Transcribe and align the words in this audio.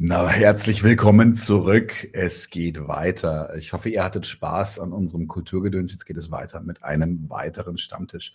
Na, 0.00 0.28
herzlich 0.28 0.84
willkommen 0.84 1.34
zurück. 1.34 2.08
Es 2.12 2.50
geht 2.50 2.86
weiter. 2.86 3.56
Ich 3.56 3.72
hoffe, 3.72 3.88
ihr 3.88 4.04
hattet 4.04 4.28
Spaß 4.28 4.78
an 4.78 4.92
unserem 4.92 5.26
Kulturgedöns. 5.26 5.90
Jetzt 5.90 6.06
geht 6.06 6.16
es 6.16 6.30
weiter 6.30 6.60
mit 6.60 6.84
einem 6.84 7.28
weiteren 7.28 7.78
Stammtisch. 7.78 8.32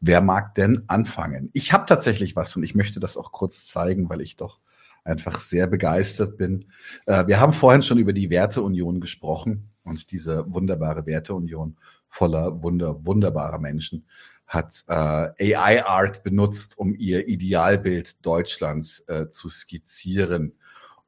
Wer 0.00 0.20
mag 0.20 0.54
denn 0.54 0.84
anfangen? 0.86 1.48
Ich 1.54 1.72
habe 1.72 1.86
tatsächlich 1.86 2.36
was 2.36 2.54
und 2.56 2.62
ich 2.62 2.74
möchte 2.74 3.00
das 3.00 3.16
auch 3.16 3.32
kurz 3.32 3.66
zeigen, 3.66 4.10
weil 4.10 4.20
ich 4.20 4.36
doch 4.36 4.60
einfach 5.02 5.40
sehr 5.40 5.66
begeistert 5.66 6.36
bin. 6.36 6.66
Äh, 7.06 7.26
wir 7.26 7.40
haben 7.40 7.54
vorhin 7.54 7.82
schon 7.82 7.96
über 7.96 8.12
die 8.12 8.28
Werteunion 8.28 9.00
gesprochen 9.00 9.70
und 9.84 10.12
diese 10.12 10.44
wunderbare 10.52 11.06
Werteunion 11.06 11.78
voller 12.10 12.62
wunder, 12.62 13.06
wunderbarer 13.06 13.58
Menschen 13.58 14.04
hat 14.46 14.84
äh, 14.88 15.54
AI-Art 15.54 16.22
benutzt, 16.22 16.76
um 16.76 16.94
ihr 16.94 17.28
Idealbild 17.28 18.24
Deutschlands 18.26 19.00
äh, 19.06 19.30
zu 19.30 19.48
skizzieren. 19.48 20.57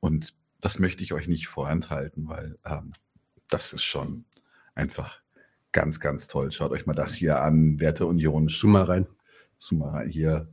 Und 0.00 0.34
das 0.60 0.78
möchte 0.78 1.02
ich 1.02 1.12
euch 1.12 1.28
nicht 1.28 1.48
vorenthalten, 1.48 2.28
weil 2.28 2.58
ähm, 2.64 2.92
das 3.48 3.72
ist 3.72 3.84
schon 3.84 4.24
einfach 4.74 5.20
ganz, 5.72 6.00
ganz 6.00 6.26
toll. 6.26 6.52
Schaut 6.52 6.72
euch 6.72 6.86
mal 6.86 6.94
das 6.94 7.14
hier 7.14 7.40
an, 7.42 7.78
Werteunion. 7.80 8.48
Zoom 8.48 8.72
mal 8.72 8.84
rein. 8.84 9.06
Zoom 9.58 9.80
mal 9.80 9.90
rein. 9.90 10.08
Hier, 10.08 10.48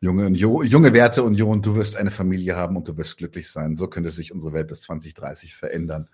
junge, 0.00 0.28
junge 0.28 0.92
Werteunion, 0.92 1.62
du 1.62 1.74
wirst 1.76 1.96
eine 1.96 2.10
Familie 2.10 2.56
haben 2.56 2.76
und 2.76 2.88
du 2.88 2.96
wirst 2.96 3.16
glücklich 3.16 3.50
sein. 3.50 3.76
So 3.76 3.88
könnte 3.88 4.10
sich 4.10 4.32
unsere 4.32 4.52
Welt 4.52 4.68
bis 4.68 4.82
2030 4.82 5.54
verändern. 5.54 6.08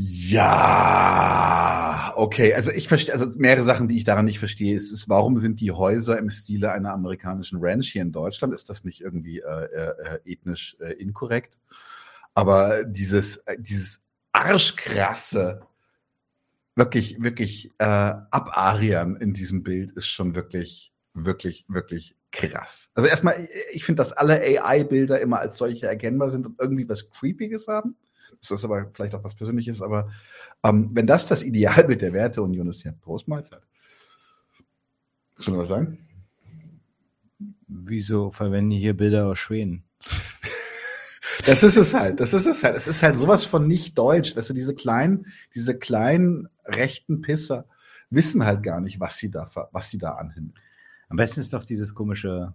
Ja, 0.00 1.72
okay. 2.14 2.54
Also 2.54 2.70
ich 2.70 2.86
verstehe, 2.86 3.12
also 3.12 3.26
mehrere 3.36 3.64
Sachen, 3.64 3.88
die 3.88 3.96
ich 3.96 4.04
daran 4.04 4.26
nicht 4.26 4.38
verstehe, 4.38 4.76
ist, 4.76 4.92
ist, 4.92 5.08
warum 5.08 5.38
sind 5.38 5.60
die 5.60 5.72
Häuser 5.72 6.16
im 6.18 6.30
Stile 6.30 6.70
einer 6.70 6.92
amerikanischen 6.92 7.58
Ranch 7.60 7.90
hier 7.90 8.02
in 8.02 8.12
Deutschland? 8.12 8.54
Ist 8.54 8.70
das 8.70 8.84
nicht 8.84 9.00
irgendwie 9.00 9.40
äh, 9.40 9.64
äh, 9.64 10.20
ethnisch 10.24 10.76
äh, 10.78 10.92
inkorrekt? 10.92 11.58
Aber 12.34 12.84
dieses, 12.84 13.38
äh, 13.38 13.56
dieses 13.58 14.00
arschkrasse, 14.30 15.62
wirklich, 16.76 17.20
wirklich 17.20 17.72
äh, 17.78 17.84
Abarian 17.84 19.16
in 19.16 19.32
diesem 19.32 19.64
Bild 19.64 19.90
ist 19.92 20.06
schon 20.06 20.36
wirklich, 20.36 20.92
wirklich, 21.14 21.64
wirklich 21.66 22.14
krass. 22.30 22.88
Also 22.94 23.08
erstmal, 23.08 23.48
ich 23.72 23.84
finde, 23.84 24.00
dass 24.00 24.12
alle 24.12 24.40
AI-Bilder 24.40 25.20
immer 25.20 25.40
als 25.40 25.58
solche 25.58 25.88
erkennbar 25.88 26.30
sind 26.30 26.46
und 26.46 26.60
irgendwie 26.60 26.88
was 26.88 27.10
Creepiges 27.10 27.66
haben. 27.66 27.96
Das 28.40 28.50
ist 28.50 28.64
aber 28.64 28.90
vielleicht 28.90 29.14
auch 29.14 29.24
was 29.24 29.34
Persönliches, 29.34 29.82
aber 29.82 30.10
ähm, 30.64 30.90
wenn 30.92 31.06
das 31.06 31.26
das 31.26 31.42
Idealbild 31.42 32.02
der 32.02 32.12
Werteunion 32.12 32.68
ist, 32.68 32.84
ja, 32.84 32.92
Prost 32.92 33.28
Mahlzeit. 33.28 33.62
Schon 35.38 35.56
was 35.56 35.68
sagen? 35.68 35.98
Wieso 37.68 38.30
verwenden 38.30 38.70
die 38.70 38.78
hier 38.78 38.96
Bilder 38.96 39.26
aus 39.26 39.38
Schweden? 39.38 39.84
Das 41.46 41.62
ist 41.62 41.76
es 41.76 41.94
halt, 41.94 42.20
das 42.20 42.34
ist 42.34 42.46
es 42.46 42.64
halt. 42.64 42.76
Es 42.76 42.88
ist 42.88 43.02
halt 43.02 43.16
sowas 43.16 43.44
von 43.44 43.66
nicht 43.66 43.96
deutsch. 43.96 44.36
Weißt 44.36 44.50
du, 44.50 44.54
diese 44.54 44.74
kleinen, 44.74 45.26
diese 45.54 45.78
kleinen 45.78 46.48
rechten 46.64 47.22
Pisser 47.22 47.66
wissen 48.10 48.44
halt 48.44 48.62
gar 48.62 48.80
nicht, 48.80 49.00
was 49.00 49.18
sie 49.18 49.30
da, 49.30 49.48
was 49.72 49.88
sie 49.88 49.98
da 49.98 50.12
anhimmeln. 50.14 50.54
Am 51.08 51.16
besten 51.16 51.40
ist 51.40 51.52
doch 51.52 51.64
dieses 51.64 51.94
komische 51.94 52.54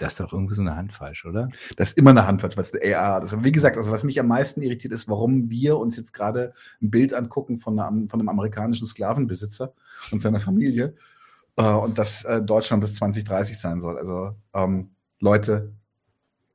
das 0.00 0.14
ist 0.14 0.20
doch 0.20 0.32
irgendwie 0.32 0.54
so 0.54 0.62
eine 0.62 0.76
Hand 0.76 0.92
falsch, 0.92 1.26
oder? 1.26 1.48
Das 1.76 1.90
ist 1.90 1.98
immer 1.98 2.10
eine 2.10 2.26
Hand 2.26 2.40
falsch, 2.40 2.56
weil 2.56 2.64
es 2.64 2.72
eine 2.72 2.96
AR 2.96 3.22
ist. 3.22 3.44
wie 3.44 3.52
gesagt, 3.52 3.76
also 3.76 3.90
was 3.90 4.02
mich 4.02 4.18
am 4.18 4.28
meisten 4.28 4.62
irritiert 4.62 4.92
ist, 4.92 5.08
warum 5.08 5.50
wir 5.50 5.76
uns 5.76 5.96
jetzt 5.96 6.12
gerade 6.12 6.54
ein 6.80 6.90
Bild 6.90 7.12
angucken 7.12 7.58
von, 7.58 7.78
einer, 7.78 8.08
von 8.08 8.20
einem 8.20 8.28
amerikanischen 8.28 8.86
Sklavenbesitzer 8.86 9.74
und 10.10 10.22
seiner 10.22 10.40
Familie 10.40 10.94
äh, 11.56 11.64
und 11.64 11.98
dass 11.98 12.24
äh, 12.24 12.40
Deutschland 12.40 12.80
bis 12.80 12.94
2030 12.94 13.58
sein 13.58 13.80
soll. 13.80 13.98
Also 13.98 14.34
ähm, 14.54 14.90
Leute, 15.18 15.72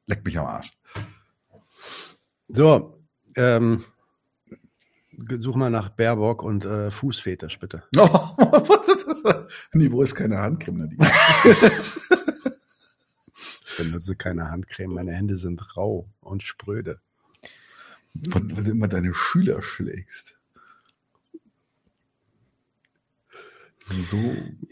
leckt 0.07 0.25
mich 0.25 0.39
am 0.39 0.47
Arsch. 0.47 0.72
So, 2.47 2.97
ähm, 3.35 3.85
such 5.38 5.56
mal 5.56 5.69
nach 5.69 5.89
Baerbock 5.89 6.41
und 6.41 6.66
äh, 6.66 6.89
Fußfetisch, 6.89 7.59
bitte. 7.59 7.83
Oh, 7.95 8.19
Niveau 9.73 10.01
ist 10.01 10.16
keine 10.16 10.39
Handcreme. 10.39 10.97
benutze 13.78 14.16
keine 14.16 14.50
Handcreme. 14.50 14.94
Meine 14.94 15.13
Hände 15.13 15.38
sind 15.38 15.75
rau 15.78 16.08
und 16.22 16.44
spröde. 16.44 17.00
Weil 18.13 18.47
du 18.63 18.72
immer 18.72 18.88
deine 18.88 19.13
Schüler 19.13 19.62
schlägst. 19.62 20.36
So. 23.88 24.18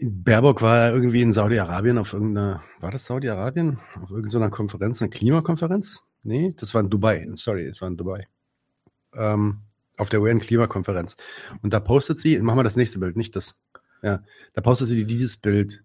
Baerbock 0.00 0.60
war 0.60 0.92
irgendwie 0.92 1.22
in 1.22 1.32
Saudi-Arabien 1.32 1.98
auf 1.98 2.12
irgendeiner, 2.12 2.64
war 2.80 2.90
das 2.90 3.04
Saudi-Arabien? 3.04 3.78
Auf 4.00 4.10
irgendeiner 4.10 4.50
Konferenz, 4.50 5.00
eine 5.00 5.10
Klimakonferenz? 5.10 6.02
Nee, 6.24 6.54
das 6.56 6.74
war 6.74 6.80
in 6.80 6.90
Dubai. 6.90 7.28
Sorry, 7.36 7.68
das 7.68 7.80
war 7.80 7.88
in 7.88 7.96
Dubai. 7.96 8.26
Ähm, 9.14 9.60
auf 9.96 10.08
der 10.08 10.20
UN-Klimakonferenz. 10.20 11.16
Und 11.62 11.72
da 11.72 11.78
postet 11.78 12.18
sie, 12.18 12.38
machen 12.40 12.58
wir 12.58 12.64
das 12.64 12.76
nächste 12.76 12.98
Bild, 12.98 13.16
nicht 13.16 13.36
das. 13.36 13.56
Ja, 14.02 14.22
da 14.52 14.60
postet 14.60 14.88
sie 14.88 15.04
dieses 15.06 15.36
Bild 15.36 15.82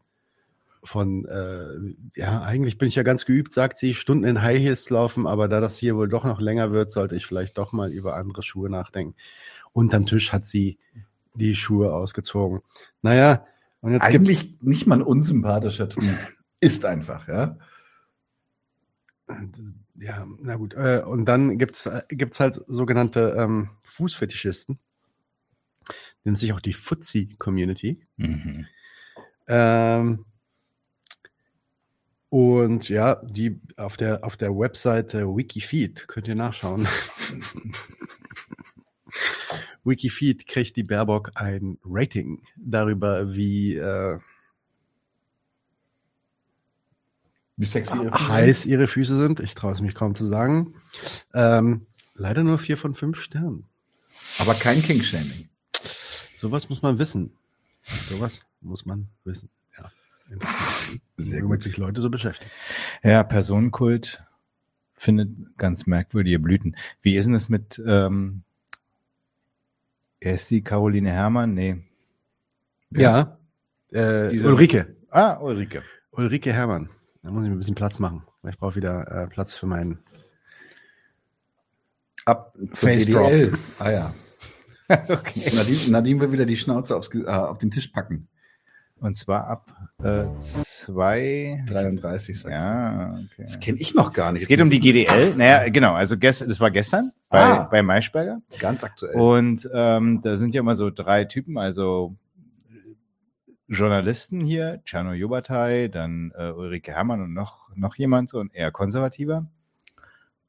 von, 0.84 1.26
äh, 1.26 2.20
ja, 2.20 2.42
eigentlich 2.42 2.78
bin 2.78 2.88
ich 2.88 2.96
ja 2.96 3.04
ganz 3.04 3.26
geübt, 3.26 3.52
sagt 3.52 3.78
sie, 3.78 3.94
Stunden 3.94 4.24
in 4.24 4.42
High 4.42 4.60
Heels 4.60 4.90
laufen, 4.90 5.28
aber 5.28 5.48
da 5.48 5.60
das 5.60 5.78
hier 5.78 5.96
wohl 5.96 6.08
doch 6.08 6.24
noch 6.24 6.40
länger 6.40 6.72
wird, 6.72 6.92
sollte 6.92 7.16
ich 7.16 7.26
vielleicht 7.26 7.58
doch 7.58 7.74
mal 7.74 7.92
über 7.92 8.16
andere 8.16 8.44
Schuhe 8.44 8.70
nachdenken. 8.70 9.16
Unterm 9.74 10.06
Tisch 10.06 10.32
hat 10.32 10.46
sie 10.46 10.80
die 11.36 11.56
Schuhe 11.56 11.94
ausgezogen. 11.94 12.62
Naja, 13.02 13.46
und 13.82 13.94
jetzt 13.94 14.04
eigentlich 14.04 14.58
nicht 14.62 14.88
mal 14.88 14.98
ein 14.98 15.04
unsympathischer 15.04 15.90
Typ. 15.90 16.04
Ist 16.60 16.84
einfach, 16.86 17.28
ja. 17.28 17.58
Ja, 19.96 20.26
na 20.42 20.56
gut. 20.56 20.74
Äh, 20.74 21.04
und 21.06 21.26
dann 21.26 21.58
gibt's 21.58 21.86
äh, 21.86 22.02
gibt's 22.10 22.40
halt 22.40 22.62
sogenannte 22.68 23.36
ähm, 23.38 23.70
Fußfetischisten. 23.84 24.80
Nennt 26.24 26.40
sich 26.40 26.52
auch 26.52 26.60
die 26.60 26.74
Fuzzi-Community. 26.74 28.02
Mhm. 28.18 28.66
Ähm, 29.48 30.26
und 32.30 32.90
ja, 32.90 33.16
die 33.24 33.60
auf 33.76 33.98
der, 33.98 34.24
auf 34.24 34.38
der 34.38 34.52
Webseite 34.52 35.26
Wikifeed 35.26 36.08
könnt 36.08 36.28
ihr 36.28 36.36
nachschauen. 36.36 36.88
Wikifeed 39.84 40.48
kriegt 40.48 40.76
die 40.76 40.84
Baerbock 40.84 41.32
ein 41.36 41.80
Rating 41.84 42.42
darüber, 42.56 43.34
wie, 43.34 43.76
äh, 43.76 44.20
wie 47.58 47.66
sexy 47.66 47.98
ihre 47.98 48.12
Füße 48.12 48.28
heiß 48.28 48.66
ihre 48.68 48.88
Füße 48.88 49.20
sind. 49.20 49.40
Ich 49.40 49.56
traue 49.56 49.74
es 49.74 49.82
mich 49.82 49.96
kaum 49.96 50.14
zu 50.14 50.28
sagen. 50.28 50.76
Ähm, 51.34 51.88
leider 52.14 52.44
nur 52.44 52.60
vier 52.60 52.78
von 52.78 52.94
fünf 52.94 53.20
Sternen. 53.20 53.68
Aber 54.38 54.54
kein 54.54 54.84
King-Shaming. 54.84 55.50
Sowas 56.38 56.70
muss 56.70 56.84
man 56.84 57.00
wissen. 57.00 57.34
Sowas 57.82 58.42
muss 58.62 58.86
man 58.86 59.10
wissen. 59.24 59.50
Sehr 61.18 61.42
gut. 61.42 61.64
sich 61.64 61.78
Leute 61.78 62.02
so 62.02 62.10
beschäftigen. 62.10 62.52
Ja, 63.04 63.24
Personenkult 63.24 64.24
findet 64.96 65.58
ganz 65.58 65.86
merkwürdige 65.86 66.40
Blüten. 66.40 66.76
Wie 67.02 67.16
ist 67.16 67.26
denn 67.26 67.34
das 67.34 67.50
mit, 67.50 67.82
ähm, 67.86 68.44
er 70.20 70.34
ist 70.34 70.50
die 70.50 70.62
Caroline 70.62 71.10
Herrmann? 71.10 71.54
Nee. 71.54 71.84
Ja. 72.92 73.38
ja. 73.92 74.28
Äh, 74.28 74.40
Ulrike. 74.44 74.96
Ah, 75.10 75.38
Ulrike. 75.40 75.84
Ulrike 76.12 76.54
Herrmann. 76.54 76.90
Da 77.24 77.32
muss 77.32 77.44
ich 77.44 77.50
mir 77.50 77.56
ein 77.56 77.60
bisschen 77.60 77.76
Platz 77.76 78.00
machen, 78.00 78.24
weil 78.42 78.52
ich 78.52 78.58
brauche 78.58 78.76
wieder 78.76 79.08
äh, 79.12 79.28
Platz 79.28 79.58
für 79.58 79.66
meinen 79.66 80.00
Ab 82.26 82.56
Face 82.74 83.06
Drop. 83.06 83.58
Ah 83.80 83.92
ja. 83.92 84.14
okay. 84.90 85.52
Nadine, 85.54 85.90
Nadine 85.90 86.20
will 86.20 86.32
wieder 86.32 86.46
die 86.46 86.58
Schnauze 86.58 86.96
aufs, 86.96 87.10
äh, 87.14 87.26
auf 87.26 87.58
den 87.58 87.72
Tisch 87.72 87.88
packen. 87.88 88.28
Und 89.02 89.18
zwar 89.18 89.48
ab 89.48 89.66
äh, 90.04 90.26
2.33. 90.40 92.50
Ja, 92.50 93.14
okay. 93.14 93.44
Das 93.44 93.60
kenne 93.60 93.80
ich 93.80 93.94
noch 93.94 94.14
gar 94.14 94.32
nicht. 94.32 94.44
Es 94.44 94.48
geht 94.48 94.62
um 94.62 94.70
die 94.70 94.80
GDL. 94.80 95.36
Naja, 95.36 95.68
genau. 95.70 95.94
Also 95.94 96.18
gestern, 96.18 96.48
das 96.50 96.60
war 96.60 96.72
gestern 96.72 97.12
bei, 97.30 97.40
ah, 97.40 97.68
bei 97.70 97.82
Maischberger. 97.82 98.42
Ganz 98.60 98.84
aktuell. 98.84 99.16
Und 99.16 99.70
ähm, 99.74 100.22
da 100.22 100.38
sind 100.38 100.56
ja 100.56 100.62
immer 100.62 100.76
so 100.76 100.90
drei 100.90 101.26
Typen, 101.26 101.58
also 101.58 102.16
Journalisten 103.68 104.42
hier, 104.42 104.82
Czerno 104.84 105.14
Jobatai, 105.14 105.90
dann 105.90 106.32
äh, 106.36 106.52
Ulrike 106.52 106.94
Herrmann 106.94 107.22
und 107.22 107.34
noch, 107.34 107.70
noch 107.76 107.96
jemand, 107.96 108.30
so 108.30 108.40
ein 108.40 108.50
eher 108.52 108.72
konservativer. 108.72 109.46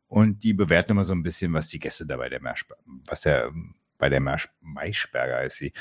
Und 0.09 0.43
die 0.43 0.55
bewerten 0.55 0.93
immer 0.93 1.05
so 1.05 1.13
ein 1.13 1.23
bisschen, 1.23 1.53
was 1.53 1.69
die 1.69 1.79
Gäste 1.79 2.07
dabei 2.07 2.31
der 2.31 2.43
Maischberger, 2.43 2.83
was 3.07 3.21
der 3.21 3.53
bei 4.01 4.09
der 4.09 4.21
Maischberger 4.21 5.43
ist 5.45 5.59
sie, 5.59 5.73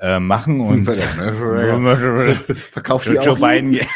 äh, 0.00 0.20
machen 0.20 0.60
und 0.60 0.84
verkauft 2.70 3.06
die 3.08 3.14
Joe 3.14 3.36
Biden. 3.36 3.80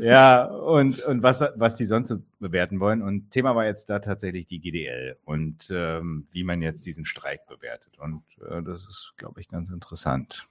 ja, 0.00 0.44
und, 0.44 1.00
und 1.00 1.22
was, 1.22 1.44
was 1.56 1.74
die 1.74 1.84
sonst 1.84 2.08
so 2.08 2.22
bewerten 2.40 2.80
wollen. 2.80 3.02
Und 3.02 3.30
Thema 3.30 3.54
war 3.54 3.66
jetzt 3.66 3.90
da 3.90 3.98
tatsächlich 3.98 4.46
die 4.46 4.60
GDL 4.60 5.18
und 5.24 5.68
ähm, 5.70 6.26
wie 6.32 6.44
man 6.44 6.62
jetzt 6.62 6.86
diesen 6.86 7.04
Streik 7.04 7.46
bewertet. 7.46 7.98
Und 7.98 8.22
äh, 8.48 8.62
das 8.62 8.86
ist, 8.86 9.14
glaube 9.16 9.40
ich, 9.40 9.48
ganz 9.48 9.70
interessant. 9.70 10.48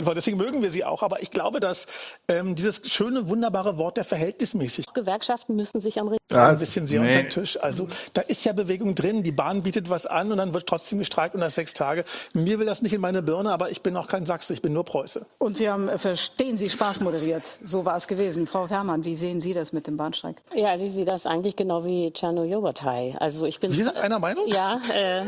Deswegen 0.00 0.36
mögen 0.36 0.62
wir 0.62 0.70
sie 0.70 0.84
auch. 0.84 1.02
Aber 1.02 1.22
ich 1.22 1.30
glaube, 1.30 1.60
dass 1.60 1.86
ähm, 2.28 2.54
dieses 2.54 2.90
schöne, 2.90 3.28
wunderbare 3.28 3.76
Wort 3.78 3.96
der 3.96 4.04
Verhältnismäßig. 4.04 4.86
Gewerkschaften 4.94 5.54
müssen 5.54 5.80
sich 5.80 6.00
an 6.00 6.08
ja, 6.34 6.48
ein 6.48 6.58
bisschen 6.58 6.86
sehr 6.86 7.00
nee. 7.00 7.08
unter 7.08 7.22
den 7.22 7.30
Tisch. 7.30 7.58
Also 7.60 7.88
da 8.12 8.22
ist 8.22 8.44
ja 8.44 8.52
Bewegung 8.52 8.94
drin. 8.94 9.22
Die 9.22 9.32
Bahn 9.32 9.62
bietet 9.62 9.90
was 9.90 10.06
an 10.06 10.30
und 10.32 10.38
dann 10.38 10.52
wird 10.52 10.66
trotzdem 10.66 10.98
gestreikt 10.98 11.34
unter 11.34 11.50
sechs 11.50 11.74
Tage. 11.74 12.04
Mir 12.32 12.58
will 12.58 12.66
das 12.66 12.82
nicht 12.82 12.92
in 12.92 13.00
meine 13.00 13.22
Birne, 13.22 13.52
aber 13.52 13.70
ich 13.70 13.82
bin 13.82 13.96
auch 13.96 14.06
kein 14.06 14.26
Sachse, 14.26 14.52
ich 14.52 14.62
bin 14.62 14.72
nur 14.72 14.84
Preuße. 14.84 15.26
Und 15.38 15.56
Sie 15.56 15.68
haben, 15.68 15.88
äh, 15.88 15.98
verstehen 15.98 16.56
Sie, 16.56 16.70
Spaß 16.70 17.00
moderiert. 17.00 17.58
So 17.62 17.84
war 17.84 17.96
es 17.96 18.08
gewesen. 18.08 18.46
Frau 18.46 18.68
Herrmann, 18.68 19.04
wie 19.04 19.14
sehen 19.14 19.40
Sie 19.40 19.54
das 19.54 19.72
mit 19.72 19.86
dem 19.86 19.96
Bahnstreik? 19.96 20.36
Ja, 20.54 20.70
also 20.70 20.84
ich 20.84 20.92
sehe 20.92 21.04
das 21.04 21.26
eigentlich 21.26 21.56
genau 21.56 21.84
wie 21.84 22.10
Czerno 22.12 22.44
Jobatai. 22.44 23.14
Also 23.18 23.46
ich 23.46 23.60
bin. 23.60 23.70
Sie 23.70 23.82
sind 23.82 23.96
einer 23.96 24.18
Meinung? 24.18 24.46
Ja, 24.46 24.80
äh, 24.94 25.22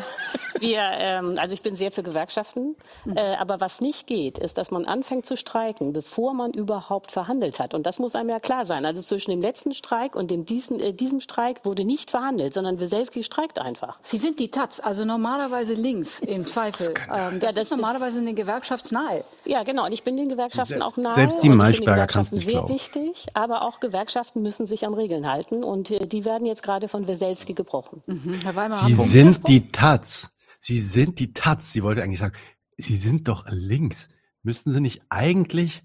wir, 0.61 0.81
ähm, 0.81 1.35
also 1.39 1.55
ich 1.55 1.63
bin 1.63 1.77
sehr 1.77 1.93
für 1.93 2.03
Gewerkschaften. 2.03 2.77
Mhm. 3.05 3.17
Äh, 3.17 3.35
aber 3.37 3.61
was 3.61 3.81
nicht 3.81 4.07
geht, 4.07 4.39
ist, 4.39 4.57
dass 4.59 4.71
man 4.71 4.85
anfängt 4.87 5.27
zu 5.27 5.37
streiken, 5.37 5.93
bevor 5.93 6.35
man 6.35 6.53
überhaupt 6.53 7.13
verhandelt 7.13 7.61
hat. 7.61 7.75
Und 7.75 7.85
das 7.85 7.99
muss 7.99 8.15
einem 8.15 8.31
ja 8.31 8.41
klar 8.41 8.65
sein. 8.65 8.87
Also 8.87 9.03
zwischen 9.03 9.31
dem 9.31 9.43
letzten 9.43 9.75
Streik 9.75 10.17
und 10.17 10.31
dem 10.31 10.47
diesen, 10.47 10.81
äh, 10.81 10.94
diesem 10.95 11.21
Streik 11.21 11.65
wurde 11.65 11.85
nicht 11.85 12.11
verhandelt, 12.11 12.55
sondern 12.55 12.81
Weselski 12.81 13.23
streikt 13.23 13.59
einfach. 13.59 13.99
Sie 14.03 14.19
sind 14.19 14.41
die 14.41 14.51
Taz, 14.51 14.81
also 14.81 15.05
normalerweise 15.05 15.75
links 15.75 16.21
im 16.21 16.47
Zweifel. 16.47 16.95
Das, 16.95 17.33
ähm, 17.33 17.41
das, 17.41 17.51
ja, 17.51 17.53
das 17.55 17.65
ist 17.65 17.71
normalerweise 17.71 18.21
eine 18.21 18.35
Gewerkschaftsnahe. 18.35 19.25
Ja, 19.45 19.63
genau. 19.63 19.87
Und 19.87 19.93
ich 19.93 20.03
bin 20.03 20.17
den 20.17 20.29
Gewerkschaften 20.29 20.79
selbst, 20.79 20.87
auch 20.87 20.97
nahe. 20.97 21.15
Selbst 21.15 21.43
die 21.43 21.49
Maischberger 21.49 22.07
kann 22.07 22.23
es 22.23 22.33
nicht 22.33 22.45
sehr 22.45 22.55
glauben. 22.55 22.75
wichtig. 22.75 23.27
Aber 23.35 23.63
auch 23.63 23.81
Gewerkschaften 23.81 24.43
müssen 24.43 24.67
sich 24.67 24.87
an 24.87 24.95
Regeln 24.95 25.31
halten. 25.31 25.65
Und 25.65 25.91
äh, 25.91 26.07
die 26.07 26.25
werden 26.25 26.47
jetzt 26.47 26.63
gerade 26.63 26.89
von 26.89 27.07
Weselski 27.07 27.55
gebrochen. 27.55 28.03
Mhm. 28.07 28.41
Herr 28.43 28.57
Weimar, 28.57 28.87
Sie 28.87 28.95
sind 28.95 29.47
die 29.49 29.69
Taz. 29.71 30.31
Sie 30.61 30.81
sind 30.81 31.19
die 31.19 31.33
Taz. 31.33 31.73
Sie 31.73 31.83
wollte 31.83 32.03
eigentlich 32.03 32.21
sagen, 32.21 32.37
Sie 32.77 32.97
sind 32.97 33.29
doch 33.29 33.45
links. 33.49 34.09
Müssten 34.43 34.73
Sie 34.73 34.81
nicht 34.81 35.03
eigentlich, 35.09 35.83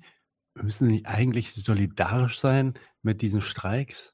müssen 0.53 0.85
Sie 0.85 0.91
nicht 0.91 1.07
eigentlich 1.07 1.53
solidarisch 1.53 2.39
sein 2.39 2.73
mit 3.01 3.21
diesen 3.21 3.41
Streiks? 3.41 4.13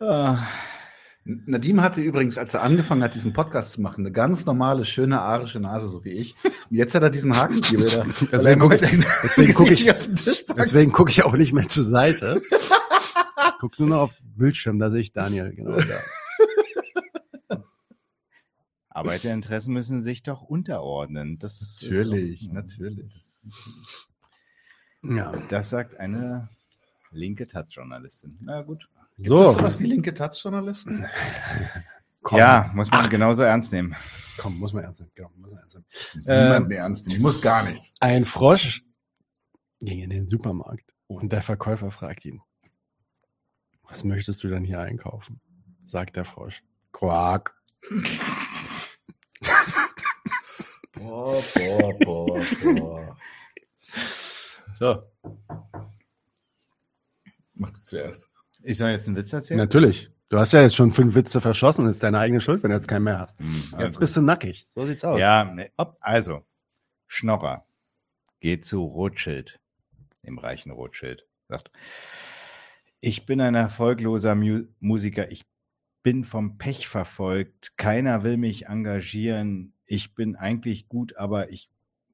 Ah. 0.00 0.48
Nadim 1.24 1.82
hatte 1.82 2.00
übrigens, 2.00 2.38
als 2.38 2.54
er 2.54 2.62
angefangen 2.62 3.02
hat, 3.02 3.14
diesen 3.14 3.34
Podcast 3.34 3.72
zu 3.72 3.82
machen, 3.82 4.04
eine 4.04 4.12
ganz 4.12 4.46
normale, 4.46 4.86
schöne 4.86 5.20
arische 5.20 5.60
Nase, 5.60 5.88
so 5.88 6.04
wie 6.04 6.12
ich. 6.12 6.34
Und 6.42 6.76
jetzt 6.76 6.94
hat 6.94 7.02
er 7.02 7.10
diesen 7.10 7.36
Haken 7.36 7.62
hier 7.62 7.78
wieder. 7.80 8.06
Deswegen 8.32 8.60
gucke 8.60 8.76
ich, 8.76 8.80
deswegen 9.22 9.54
guck 9.54 9.70
ich, 9.70 9.86
deswegen 10.56 10.92
guck 10.92 11.10
ich 11.10 11.22
auch 11.24 11.34
nicht 11.34 11.52
mehr 11.52 11.68
zur 11.68 11.84
Seite. 11.84 12.40
Guck 13.60 13.78
nur 13.78 13.88
noch 13.90 14.00
aufs 14.00 14.22
Bildschirm, 14.24 14.78
da 14.78 14.90
sehe 14.90 15.02
ich 15.02 15.12
Daniel, 15.12 15.54
genau 15.54 15.76
da. 15.76 17.60
Arbeiterinteressen 18.88 19.72
müssen 19.72 20.02
sich 20.02 20.22
doch 20.22 20.42
unterordnen. 20.42 21.38
Das 21.38 21.78
natürlich, 21.82 22.48
auch, 22.48 22.54
natürlich. 22.54 23.12
Ja. 25.02 25.32
Das 25.48 25.70
sagt 25.70 25.98
eine 26.00 26.48
linke 27.10 27.46
Taz-Journalistin. 27.46 28.36
Na 28.40 28.62
gut. 28.62 28.88
So. 29.22 29.50
Es 29.50 29.54
sowas 29.54 29.78
wie 29.78 29.86
linke 29.86 30.14
Taz-Journalisten? 30.14 31.04
ja, 32.32 32.70
muss 32.74 32.90
man 32.90 33.04
Ach. 33.04 33.10
genauso 33.10 33.42
ernst 33.42 33.70
nehmen. 33.70 33.94
Komm, 34.38 34.58
muss 34.58 34.72
man 34.72 34.84
ernst 34.84 35.00
nehmen. 35.00 35.12
Genau, 35.14 35.30
muss 35.36 35.50
man 35.50 35.60
ernst 35.60 35.74
nehmen. 35.74 35.86
Muss 36.14 36.26
niemand 36.26 36.68
mehr 36.68 36.78
ernst 36.78 37.06
nehmen. 37.06 37.16
Ich 37.16 37.22
muss 37.22 37.40
gar 37.42 37.62
nichts. 37.64 37.92
Ein 38.00 38.24
Frosch 38.24 38.82
ging 39.80 40.00
in 40.00 40.08
den 40.10 40.26
Supermarkt 40.26 40.94
und 41.06 41.32
der 41.32 41.42
Verkäufer 41.42 41.90
fragt 41.90 42.24
ihn, 42.24 42.40
was 43.88 44.04
möchtest 44.04 44.42
du 44.42 44.48
denn 44.48 44.64
hier 44.64 44.80
einkaufen? 44.80 45.40
Sagt 45.84 46.16
der 46.16 46.24
Frosch. 46.24 46.62
Quark. 46.92 47.54
boah, 50.94 51.42
boah, 51.54 51.94
boah, 51.98 52.46
boah. 52.62 53.16
So. 54.78 55.02
Mach 57.54 57.70
du 57.70 57.80
zuerst. 57.80 58.30
Ich 58.62 58.78
soll 58.78 58.90
jetzt 58.90 59.06
einen 59.06 59.16
Witz 59.16 59.32
erzählen? 59.32 59.58
Natürlich. 59.58 60.10
Du 60.28 60.38
hast 60.38 60.52
ja 60.52 60.62
jetzt 60.62 60.76
schon 60.76 60.92
fünf 60.92 61.14
Witze 61.14 61.40
verschossen. 61.40 61.88
Ist 61.88 62.02
deine 62.02 62.18
eigene 62.18 62.40
Schuld, 62.40 62.62
wenn 62.62 62.70
du 62.70 62.76
jetzt 62.76 62.86
keinen 62.86 63.04
mehr 63.04 63.18
hast. 63.18 63.40
Mhm, 63.40 63.74
jetzt 63.78 63.98
bist 63.98 64.16
du 64.16 64.22
nackig. 64.22 64.66
So 64.70 64.84
sieht's 64.86 65.04
aus. 65.04 65.18
Ja, 65.18 65.44
ne, 65.44 65.70
also. 66.00 66.44
Schnorrer 67.08 67.66
geht 68.38 68.64
zu 68.64 68.84
Rothschild, 68.84 69.58
dem 70.24 70.38
reichen 70.38 70.70
Rothschild. 70.70 71.26
Sagt, 71.48 71.72
ich 73.00 73.26
bin 73.26 73.40
ein 73.40 73.56
erfolgloser 73.56 74.36
Mu 74.36 74.64
Musiker. 74.78 75.32
Ich 75.32 75.44
bin 76.02 76.24
vom 76.24 76.58
Pech 76.58 76.86
verfolgt. 76.86 77.76
Keiner 77.76 78.22
will 78.22 78.36
mich 78.36 78.66
engagieren. 78.66 79.74
Ich 79.84 80.14
bin 80.14 80.36
eigentlich 80.36 80.88
gut, 80.88 81.16
aber 81.16 81.50
ich, 81.50 81.68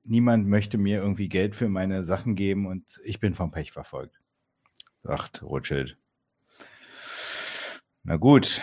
niemand 0.04 0.49
möchte 0.49 0.78
mir 0.78 1.00
irgendwie 1.02 1.28
Geld 1.28 1.54
für 1.54 1.69
meine 1.69 2.02
Sachen 2.04 2.34
geben 2.34 2.66
und 2.66 3.00
ich 3.04 3.20
bin 3.20 3.34
vom 3.34 3.50
Pech 3.50 3.72
verfolgt. 3.72 4.20
Sagt 5.02 5.42
Rothschild. 5.42 5.99
Na 8.08 8.14
gut, 8.14 8.62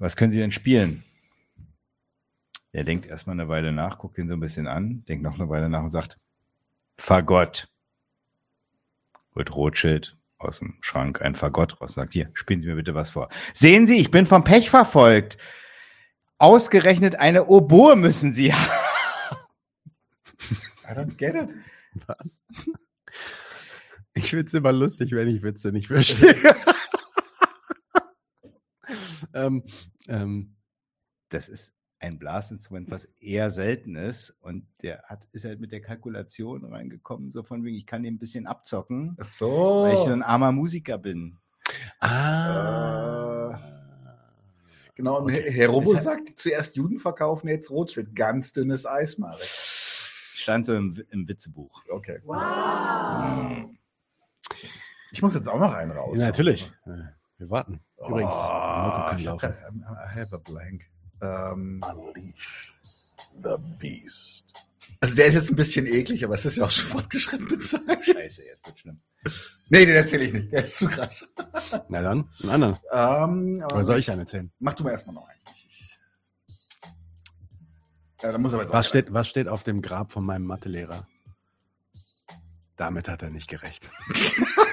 was 0.00 0.16
können 0.16 0.32
Sie 0.32 0.40
denn 0.40 0.50
spielen? 0.50 1.04
Er 2.72 2.82
denkt 2.82 3.06
erstmal 3.06 3.34
eine 3.34 3.48
Weile 3.48 3.70
nach, 3.70 3.98
guckt 3.98 4.18
ihn 4.18 4.26
so 4.26 4.34
ein 4.34 4.40
bisschen 4.40 4.66
an, 4.66 5.04
denkt 5.06 5.22
noch 5.22 5.36
eine 5.36 5.48
Weile 5.48 5.68
nach 5.68 5.84
und 5.84 5.90
sagt, 5.90 6.18
Fagott. 6.98 7.68
Holt 9.36 9.54
Rothschild 9.54 10.16
aus 10.38 10.58
dem 10.58 10.76
Schrank 10.80 11.22
ein 11.22 11.36
Fagott 11.36 11.80
raus 11.80 11.90
und 11.90 12.02
sagt, 12.02 12.12
hier, 12.12 12.30
spielen 12.34 12.60
Sie 12.60 12.66
mir 12.66 12.74
bitte 12.74 12.96
was 12.96 13.10
vor. 13.10 13.28
Sehen 13.54 13.86
Sie, 13.86 13.98
ich 13.98 14.10
bin 14.10 14.26
vom 14.26 14.42
Pech 14.42 14.70
verfolgt. 14.70 15.38
Ausgerechnet 16.38 17.14
eine 17.14 17.46
Oboe 17.46 17.94
müssen 17.94 18.34
Sie 18.34 18.52
haben. 18.54 19.38
I 20.82 20.94
don't 20.94 21.16
get 21.16 21.36
it. 21.36 21.54
Was? 22.06 22.42
Ich 24.14 24.30
finde 24.30 24.46
es 24.46 24.54
immer 24.54 24.72
lustig, 24.72 25.12
wenn 25.12 25.28
ich 25.28 25.44
Witze 25.44 25.70
nicht 25.70 25.86
verstehe. 25.86 26.34
Ähm, 29.34 29.62
ähm, 30.08 30.56
das 31.28 31.48
ist 31.48 31.74
ein 32.00 32.18
Blasinstrument, 32.18 32.90
was 32.90 33.04
eher 33.20 33.50
selten 33.50 33.96
ist. 33.96 34.36
Und 34.40 34.66
der 34.82 35.02
hat, 35.04 35.26
ist 35.32 35.44
halt 35.44 35.60
mit 35.60 35.72
der 35.72 35.80
Kalkulation 35.80 36.64
reingekommen, 36.64 37.30
so 37.30 37.42
von 37.42 37.64
wegen, 37.64 37.76
ich 37.76 37.86
kann 37.86 38.02
den 38.02 38.14
ein 38.14 38.18
bisschen 38.18 38.46
abzocken, 38.46 39.16
Ach 39.20 39.24
so. 39.24 39.82
weil 39.82 39.94
ich 39.94 40.00
so 40.00 40.12
ein 40.12 40.22
armer 40.22 40.52
Musiker 40.52 40.98
bin. 40.98 41.36
Ah. 42.00 43.58
Genau, 44.94 45.18
und 45.18 45.24
okay. 45.24 45.50
Herr 45.50 45.68
Robo 45.68 45.94
sagt 45.94 46.38
zuerst 46.40 46.76
Juden 46.76 46.98
verkaufen, 46.98 47.48
jetzt 47.48 47.70
Rothschild. 47.70 48.16
Ganz 48.16 48.52
dünnes 48.52 48.84
Eis, 48.84 49.16
Marek. 49.18 49.44
Stand 49.44 50.66
so 50.66 50.74
im, 50.74 51.04
im 51.10 51.28
Witzebuch. 51.28 51.84
Okay. 51.88 52.20
Wow. 52.24 53.56
Hm. 53.56 53.78
Ich 55.12 55.22
muss 55.22 55.34
jetzt 55.34 55.48
auch 55.48 55.58
noch 55.58 55.72
einen 55.72 55.92
raus. 55.92 56.18
Ja, 56.18 56.26
natürlich. 56.26 56.70
Wir 57.38 57.50
warten. 57.50 57.80
Übrigens, 57.98 58.32
oh, 58.32 59.10
ich 59.16 59.26
hab, 59.26 59.42
I 59.42 60.20
have 60.20 60.34
a 60.34 60.38
blank. 60.38 60.88
Um, 61.20 61.80
Unleash 61.82 62.72
the 63.42 63.56
Beast. 63.78 64.52
Also 65.00 65.14
der 65.14 65.26
ist 65.26 65.34
jetzt 65.34 65.50
ein 65.50 65.56
bisschen 65.56 65.86
eklig, 65.86 66.24
aber 66.24 66.34
es 66.34 66.44
ist 66.44 66.56
ja 66.56 66.64
auch 66.64 66.70
schon 66.70 66.86
fortgeschrittene 66.88 67.58
Zeit. 67.60 68.04
Scheiße, 68.04 68.44
jetzt 68.44 68.66
wird 68.66 68.78
schlimm. 68.78 69.00
Nee, 69.68 69.86
den 69.86 69.94
erzähle 69.94 70.24
ich 70.24 70.32
nicht. 70.32 70.52
Der 70.52 70.64
ist 70.64 70.78
zu 70.78 70.88
krass. 70.88 71.28
Na 71.88 72.00
dann, 72.02 72.28
einen 72.42 72.50
anderen. 72.50 72.76
Ähm, 72.92 73.64
Oder 73.64 73.84
soll 73.84 73.98
ich 73.98 74.10
einen 74.10 74.20
erzählen? 74.20 74.50
Mach 74.58 74.74
du 74.74 74.84
mal 74.84 74.90
erstmal 74.90 75.14
noch 75.14 75.28
einen. 75.28 75.38
Ja, 78.22 78.32
da 78.32 78.38
muss 78.38 78.52
aber 78.52 78.62
jetzt 78.62 78.72
was, 78.72 78.88
steht, 78.88 79.12
was 79.12 79.28
steht 79.28 79.46
auf 79.46 79.62
dem 79.62 79.80
Grab 79.80 80.10
von 80.10 80.24
meinem 80.24 80.44
Mathelehrer? 80.44 81.06
Damit 82.76 83.08
hat 83.08 83.22
er 83.22 83.30
nicht 83.30 83.48
gerechnet. 83.48 83.92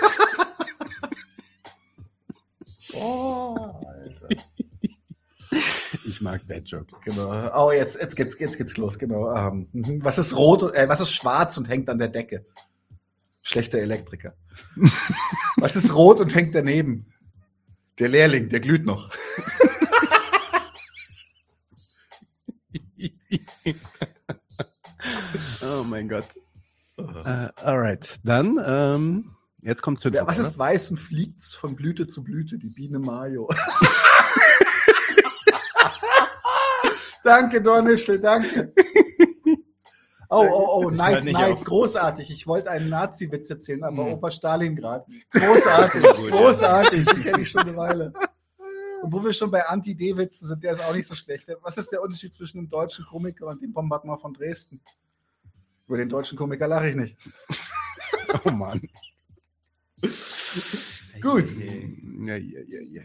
oh, 2.99 3.55
Alter. 3.87 4.29
Ich 6.05 6.21
mag 6.21 6.47
Bad 6.47 6.67
Jokes. 6.69 6.99
Genau. 7.01 7.49
Oh, 7.55 7.71
jetzt, 7.71 7.99
jetzt 7.99 8.15
geht's, 8.15 8.37
jetzt 8.39 8.57
geht's 8.57 8.77
los, 8.77 8.97
genau. 8.99 9.33
Ähm, 9.35 9.67
mhm. 9.71 10.03
was 10.03 10.17
ist 10.17 10.35
rot, 10.35 10.73
äh, 10.73 10.89
was 10.89 10.99
ist 10.99 11.11
schwarz 11.11 11.57
und 11.57 11.69
hängt 11.69 11.89
an 11.89 11.99
der 11.99 12.09
Decke? 12.09 12.45
Schlechter 13.41 13.79
Elektriker. 13.79 14.35
was 15.57 15.75
ist 15.75 15.93
rot 15.93 16.19
und 16.19 16.33
hängt 16.33 16.55
daneben? 16.55 17.13
Der 17.99 18.09
Lehrling, 18.09 18.49
der 18.49 18.59
glüht 18.59 18.85
noch. 18.85 19.11
oh 25.61 25.83
mein 25.83 26.09
Gott. 26.09 26.27
Uh, 26.97 27.49
alright, 27.57 28.19
dann 28.23 28.59
ähm, 28.65 29.34
jetzt 29.65 29.81
kommt 29.81 29.99
zu 29.99 30.09
ja, 30.09 30.25
Was 30.25 30.37
ist 30.37 30.57
weiß 30.57 30.91
und 30.91 30.97
fliegt 30.97 31.43
von 31.43 31.75
Blüte 31.75 32.07
zu 32.07 32.23
Blüte? 32.23 32.57
Die 32.57 32.69
Biene 32.69 32.99
Mayo. 32.99 33.49
danke, 37.23 37.61
Dornischl, 37.61 38.19
danke. 38.19 38.73
Oh, 40.29 40.47
oh, 40.51 40.85
oh, 40.85 40.89
Neid, 40.89 41.23
Neid, 41.25 41.63
großartig. 41.63 42.31
Ich 42.31 42.47
wollte 42.47 42.71
einen 42.71 42.89
Nazi-Witz 42.89 43.49
erzählen, 43.49 43.83
aber 43.83 44.03
mhm. 44.03 44.13
Opa 44.13 44.31
Stalingrad. 44.31 45.05
Großartig, 45.29 46.01
großartig. 46.31 47.05
Die 47.05 47.21
kenne 47.21 47.41
ich 47.41 47.49
schon 47.49 47.61
eine 47.61 47.75
Weile. 47.75 48.13
Und 49.03 49.13
wo 49.13 49.23
wir 49.23 49.33
schon 49.33 49.51
bei 49.51 49.65
Anti-D-Witze 49.65 50.47
sind, 50.47 50.63
der 50.63 50.73
ist 50.73 50.83
auch 50.83 50.95
nicht 50.95 51.07
so 51.07 51.13
schlecht. 51.15 51.47
Was 51.61 51.77
ist 51.77 51.91
der 51.91 52.01
Unterschied 52.01 52.33
zwischen 52.33 52.57
einem 52.57 52.69
deutschen 52.69 53.05
Komiker 53.05 53.45
und 53.45 53.61
dem 53.61 53.71
Bombardement 53.71 54.19
von 54.19 54.33
Dresden? 54.33 54.81
Über 55.85 55.97
den 55.97 56.09
deutschen 56.09 56.35
Komiker 56.35 56.67
lache 56.67 56.89
ich 56.89 56.95
nicht. 56.95 57.17
Oh 58.45 58.49
Mann. 58.49 58.81
Gut. 61.21 61.45
Ja, 62.27 62.35
ja, 62.35 62.59
ja, 62.67 62.79
ja. 62.89 63.01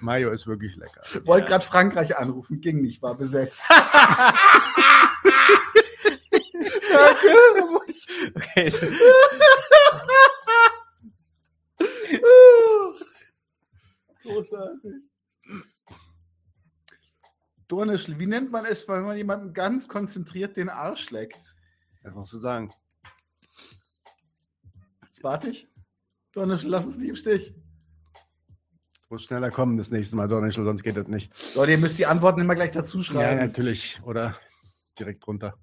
Mayo 0.00 0.30
ist 0.30 0.46
wirklich 0.46 0.76
lecker. 0.76 1.02
Wollte 1.24 1.48
gerade 1.48 1.64
Frankreich 1.64 2.16
anrufen, 2.16 2.60
ging 2.60 2.80
nicht, 2.80 3.02
war 3.02 3.16
besetzt. 3.16 3.64
Danke. 6.92 7.30
Okay. 8.34 8.70
Großartig. 14.22 14.92
Dornischl, 17.68 18.18
wie 18.18 18.26
nennt 18.26 18.50
man 18.50 18.64
es, 18.64 18.88
wenn 18.88 19.04
man 19.04 19.16
jemandem 19.16 19.52
ganz 19.54 19.86
konzentriert 19.88 20.56
den 20.56 20.68
Arsch 20.68 21.10
leckt? 21.10 21.54
Was 22.02 22.14
musst 22.14 22.32
du 22.32 22.38
sagen? 22.38 22.72
Jetzt 25.06 25.22
warte 25.22 25.50
ich. 25.50 25.70
Dornischl, 26.32 26.68
lass 26.68 26.86
uns 26.86 26.96
nicht 26.98 27.08
im 27.08 27.16
Stich. 27.16 27.54
Muss 29.08 29.24
schneller 29.24 29.50
kommen 29.50 29.76
das 29.76 29.90
nächste 29.90 30.14
Mal, 30.16 30.28
Dornischl, 30.28 30.62
sonst 30.62 30.82
geht 30.84 30.96
das 30.96 31.08
nicht. 31.08 31.32
Leute, 31.56 31.72
ihr 31.72 31.78
müsst 31.78 31.98
die 31.98 32.06
Antworten 32.06 32.40
immer 32.40 32.54
gleich 32.54 32.70
dazu 32.70 32.98
Ja, 32.98 33.04
schreiben. 33.04 33.40
natürlich. 33.40 34.00
Oder 34.04 34.36
direkt 34.98 35.26
runter. 35.26 35.54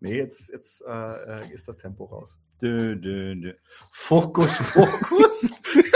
Nee, 0.00 0.16
jetzt, 0.18 0.48
jetzt 0.50 0.82
äh, 0.84 1.52
ist 1.54 1.68
das 1.68 1.76
Tempo 1.76 2.06
raus. 2.06 2.38
Dö, 2.60 2.96
dö, 2.96 3.36
dö. 3.36 3.52
Fokus, 3.92 4.56
Fokus. 4.56 5.52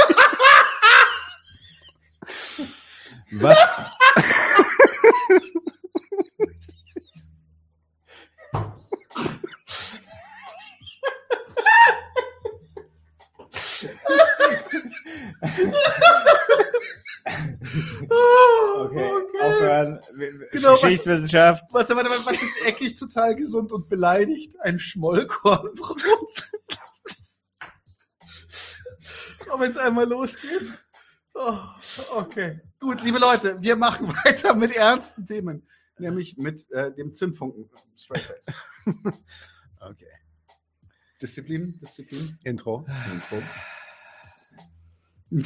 Was? 3.33 3.59
Okay, 18.77 19.11
aufhören. 19.43 20.01
Genau, 20.53 20.75
was- 20.75 20.81
Geschichtswissenschaft. 20.83 21.65
warte, 21.73 21.97
warte, 21.97 22.11
warte, 22.11 22.27
was 22.27 22.41
ist 22.43 22.67
eckig, 22.67 22.95
total 22.95 23.35
gesund 23.35 23.73
und 23.73 23.89
beleidigt? 23.89 24.55
Ein 24.61 24.79
Schmollkornbrot. 24.79 25.99
Aber 29.51 29.61
wenn 29.61 29.71
es 29.71 29.77
einmal 29.77 30.09
losgeht. 30.09 30.63
Oh, 31.35 31.59
okay. 32.15 32.61
Gut, 32.81 33.03
liebe 33.03 33.19
Leute, 33.19 33.61
wir 33.61 33.77
machen 33.77 34.09
weiter 34.25 34.55
mit 34.55 34.75
ernsten 34.75 35.27
Themen. 35.27 35.67
Nämlich 35.99 36.37
mit 36.37 36.71
äh, 36.73 36.93
dem 36.93 37.13
Zündfunken. 37.13 37.69
Straight. 37.97 38.43
Okay. 39.81 40.11
Disziplin, 41.21 41.79
Disziplin. 41.79 42.39
Intro. 42.45 42.87
Intro. 43.11 43.43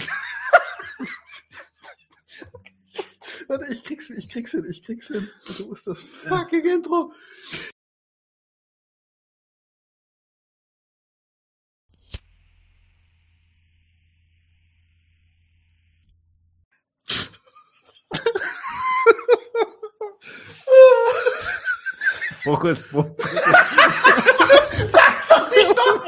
Warte, 3.49 3.73
ich 3.73 3.85
krieg's, 3.85 4.11
ich 4.11 4.29
krieg's 4.29 4.51
hin, 4.51 4.67
ich 4.69 4.83
krieg's 4.83 5.07
hin. 5.09 5.29
Wo 5.59 5.73
ist 5.73 5.87
das 5.87 6.01
fucking 6.01 6.65
Intro? 6.65 7.13
Fokus, 22.43 22.83
Fokus. 22.83 23.27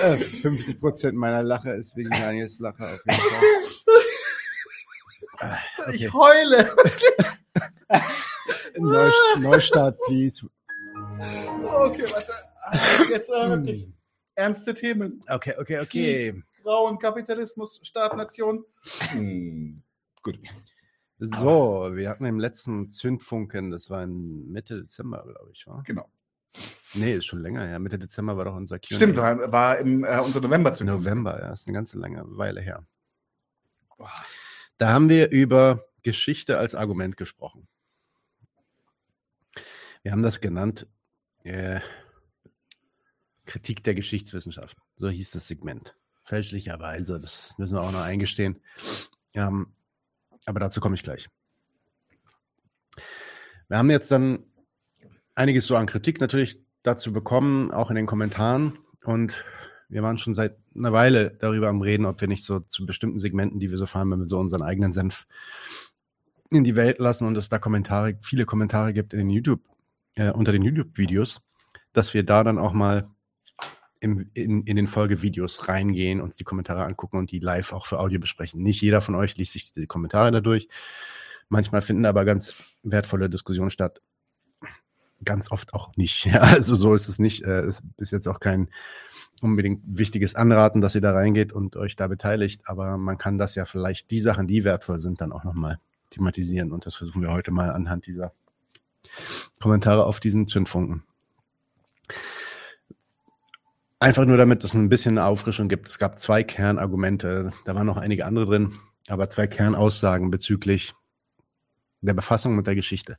Äh, 0.00 0.18
50 0.18 0.80
Prozent 0.80 1.16
meiner 1.16 1.42
Lache 1.42 1.70
ist 1.70 1.96
wegen 1.96 2.10
Daniels 2.10 2.58
Lache 2.58 2.84
auf 2.84 3.00
jeden 3.06 3.20
Fall. 3.20 3.42
Ah, 5.38 5.58
Ich 5.92 6.08
Okay. 6.08 6.12
heule. 6.12 6.76
Neu, 8.78 9.10
Neustart, 9.38 9.96
please. 10.06 10.46
Okay, 11.64 12.04
warte. 12.10 12.32
Jetzt 13.10 13.28
äh, 13.30 13.48
wirklich 13.50 13.88
ernste 14.34 14.74
Themen. 14.74 15.22
Okay, 15.28 15.54
okay, 15.58 15.80
okay. 15.80 16.42
Grauen 16.62 16.98
Kapitalismus, 16.98 17.80
Staat, 17.82 18.16
Nation. 18.16 18.64
Hm. 19.10 19.82
Gut. 20.22 20.38
So, 21.18 21.90
wir 21.94 22.10
hatten 22.10 22.26
im 22.26 22.38
letzten 22.38 22.90
Zündfunken, 22.90 23.70
das 23.70 23.88
war 23.88 24.02
in 24.02 24.50
Mitte 24.52 24.82
Dezember, 24.82 25.24
glaube 25.24 25.50
ich, 25.52 25.66
war? 25.66 25.82
Genau. 25.84 26.10
Nee, 26.94 27.14
ist 27.14 27.26
schon 27.26 27.40
länger 27.40 27.66
her. 27.66 27.78
Mitte 27.78 27.98
Dezember 27.98 28.36
war 28.36 28.44
doch 28.44 28.54
unser 28.54 28.78
Q&A. 28.78 28.96
Stimmt, 28.96 29.16
war, 29.16 29.52
war 29.52 29.78
im 29.78 30.04
äh, 30.04 30.20
unser 30.20 30.40
November 30.40 30.72
zu 30.72 30.84
November, 30.84 31.38
ja, 31.40 31.52
ist 31.52 31.66
eine 31.66 31.74
ganze 31.74 31.98
lange 31.98 32.22
Weile 32.36 32.60
her. 32.60 32.86
Da 34.78 34.88
haben 34.88 35.08
wir 35.08 35.30
über 35.30 35.86
Geschichte 36.02 36.58
als 36.58 36.74
Argument 36.74 37.16
gesprochen. 37.16 37.66
Wir 40.02 40.12
haben 40.12 40.22
das 40.22 40.40
genannt 40.40 40.86
äh, 41.44 41.80
Kritik 43.46 43.82
der 43.84 43.94
Geschichtswissenschaften. 43.94 44.82
So 44.96 45.08
hieß 45.08 45.30
das 45.30 45.48
Segment. 45.48 45.96
Fälschlicherweise, 46.22 47.18
das 47.18 47.56
müssen 47.58 47.76
wir 47.76 47.82
auch 47.82 47.92
noch 47.92 48.02
eingestehen. 48.02 48.60
Ähm, 49.32 49.75
aber 50.46 50.60
dazu 50.60 50.80
komme 50.80 50.94
ich 50.94 51.02
gleich. 51.02 51.28
Wir 53.68 53.78
haben 53.78 53.90
jetzt 53.90 54.10
dann 54.10 54.44
einiges 55.34 55.66
so 55.66 55.76
an 55.76 55.86
Kritik 55.86 56.20
natürlich 56.20 56.60
dazu 56.82 57.12
bekommen, 57.12 57.72
auch 57.72 57.90
in 57.90 57.96
den 57.96 58.06
Kommentaren. 58.06 58.78
Und 59.04 59.44
wir 59.88 60.02
waren 60.02 60.18
schon 60.18 60.34
seit 60.34 60.56
einer 60.74 60.92
Weile 60.92 61.36
darüber 61.40 61.68
am 61.68 61.82
Reden, 61.82 62.06
ob 62.06 62.20
wir 62.20 62.28
nicht 62.28 62.44
so 62.44 62.60
zu 62.60 62.86
bestimmten 62.86 63.18
Segmenten, 63.18 63.60
die 63.60 63.70
wir 63.70 63.78
so 63.78 63.86
fahren, 63.86 64.10
wenn 64.10 64.20
wir 64.20 64.26
so 64.26 64.38
unseren 64.38 64.62
eigenen 64.62 64.92
Senf 64.92 65.26
in 66.50 66.64
die 66.64 66.76
Welt 66.76 66.98
lassen 66.98 67.26
und 67.26 67.36
es 67.36 67.48
da 67.48 67.58
Kommentare, 67.58 68.18
viele 68.22 68.46
Kommentare 68.46 68.92
gibt 68.92 69.12
in 69.12 69.18
den 69.18 69.30
YouTube, 69.30 69.60
äh, 70.14 70.30
unter 70.30 70.52
den 70.52 70.62
YouTube-Videos, 70.62 71.40
dass 71.92 72.14
wir 72.14 72.24
da 72.24 72.44
dann 72.44 72.58
auch 72.58 72.72
mal 72.72 73.10
im, 74.00 74.30
in, 74.34 74.62
in 74.64 74.76
den 74.76 74.86
Folgevideos 74.86 75.68
reingehen, 75.68 76.20
uns 76.20 76.36
die 76.36 76.44
Kommentare 76.44 76.84
angucken 76.84 77.18
und 77.18 77.30
die 77.30 77.38
live 77.38 77.72
auch 77.72 77.86
für 77.86 77.98
Audio 77.98 78.20
besprechen. 78.20 78.62
Nicht 78.62 78.80
jeder 78.80 79.02
von 79.02 79.14
euch 79.14 79.36
liest 79.36 79.52
sich 79.52 79.72
die 79.72 79.86
Kommentare 79.86 80.32
dadurch. 80.32 80.68
Manchmal 81.48 81.82
finden 81.82 82.06
aber 82.06 82.24
ganz 82.24 82.56
wertvolle 82.82 83.30
Diskussionen 83.30 83.70
statt. 83.70 84.00
Ganz 85.24 85.50
oft 85.50 85.74
auch 85.74 85.96
nicht. 85.96 86.26
Ja, 86.26 86.40
also 86.40 86.76
so 86.76 86.94
ist 86.94 87.08
es 87.08 87.18
nicht. 87.18 87.44
Äh, 87.44 87.60
Es 87.60 87.82
ist 87.96 88.12
jetzt 88.12 88.26
auch 88.28 88.40
kein 88.40 88.68
unbedingt 89.40 89.82
wichtiges 89.86 90.34
Anraten, 90.34 90.80
dass 90.80 90.94
ihr 90.94 91.00
da 91.00 91.12
reingeht 91.12 91.52
und 91.52 91.76
euch 91.76 91.96
da 91.96 92.08
beteiligt, 92.08 92.62
aber 92.64 92.96
man 92.96 93.18
kann 93.18 93.38
das 93.38 93.54
ja 93.54 93.64
vielleicht, 93.66 94.10
die 94.10 94.20
Sachen, 94.20 94.46
die 94.46 94.64
wertvoll 94.64 95.00
sind, 95.00 95.20
dann 95.20 95.32
auch 95.32 95.44
nochmal 95.44 95.78
thematisieren 96.10 96.72
und 96.72 96.86
das 96.86 96.94
versuchen 96.94 97.22
wir 97.22 97.30
heute 97.30 97.50
mal 97.50 97.70
anhand 97.70 98.06
dieser 98.06 98.32
Kommentare 99.60 100.06
auf 100.06 100.20
diesen 100.20 100.46
Zündfunken. 100.46 101.02
Einfach 103.98 104.26
nur, 104.26 104.36
damit 104.36 104.62
es 104.62 104.74
ein 104.74 104.90
bisschen 104.90 105.18
Auffrischung 105.18 105.68
gibt. 105.68 105.88
Es 105.88 105.98
gab 105.98 106.18
zwei 106.18 106.42
Kernargumente, 106.42 107.52
da 107.64 107.74
waren 107.74 107.86
noch 107.86 107.96
einige 107.96 108.26
andere 108.26 108.44
drin, 108.44 108.78
aber 109.08 109.30
zwei 109.30 109.46
Kernaussagen 109.46 110.30
bezüglich 110.30 110.94
der 112.02 112.12
Befassung 112.12 112.56
mit 112.56 112.66
der 112.66 112.74
Geschichte. 112.74 113.18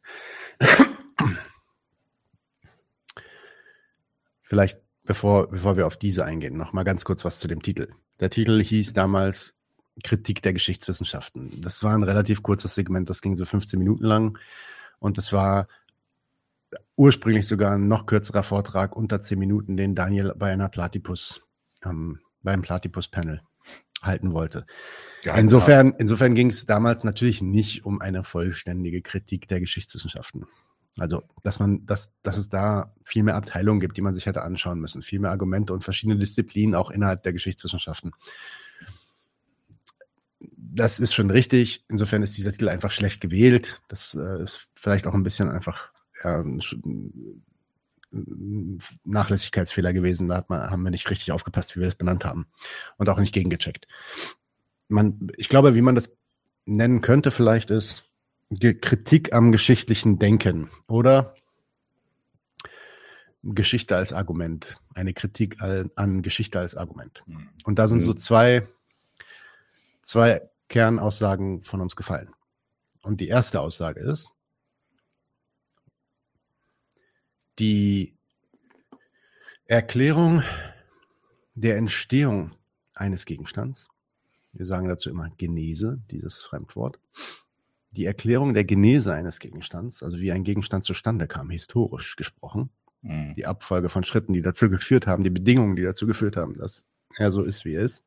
Vielleicht, 4.41 4.79
bevor, 5.03 5.49
bevor 5.49 5.77
wir 5.77 5.87
auf 5.87 5.97
diese 5.97 6.25
eingehen, 6.25 6.57
noch 6.57 6.73
mal 6.73 6.83
ganz 6.83 7.03
kurz 7.05 7.25
was 7.25 7.39
zu 7.39 7.47
dem 7.47 7.63
Titel. 7.63 7.89
Der 8.19 8.29
Titel 8.29 8.61
hieß 8.61 8.93
damals 8.93 9.55
Kritik 10.03 10.43
der 10.43 10.53
Geschichtswissenschaften. 10.53 11.59
Das 11.61 11.81
war 11.81 11.93
ein 11.95 12.03
relativ 12.03 12.43
kurzes 12.43 12.75
Segment, 12.75 13.09
das 13.09 13.21
ging 13.21 13.35
so 13.35 13.45
15 13.45 13.79
Minuten 13.79 14.05
lang 14.05 14.37
und 14.99 15.17
es 15.17 15.33
war 15.33 15.67
ursprünglich 16.97 17.47
sogar 17.47 17.75
ein 17.75 17.87
noch 17.87 18.05
kürzerer 18.05 18.43
Vortrag 18.43 18.95
unter 18.95 19.21
10 19.21 19.39
Minuten, 19.39 19.77
den 19.77 19.95
Daniel 19.95 20.33
bei 20.37 20.51
einer 20.51 20.67
Platypus, 20.67 21.41
ähm, 21.85 22.19
beim 22.41 22.61
Platypus-Panel 22.61 23.41
halten 24.01 24.33
wollte. 24.33 24.65
Insofern, 25.23 25.93
insofern 25.97 26.35
ging 26.35 26.49
es 26.49 26.65
damals 26.65 27.03
natürlich 27.03 27.41
nicht 27.41 27.85
um 27.85 28.01
eine 28.01 28.23
vollständige 28.23 29.01
Kritik 29.01 29.47
der 29.47 29.59
Geschichtswissenschaften. 29.59 30.45
Also, 30.99 31.23
dass 31.43 31.59
man, 31.59 31.85
dass, 31.85 32.11
dass 32.23 32.37
es 32.37 32.49
da 32.49 32.95
viel 33.03 33.23
mehr 33.23 33.35
Abteilungen 33.35 33.79
gibt, 33.79 33.97
die 33.97 34.01
man 34.01 34.15
sich 34.15 34.25
hätte 34.25 34.41
anschauen 34.41 34.79
müssen, 34.79 35.03
viel 35.03 35.19
mehr 35.19 35.31
Argumente 35.31 35.73
und 35.73 35.83
verschiedene 35.83 36.17
Disziplinen 36.17 36.73
auch 36.73 36.89
innerhalb 36.89 37.21
der 37.23 37.33
Geschichtswissenschaften. 37.33 38.11
Das 40.55 40.99
ist 40.99 41.13
schon 41.13 41.29
richtig. 41.29 41.85
Insofern 41.87 42.23
ist 42.23 42.37
dieser 42.37 42.51
Titel 42.51 42.69
einfach 42.69 42.91
schlecht 42.91 43.21
gewählt. 43.21 43.81
Das 43.87 44.15
äh, 44.15 44.43
ist 44.43 44.69
vielleicht 44.75 45.05
auch 45.05 45.13
ein 45.13 45.23
bisschen 45.23 45.49
einfach 45.49 45.91
ja, 46.23 46.43
Nachlässigkeitsfehler 49.03 49.93
gewesen. 49.93 50.27
Da 50.27 50.37
hat 50.37 50.49
man, 50.49 50.69
haben 50.69 50.83
wir 50.83 50.91
nicht 50.91 51.09
richtig 51.09 51.31
aufgepasst, 51.31 51.75
wie 51.75 51.79
wir 51.79 51.87
das 51.87 51.95
benannt 51.95 52.25
haben. 52.25 52.47
Und 52.97 53.09
auch 53.09 53.19
nicht 53.19 53.33
gegengecheckt. 53.33 53.87
Man, 54.87 55.29
ich 55.37 55.49
glaube, 55.49 55.75
wie 55.75 55.81
man 55.81 55.95
das 55.95 56.09
nennen 56.65 57.01
könnte, 57.01 57.31
vielleicht 57.31 57.69
ist 57.69 58.09
Kritik 58.81 59.33
am 59.33 59.51
geschichtlichen 59.51 60.19
Denken 60.19 60.69
oder 60.87 61.35
Geschichte 63.43 63.95
als 63.95 64.13
Argument. 64.13 64.75
Eine 64.93 65.13
Kritik 65.13 65.61
an 65.61 66.21
Geschichte 66.21 66.59
als 66.59 66.75
Argument. 66.75 67.23
Hm. 67.25 67.49
Und 67.65 67.79
da 67.79 67.87
sind 67.87 68.01
so 68.01 68.11
hm. 68.11 68.17
zwei, 68.17 68.67
zwei 70.01 70.49
Kernaussagen 70.69 71.63
von 71.63 71.81
uns 71.81 71.95
gefallen. 71.95 72.29
Und 73.01 73.21
die 73.21 73.27
erste 73.27 73.61
Aussage 73.61 74.01
ist, 74.01 74.29
die 77.59 78.13
Erklärung 79.65 80.43
der 81.55 81.77
Entstehung 81.77 82.51
eines 82.93 83.25
Gegenstands, 83.25 83.89
wir 84.53 84.65
sagen 84.65 84.87
dazu 84.87 85.09
immer 85.09 85.29
Genese, 85.37 86.01
dieses 86.09 86.43
Fremdwort, 86.43 86.99
die 87.91 88.05
Erklärung 88.05 88.53
der 88.53 88.63
Genese 88.63 89.13
eines 89.13 89.39
Gegenstands, 89.39 90.03
also 90.03 90.19
wie 90.19 90.31
ein 90.31 90.43
Gegenstand 90.43 90.83
zustande 90.83 91.27
kam, 91.27 91.49
historisch 91.49 92.15
gesprochen, 92.15 92.69
mhm. 93.01 93.33
die 93.35 93.45
Abfolge 93.45 93.89
von 93.89 94.03
Schritten, 94.03 94.33
die 94.33 94.41
dazu 94.41 94.69
geführt 94.69 95.07
haben, 95.07 95.23
die 95.23 95.29
Bedingungen, 95.29 95.75
die 95.75 95.83
dazu 95.83 96.05
geführt 96.05 96.37
haben, 96.37 96.53
dass 96.53 96.85
er 97.15 97.31
so 97.31 97.43
ist, 97.43 97.65
wie 97.65 97.73
er 97.73 97.81
ist, 97.81 98.03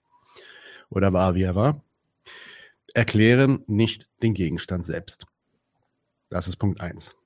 oder 0.88 1.12
war, 1.12 1.34
wie 1.34 1.42
er 1.42 1.54
war, 1.54 1.82
erklären 2.94 3.64
nicht 3.66 4.08
den 4.22 4.34
Gegenstand 4.34 4.84
selbst. 4.84 5.26
Das 6.28 6.48
ist 6.48 6.56
Punkt 6.56 6.80
eins. 6.80 7.16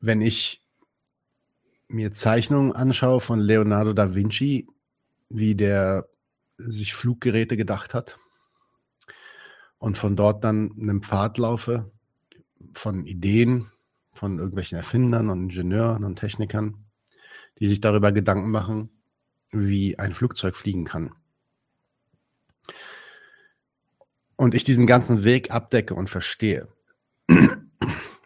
Wenn 0.00 0.20
ich 0.20 0.62
mir 1.88 2.12
Zeichnungen 2.12 2.72
anschaue 2.72 3.20
von 3.20 3.40
Leonardo 3.40 3.92
da 3.92 4.14
Vinci, 4.14 4.68
wie 5.28 5.54
der 5.54 6.08
sich 6.58 6.94
Fluggeräte 6.94 7.56
gedacht 7.56 7.94
hat 7.94 8.18
und 9.78 9.96
von 9.96 10.16
dort 10.16 10.44
dann 10.44 10.72
einen 10.78 11.02
Pfad 11.02 11.38
laufe 11.38 11.90
von 12.74 13.06
Ideen, 13.06 13.70
von 14.12 14.38
irgendwelchen 14.38 14.76
Erfindern 14.76 15.30
und 15.30 15.44
Ingenieuren 15.44 16.04
und 16.04 16.16
Technikern, 16.16 16.84
die 17.58 17.68
sich 17.68 17.80
darüber 17.80 18.12
Gedanken 18.12 18.50
machen, 18.50 18.90
wie 19.50 19.98
ein 19.98 20.12
Flugzeug 20.12 20.56
fliegen 20.56 20.84
kann. 20.84 21.12
Und 24.36 24.54
ich 24.54 24.64
diesen 24.64 24.86
ganzen 24.86 25.24
Weg 25.24 25.50
abdecke 25.50 25.94
und 25.94 26.10
verstehe, 26.10 26.68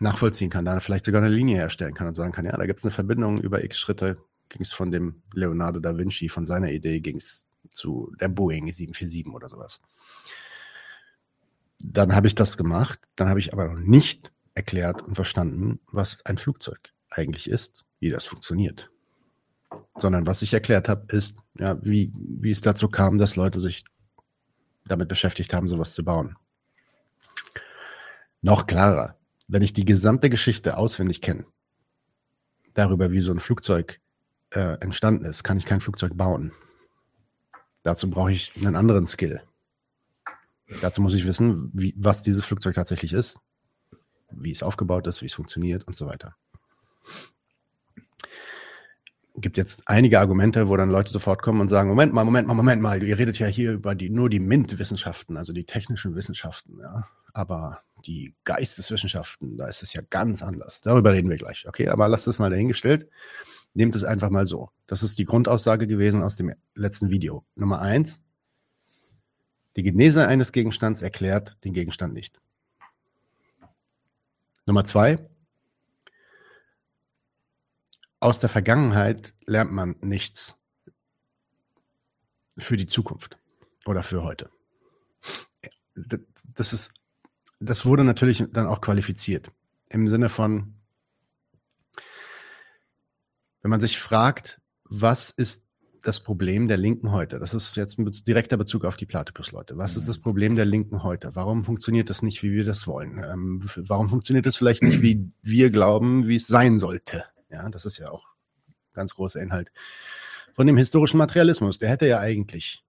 nachvollziehen 0.02 0.50
kann, 0.50 0.64
da 0.64 0.80
vielleicht 0.80 1.04
sogar 1.06 1.22
eine 1.22 1.34
Linie 1.34 1.56
herstellen 1.56 1.94
kann 1.94 2.08
und 2.08 2.14
sagen 2.14 2.32
kann, 2.32 2.44
ja, 2.44 2.56
da 2.56 2.66
gibt 2.66 2.78
es 2.78 2.84
eine 2.84 2.92
Verbindung 2.92 3.40
über 3.40 3.64
x 3.64 3.78
Schritte, 3.78 4.18
ging 4.48 4.62
es 4.62 4.72
von 4.72 4.90
dem 4.90 5.22
Leonardo 5.32 5.80
da 5.80 5.96
Vinci, 5.96 6.28
von 6.28 6.44
seiner 6.44 6.70
Idee 6.70 7.00
ging 7.00 7.16
es 7.16 7.46
zu 7.70 8.12
der 8.20 8.28
Boeing 8.28 8.64
747 8.64 9.34
oder 9.34 9.48
sowas. 9.48 9.80
Dann 11.78 12.14
habe 12.14 12.26
ich 12.26 12.34
das 12.34 12.56
gemacht, 12.56 13.00
dann 13.16 13.28
habe 13.28 13.40
ich 13.40 13.52
aber 13.52 13.68
noch 13.68 13.80
nicht 13.80 14.32
erklärt 14.54 15.02
und 15.02 15.14
verstanden, 15.14 15.80
was 15.90 16.24
ein 16.26 16.38
Flugzeug 16.38 16.78
eigentlich 17.10 17.48
ist, 17.48 17.84
wie 17.98 18.10
das 18.10 18.24
funktioniert. 18.24 18.90
Sondern 19.96 20.26
was 20.26 20.42
ich 20.42 20.52
erklärt 20.52 20.88
habe, 20.88 21.06
ist, 21.14 21.38
ja, 21.58 21.82
wie, 21.82 22.12
wie 22.14 22.50
es 22.50 22.60
dazu 22.60 22.88
kam, 22.88 23.18
dass 23.18 23.36
Leute 23.36 23.58
sich 23.58 23.84
damit 24.84 25.08
beschäftigt 25.08 25.54
haben, 25.54 25.68
sowas 25.68 25.94
zu 25.94 26.04
bauen. 26.04 26.36
Noch 28.42 28.66
klarer, 28.66 29.16
wenn 29.52 29.62
ich 29.62 29.74
die 29.74 29.84
gesamte 29.84 30.30
Geschichte 30.30 30.78
auswendig 30.78 31.20
kenne, 31.20 31.44
darüber, 32.72 33.12
wie 33.12 33.20
so 33.20 33.32
ein 33.32 33.38
Flugzeug 33.38 34.00
äh, 34.48 34.78
entstanden 34.80 35.26
ist, 35.26 35.42
kann 35.42 35.58
ich 35.58 35.66
kein 35.66 35.82
Flugzeug 35.82 36.16
bauen. 36.16 36.52
Dazu 37.82 38.08
brauche 38.08 38.32
ich 38.32 38.52
einen 38.56 38.76
anderen 38.76 39.06
Skill. 39.06 39.42
Dazu 40.80 41.02
muss 41.02 41.12
ich 41.12 41.26
wissen, 41.26 41.70
wie, 41.74 41.94
was 41.98 42.22
dieses 42.22 42.46
Flugzeug 42.46 42.74
tatsächlich 42.74 43.12
ist, 43.12 43.40
wie 44.30 44.50
es 44.50 44.62
aufgebaut 44.62 45.06
ist, 45.06 45.20
wie 45.20 45.26
es 45.26 45.34
funktioniert 45.34 45.84
und 45.86 45.96
so 45.96 46.06
weiter. 46.06 46.34
Gibt 49.34 49.58
jetzt 49.58 49.86
einige 49.86 50.18
Argumente, 50.18 50.68
wo 50.68 50.76
dann 50.78 50.90
Leute 50.90 51.12
sofort 51.12 51.42
kommen 51.42 51.60
und 51.60 51.68
sagen: 51.68 51.90
Moment 51.90 52.14
mal, 52.14 52.24
Moment 52.24 52.48
mal, 52.48 52.54
Moment 52.54 52.80
mal, 52.80 53.02
ihr 53.02 53.18
redet 53.18 53.38
ja 53.38 53.48
hier 53.48 53.72
über 53.72 53.94
die, 53.94 54.08
nur 54.08 54.30
die 54.30 54.40
MINT-Wissenschaften, 54.40 55.36
also 55.36 55.52
die 55.52 55.64
technischen 55.64 56.14
Wissenschaften, 56.14 56.78
ja. 56.80 57.06
Aber 57.34 57.82
die 58.02 58.34
Geisteswissenschaften, 58.44 59.56
da 59.56 59.68
ist 59.68 59.82
es 59.82 59.92
ja 59.92 60.02
ganz 60.08 60.42
anders. 60.42 60.80
Darüber 60.80 61.12
reden 61.12 61.30
wir 61.30 61.36
gleich. 61.36 61.66
Okay, 61.66 61.88
aber 61.88 62.08
lasst 62.08 62.28
es 62.28 62.38
mal 62.38 62.50
dahingestellt. 62.50 63.08
Nehmt 63.74 63.94
es 63.94 64.04
einfach 64.04 64.30
mal 64.30 64.44
so. 64.44 64.70
Das 64.86 65.02
ist 65.02 65.18
die 65.18 65.24
Grundaussage 65.24 65.86
gewesen 65.86 66.22
aus 66.22 66.36
dem 66.36 66.54
letzten 66.74 67.10
Video. 67.10 67.44
Nummer 67.54 67.80
eins. 67.80 68.20
Die 69.76 69.82
Genese 69.82 70.28
eines 70.28 70.52
Gegenstands 70.52 71.00
erklärt 71.00 71.64
den 71.64 71.72
Gegenstand 71.72 72.12
nicht. 72.12 72.40
Nummer 74.66 74.84
zwei. 74.84 75.18
Aus 78.20 78.38
der 78.38 78.50
Vergangenheit 78.50 79.34
lernt 79.46 79.72
man 79.72 79.96
nichts 80.00 80.58
für 82.58 82.76
die 82.76 82.86
Zukunft 82.86 83.38
oder 83.86 84.02
für 84.02 84.22
heute. 84.22 84.50
Das 86.54 86.72
ist, 86.72 86.92
das 87.62 87.86
wurde 87.86 88.04
natürlich 88.04 88.44
dann 88.52 88.66
auch 88.66 88.80
qualifiziert. 88.80 89.50
Im 89.88 90.08
Sinne 90.08 90.28
von, 90.28 90.74
wenn 93.62 93.70
man 93.70 93.80
sich 93.80 93.98
fragt, 93.98 94.60
was 94.84 95.30
ist 95.30 95.64
das 96.02 96.20
Problem 96.20 96.66
der 96.66 96.76
Linken 96.76 97.12
heute? 97.12 97.38
Das 97.38 97.54
ist 97.54 97.76
jetzt 97.76 97.98
ein 97.98 98.10
direkter 98.26 98.56
Bezug 98.56 98.84
auf 98.84 98.96
die 98.96 99.06
Platypus-Leute. 99.06 99.78
Was 99.78 99.96
ist 99.96 100.08
das 100.08 100.18
mhm. 100.18 100.22
Problem 100.22 100.56
der 100.56 100.64
Linken 100.64 101.02
heute? 101.02 101.34
Warum 101.34 101.64
funktioniert 101.64 102.10
das 102.10 102.22
nicht, 102.22 102.42
wie 102.42 102.52
wir 102.52 102.64
das 102.64 102.86
wollen? 102.86 103.18
Ähm, 103.18 103.64
warum 103.76 104.08
funktioniert 104.08 104.46
das 104.46 104.56
vielleicht 104.56 104.82
nicht, 104.82 105.00
wie 105.02 105.30
wir 105.42 105.70
glauben, 105.70 106.26
wie 106.26 106.36
es 106.36 106.46
sein 106.46 106.78
sollte? 106.78 107.24
Ja, 107.50 107.68
das 107.70 107.86
ist 107.86 107.98
ja 107.98 108.10
auch 108.10 108.30
ganz 108.92 109.14
großer 109.14 109.40
Inhalt 109.40 109.72
von 110.54 110.66
dem 110.66 110.76
historischen 110.76 111.18
Materialismus. 111.18 111.78
Der 111.78 111.88
hätte 111.88 112.08
ja 112.08 112.18
eigentlich 112.18 112.84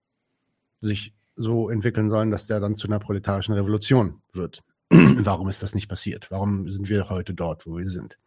sich 0.79 1.13
so 1.35 1.69
entwickeln 1.69 2.09
sollen, 2.09 2.31
dass 2.31 2.47
der 2.47 2.59
dann 2.59 2.75
zu 2.75 2.87
einer 2.87 2.99
proletarischen 2.99 3.53
Revolution 3.53 4.21
wird. 4.33 4.63
Warum 4.89 5.49
ist 5.49 5.63
das 5.63 5.73
nicht 5.73 5.87
passiert? 5.87 6.29
Warum 6.31 6.69
sind 6.69 6.89
wir 6.89 7.09
heute 7.09 7.33
dort, 7.33 7.65
wo 7.65 7.77
wir 7.77 7.89
sind? 7.89 8.17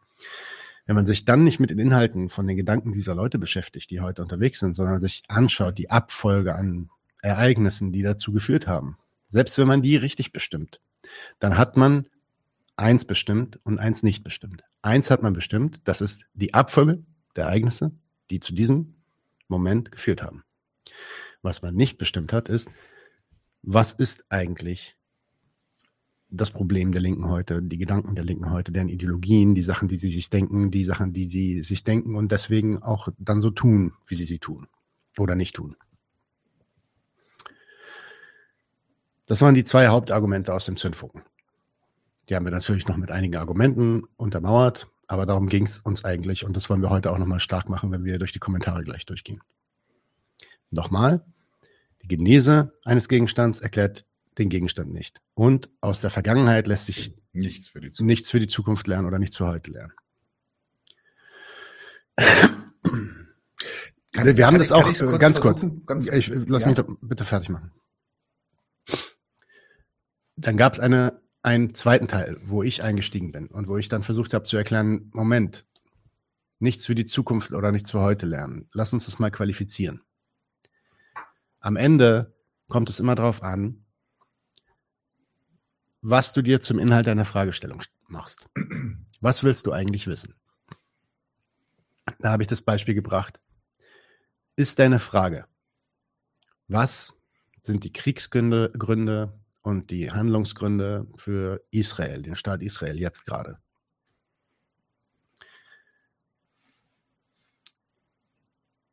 Wenn 0.86 0.96
man 0.96 1.06
sich 1.06 1.24
dann 1.24 1.42
nicht 1.42 1.58
mit 1.58 1.70
den 1.70 1.78
Inhalten 1.78 2.28
von 2.28 2.46
den 2.46 2.56
Gedanken 2.56 2.92
dieser 2.92 3.14
Leute 3.14 3.38
beschäftigt, 3.38 3.90
die 3.90 4.00
heute 4.00 4.22
unterwegs 4.22 4.60
sind, 4.60 4.74
sondern 4.74 5.00
sich 5.00 5.22
anschaut, 5.28 5.78
die 5.78 5.90
Abfolge 5.90 6.54
an 6.54 6.90
Ereignissen, 7.22 7.92
die 7.92 8.02
dazu 8.02 8.32
geführt 8.32 8.68
haben, 8.68 8.96
selbst 9.28 9.58
wenn 9.58 9.66
man 9.66 9.82
die 9.82 9.96
richtig 9.96 10.32
bestimmt, 10.32 10.80
dann 11.40 11.58
hat 11.58 11.76
man 11.76 12.06
eins 12.76 13.04
bestimmt 13.04 13.58
und 13.64 13.80
eins 13.80 14.02
nicht 14.02 14.22
bestimmt. 14.22 14.62
Eins 14.82 15.10
hat 15.10 15.22
man 15.22 15.32
bestimmt, 15.32 15.88
das 15.88 16.00
ist 16.00 16.26
die 16.34 16.54
Abfolge 16.54 17.02
der 17.34 17.46
Ereignisse, 17.46 17.90
die 18.30 18.38
zu 18.38 18.54
diesem 18.54 18.94
Moment 19.48 19.90
geführt 19.90 20.22
haben. 20.22 20.44
Was 21.42 21.62
man 21.62 21.74
nicht 21.74 21.98
bestimmt 21.98 22.32
hat, 22.32 22.48
ist, 22.48 22.68
was 23.62 23.92
ist 23.92 24.24
eigentlich 24.28 24.96
das 26.28 26.50
Problem 26.50 26.92
der 26.92 27.00
Linken 27.00 27.28
heute, 27.28 27.62
die 27.62 27.78
Gedanken 27.78 28.14
der 28.14 28.24
Linken 28.24 28.50
heute, 28.50 28.72
deren 28.72 28.88
Ideologien, 28.88 29.54
die 29.54 29.62
Sachen, 29.62 29.88
die 29.88 29.96
sie 29.96 30.10
sich 30.10 30.28
denken, 30.30 30.70
die 30.70 30.84
Sachen, 30.84 31.12
die 31.12 31.24
sie 31.24 31.62
sich 31.62 31.84
denken 31.84 32.16
und 32.16 32.32
deswegen 32.32 32.82
auch 32.82 33.08
dann 33.18 33.40
so 33.40 33.50
tun, 33.50 33.92
wie 34.06 34.16
sie 34.16 34.24
sie 34.24 34.38
tun 34.38 34.66
oder 35.18 35.34
nicht 35.34 35.54
tun. 35.54 35.76
Das 39.26 39.40
waren 39.40 39.54
die 39.54 39.64
zwei 39.64 39.88
Hauptargumente 39.88 40.54
aus 40.54 40.66
dem 40.66 40.76
Zündfunken. 40.76 41.22
Die 42.28 42.34
haben 42.34 42.44
wir 42.44 42.52
natürlich 42.52 42.86
noch 42.88 42.96
mit 42.96 43.10
einigen 43.10 43.36
Argumenten 43.36 44.04
untermauert, 44.16 44.88
aber 45.06 45.26
darum 45.26 45.48
ging 45.48 45.64
es 45.64 45.80
uns 45.80 46.04
eigentlich 46.04 46.44
und 46.44 46.56
das 46.56 46.68
wollen 46.68 46.82
wir 46.82 46.90
heute 46.90 47.12
auch 47.12 47.18
nochmal 47.18 47.40
stark 47.40 47.68
machen, 47.68 47.92
wenn 47.92 48.04
wir 48.04 48.18
durch 48.18 48.32
die 48.32 48.40
Kommentare 48.40 48.82
gleich 48.82 49.06
durchgehen. 49.06 49.40
Nochmal, 50.70 51.24
die 52.06 52.16
Genese 52.16 52.72
eines 52.84 53.08
Gegenstands 53.08 53.60
erklärt 53.60 54.06
den 54.38 54.48
Gegenstand 54.48 54.92
nicht. 54.92 55.20
Und 55.34 55.70
aus 55.80 56.00
der 56.00 56.10
Vergangenheit 56.10 56.66
lässt 56.66 56.86
sich 56.86 57.14
nichts 57.32 57.68
für 57.68 57.80
die 57.80 57.88
Zukunft, 57.92 58.06
nichts 58.06 58.30
für 58.30 58.40
die 58.40 58.46
Zukunft 58.46 58.86
lernen 58.86 59.06
oder 59.06 59.18
nichts 59.18 59.36
für 59.36 59.46
heute 59.46 59.70
lernen. 59.70 59.92
Kann, 64.12 64.36
wir 64.36 64.46
haben 64.46 64.58
das 64.58 64.72
auch 64.72 64.84
kurz 64.84 65.00
ganz 65.18 65.40
kurz. 65.40 65.66
Ganz, 65.84 66.06
ich, 66.06 66.28
lass 66.28 66.62
ja. 66.62 66.68
mich 66.68 66.76
doch 66.76 66.86
bitte 67.02 67.24
fertig 67.24 67.50
machen. 67.50 67.72
Dann 70.36 70.56
gab 70.56 70.74
es 70.74 70.80
eine, 70.80 71.20
einen 71.42 71.74
zweiten 71.74 72.08
Teil, 72.08 72.38
wo 72.44 72.62
ich 72.62 72.82
eingestiegen 72.82 73.32
bin 73.32 73.48
und 73.48 73.68
wo 73.68 73.76
ich 73.76 73.88
dann 73.88 74.02
versucht 74.02 74.32
habe 74.32 74.44
zu 74.44 74.56
erklären, 74.56 75.10
Moment, 75.14 75.66
nichts 76.58 76.86
für 76.86 76.94
die 76.94 77.04
Zukunft 77.04 77.52
oder 77.52 77.72
nichts 77.72 77.90
für 77.90 78.00
heute 78.00 78.26
lernen. 78.26 78.68
Lass 78.72 78.92
uns 78.92 79.06
das 79.06 79.18
mal 79.18 79.30
qualifizieren. 79.30 80.00
Am 81.66 81.74
Ende 81.74 82.32
kommt 82.68 82.88
es 82.90 83.00
immer 83.00 83.16
darauf 83.16 83.42
an, 83.42 83.84
was 86.00 86.32
du 86.32 86.40
dir 86.40 86.60
zum 86.60 86.78
Inhalt 86.78 87.08
deiner 87.08 87.24
Fragestellung 87.24 87.82
machst. 88.06 88.48
Was 89.20 89.42
willst 89.42 89.66
du 89.66 89.72
eigentlich 89.72 90.06
wissen? 90.06 90.36
Da 92.20 92.30
habe 92.30 92.44
ich 92.44 92.46
das 92.46 92.62
Beispiel 92.62 92.94
gebracht. 92.94 93.40
Ist 94.54 94.78
deine 94.78 95.00
Frage, 95.00 95.48
was 96.68 97.14
sind 97.62 97.82
die 97.82 97.92
Kriegsgründe 97.92 98.70
Gründe 98.78 99.36
und 99.62 99.90
die 99.90 100.12
Handlungsgründe 100.12 101.08
für 101.16 101.64
Israel, 101.72 102.22
den 102.22 102.36
Staat 102.36 102.62
Israel 102.62 102.96
jetzt 102.96 103.24
gerade? 103.24 103.58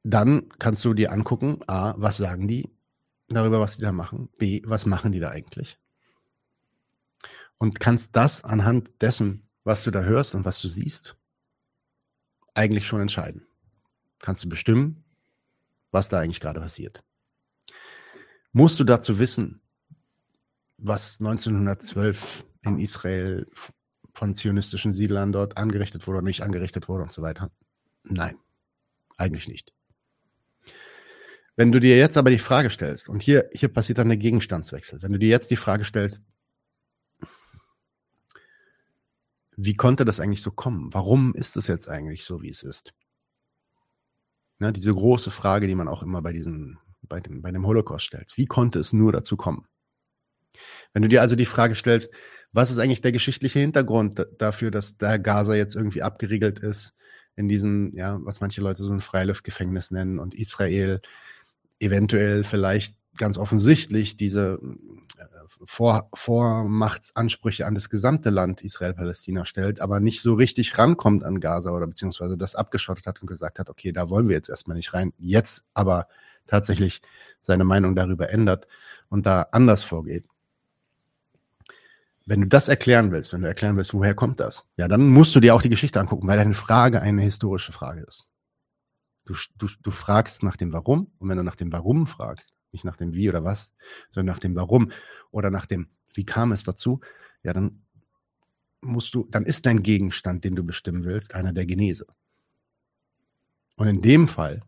Dann 0.04 0.50
kannst 0.60 0.84
du 0.86 0.94
dir 0.94 1.12
angucken, 1.12 1.60
a, 1.68 1.94
was 1.98 2.18
sagen 2.18 2.48
die 2.48 2.70
darüber, 3.30 3.60
was 3.60 3.78
die 3.78 3.82
da 3.82 3.92
machen, 3.92 4.30
b, 4.38 4.62
was 4.66 4.86
machen 4.86 5.12
die 5.12 5.20
da 5.20 5.30
eigentlich? 5.30 5.80
Und 7.58 7.80
kannst 7.80 8.16
das 8.16 8.44
anhand 8.44 8.90
dessen, 9.02 9.48
was 9.64 9.84
du 9.84 9.92
da 9.92 10.02
hörst 10.02 10.36
und 10.36 10.46
was 10.46 10.62
du 10.62 10.68
siehst, 10.68 11.16
eigentlich 12.54 12.86
schon 12.86 13.02
entscheiden. 13.02 13.48
Kannst 14.20 14.44
du 14.44 14.50
bestimmen, 14.50 15.04
was 15.92 16.10
da 16.10 16.20
eigentlich 16.20 16.40
gerade 16.40 16.60
passiert. 16.60 17.04
Musst 18.52 18.80
du 18.80 18.84
dazu 18.84 19.18
wissen, 19.20 19.62
was 20.78 21.20
1912 21.20 22.46
in 22.62 22.80
Israel 22.80 23.48
von 24.14 24.36
zionistischen 24.36 24.94
Siedlern 24.94 25.32
dort 25.32 25.58
angerichtet 25.58 26.06
wurde 26.06 26.18
oder 26.18 26.28
nicht 26.28 26.42
angerichtet 26.42 26.88
wurde 26.88 27.04
und 27.04 27.12
so 27.12 27.22
weiter? 27.22 27.52
Nein, 28.04 28.38
eigentlich 29.18 29.48
nicht. 29.48 29.74
Wenn 31.56 31.72
du 31.72 31.80
dir 31.80 31.98
jetzt 31.98 32.18
aber 32.18 32.32
die 32.32 32.40
Frage 32.40 32.70
stellst, 32.70 33.10
und 33.10 33.22
hier, 33.22 33.50
hier 33.54 33.70
passiert 33.70 34.00
dann 34.00 34.08
der 34.08 34.18
Gegenstandswechsel, 34.18 35.02
wenn 35.02 35.12
du 35.12 35.20
dir 35.20 35.30
jetzt 35.30 35.52
die 35.52 35.56
Frage 35.56 35.86
stellst, 35.86 36.24
wie 39.56 39.76
konnte 39.76 40.04
das 40.04 40.20
eigentlich 40.20 40.42
so 40.42 40.50
kommen? 40.50 40.94
Warum 40.94 41.36
ist 41.36 41.56
es 41.58 41.68
jetzt 41.68 41.88
eigentlich 41.88 42.26
so, 42.26 42.42
wie 42.42 42.50
es 42.50 42.64
ist? 42.64 42.94
Ne, 44.58 44.74
diese 44.74 44.94
große 44.94 45.30
Frage, 45.30 45.68
die 45.68 45.76
man 45.76 45.88
auch 45.88 46.02
immer 46.02 46.24
bei, 46.24 46.34
diesem, 46.34 46.80
bei, 47.04 47.20
dem, 47.20 47.42
bei 47.44 47.52
dem 47.52 47.68
Holocaust 47.68 48.06
stellt. 48.06 48.34
Wie 48.36 48.48
konnte 48.48 48.80
es 48.80 48.94
nur 48.94 49.12
dazu 49.12 49.38
kommen? 49.38 49.68
Wenn 50.94 51.04
du 51.04 51.08
dir 51.08 51.22
also 51.22 51.36
die 51.36 51.46
Frage 51.46 51.76
stellst, 51.76 52.12
was 52.52 52.72
ist 52.72 52.78
eigentlich 52.78 53.02
der 53.02 53.12
geschichtliche 53.12 53.60
Hintergrund 53.60 54.26
dafür, 54.38 54.72
dass 54.72 54.98
da 54.98 55.18
Gaza 55.18 55.56
jetzt 55.56 55.76
irgendwie 55.76 56.02
abgeriegelt 56.02 56.60
ist, 56.60 56.94
in 57.36 57.48
diesem, 57.48 57.96
ja, 57.96 58.20
was 58.22 58.42
manche 58.42 58.62
Leute 58.62 58.84
so 58.84 58.92
ein 58.92 59.02
Freiluftgefängnis 59.02 59.92
nennen 59.92 60.20
und 60.20 60.36
Israel 60.36 61.02
eventuell 61.84 62.44
vielleicht 62.44 62.98
ganz 63.18 63.38
offensichtlich 63.38 64.18
diese 64.18 64.60
äh, 65.18 65.26
Vor 65.66 66.10
Vormachtsansprüche 66.14 67.66
an 67.66 67.76
das 67.76 67.90
gesamte 67.90 68.30
Land 68.30 68.62
Israel-Palästina 68.62 69.46
stellt, 69.46 69.80
aber 69.80 70.00
nicht 70.00 70.22
so 70.22 70.34
richtig 70.34 70.78
rankommt 70.78 71.24
an 71.24 71.40
Gaza 71.40 71.72
oder 71.72 71.88
beziehungsweise 71.88 72.38
das 72.38 72.56
abgeschottet 72.56 73.06
hat 73.06 73.22
und 73.22 73.28
gesagt 73.28 73.60
hat, 73.60 73.70
okay, 73.70 73.92
da 73.92 74.10
wollen 74.10 74.28
wir 74.28 74.36
jetzt 74.36 74.50
erstmal 74.50 74.78
nicht 74.78 74.94
rein, 74.94 75.14
jetzt 75.18 75.64
aber 75.74 76.08
tatsächlich 76.48 77.02
seine 77.42 77.64
Meinung 77.64 77.96
darüber 77.96 78.30
ändert 78.30 78.68
und 79.10 79.26
da 79.26 79.48
anders 79.52 79.84
vorgeht. 79.84 80.26
Wenn 82.26 82.42
du 82.42 82.48
das 82.48 82.70
erklären 82.70 83.12
willst, 83.12 83.34
wenn 83.34 83.42
du 83.42 83.48
erklären 83.48 83.76
willst, 83.76 83.94
woher 83.94 84.16
kommt 84.16 84.40
das, 84.40 84.66
ja, 84.78 84.88
dann 84.88 85.10
musst 85.10 85.36
du 85.36 85.42
dir 85.42 85.54
auch 85.54 85.62
die 85.62 85.70
Geschichte 85.70 86.00
angucken, 86.00 86.28
weil 86.28 86.38
deine 86.38 86.54
Frage 86.54 87.02
eine 87.02 87.22
historische 87.22 87.74
Frage 87.74 88.02
ist. 88.02 88.30
Du, 89.26 89.36
du, 89.58 89.68
du 89.82 89.92
fragst 89.92 90.44
nach 90.44 90.58
dem 90.58 90.74
Warum 90.74 91.12
und 91.18 91.30
wenn 91.30 91.38
du 91.38 91.44
nach 91.44 91.56
dem 91.56 91.72
Warum 91.72 92.08
fragst, 92.08 92.54
nicht 92.72 92.84
nach 92.84 92.98
dem 92.98 93.14
Wie 93.14 93.30
oder 93.30 93.44
was, 93.44 93.74
sondern 94.12 94.34
nach 94.34 94.40
dem 94.40 94.56
Warum 94.56 94.92
oder 95.32 95.50
nach 95.50 95.66
dem 95.66 95.88
Wie 96.14 96.26
kam 96.26 96.52
es 96.52 96.64
dazu, 96.64 97.00
ja, 97.44 97.54
dann 97.54 97.84
musst 98.82 99.14
du, 99.14 99.28
dann 99.30 99.46
ist 99.46 99.66
dein 99.66 99.82
Gegenstand, 99.82 100.44
den 100.44 100.56
du 100.56 100.64
bestimmen 100.64 101.06
willst, 101.06 101.36
einer 101.36 101.54
der 101.54 101.66
Genese. 101.66 102.06
Und 103.76 103.88
in 103.88 104.02
dem 104.02 104.28
Fall 104.28 104.62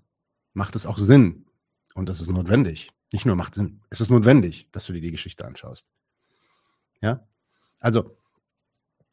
macht 0.53 0.75
es 0.75 0.85
auch 0.85 0.97
Sinn 0.97 1.45
und 1.93 2.09
das 2.09 2.21
ist 2.21 2.29
notwendig. 2.29 2.91
Nicht 3.11 3.25
nur 3.25 3.35
macht 3.35 3.55
Sinn, 3.55 3.81
es 3.89 4.01
ist 4.01 4.09
notwendig, 4.09 4.69
dass 4.71 4.85
du 4.85 4.93
dir 4.93 5.01
die 5.01 5.11
Geschichte 5.11 5.45
anschaust. 5.45 5.87
Ja? 7.01 7.27
Also, 7.79 8.17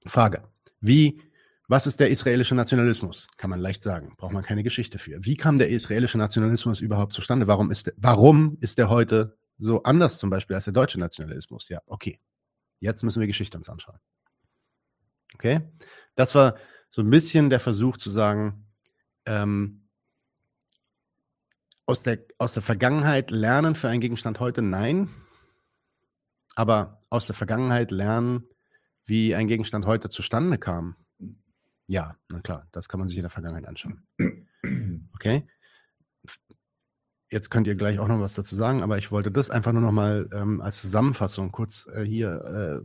Frage. 0.07 0.49
Wie 0.81 1.21
was 1.69 1.87
ist 1.87 2.01
der 2.01 2.11
israelische 2.11 2.55
Nationalismus? 2.55 3.29
Kann 3.37 3.51
man 3.51 3.61
leicht 3.61 3.83
sagen. 3.83 4.15
Braucht 4.17 4.33
man 4.33 4.43
keine 4.43 4.63
Geschichte 4.63 4.99
für. 4.99 5.25
Wie 5.25 5.37
kam 5.37 5.59
der 5.59 5.71
israelische 5.71 6.19
Nationalismus 6.19 6.81
überhaupt 6.81 7.13
zustande? 7.13 7.47
Warum 7.47 7.71
ist, 7.71 7.87
der, 7.87 7.95
warum 7.97 8.57
ist 8.61 8.79
der 8.79 8.89
heute 8.89 9.39
so 9.59 9.83
anders 9.85 10.19
zum 10.19 10.31
Beispiel 10.31 10.57
als 10.57 10.65
der 10.65 10.73
deutsche 10.73 10.99
Nationalismus? 10.99 11.69
Ja, 11.69 11.81
okay. 11.87 12.21
Jetzt 12.81 13.05
müssen 13.05 13.21
wir 13.21 13.27
Geschichte 13.27 13.57
uns 13.57 13.69
anschauen. 13.69 13.99
Okay? 15.35 15.61
Das 16.15 16.35
war 16.35 16.57
so 16.91 17.01
ein 17.01 17.11
bisschen 17.11 17.49
der 17.49 17.61
Versuch 17.61 17.97
zu 17.97 18.11
sagen, 18.11 18.67
ähm, 19.25 19.89
aus, 21.87 22.03
der, 22.03 22.19
aus 22.39 22.55
der 22.55 22.63
Vergangenheit 22.63 23.31
lernen 23.31 23.77
für 23.77 23.89
einen 23.89 24.01
Gegenstand 24.01 24.41
heute? 24.41 24.63
Nein. 24.63 25.11
Aber 26.55 27.01
aus 27.09 27.27
der 27.27 27.35
Vergangenheit 27.35 27.91
lernen, 27.91 28.49
wie 29.05 29.35
ein 29.35 29.49
Gegenstand 29.49 29.87
heute 29.87 30.09
zustande 30.09 30.59
kam, 30.59 30.97
ja, 31.93 32.17
na 32.31 32.41
klar, 32.41 32.67
das 32.73 32.89
kann 32.89 33.01
man 33.01 33.09
sich 33.11 33.19
in 33.19 33.23
der 33.23 33.31
Vergangenheit 33.31 33.69
anschauen. 33.69 34.03
Okay? 35.15 35.47
Jetzt 37.31 37.51
könnt 37.51 37.67
ihr 37.67 37.75
gleich 37.75 37.99
auch 37.99 38.09
noch 38.09 38.21
was 38.21 38.35
dazu 38.35 38.57
sagen, 38.57 38.83
aber 38.83 38.99
ich 38.99 39.13
wollte 39.13 39.31
das 39.31 39.51
einfach 39.51 39.73
nur 39.73 39.83
noch 39.83 39.93
mal 39.93 40.29
ähm, 40.33 40.61
als 40.61 40.81
Zusammenfassung 40.81 41.53
kurz 41.53 41.87
äh, 41.93 42.03
hier 42.05 42.85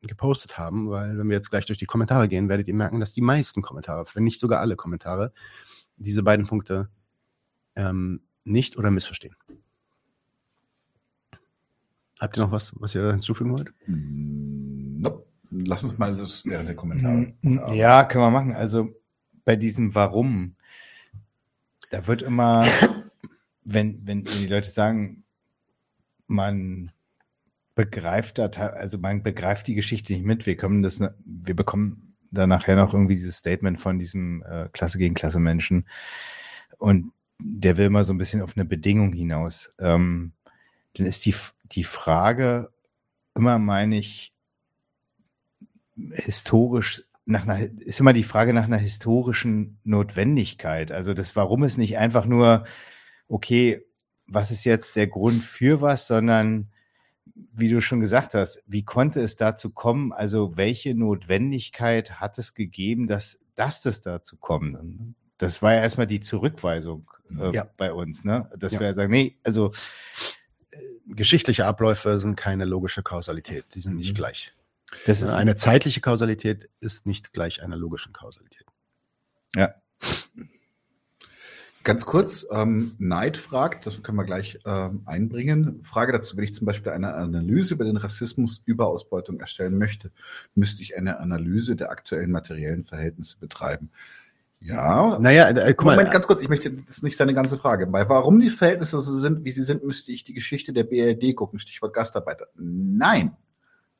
äh, 0.00 0.06
gepostet 0.06 0.58
haben, 0.58 0.88
weil 0.90 1.18
wenn 1.18 1.28
wir 1.28 1.36
jetzt 1.36 1.50
gleich 1.50 1.66
durch 1.66 1.78
die 1.78 1.86
Kommentare 1.86 2.28
gehen, 2.28 2.48
werdet 2.48 2.66
ihr 2.68 2.74
merken, 2.74 2.98
dass 2.98 3.12
die 3.12 3.20
meisten 3.20 3.62
Kommentare, 3.62 4.04
wenn 4.14 4.24
nicht 4.24 4.40
sogar 4.40 4.60
alle 4.60 4.76
Kommentare, 4.76 5.32
diese 5.96 6.22
beiden 6.22 6.46
Punkte 6.46 6.88
ähm, 7.74 8.22
nicht 8.44 8.76
oder 8.76 8.90
missverstehen. 8.90 9.36
Habt 12.18 12.38
ihr 12.38 12.42
noch 12.42 12.52
was, 12.52 12.72
was 12.76 12.94
ihr 12.94 13.10
hinzufügen 13.12 13.52
wollt? 13.52 13.72
Nope. 13.86 14.45
Lass 15.50 15.84
uns 15.84 15.98
mal 15.98 16.16
das 16.16 16.44
während 16.44 16.68
der 16.68 16.76
Kommentare. 16.76 17.32
Ja, 17.74 18.04
können 18.04 18.24
wir 18.24 18.30
machen. 18.30 18.54
Also 18.54 18.94
bei 19.44 19.56
diesem 19.56 19.94
Warum, 19.94 20.56
da 21.90 22.06
wird 22.06 22.22
immer, 22.22 22.66
wenn, 23.64 24.06
wenn 24.06 24.24
die 24.24 24.46
Leute 24.46 24.68
sagen, 24.68 25.24
man 26.26 26.90
begreift 27.74 28.38
da, 28.38 28.46
also 28.46 28.98
man 28.98 29.22
begreift 29.22 29.66
die 29.66 29.74
Geschichte 29.74 30.12
nicht 30.12 30.24
mit. 30.24 30.46
Wir 30.46 30.56
kommen 30.56 30.82
das, 30.82 31.00
wir 31.24 31.54
bekommen 31.54 32.16
da 32.32 32.46
nachher 32.46 32.76
noch 32.76 32.92
irgendwie 32.92 33.16
dieses 33.16 33.36
Statement 33.36 33.80
von 33.80 33.98
diesem 33.98 34.42
äh, 34.42 34.68
Klasse 34.72 34.98
gegen 34.98 35.14
Klasse 35.14 35.38
Menschen 35.38 35.86
und 36.78 37.12
der 37.38 37.76
will 37.76 37.90
mal 37.90 38.04
so 38.04 38.12
ein 38.12 38.18
bisschen 38.18 38.42
auf 38.42 38.56
eine 38.56 38.64
Bedingung 38.64 39.12
hinaus. 39.12 39.74
Ähm, 39.78 40.32
dann 40.94 41.06
ist 41.06 41.26
die, 41.26 41.34
die 41.64 41.84
Frage 41.84 42.70
immer, 43.34 43.58
meine 43.58 43.98
ich, 43.98 44.32
historisch 46.12 47.04
nach 47.24 47.42
einer, 47.42 47.68
ist 47.80 48.00
immer 48.00 48.12
die 48.12 48.22
Frage 48.22 48.54
nach 48.54 48.64
einer 48.64 48.78
historischen 48.78 49.78
Notwendigkeit. 49.84 50.92
Also 50.92 51.12
das 51.12 51.34
Warum 51.34 51.64
ist 51.64 51.76
nicht 51.76 51.98
einfach 51.98 52.24
nur, 52.24 52.64
okay, 53.28 53.82
was 54.28 54.50
ist 54.50 54.64
jetzt 54.64 54.96
der 54.96 55.08
Grund 55.08 55.42
für 55.42 55.80
was, 55.80 56.06
sondern 56.06 56.70
wie 57.52 57.68
du 57.68 57.80
schon 57.80 58.00
gesagt 58.00 58.34
hast, 58.34 58.62
wie 58.66 58.84
konnte 58.84 59.20
es 59.20 59.36
dazu 59.36 59.70
kommen? 59.70 60.12
Also 60.12 60.56
welche 60.56 60.94
Notwendigkeit 60.94 62.20
hat 62.20 62.38
es 62.38 62.54
gegeben, 62.54 63.06
dass, 63.06 63.38
dass 63.56 63.82
das 63.82 64.02
dazu 64.02 64.36
kommt? 64.36 64.76
Das 65.38 65.60
war 65.62 65.74
ja 65.74 65.80
erstmal 65.80 66.06
die 66.06 66.20
Zurückweisung 66.20 67.10
äh, 67.38 67.52
ja. 67.52 67.66
bei 67.76 67.92
uns, 67.92 68.24
ne? 68.24 68.48
Dass 68.56 68.72
ja. 68.72 68.80
wir 68.80 68.94
sagen, 68.94 69.10
nee, 69.10 69.36
also 69.42 69.72
äh, 70.70 70.78
geschichtliche 71.06 71.66
Abläufe 71.66 72.18
sind 72.20 72.36
keine 72.36 72.64
logische 72.64 73.02
Kausalität, 73.02 73.64
die 73.74 73.80
sind 73.80 73.96
nicht 73.96 74.12
mhm. 74.12 74.16
gleich. 74.16 74.52
Das 75.04 75.22
ist 75.22 75.32
eine 75.32 75.54
zeitliche 75.54 76.00
Kausalität 76.00 76.70
ist 76.80 77.06
nicht 77.06 77.32
gleich 77.32 77.62
einer 77.62 77.76
logischen 77.76 78.12
Kausalität. 78.12 78.66
Ja. 79.54 79.74
Ganz 81.86 82.04
kurz, 82.04 82.44
ähm, 82.50 82.96
Neid 82.98 83.36
fragt, 83.36 83.86
das 83.86 84.02
können 84.02 84.18
wir 84.18 84.24
gleich 84.24 84.58
ähm, 84.66 85.02
einbringen. 85.06 85.84
Frage 85.84 86.10
dazu, 86.10 86.36
wenn 86.36 86.42
ich 86.42 86.52
zum 86.52 86.66
Beispiel 86.66 86.90
eine 86.90 87.14
Analyse 87.14 87.74
über 87.74 87.84
den 87.84 87.96
Rassismus 87.96 88.60
über 88.64 88.88
Ausbeutung 88.88 89.38
erstellen 89.38 89.78
möchte, 89.78 90.10
müsste 90.56 90.82
ich 90.82 90.96
eine 90.96 91.20
Analyse 91.20 91.76
der 91.76 91.92
aktuellen 91.92 92.32
materiellen 92.32 92.82
Verhältnisse 92.82 93.38
betreiben. 93.38 93.92
Ja. 94.58 95.16
Naja, 95.20 95.48
äh, 95.50 95.74
guck 95.74 95.86
Moment, 95.86 96.08
mal. 96.08 96.12
ganz 96.12 96.26
kurz, 96.26 96.42
ich 96.42 96.48
möchte, 96.48 96.72
das 96.72 96.96
ist 96.96 97.02
nicht 97.04 97.16
seine 97.16 97.34
ganze 97.34 97.56
Frage. 97.56 97.86
Bei 97.86 98.08
warum 98.08 98.40
die 98.40 98.50
Verhältnisse 98.50 99.00
so 99.00 99.20
sind, 99.20 99.44
wie 99.44 99.52
sie 99.52 99.62
sind, 99.62 99.84
müsste 99.84 100.10
ich 100.10 100.24
die 100.24 100.34
Geschichte 100.34 100.72
der 100.72 100.82
BRD 100.82 101.36
gucken, 101.36 101.60
Stichwort 101.60 101.94
Gastarbeiter. 101.94 102.48
Nein. 102.56 103.36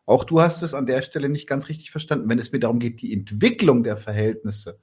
Auch 0.07 0.23
du 0.23 0.41
hast 0.41 0.63
es 0.63 0.73
an 0.73 0.87
der 0.87 1.03
Stelle 1.03 1.29
nicht 1.29 1.49
ganz 1.49 1.69
richtig 1.69 1.91
verstanden. 1.91 2.29
Wenn 2.29 2.39
es 2.39 2.53
mir 2.53 2.61
darum 2.61 2.79
geht, 2.79 3.03
die 3.03 3.13
Entwicklung 3.13 3.83
der 3.83 3.97
Verhältnisse 3.97 4.79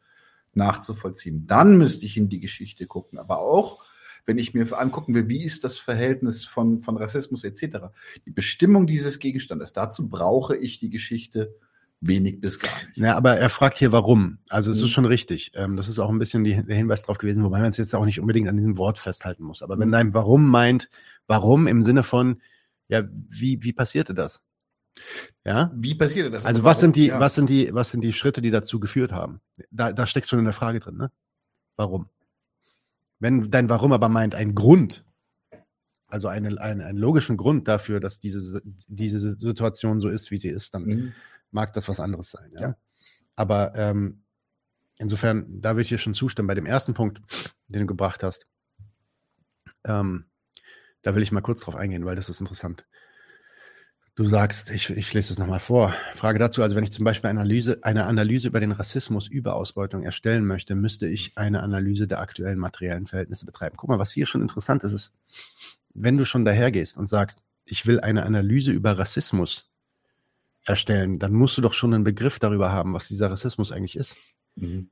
nachzuvollziehen, 0.54 1.48
dann 1.48 1.78
müsste 1.78 2.06
ich 2.06 2.18
in 2.18 2.30
die 2.30 2.42
Geschichte 2.42 2.86
gucken. 2.86 3.18
Aber 3.18 3.40
auch, 3.40 3.84
wenn 4.26 4.38
ich 4.38 4.54
mir 4.54 4.78
angucken 4.78 5.16
will, 5.16 5.30
wie 5.30 5.44
ist 5.44 5.64
das 5.64 5.78
Verhältnis 5.78 6.44
von, 6.44 6.82
von 6.82 6.98
Rassismus 6.98 7.46
etc., 7.46 7.88
die 8.26 8.32
Bestimmung 8.32 8.86
dieses 8.86 9.20
Gegenstandes, 9.20 9.72
dazu 9.72 10.10
brauche 10.10 10.58
ich 10.58 10.80
die 10.80 10.90
Geschichte 10.90 11.56
wenig 12.02 12.42
bis 12.42 12.60
gar 12.60 12.72
nicht. 12.88 12.98
Ja, 12.98 13.16
aber 13.16 13.38
er 13.38 13.50
fragt 13.50 13.78
hier, 13.78 13.94
warum. 13.94 14.40
Also 14.50 14.72
es 14.72 14.80
mhm. 14.80 14.84
ist 14.84 14.92
schon 14.92 15.06
richtig. 15.06 15.52
Ähm, 15.56 15.78
das 15.78 15.88
ist 15.88 16.00
auch 16.00 16.10
ein 16.10 16.20
bisschen 16.20 16.44
die, 16.44 16.62
der 16.62 16.76
Hinweis 16.76 17.04
darauf 17.04 17.18
gewesen, 17.18 17.44
wobei 17.44 17.60
man 17.60 17.70
es 17.70 17.78
jetzt 17.78 17.96
auch 17.96 18.06
nicht 18.06 18.20
unbedingt 18.20 18.50
an 18.50 18.58
diesem 18.58 18.78
Wort 18.78 19.00
festhalten 19.00 19.44
muss. 19.44 19.62
Aber 19.62 19.80
wenn 19.80 19.88
mhm. 19.88 19.94
dein 19.94 20.14
Warum 20.14 20.50
meint, 20.50 20.90
warum 21.28 21.66
im 21.66 21.82
Sinne 21.82 22.04
von, 22.04 22.42
ja, 22.90 23.04
wie, 23.30 23.64
wie 23.64 23.72
passierte 23.72 24.14
das? 24.14 24.44
Ja? 25.46 25.72
Wie 25.76 25.96
passierte 25.96 26.32
das? 26.32 26.46
Also 26.46 26.64
was 26.64 26.80
sind 26.80 26.96
die, 26.96 27.08
ja. 27.08 27.20
was 27.20 27.36
sind 27.36 27.50
die, 27.50 27.74
was 27.74 27.92
sind 27.92 28.02
die 28.02 28.14
Schritte, 28.14 28.42
die 28.42 28.52
dazu 28.52 28.80
geführt 28.80 29.12
haben? 29.12 29.42
Da, 29.72 29.92
da 29.92 30.08
steckt 30.08 30.30
schon 30.30 30.40
eine 30.40 30.54
Frage 30.54 30.80
drin, 30.80 30.98
ne? 30.98 31.12
Warum? 31.76 32.10
Wenn 33.20 33.50
dein 33.50 33.70
Warum 33.70 33.94
aber 33.94 34.10
meint, 34.10 34.36
ein 34.36 34.54
Grund, 34.54 35.06
also 36.08 36.28
eine, 36.28 36.60
einen, 36.62 36.82
einen 36.82 36.98
logischen 36.98 37.38
Grund 37.38 37.68
dafür, 37.68 38.00
dass 38.00 38.20
diese, 38.20 38.62
diese 38.88 39.20
Situation 39.20 40.00
so 40.00 40.10
ist, 40.10 40.30
wie 40.30 40.38
sie 40.38 40.50
ist, 40.50 40.76
dann 40.76 40.84
mhm. 40.84 41.14
mag 41.52 41.74
das 41.74 41.90
was 41.90 42.00
anderes 42.00 42.30
sein. 42.30 42.52
Ja? 42.54 42.62
ja. 42.62 42.76
Aber 43.36 43.74
ähm, 43.76 44.24
insofern, 44.98 45.62
da 45.62 45.72
würde 45.72 45.82
ich 45.82 45.90
dir 45.90 45.98
schon 45.98 46.14
zustimmen. 46.14 46.48
Bei 46.48 46.54
dem 46.54 46.66
ersten 46.66 46.94
Punkt, 46.94 47.22
den 47.68 47.82
du 47.82 47.88
gebracht 47.88 48.24
hast, 48.24 48.46
ähm, 49.86 50.26
da 51.02 51.16
will 51.16 51.24
ich 51.24 51.32
mal 51.32 51.42
kurz 51.42 51.62
drauf 51.62 51.76
eingehen, 51.76 52.06
weil 52.06 52.16
das 52.16 52.30
ist 52.30 52.40
interessant. 52.40 52.86
Du 54.16 54.26
sagst, 54.26 54.70
ich, 54.70 54.92
ich 54.92 55.12
lese 55.14 55.34
es 55.34 55.40
nochmal 55.40 55.60
vor. 55.60 55.92
Frage 56.14 56.38
dazu, 56.38 56.62
also 56.62 56.76
wenn 56.76 56.84
ich 56.84 56.92
zum 56.92 57.04
Beispiel 57.04 57.32
eine 57.32 57.40
Analyse, 57.40 57.80
eine 57.82 58.06
Analyse 58.06 58.48
über 58.48 58.60
den 58.60 58.72
Rassismus, 58.72 59.28
über 59.28 59.56
Ausbeutung 59.56 60.04
erstellen 60.04 60.46
möchte, 60.46 60.76
müsste 60.76 61.08
ich 61.08 61.36
eine 61.36 61.64
Analyse 61.64 62.08
der 62.08 62.20
aktuellen 62.20 62.60
materiellen 62.60 63.08
Verhältnisse 63.08 63.48
betreiben. 63.48 63.76
Guck 63.76 63.90
mal, 63.90 63.98
was 63.98 64.12
hier 64.12 64.28
schon 64.28 64.44
interessant 64.44 64.84
ist, 64.84 64.94
ist, 64.94 65.14
wenn 65.96 66.18
du 66.18 66.26
schon 66.26 66.46
dahergehst 66.46 66.96
und 66.96 67.10
sagst, 67.10 67.40
ich 67.66 67.88
will 67.88 68.02
eine 68.02 68.24
Analyse 68.24 68.72
über 68.72 69.00
Rassismus 69.00 69.72
erstellen, 70.64 71.18
dann 71.18 71.34
musst 71.34 71.58
du 71.58 71.62
doch 71.62 71.74
schon 71.74 71.94
einen 71.94 72.04
Begriff 72.04 72.38
darüber 72.38 72.72
haben, 72.72 72.94
was 72.94 73.08
dieser 73.08 73.32
Rassismus 73.32 73.72
eigentlich 73.72 73.96
ist. 73.96 74.16
Mhm. 74.56 74.90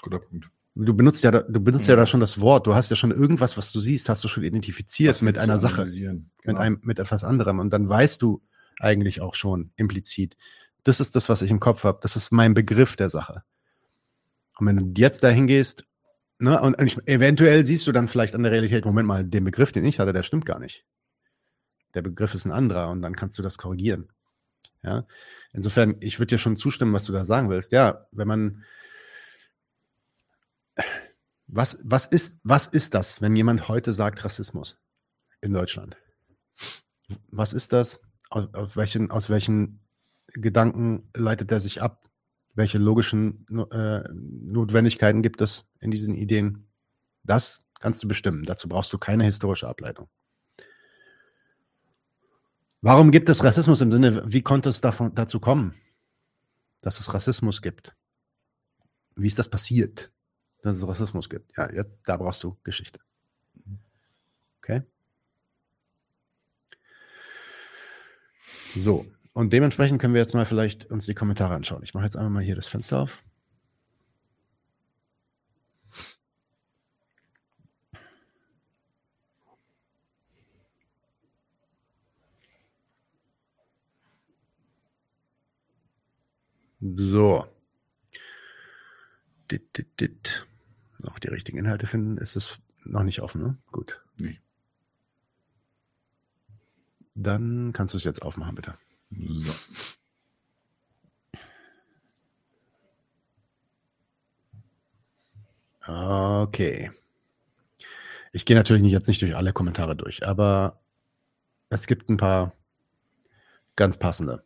Guter 0.00 0.18
Punkt. 0.18 0.48
Du 0.74 0.94
benutzt 0.94 1.22
ja, 1.22 1.30
du 1.30 1.60
benutzt 1.60 1.88
ja. 1.88 1.92
ja 1.92 2.00
da 2.00 2.06
schon 2.06 2.20
das 2.20 2.40
Wort. 2.40 2.66
Du 2.66 2.74
hast 2.74 2.88
ja 2.88 2.96
schon 2.96 3.10
irgendwas, 3.10 3.58
was 3.58 3.70
du 3.70 3.80
siehst, 3.80 4.08
hast 4.08 4.24
du 4.24 4.28
schon 4.28 4.42
identifiziert 4.42 5.20
mit 5.20 5.36
einer 5.36 5.58
Sache, 5.58 5.84
genau. 5.90 6.22
mit 6.44 6.56
einem, 6.56 6.80
mit 6.82 6.98
etwas 6.98 7.22
anderem. 7.22 7.58
Und 7.58 7.70
dann 7.74 7.86
weißt 7.86 8.22
du 8.22 8.40
eigentlich 8.78 9.20
auch 9.20 9.34
schon 9.34 9.72
implizit. 9.76 10.36
Das 10.84 11.00
ist 11.00 11.14
das, 11.14 11.28
was 11.28 11.42
ich 11.42 11.50
im 11.50 11.60
Kopf 11.60 11.84
habe. 11.84 11.98
Das 12.02 12.16
ist 12.16 12.32
mein 12.32 12.54
Begriff 12.54 12.96
der 12.96 13.10
Sache. 13.10 13.42
Und 14.58 14.66
wenn 14.66 14.94
du 14.94 15.00
jetzt 15.00 15.22
dahin 15.22 15.46
gehst 15.46 15.86
Ne? 16.42 16.60
Und 16.60 16.80
ich, 16.82 16.98
eventuell 17.06 17.64
siehst 17.64 17.86
du 17.86 17.92
dann 17.92 18.08
vielleicht 18.08 18.34
an 18.34 18.42
der 18.42 18.50
Realität, 18.50 18.84
Moment 18.84 19.06
mal, 19.06 19.24
den 19.24 19.44
Begriff, 19.44 19.70
den 19.70 19.84
ich 19.84 20.00
hatte, 20.00 20.12
der 20.12 20.24
stimmt 20.24 20.44
gar 20.44 20.58
nicht. 20.58 20.84
Der 21.94 22.02
Begriff 22.02 22.34
ist 22.34 22.46
ein 22.46 22.50
anderer 22.50 22.90
und 22.90 23.00
dann 23.00 23.14
kannst 23.14 23.38
du 23.38 23.44
das 23.44 23.58
korrigieren. 23.58 24.08
Ja? 24.82 25.06
Insofern, 25.52 25.94
ich 26.00 26.18
würde 26.18 26.34
dir 26.34 26.38
schon 26.38 26.56
zustimmen, 26.56 26.92
was 26.92 27.04
du 27.04 27.12
da 27.12 27.24
sagen 27.24 27.48
willst. 27.48 27.70
Ja, 27.70 28.08
wenn 28.10 28.26
man 28.26 28.64
was, 31.46 31.80
was, 31.84 32.06
ist, 32.06 32.40
was 32.42 32.66
ist 32.66 32.94
das, 32.94 33.22
wenn 33.22 33.36
jemand 33.36 33.68
heute 33.68 33.92
sagt 33.92 34.24
Rassismus 34.24 34.80
in 35.42 35.52
Deutschland? 35.52 35.96
Was 37.30 37.52
ist 37.52 37.72
das? 37.72 38.00
Aus, 38.32 38.52
aus, 38.54 38.76
welchen, 38.76 39.10
aus 39.10 39.30
welchen 39.30 39.80
Gedanken 40.28 41.08
leitet 41.14 41.52
er 41.52 41.60
sich 41.60 41.82
ab? 41.82 42.02
welche 42.54 42.78
logischen 42.78 43.46
äh, 43.70 44.02
Notwendigkeiten 44.12 45.22
gibt 45.22 45.40
es 45.40 45.64
in 45.80 45.90
diesen 45.90 46.14
Ideen? 46.14 46.68
Das 47.24 47.62
kannst 47.80 48.02
du 48.02 48.08
bestimmen. 48.08 48.44
Dazu 48.44 48.68
brauchst 48.68 48.92
du 48.92 48.98
keine 48.98 49.24
historische 49.24 49.68
Ableitung. 49.68 50.08
Warum 52.80 53.10
gibt 53.10 53.28
es 53.28 53.44
Rassismus 53.44 53.80
im 53.80 53.92
Sinne, 53.92 54.24
wie 54.26 54.42
konnte 54.42 54.68
es 54.68 54.80
davon, 54.80 55.14
dazu 55.14 55.38
kommen, 55.38 55.74
dass 56.80 56.98
es 56.98 57.14
Rassismus 57.14 57.62
gibt? 57.62 57.94
Wie 59.14 59.28
ist 59.28 59.38
das 59.38 59.48
passiert, 59.48 60.12
dass 60.62 60.76
es 60.76 60.86
Rassismus 60.86 61.28
gibt? 61.28 61.56
Ja, 61.56 61.72
ja 61.72 61.84
da 62.04 62.16
brauchst 62.16 62.42
du 62.42 62.56
Geschichte. 62.64 63.00
Okay? 64.58 64.82
So, 68.74 69.06
und 69.34 69.52
dementsprechend 69.52 70.00
können 70.00 70.14
wir 70.14 70.20
jetzt 70.20 70.34
mal 70.34 70.46
vielleicht 70.46 70.86
uns 70.90 71.06
die 71.06 71.14
Kommentare 71.14 71.54
anschauen. 71.54 71.82
Ich 71.82 71.94
mache 71.94 72.04
jetzt 72.04 72.16
einmal 72.16 72.30
mal 72.32 72.42
hier 72.42 72.56
das 72.56 72.68
Fenster 72.68 73.00
auf. 73.00 73.22
So. 86.80 87.46
Dit, 89.50 89.76
dit, 89.78 90.00
dit. 90.00 90.46
Noch 90.98 91.18
die 91.18 91.28
richtigen 91.28 91.58
Inhalte 91.58 91.86
finden. 91.86 92.18
Es 92.18 92.36
ist 92.36 92.60
noch 92.84 93.04
nicht 93.04 93.20
offen, 93.22 93.42
ne? 93.42 93.56
Gut. 93.70 94.02
Nee. 94.16 94.38
Dann 97.14 97.72
kannst 97.72 97.94
du 97.94 97.98
es 97.98 98.04
jetzt 98.04 98.22
aufmachen, 98.22 98.54
bitte. 98.54 98.74
So. 99.10 99.52
Okay. 105.86 106.90
Ich 108.32 108.44
gehe 108.46 108.56
natürlich 108.56 108.82
jetzt 108.90 109.08
nicht 109.08 109.20
durch 109.20 109.36
alle 109.36 109.52
Kommentare 109.52 109.94
durch, 109.96 110.26
aber 110.26 110.80
es 111.68 111.86
gibt 111.86 112.08
ein 112.08 112.16
paar 112.16 112.52
ganz 113.76 113.98
passende. 113.98 114.44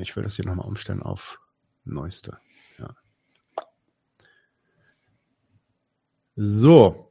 Ich 0.00 0.14
will 0.14 0.22
das 0.22 0.36
hier 0.36 0.44
nochmal 0.44 0.66
umstellen 0.66 1.02
auf 1.02 1.40
neueste. 1.84 2.38
Ja. 2.78 2.94
So. 6.36 7.03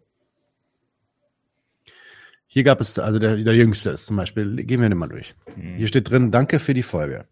Hier 2.54 2.64
gab 2.64 2.82
es, 2.82 3.00
also 3.00 3.18
der, 3.18 3.38
der 3.38 3.56
jüngste 3.56 3.90
ist 3.90 4.06
zum 4.06 4.16
Beispiel, 4.16 4.64
gehen 4.64 4.80
wir 4.80 4.88
den 4.88 5.00
mal 5.00 5.08
durch. 5.08 5.34
Mhm. 5.56 5.78
Hier 5.78 5.88
steht 5.88 6.12
drin, 6.12 6.30
danke 6.30 6.60
für 6.60 6.76
die 6.76 6.84
Folge. 6.84 7.28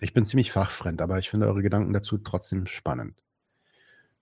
Ich 0.00 0.12
bin 0.12 0.26
ziemlich 0.26 0.52
fachfremd, 0.52 1.00
aber 1.00 1.18
ich 1.18 1.30
finde 1.30 1.46
eure 1.46 1.62
Gedanken 1.62 1.94
dazu 1.94 2.18
trotzdem 2.18 2.66
spannend. 2.66 3.14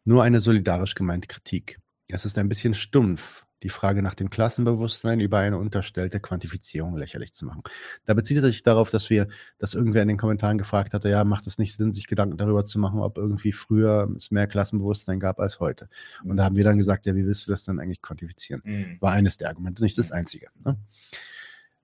Nur 0.05 0.23
eine 0.23 0.41
solidarisch 0.41 0.95
gemeinte 0.95 1.27
Kritik. 1.27 1.81
Es 2.07 2.25
ist 2.25 2.39
ein 2.39 2.49
bisschen 2.49 2.75
stumpf, 2.75 3.45
die 3.65 3.71
Frage 3.71 4.03
nach 4.03 4.15
dem 4.15 4.31
Klassenbewusstsein 4.31 5.21
über 5.21 5.39
eine 5.39 5.57
unterstellte 5.59 6.21
Quantifizierung 6.21 6.97
lächerlich 6.97 7.33
zu 7.33 7.47
machen. 7.47 7.63
Da 8.05 8.15
bezieht 8.15 8.37
er 8.37 8.45
sich 8.45 8.63
darauf, 8.63 8.91
dass 8.91 9.11
wir, 9.11 9.27
dass 9.59 9.75
irgendwer 9.75 10.03
in 10.03 10.09
den 10.09 10.19
Kommentaren 10.19 10.59
gefragt 10.59 10.93
hatte, 10.93 11.09
ja, 11.09 11.25
macht 11.25 11.47
es 11.47 11.59
nicht 11.59 11.75
Sinn, 11.75 11.93
sich 11.93 12.07
Gedanken 12.07 12.37
darüber 12.37 12.65
zu 12.65 12.79
machen, 12.79 13.01
ob 13.01 13.17
irgendwie 13.17 13.53
früher 13.53 14.09
es 14.17 14.31
mehr 14.31 14.47
Klassenbewusstsein 14.47 15.19
gab 15.19 15.41
als 15.41 15.61
heute. 15.61 15.89
Und 16.23 16.37
da 16.37 16.45
haben 16.45 16.57
wir 16.57 16.65
dann 16.65 16.77
gesagt, 16.77 17.07
ja, 17.07 17.17
wie 17.17 17.27
willst 17.27 17.47
du 17.47 17.51
das 17.51 17.65
dann 17.65 17.81
eigentlich 17.81 18.03
quantifizieren? 18.03 18.63
Mhm. 18.65 18.99
War 19.01 19.13
eines 19.13 19.39
der 19.39 19.49
Argumente, 19.49 19.83
nicht 19.83 19.97
das 19.97 20.13
einzige. 20.13 20.49
Ne? 20.63 20.77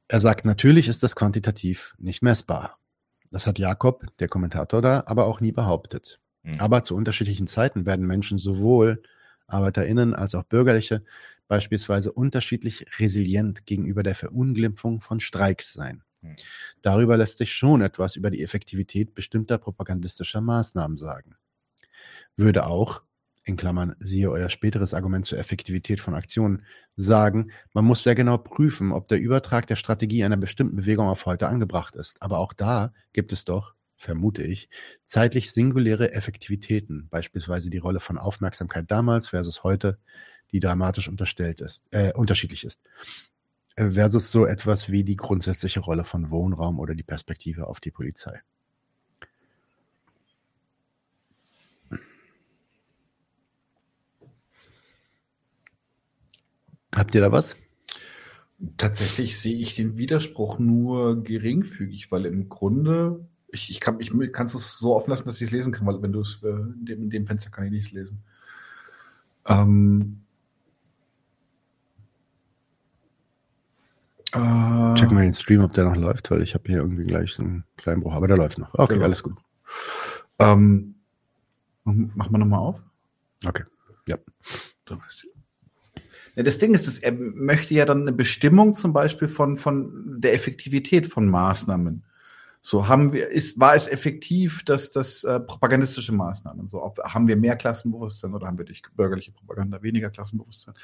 Er 0.07 0.21
sagt, 0.21 0.45
natürlich 0.45 0.87
ist 0.87 1.03
das 1.03 1.17
quantitativ 1.17 1.95
nicht 1.99 2.23
messbar. 2.23 2.79
Das 3.31 3.47
hat 3.47 3.59
Jakob, 3.59 4.07
der 4.19 4.29
Kommentator 4.29 4.83
da, 4.83 5.05
aber 5.07 5.25
auch 5.25 5.41
nie 5.41 5.53
behauptet. 5.53 6.21
Mhm. 6.43 6.57
Aber 6.59 6.83
zu 6.83 6.95
unterschiedlichen 6.95 7.47
Zeiten 7.47 7.87
werden 7.87 8.07
Menschen 8.07 8.37
sowohl 8.37 9.03
ArbeiterInnen 9.47 10.15
als 10.15 10.35
auch 10.35 10.45
Bürgerliche 10.45 11.03
beispielsweise 11.51 12.13
unterschiedlich 12.13 12.87
resilient 13.01 13.67
gegenüber 13.67 14.05
der 14.05 14.15
Verunglimpfung 14.15 15.01
von 15.01 15.19
Streiks 15.19 15.73
sein. 15.73 16.05
Hm. 16.23 16.37
Darüber 16.81 17.17
lässt 17.17 17.39
sich 17.39 17.53
schon 17.53 17.83
etwas 17.83 18.15
über 18.15 18.31
die 18.31 18.41
Effektivität 18.41 19.17
bestimmter 19.17 19.59
propagandistischer 19.59 20.41
Maßnahmen 20.41 20.97
sagen. 20.97 21.35
Würde 22.37 22.67
auch, 22.67 23.03
in 23.43 23.57
Klammern, 23.57 23.97
siehe 23.99 24.31
euer 24.31 24.49
späteres 24.49 24.95
Argument 24.95 25.27
zur 25.27 25.39
Effektivität 25.39 25.99
von 25.99 26.15
Aktionen, 26.15 26.65
sagen, 26.95 27.51
man 27.75 27.85
muss 27.85 28.05
sehr 28.05 28.15
genau 28.15 28.39
prüfen, 28.39 28.93
ob 28.93 29.09
der 29.09 29.19
Übertrag 29.19 29.67
der 29.67 29.75
Strategie 29.75 30.23
einer 30.23 30.37
bestimmten 30.37 30.77
Bewegung 30.77 31.09
auf 31.09 31.27
heute 31.27 31.49
angebracht 31.49 31.97
ist. 31.97 32.23
Aber 32.23 32.39
auch 32.39 32.53
da 32.53 32.93
gibt 33.13 33.33
es 33.33 33.45
doch, 33.45 33.75
vermute 33.97 34.45
ich, 34.45 34.69
zeitlich 35.05 35.51
singuläre 35.51 36.13
Effektivitäten, 36.13 37.09
beispielsweise 37.11 37.71
die 37.71 37.79
Rolle 37.79 37.99
von 37.99 38.19
Aufmerksamkeit 38.19 38.89
damals 38.89 39.31
versus 39.31 39.65
heute, 39.65 39.99
die 40.53 40.61
dramatisch 40.61 41.09
unterstellt 41.09 41.61
ist, 41.61 41.89
äh, 41.91 42.13
unterschiedlich 42.13 42.65
ist. 42.65 42.81
Äh, 43.77 43.93
versus 43.93 44.31
so 44.31 44.47
etwas 44.47 44.91
wie 44.91 45.05
die 45.05 45.17
grundsätzliche 45.17 45.81
Rolle 45.81 46.05
von 46.05 46.31
Wohnraum 46.31 46.79
oder 46.79 46.95
die 46.95 47.03
Perspektive 47.03 47.67
auf 47.67 47.81
die 47.81 47.91
Polizei. 47.91 48.41
Habt 56.95 57.15
ihr 57.15 57.21
da 57.21 57.33
was? 57.33 57.57
Tatsächlich 58.77 59.39
sehe 59.39 59.57
ich 59.57 59.77
den 59.77 59.97
Widerspruch 59.97 60.59
nur 60.59 61.23
geringfügig, 61.23 62.11
weil 62.13 62.27
im 62.27 62.49
Grunde, 62.49 63.27
ich, 63.49 63.71
ich 63.71 63.81
kann 63.81 63.99
ich 64.01 64.11
kannst 64.33 64.55
es 64.55 64.77
so 64.77 64.95
offen 64.95 65.11
lassen, 65.11 65.25
dass 65.25 65.37
ich 65.37 65.47
es 65.47 65.51
lesen 65.53 65.73
kann, 65.73 65.87
weil 65.87 66.03
wenn 66.03 66.13
du 66.13 66.21
es 66.21 66.41
äh, 66.43 66.49
in, 66.49 66.85
dem, 66.85 67.03
in 67.05 67.11
dem 67.11 67.27
Fenster 67.27 67.51
kann 67.51 67.65
ich 67.65 67.71
nicht 67.71 67.93
lesen. 67.93 68.23
Ähm, 69.47 70.21
Äh, 74.33 74.95
Check 74.95 75.11
mal 75.11 75.23
den 75.23 75.35
Stream, 75.35 75.63
ob 75.63 75.73
der 75.75 75.85
noch 75.85 75.97
läuft, 75.97 76.31
weil 76.31 76.43
ich 76.43 76.55
habe 76.55 76.65
hier 76.67 76.79
irgendwie 76.79 77.05
gleich 77.05 77.33
so 77.35 77.43
einen 77.43 77.65
kleinen 77.77 78.03
Bruch, 78.03 78.15
aber 78.15 78.29
der 78.29 78.37
läuft 78.37 78.59
noch. 78.59 78.73
Okay, 78.75 78.95
genau. 78.95 79.07
alles 79.07 79.23
gut. 79.23 79.37
Ähm, 80.39 80.95
machen 81.85 82.33
wir 82.33 82.39
nochmal 82.39 82.61
auf? 82.61 82.81
Okay. 83.45 83.65
Ja. 84.07 84.17
Ja, 86.37 86.45
das 86.45 86.59
Ding 86.59 86.75
ist, 86.75 86.87
dass 86.87 86.99
er 86.99 87.13
möchte 87.13 87.75
ja 87.75 87.85
dann 87.85 88.03
eine 88.03 88.13
Bestimmung 88.13 88.75
zum 88.75 88.93
Beispiel 88.93 89.29
von, 89.29 89.57
von 89.57 90.21
der 90.21 90.35
Effektivität 90.35 91.07
von 91.07 91.29
Maßnahmen. 91.29 92.05
So 92.63 92.89
haben 92.89 93.13
wir, 93.13 93.31
ist, 93.31 93.59
war 93.59 93.75
es 93.75 93.89
effektiv, 93.89 94.65
dass 94.65 94.91
das 94.91 95.25
äh, 95.25 95.41
propagandistische 95.41 96.13
Maßnahmen, 96.13 96.69
so 96.69 96.83
ob, 96.83 96.99
haben 97.03 97.27
wir 97.27 97.37
mehr 97.37 97.57
Klassenbewusstsein 97.57 98.35
oder 98.35 98.47
haben 98.47 98.59
wir 98.59 98.67
durch 98.67 98.83
bürgerliche 98.95 99.33
Propaganda 99.33 99.83
weniger 99.83 100.11
Klassenbewusstsein? 100.11 100.75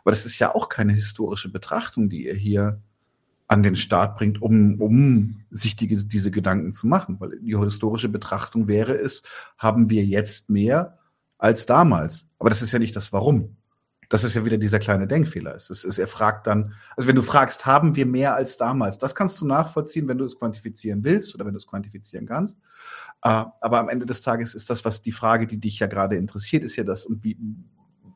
Aber 0.00 0.12
das 0.12 0.24
ist 0.24 0.38
ja 0.38 0.54
auch 0.54 0.68
keine 0.68 0.94
historische 0.94 1.50
Betrachtung, 1.50 2.08
die 2.08 2.26
er 2.26 2.34
hier 2.34 2.80
an 3.48 3.62
den 3.62 3.76
Start 3.76 4.16
bringt, 4.16 4.42
um, 4.42 4.80
um 4.80 5.40
sich 5.50 5.76
die, 5.76 6.06
diese 6.06 6.30
Gedanken 6.30 6.72
zu 6.72 6.86
machen. 6.86 7.20
Weil 7.20 7.38
die 7.40 7.56
historische 7.56 8.08
Betrachtung 8.08 8.68
wäre 8.68 8.94
es, 8.94 9.22
haben 9.56 9.88
wir 9.90 10.04
jetzt 10.04 10.50
mehr 10.50 10.98
als 11.38 11.66
damals. 11.66 12.26
Aber 12.38 12.50
das 12.50 12.62
ist 12.62 12.72
ja 12.72 12.78
nicht 12.78 12.96
das 12.96 13.12
Warum. 13.12 13.56
Das 14.08 14.22
ist 14.22 14.34
ja 14.34 14.44
wieder 14.44 14.56
dieser 14.56 14.78
kleine 14.78 15.08
Denkfehler. 15.08 15.54
Es 15.54 15.68
ist, 15.68 15.84
es, 15.84 15.98
er 15.98 16.06
fragt 16.06 16.46
dann, 16.46 16.74
also 16.96 17.08
wenn 17.08 17.16
du 17.16 17.22
fragst, 17.22 17.66
haben 17.66 17.96
wir 17.96 18.06
mehr 18.06 18.36
als 18.36 18.56
damals? 18.56 18.98
Das 18.98 19.14
kannst 19.14 19.40
du 19.40 19.46
nachvollziehen, 19.46 20.06
wenn 20.06 20.18
du 20.18 20.24
es 20.24 20.38
quantifizieren 20.38 21.02
willst 21.02 21.34
oder 21.34 21.44
wenn 21.44 21.54
du 21.54 21.58
es 21.58 21.66
quantifizieren 21.66 22.26
kannst. 22.26 22.58
Äh, 23.22 23.44
aber 23.60 23.80
am 23.80 23.88
Ende 23.88 24.06
des 24.06 24.22
Tages 24.22 24.54
ist 24.54 24.70
das, 24.70 24.84
was 24.84 25.02
die 25.02 25.12
Frage, 25.12 25.46
die 25.46 25.58
dich 25.58 25.80
ja 25.80 25.88
gerade 25.88 26.16
interessiert, 26.16 26.62
ist 26.62 26.76
ja 26.76 26.84
das, 26.84 27.04
und 27.04 27.24
wie, 27.24 27.36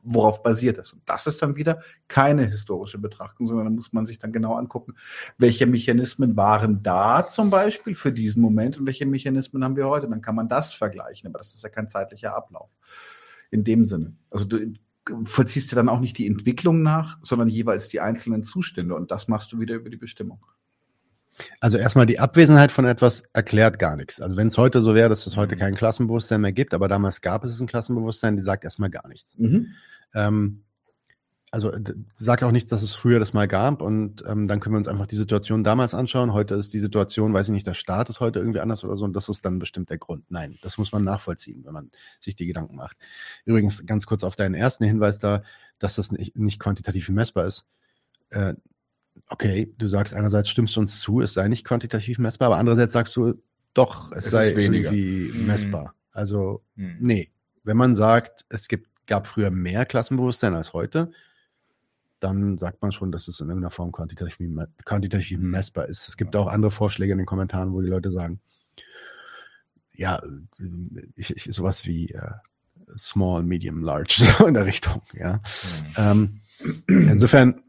worauf 0.03 0.43
basiert 0.43 0.77
das? 0.77 0.93
Und 0.93 1.01
das 1.05 1.27
ist 1.27 1.41
dann 1.41 1.55
wieder 1.55 1.81
keine 2.07 2.45
historische 2.45 2.97
Betrachtung, 2.97 3.47
sondern 3.47 3.65
da 3.65 3.71
muss 3.71 3.93
man 3.93 4.05
sich 4.05 4.19
dann 4.19 4.31
genau 4.31 4.55
angucken, 4.55 4.95
welche 5.37 5.65
Mechanismen 5.65 6.35
waren 6.37 6.83
da 6.83 7.27
zum 7.29 7.49
Beispiel 7.49 7.95
für 7.95 8.11
diesen 8.11 8.41
Moment 8.41 8.77
und 8.77 8.85
welche 8.85 9.05
Mechanismen 9.05 9.63
haben 9.63 9.75
wir 9.75 9.87
heute. 9.87 10.07
Dann 10.09 10.21
kann 10.21 10.35
man 10.35 10.49
das 10.49 10.73
vergleichen, 10.73 11.27
aber 11.29 11.39
das 11.39 11.53
ist 11.53 11.63
ja 11.63 11.69
kein 11.69 11.89
zeitlicher 11.89 12.35
Ablauf. 12.35 12.69
In 13.49 13.63
dem 13.63 13.85
Sinne. 13.85 14.15
Also 14.29 14.45
du, 14.45 14.73
vollziehst 15.25 15.71
du 15.71 15.75
dann 15.75 15.89
auch 15.89 15.99
nicht 15.99 16.17
die 16.17 16.27
Entwicklung 16.27 16.81
nach, 16.83 17.17
sondern 17.21 17.47
jeweils 17.47 17.87
die 17.89 17.99
einzelnen 17.99 18.43
Zustände. 18.43 18.95
Und 18.95 19.11
das 19.11 19.27
machst 19.27 19.51
du 19.51 19.59
wieder 19.59 19.75
über 19.75 19.89
die 19.89 19.97
Bestimmung. 19.97 20.39
Also 21.59 21.77
erstmal 21.77 22.05
die 22.05 22.19
Abwesenheit 22.19 22.71
von 22.71 22.85
etwas 22.85 23.23
erklärt 23.33 23.79
gar 23.79 23.95
nichts. 23.95 24.21
Also 24.21 24.37
wenn 24.37 24.47
es 24.47 24.57
heute 24.57 24.81
so 24.81 24.95
wäre, 24.95 25.09
dass 25.09 25.25
es 25.27 25.37
heute 25.37 25.55
mhm. 25.55 25.59
kein 25.59 25.75
Klassenbewusstsein 25.75 26.41
mehr 26.41 26.53
gibt, 26.53 26.73
aber 26.73 26.87
damals 26.87 27.21
gab 27.21 27.43
es 27.43 27.59
ein 27.59 27.67
Klassenbewusstsein, 27.67 28.35
die 28.35 28.41
sagt 28.41 28.63
erstmal 28.63 28.89
gar 28.89 29.07
nichts. 29.07 29.37
Mhm. 29.37 29.67
Ähm, 30.13 30.63
also 31.53 31.69
sagt 32.13 32.43
auch 32.43 32.51
nichts, 32.51 32.69
dass 32.69 32.81
es 32.81 32.95
früher 32.95 33.19
das 33.19 33.33
mal 33.33 33.47
gab 33.47 33.81
und 33.81 34.23
ähm, 34.25 34.47
dann 34.47 34.61
können 34.61 34.73
wir 34.73 34.77
uns 34.77 34.87
einfach 34.87 35.05
die 35.05 35.17
Situation 35.17 35.65
damals 35.65 35.93
anschauen. 35.93 36.31
Heute 36.31 36.55
ist 36.55 36.73
die 36.73 36.79
Situation, 36.79 37.33
weiß 37.33 37.47
ich 37.47 37.53
nicht, 37.53 37.67
der 37.67 37.73
Staat 37.73 38.09
ist 38.09 38.21
heute 38.21 38.39
irgendwie 38.39 38.61
anders 38.61 38.85
oder 38.85 38.95
so 38.95 39.03
und 39.03 39.13
das 39.13 39.27
ist 39.27 39.43
dann 39.43 39.59
bestimmt 39.59 39.89
der 39.89 39.97
Grund. 39.97 40.23
Nein, 40.29 40.57
das 40.61 40.77
muss 40.77 40.93
man 40.93 41.03
nachvollziehen, 41.03 41.65
wenn 41.65 41.73
man 41.73 41.91
sich 42.21 42.37
die 42.37 42.45
Gedanken 42.45 42.77
macht. 42.77 42.95
Übrigens 43.43 43.85
ganz 43.85 44.05
kurz 44.05 44.23
auf 44.23 44.37
deinen 44.37 44.55
ersten 44.55 44.85
Hinweis 44.85 45.19
da, 45.19 45.43
dass 45.77 45.95
das 45.95 46.13
nicht, 46.13 46.37
nicht 46.37 46.57
quantitativ 46.57 47.09
messbar 47.09 47.45
ist. 47.45 47.65
Äh, 48.29 48.53
okay, 49.27 49.73
du 49.77 49.87
sagst 49.87 50.13
einerseits 50.13 50.49
stimmst 50.49 50.75
du 50.75 50.81
uns 50.81 50.99
zu, 50.99 51.21
es 51.21 51.33
sei 51.33 51.47
nicht 51.47 51.65
quantitativ 51.65 52.19
messbar, 52.19 52.47
aber 52.47 52.57
andererseits 52.57 52.93
sagst 52.93 53.15
du 53.15 53.41
doch, 53.73 54.11
es, 54.11 54.25
es 54.25 54.31
sei 54.31 54.51
irgendwie 54.51 55.31
mhm. 55.33 55.47
messbar. 55.47 55.95
Also 56.11 56.63
mhm. 56.75 56.97
nee, 56.99 57.31
wenn 57.63 57.77
man 57.77 57.95
sagt, 57.95 58.45
es 58.49 58.67
gibt, 58.67 58.89
gab 59.07 59.27
früher 59.27 59.51
mehr 59.51 59.85
Klassenbewusstsein 59.85 60.53
als 60.53 60.73
heute, 60.73 61.11
dann 62.19 62.57
sagt 62.57 62.81
man 62.81 62.91
schon, 62.91 63.11
dass 63.11 63.27
es 63.27 63.39
in 63.39 63.47
irgendeiner 63.47 63.71
Form 63.71 63.91
quantitativ, 63.91 64.37
quantitativ 64.85 65.39
mhm. 65.39 65.49
messbar 65.49 65.87
ist. 65.87 66.07
Es 66.07 66.17
gibt 66.17 66.35
auch 66.35 66.47
andere 66.47 66.71
Vorschläge 66.71 67.11
in 67.13 67.17
den 67.17 67.25
Kommentaren, 67.25 67.73
wo 67.73 67.81
die 67.81 67.89
Leute 67.89 68.11
sagen, 68.11 68.39
ja, 69.93 70.21
ich, 71.15 71.35
ich, 71.35 71.43
sowas 71.53 71.85
wie 71.85 72.11
äh, 72.11 72.31
Small, 72.97 73.43
Medium, 73.43 73.81
Large, 73.81 74.15
so 74.37 74.45
in 74.45 74.53
der 74.53 74.65
Richtung, 74.65 75.01
ja. 75.13 75.41
Mhm. 75.97 76.41
Ähm, 76.57 76.87
insofern, 77.09 77.63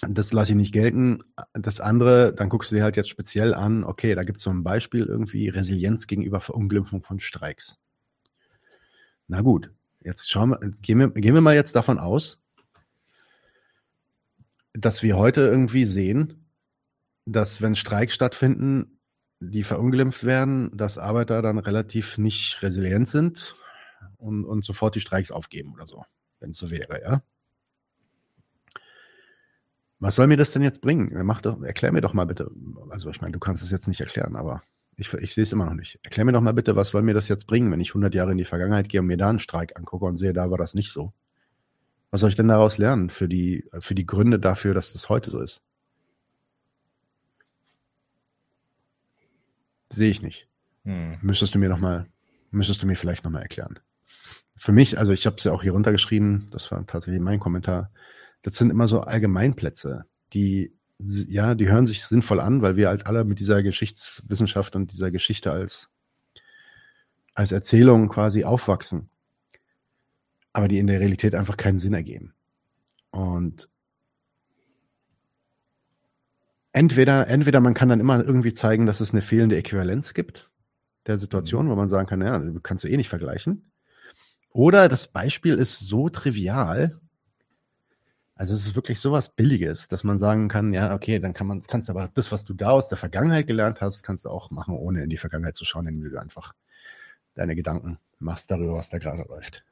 das 0.00 0.32
lasse 0.32 0.52
ich 0.52 0.56
nicht 0.56 0.72
gelten. 0.72 1.22
Das 1.54 1.80
andere, 1.80 2.34
dann 2.34 2.48
guckst 2.48 2.70
du 2.70 2.76
dir 2.76 2.82
halt 2.82 2.96
jetzt 2.96 3.08
speziell 3.08 3.54
an, 3.54 3.84
okay, 3.84 4.14
da 4.14 4.24
gibt 4.24 4.38
es 4.38 4.44
so 4.44 4.50
ein 4.50 4.62
Beispiel 4.62 5.04
irgendwie, 5.04 5.48
Resilienz 5.48 6.06
gegenüber 6.06 6.40
Verunglimpfung 6.40 7.02
von 7.02 7.18
Streiks. 7.18 7.78
Na 9.28 9.40
gut, 9.40 9.72
jetzt 10.04 10.30
schauen 10.30 10.50
wir, 10.50 10.58
gehen 10.82 10.98
wir, 10.98 11.10
gehen 11.10 11.34
wir 11.34 11.40
mal 11.40 11.54
jetzt 11.54 11.74
davon 11.74 11.98
aus, 11.98 12.38
dass 14.74 15.02
wir 15.02 15.16
heute 15.16 15.40
irgendwie 15.42 15.86
sehen, 15.86 16.46
dass 17.24 17.62
wenn 17.62 17.74
Streiks 17.74 18.14
stattfinden, 18.14 19.00
die 19.40 19.64
verunglimpft 19.64 20.24
werden, 20.24 20.76
dass 20.76 20.98
Arbeiter 20.98 21.42
dann 21.42 21.58
relativ 21.58 22.18
nicht 22.18 22.62
resilient 22.62 23.08
sind 23.08 23.56
und, 24.16 24.44
und 24.44 24.64
sofort 24.64 24.94
die 24.94 25.00
Streiks 25.00 25.30
aufgeben 25.30 25.74
oder 25.74 25.86
so, 25.86 26.04
wenn 26.40 26.50
es 26.50 26.58
so 26.58 26.70
wäre, 26.70 27.02
ja. 27.02 27.22
Was 29.98 30.16
soll 30.16 30.26
mir 30.26 30.36
das 30.36 30.52
denn 30.52 30.62
jetzt 30.62 30.82
bringen? 30.82 31.10
Mach 31.24 31.40
doch, 31.40 31.62
erklär 31.62 31.92
mir 31.92 32.02
doch 32.02 32.12
mal 32.12 32.26
bitte. 32.26 32.50
Also 32.90 33.10
ich 33.10 33.20
meine, 33.20 33.32
du 33.32 33.38
kannst 33.38 33.62
es 33.62 33.70
jetzt 33.70 33.88
nicht 33.88 34.00
erklären, 34.00 34.36
aber 34.36 34.62
ich, 34.96 35.12
ich 35.14 35.34
sehe 35.34 35.44
es 35.44 35.52
immer 35.52 35.66
noch 35.66 35.74
nicht. 35.74 35.98
Erklär 36.02 36.24
mir 36.24 36.32
doch 36.32 36.40
mal 36.40 36.52
bitte, 36.52 36.76
was 36.76 36.90
soll 36.90 37.02
mir 37.02 37.14
das 37.14 37.28
jetzt 37.28 37.46
bringen, 37.46 37.70
wenn 37.72 37.80
ich 37.80 37.90
100 37.90 38.14
Jahre 38.14 38.32
in 38.32 38.38
die 38.38 38.44
Vergangenheit 38.44 38.88
gehe 38.88 39.00
und 39.00 39.06
mir 39.06 39.16
da 39.16 39.30
einen 39.30 39.38
Streik 39.38 39.78
angucke 39.78 40.04
und 40.04 40.16
sehe, 40.16 40.32
da 40.32 40.50
war 40.50 40.58
das 40.58 40.74
nicht 40.74 40.92
so. 40.92 41.12
Was 42.10 42.20
soll 42.20 42.30
ich 42.30 42.36
denn 42.36 42.48
daraus 42.48 42.78
lernen 42.78 43.10
für 43.10 43.28
die, 43.28 43.68
für 43.80 43.94
die 43.94 44.06
Gründe 44.06 44.38
dafür, 44.38 44.74
dass 44.74 44.92
das 44.92 45.08
heute 45.08 45.30
so 45.30 45.40
ist? 45.40 45.62
Sehe 49.88 50.10
ich 50.10 50.22
nicht. 50.22 50.48
Hm. 50.84 51.18
Müsstest 51.22 51.54
du 51.54 51.58
mir 51.58 51.68
noch 51.68 51.78
mal, 51.78 52.06
müsstest 52.50 52.82
du 52.82 52.86
mir 52.86 52.96
vielleicht 52.96 53.24
noch 53.24 53.30
mal 53.30 53.42
erklären. 53.42 53.78
Für 54.56 54.72
mich, 54.72 54.98
also 54.98 55.12
ich 55.12 55.26
habe 55.26 55.36
es 55.36 55.44
ja 55.44 55.52
auch 55.52 55.62
hier 55.62 55.72
runtergeschrieben, 55.72 56.48
das 56.50 56.70
war 56.70 56.86
tatsächlich 56.86 57.20
mein 57.20 57.40
Kommentar. 57.40 57.90
Das 58.46 58.56
sind 58.56 58.70
immer 58.70 58.88
so 58.88 59.00
Allgemeinplätze, 59.00 60.04
die 60.32 60.72
ja, 60.98 61.54
die 61.54 61.68
hören 61.68 61.84
sich 61.84 62.04
sinnvoll 62.04 62.40
an, 62.40 62.62
weil 62.62 62.76
wir 62.76 62.88
halt 62.88 63.06
alle 63.06 63.24
mit 63.24 63.38
dieser 63.38 63.62
Geschichtswissenschaft 63.62 64.76
und 64.76 64.92
dieser 64.92 65.10
Geschichte 65.10 65.52
als 65.52 65.90
als 67.34 67.52
Erzählung 67.52 68.08
quasi 68.08 68.44
aufwachsen 68.44 69.10
aber 70.56 70.68
die 70.68 70.78
in 70.78 70.86
der 70.86 71.00
Realität 71.00 71.34
einfach 71.34 71.58
keinen 71.58 71.78
Sinn 71.78 71.92
ergeben. 71.92 72.32
Und 73.10 73.68
entweder, 76.72 77.28
entweder 77.28 77.60
man 77.60 77.74
kann 77.74 77.90
dann 77.90 78.00
immer 78.00 78.24
irgendwie 78.24 78.54
zeigen, 78.54 78.86
dass 78.86 79.00
es 79.00 79.12
eine 79.12 79.20
fehlende 79.20 79.58
Äquivalenz 79.58 80.14
gibt 80.14 80.50
der 81.06 81.18
Situation, 81.18 81.66
mhm. 81.66 81.70
wo 81.70 81.74
man 81.74 81.90
sagen 81.90 82.08
kann, 82.08 82.22
ja, 82.22 82.42
kannst 82.62 82.84
du 82.84 82.88
eh 82.88 82.96
nicht 82.96 83.10
vergleichen. 83.10 83.70
Oder 84.48 84.88
das 84.88 85.08
Beispiel 85.08 85.56
ist 85.56 85.80
so 85.80 86.08
trivial, 86.08 87.02
also 88.36 88.52
es 88.54 88.66
ist 88.66 88.74
wirklich 88.76 89.00
sowas 89.00 89.30
Billiges, 89.30 89.88
dass 89.88 90.04
man 90.04 90.18
sagen 90.18 90.48
kann, 90.48 90.74
ja, 90.74 90.94
okay, 90.94 91.18
dann 91.18 91.32
kann 91.32 91.46
man, 91.46 91.62
kannst 91.62 91.88
aber 91.88 92.10
das, 92.12 92.30
was 92.30 92.44
du 92.44 92.52
da 92.52 92.70
aus 92.70 92.88
der 92.88 92.98
Vergangenheit 92.98 93.46
gelernt 93.46 93.80
hast, 93.80 94.02
kannst 94.02 94.26
du 94.26 94.28
auch 94.28 94.50
machen, 94.50 94.76
ohne 94.76 95.02
in 95.02 95.08
die 95.08 95.16
Vergangenheit 95.16 95.56
zu 95.56 95.64
schauen, 95.64 95.86
indem 95.86 96.10
du 96.10 96.20
einfach 96.20 96.54
deine 97.34 97.56
Gedanken 97.56 97.98
machst 98.18 98.50
darüber, 98.50 98.74
was 98.74 98.90
da 98.90 98.98
gerade 98.98 99.24
läuft. 99.26 99.64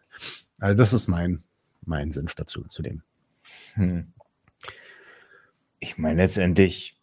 Also 0.58 0.76
das 0.76 0.94
ist 0.94 1.08
mein, 1.08 1.42
mein 1.84 2.10
Senf 2.10 2.34
dazu, 2.34 2.64
zu 2.64 2.82
dem. 2.82 3.02
Hm. 3.74 4.12
Ich 5.78 5.98
meine, 5.98 6.22
letztendlich 6.22 6.96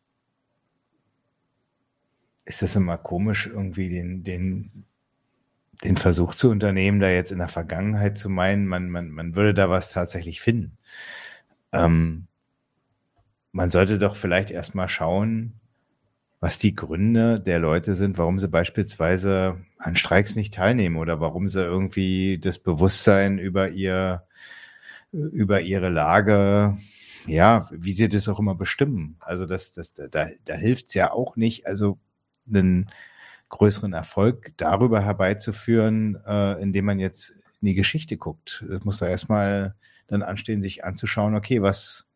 ist 2.45 2.63
das 2.63 2.75
immer 2.75 2.97
komisch, 2.97 3.45
irgendwie 3.45 3.89
den, 3.89 4.23
den, 4.23 4.85
den 5.83 5.95
Versuch 5.95 6.33
zu 6.33 6.49
unternehmen, 6.49 6.99
da 6.99 7.09
jetzt 7.09 7.31
in 7.31 7.37
der 7.37 7.49
Vergangenheit 7.49 8.17
zu 8.17 8.29
meinen, 8.29 8.65
man, 8.65 8.89
man, 8.89 9.11
man 9.11 9.35
würde 9.35 9.53
da 9.53 9.69
was 9.69 9.91
tatsächlich 9.91 10.41
finden. 10.41 10.79
Ähm, 11.71 12.27
man 13.51 13.69
sollte 13.69 13.99
doch 13.99 14.15
vielleicht 14.15 14.51
erstmal 14.51 14.89
schauen, 14.89 15.59
was 16.39 16.57
die 16.57 16.75
Gründe 16.75 17.39
der 17.39 17.59
Leute 17.59 17.95
sind, 17.95 18.17
warum 18.17 18.39
sie 18.39 18.47
beispielsweise 18.47 19.57
an 19.77 19.95
Streiks 19.95 20.35
nicht 20.35 20.53
teilnehmen 20.53 20.97
oder 20.97 21.19
warum 21.19 21.47
sie 21.47 21.61
irgendwie 21.61 22.39
das 22.39 22.57
Bewusstsein 22.57 23.37
über 23.37 23.69
ihr, 23.69 24.23
über 25.11 25.61
ihre 25.61 25.89
Lage, 25.89 26.77
ja, 27.27 27.69
wie 27.71 27.93
sie 27.93 28.09
das 28.09 28.27
auch 28.27 28.39
immer 28.39 28.55
bestimmen. 28.55 29.17
Also 29.19 29.45
das, 29.45 29.73
das, 29.73 29.93
da, 29.93 30.07
da 30.09 30.53
hilft 30.55 30.87
es 30.87 30.93
ja 30.95 31.11
auch 31.11 31.35
nicht, 31.35 31.67
also 31.67 31.99
einen 32.47 32.89
größeren 33.49 33.93
Erfolg 33.93 34.53
darüber 34.57 35.01
herbeizuführen, 35.01 36.17
äh, 36.25 36.59
indem 36.61 36.85
man 36.85 36.99
jetzt 36.99 37.29
in 37.61 37.67
die 37.67 37.75
Geschichte 37.75 38.17
guckt. 38.17 38.65
Das 38.67 38.83
muss 38.83 38.97
da 38.97 39.07
erstmal 39.07 39.75
dann 40.07 40.23
anstehen, 40.23 40.61
sich 40.61 40.83
anzuschauen, 40.83 41.35
okay, 41.35 41.61
was, 41.61 42.07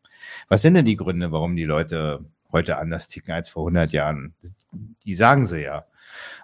was 0.48 0.62
sind 0.62 0.74
denn 0.74 0.84
die 0.84 0.96
Gründe, 0.96 1.32
warum 1.32 1.56
die 1.56 1.64
Leute 1.64 2.24
heute 2.52 2.78
anders 2.78 3.08
ticken 3.08 3.34
als 3.34 3.48
vor 3.48 3.62
100 3.62 3.90
Jahren. 3.92 4.34
Die 5.04 5.14
sagen 5.14 5.46
sie 5.46 5.62
ja. 5.62 5.86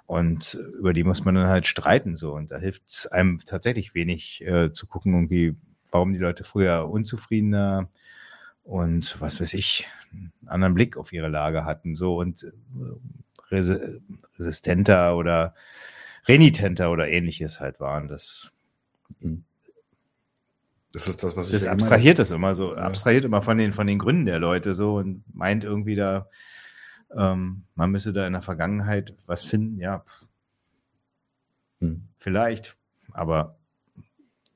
Und 0.06 0.54
über 0.78 0.92
die 0.92 1.04
muss 1.04 1.24
man 1.24 1.34
dann 1.34 1.46
halt 1.46 1.66
streiten 1.66 2.16
so. 2.16 2.34
Und 2.34 2.50
da 2.50 2.58
hilft 2.58 2.86
es 2.88 3.06
einem 3.06 3.38
tatsächlich 3.44 3.94
wenig 3.94 4.42
äh, 4.44 4.70
zu 4.70 4.86
gucken, 4.86 5.14
irgendwie, 5.14 5.56
warum 5.90 6.12
die 6.12 6.18
Leute 6.18 6.44
früher 6.44 6.88
unzufriedener 6.90 7.88
und 8.64 9.20
was 9.20 9.40
weiß 9.40 9.54
ich, 9.54 9.86
einen 10.12 10.32
anderen 10.46 10.74
Blick 10.74 10.96
auf 10.96 11.12
ihre 11.12 11.28
Lage 11.28 11.64
hatten 11.64 11.94
so 11.94 12.16
und 12.16 12.44
äh, 12.44 13.62
resistenter 14.38 15.16
oder 15.16 15.54
renitenter 16.26 16.90
oder 16.90 17.08
ähnliches 17.08 17.60
halt 17.60 17.80
waren. 17.80 18.08
Das, 18.08 18.52
Mhm. 19.20 19.44
Das 20.92 21.08
ist 21.08 21.22
das, 21.22 21.34
was 21.36 21.46
ich 21.46 21.52
das 21.52 21.64
ja 21.64 21.72
abstrahiert 21.72 22.18
das 22.18 22.30
immer 22.30 22.54
so, 22.54 22.72
Ja. 22.74 22.82
abstrahiert 22.82 23.24
immer 23.24 23.42
von 23.42 23.56
den, 23.58 23.72
von 23.72 23.86
den 23.86 23.98
Gründen 23.98 24.26
der 24.26 24.38
Leute 24.38 24.74
so 24.74 24.96
und 24.96 25.24
meint 25.34 25.64
irgendwie 25.64 25.96
da, 25.96 26.28
ähm, 27.16 27.64
man 27.74 27.90
müsse 27.90 28.12
da 28.12 28.26
in 28.26 28.32
der 28.34 28.42
Vergangenheit 28.42 29.14
was 29.26 29.44
finden. 29.44 29.78
Ja, 29.78 30.04
Hm. 31.80 32.08
vielleicht, 32.16 32.76
aber 33.12 33.58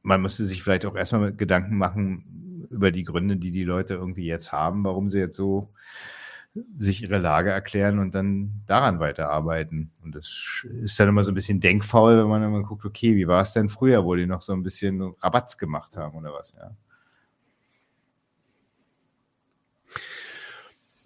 man 0.03 0.22
müsste 0.22 0.45
sich 0.45 0.62
vielleicht 0.62 0.87
auch 0.87 0.95
erstmal 0.95 1.34
Gedanken 1.34 1.76
machen 1.78 2.66
über 2.70 2.91
die 2.93 3.05
Gründe, 3.05 3.37
die 3.37 3.51
die 3.51 3.64
Leute 3.64 3.95
irgendwie 3.95 4.26
jetzt 4.26 4.53
haben, 4.53 4.84
warum 4.84 5.09
sie 5.09 5.18
jetzt 5.18 5.37
so 5.37 5.72
sich 6.78 7.02
ihre 7.02 7.18
Lage 7.18 7.50
erklären 7.50 7.98
und 7.98 8.14
dann 8.14 8.62
daran 8.66 9.00
weiterarbeiten. 9.00 9.90
Und 10.02 10.14
das 10.14 10.64
ist 10.82 10.98
dann 10.98 11.09
immer 11.09 11.24
so 11.24 11.32
ein 11.32 11.34
bisschen 11.34 11.61
denkfaul, 11.61 12.18
wenn 12.18 12.28
man 12.28 12.42
immer 12.42 12.62
guckt, 12.62 12.84
okay, 12.84 13.16
wie 13.16 13.28
war 13.28 13.42
es 13.42 13.52
denn 13.52 13.68
früher, 13.68 14.04
wo 14.04 14.14
die 14.14 14.26
noch 14.26 14.42
so 14.42 14.52
ein 14.52 14.62
bisschen 14.62 15.00
Rabatz 15.20 15.59
gemacht 15.59 15.96
haben 15.96 16.16
oder 16.16 16.32
was, 16.32 16.52
ja. 16.52 16.70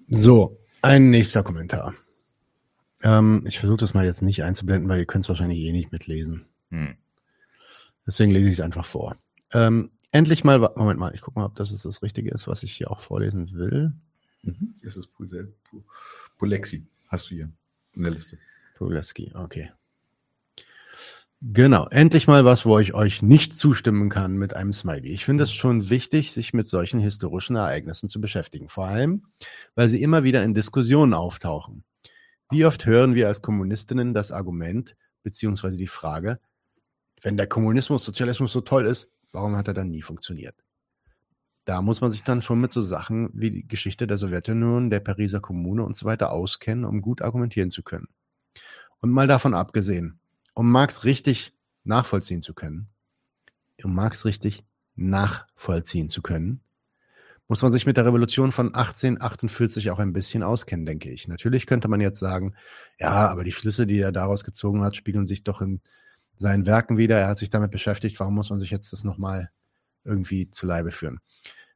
So, 0.09 0.59
ein 0.82 1.11
nächster 1.11 1.42
Kommentar. 1.42 1.94
Ähm, 3.03 3.44
ich 3.46 3.59
versuche 3.61 3.78
das 3.78 3.94
mal 3.94 4.05
jetzt 4.05 4.22
nicht 4.22 4.42
einzublenden, 4.42 4.88
weil 4.88 4.98
ihr 4.98 5.07
könnt 5.07 5.24
es 5.24 5.28
wahrscheinlich 5.28 5.61
eh 5.61 5.72
nicht 5.72 5.92
mitlesen. 5.92 6.46
Hm. 6.70 6.96
Deswegen 8.07 8.30
lese 8.30 8.48
ich 8.48 8.55
es 8.55 8.61
einfach 8.61 8.86
vor. 8.86 9.16
Ähm, 9.53 9.90
endlich 10.11 10.44
mal, 10.44 10.59
Moment 10.76 10.98
mal, 10.98 11.14
ich 11.14 11.20
gucke 11.20 11.38
mal, 11.38 11.46
ob 11.46 11.55
das 11.55 11.70
ist 11.70 11.84
das 11.84 12.03
Richtige 12.03 12.30
ist, 12.30 12.48
was 12.48 12.62
ich 12.62 12.72
hier 12.72 12.90
auch 12.90 13.01
vorlesen 13.01 13.53
will. 13.53 13.92
Mhm. 14.43 14.74
Das 14.82 14.97
ist 14.97 15.09
Pulse- 15.12 15.53
Pu- 15.70 15.82
Pulexi. 16.38 16.86
Hast 17.09 17.30
du 17.30 17.34
hier 17.34 17.51
in 17.95 18.03
der 18.03 18.12
Liste. 18.12 18.38
Puleski, 18.76 19.32
okay. 19.34 19.70
Genau, 21.43 21.86
endlich 21.88 22.26
mal 22.26 22.45
was, 22.45 22.66
wo 22.66 22.78
ich 22.78 22.93
euch 22.93 23.22
nicht 23.22 23.59
zustimmen 23.59 24.11
kann 24.11 24.36
mit 24.36 24.55
einem 24.55 24.74
Smiley. 24.74 25.09
Ich 25.11 25.24
finde 25.24 25.45
es 25.45 25.53
schon 25.53 25.88
wichtig, 25.88 26.32
sich 26.32 26.53
mit 26.53 26.66
solchen 26.66 27.01
historischen 27.01 27.57
Ereignissen 27.57 28.11
zu 28.11 28.20
beschäftigen. 28.20 28.68
Vor 28.68 28.86
allem, 28.86 29.24
weil 29.74 29.88
sie 29.88 30.03
immer 30.03 30.22
wieder 30.22 30.45
in 30.45 30.53
Diskussionen 30.53 31.14
auftauchen. 31.14 31.84
Wie 32.51 32.66
oft 32.66 32.84
hören 32.84 33.14
wir 33.14 33.28
als 33.28 33.41
Kommunistinnen 33.41 34.12
das 34.12 34.32
Argument 34.32 34.97
beziehungsweise 35.22 35.78
die 35.78 35.86
Frage, 35.86 36.41
wenn 37.22 37.36
der 37.38 37.47
Kommunismus, 37.47 38.05
Sozialismus 38.05 38.53
so 38.53 38.61
toll 38.61 38.84
ist, 38.84 39.11
warum 39.32 39.57
hat 39.57 39.68
er 39.68 39.74
dann 39.74 39.91
nie 39.91 40.03
funktioniert? 40.03 40.57
Da 41.64 41.82
muss 41.82 42.00
man 42.00 42.11
sich 42.11 42.22
dann 42.22 42.42
schon 42.42 42.61
mit 42.61 42.72
so 42.72 42.82
Sachen 42.82 43.30
wie 43.32 43.50
die 43.50 43.68
Geschichte 43.68 44.06
der 44.06 44.18
Sowjetunion, 44.18 44.90
der 44.90 45.00
Pariser 45.00 45.40
Kommune 45.40 45.84
und 45.84 45.96
so 45.96 46.06
weiter 46.06 46.32
auskennen, 46.32 46.84
um 46.84 47.02
gut 47.02 47.22
argumentieren 47.22 47.70
zu 47.70 47.82
können. 47.82 48.08
Und 49.00 49.11
mal 49.11 49.26
davon 49.26 49.54
abgesehen, 49.54 50.20
um 50.54 50.70
Marx 50.70 51.04
richtig 51.04 51.54
nachvollziehen 51.84 52.42
zu 52.42 52.54
können, 52.54 52.88
um 53.82 53.94
Marx 53.94 54.24
richtig 54.24 54.64
nachvollziehen 54.94 56.08
zu 56.08 56.22
können, 56.22 56.61
muss 57.50 57.62
man 57.62 57.72
sich 57.72 57.84
mit 57.84 57.96
der 57.96 58.06
Revolution 58.06 58.52
von 58.52 58.68
1848 58.68 59.90
auch 59.90 59.98
ein 59.98 60.12
bisschen 60.12 60.44
auskennen, 60.44 60.86
denke 60.86 61.11
ich. 61.11 61.26
Natürlich 61.26 61.66
könnte 61.66 61.88
man 61.88 62.00
jetzt 62.00 62.20
sagen, 62.20 62.54
ja, 63.00 63.28
aber 63.28 63.42
die 63.42 63.50
Schlüsse, 63.50 63.88
die 63.88 63.98
er 63.98 64.12
daraus 64.12 64.44
gezogen 64.44 64.84
hat, 64.84 64.96
spiegeln 64.96 65.26
sich 65.26 65.42
doch 65.42 65.61
in 65.61 65.80
seinen 66.36 66.64
Werken 66.64 66.96
wieder. 66.96 67.18
Er 67.18 67.26
hat 67.26 67.38
sich 67.38 67.50
damit 67.50 67.72
beschäftigt. 67.72 68.20
Warum 68.20 68.36
muss 68.36 68.50
man 68.50 68.61
sich 68.61 68.70
jetzt 68.70 68.92
das 68.92 69.02
nochmal 69.02 69.50
irgendwie 70.05 70.51
zu 70.51 70.66
Leibe 70.66 70.90
führen? 70.90 71.20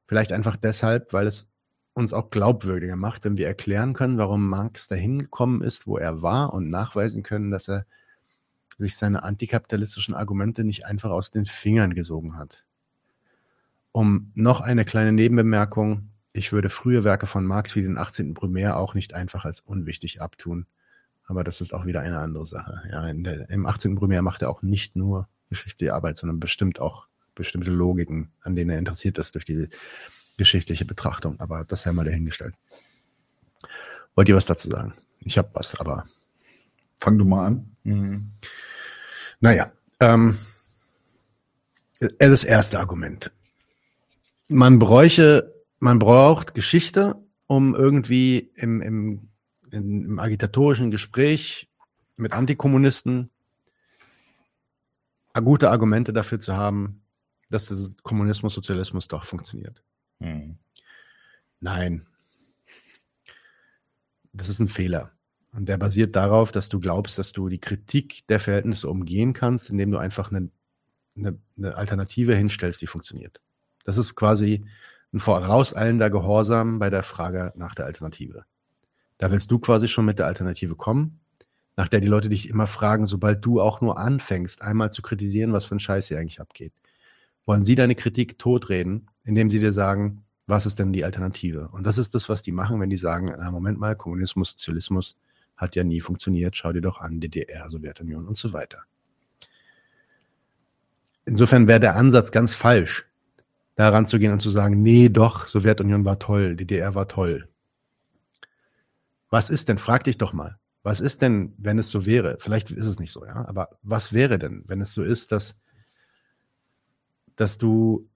Vielleicht 0.07 0.33
einfach 0.33 0.57
deshalb, 0.57 1.13
weil 1.13 1.27
es 1.27 1.49
uns 1.95 2.13
auch 2.13 2.31
glaubwürdiger 2.31 2.97
macht, 2.97 3.25
wenn 3.25 3.39
wir 3.39 3.47
erklären 3.47 3.93
können, 3.93 4.19
warum 4.19 4.49
Marx 4.49 4.89
dahin 4.89 5.21
gekommen 5.21 5.63
ist, 5.63 5.87
wo 5.87 5.97
er 5.97 6.23
war 6.23 6.53
und 6.53 6.69
nachweisen 6.69 7.23
können, 7.23 7.51
dass 7.51 7.69
er 7.69 7.87
sich 8.77 8.97
seine 8.97 9.23
antikapitalistischen 9.23 10.15
Argumente 10.15 10.65
nicht 10.65 10.87
einfach 10.87 11.11
aus 11.11 11.31
den 11.31 11.47
Fingern 11.47 11.95
gesogen 11.95 12.37
hat. 12.37 12.65
Um 13.93 14.33
noch 14.35 14.61
eine 14.61 14.85
kleine 14.85 15.13
Nebenbemerkung. 15.13 16.11
Ich 16.33 16.53
würde 16.53 16.69
frühe 16.69 17.05
Werke 17.05 17.29
von 17.29 17.47
Marx 17.47 17.77
wie 17.77 17.83
den 17.83 17.97
18. 17.97 18.35
Primär 18.35 18.77
auch 18.77 18.95
nicht 18.95 19.15
einfach 19.15 19.45
als 19.45 19.61
unwichtig 19.61 20.21
abtun. 20.21 20.67
Aber 21.27 21.45
das 21.45 21.61
ist 21.61 21.73
auch 21.73 21.87
wieder 21.87 22.01
eine 22.01 22.19
andere 22.19 22.45
Sache. 22.45 22.83
Ja, 22.91 23.11
der, 23.13 23.49
Im 23.51 23.67
18. 23.67 23.95
Primär 23.95 24.21
macht 24.21 24.43
er 24.43 24.51
auch 24.51 24.63
nicht 24.63 24.97
nur 24.97 25.29
geschichtliche 25.49 25.95
Arbeit, 25.95 26.19
sondern 26.19 26.41
bestimmt 26.41 26.81
auch 26.81 27.07
bestimmte 27.35 27.71
Logiken, 27.71 28.31
an 28.43 28.55
denen 28.55 28.71
er 28.71 28.79
interessiert 28.79 29.19
ist 29.19 29.35
durch 29.35 29.45
die 29.45 29.69
geschichtliche 30.37 30.85
Betrachtung. 30.85 31.39
Aber 31.41 31.65
das 31.65 31.83
sei 31.83 31.93
mal 31.93 32.05
dahingestellt. 32.05 32.55
Wollt 34.15 34.29
ihr 34.29 34.37
was 34.37 34.47
dazu 34.47 34.69
sagen? 34.69 34.95
Ich 35.21 35.39
habe 35.39 35.51
was, 35.55 35.75
aber 35.75 36.07
Fang 37.01 37.19
du 37.19 37.25
mal 37.25 37.47
an. 37.47 37.77
Mhm. 37.83 38.31
naja. 39.41 39.73
Ähm, 40.01 40.39
äh, 42.01 42.09
das 42.19 42.45
erste 42.45 42.79
Argument. 42.79 43.31
Man 44.49 44.79
bräuche, 44.79 45.55
man 45.81 45.99
braucht 45.99 46.55
Geschichte, 46.55 47.17
um 47.47 47.75
irgendwie 47.75 48.51
im, 48.55 48.81
im, 48.81 49.29
im 49.71 50.19
agitatorischen 50.19 50.91
Gespräch 50.91 51.69
mit 52.17 52.33
Antikommunisten 52.33 53.31
gute 55.43 55.71
Argumente 55.71 56.13
dafür 56.13 56.39
zu 56.39 56.55
haben, 56.57 57.03
dass 57.55 57.69
der 57.69 57.79
Kommunismus, 58.03 58.55
Sozialismus 58.55 59.09
doch 59.09 59.25
funktioniert. 59.25 59.83
Mhm. 60.19 60.59
Nein. 61.61 62.07
Das 64.33 64.49
ist 64.49 64.61
ein 64.61 64.69
Fehler. 64.69 65.13
Und 65.53 65.69
der 65.69 65.79
basiert 65.79 66.17
darauf, 66.17 66.51
dass 66.51 66.69
du 66.69 66.81
glaubst, 66.81 67.17
dass 67.17 67.33
du 67.33 67.49
die 67.49 67.61
Kritik 67.61 68.27
der 68.27 68.41
Verhältnisse 68.41 68.89
umgehen 68.89 69.33
kannst, 69.33 69.71
indem 69.71 69.93
du 69.93 69.99
einfach 69.99 70.31
eine, 70.31 70.51
eine, 71.17 71.39
eine 71.57 71.77
Alternative 71.77 72.35
hinstellst, 72.35 72.83
die 72.83 72.89
funktioniert. 72.89 73.41
Das 73.85 73.97
ist 73.97 74.17
quasi 74.17 74.67
ein 75.13 75.21
vorauseilender 75.21 76.11
Gehorsam 76.11 76.81
bei 76.81 76.91
der 76.91 77.05
Frage 77.05 77.53
nach 77.55 77.75
der 77.77 77.87
Alternative. 77.87 78.45
Da 79.19 79.31
willst 79.31 79.51
du 79.51 79.61
quasi 79.61 79.87
schon 79.87 80.05
mit 80.05 80.19
der 80.19 80.27
Alternative 80.27 80.75
kommen, 80.75 81.21
nach 81.77 81.89
der 81.89 82.01
die 82.01 82.09
Leute 82.09 82.29
dich 82.29 82.49
immer 82.49 82.67
fragen, 82.67 83.07
sobald 83.07 83.45
du 83.45 83.61
auch 83.61 83.81
nur 83.81 83.97
anfängst, 83.97 84.63
einmal 84.63 84.91
zu 84.91 85.03
kritisieren, 85.03 85.53
was 85.53 85.65
für 85.65 85.77
ein 85.77 85.81
Scheiß 85.81 86.09
hier 86.09 86.19
eigentlich 86.19 86.41
abgeht. 86.41 86.73
Wollen 87.47 87.63
sie 87.63 87.75
deine 87.75 87.95
Kritik 87.95 88.39
totreden, 88.39 89.09
indem 89.25 89.51
sie 89.51 89.59
dir 89.59 89.73
sagen, 89.73 90.25
was 90.47 90.67
ist 90.67 90.79
denn 90.79 90.93
die 90.93 91.05
Alternative? 91.05 91.69
Und 91.73 91.87
das 91.87 91.99
ist 91.99 92.15
das, 92.15 92.29
was 92.29 92.43
die 92.43 92.53
machen, 92.53 92.81
wenn 92.81 92.91
die 92.91 92.97
sagen, 92.97 93.35
na, 93.37 93.51
Moment 93.51 93.79
mal, 93.79 93.97
Kommunismus, 93.97 94.51
Sozialismus 94.51 95.17
hat 95.57 95.77
ja 95.77 95.85
nie 95.85 96.01
funktioniert, 96.01 96.57
schau 96.57 96.73
dir 96.73 96.81
doch 96.81 97.01
an, 97.01 97.21
DDR, 97.21 97.71
Sowjetunion 97.71 98.27
und 98.27 98.37
so 98.37 98.53
weiter. 98.53 98.83
Insofern 101.25 101.69
wäre 101.69 101.81
der 101.81 101.97
Ansatz 101.97 102.33
ganz 102.33 102.55
falsch, 102.55 103.07
da 103.77 103.89
ranzugehen 103.89 104.33
und 104.33 104.41
zu 104.41 104.51
sagen, 104.51 104.83
nee, 104.83 105.09
doch, 105.09 105.47
Sowjetunion 105.49 106.05
war 106.05 106.19
toll, 106.19 106.57
DDR 106.57 106.95
war 106.95 107.09
toll. 107.09 107.49
Was 109.31 109.51
ist 109.51 109.69
denn, 109.69 109.79
frag 109.79 110.05
dich 110.05 110.19
doch 110.19 110.33
mal, 110.33 110.59
was 110.83 111.01
ist 111.01 111.23
denn, 111.23 111.55
wenn 111.57 111.79
es 111.79 111.89
so 111.89 112.05
wäre? 112.05 112.37
Vielleicht 112.41 112.71
ist 112.71 112.87
es 112.87 112.99
nicht 112.99 113.11
so, 113.11 113.25
ja, 113.25 113.49
aber 113.49 113.79
was 113.83 114.13
wäre 114.13 114.39
denn, 114.39 114.65
wenn 114.67 114.81
es 114.83 114.93
so 114.93 115.03
ist, 115.03 115.33
dass, 115.33 115.57
dass 117.37 117.59
du 117.59 118.09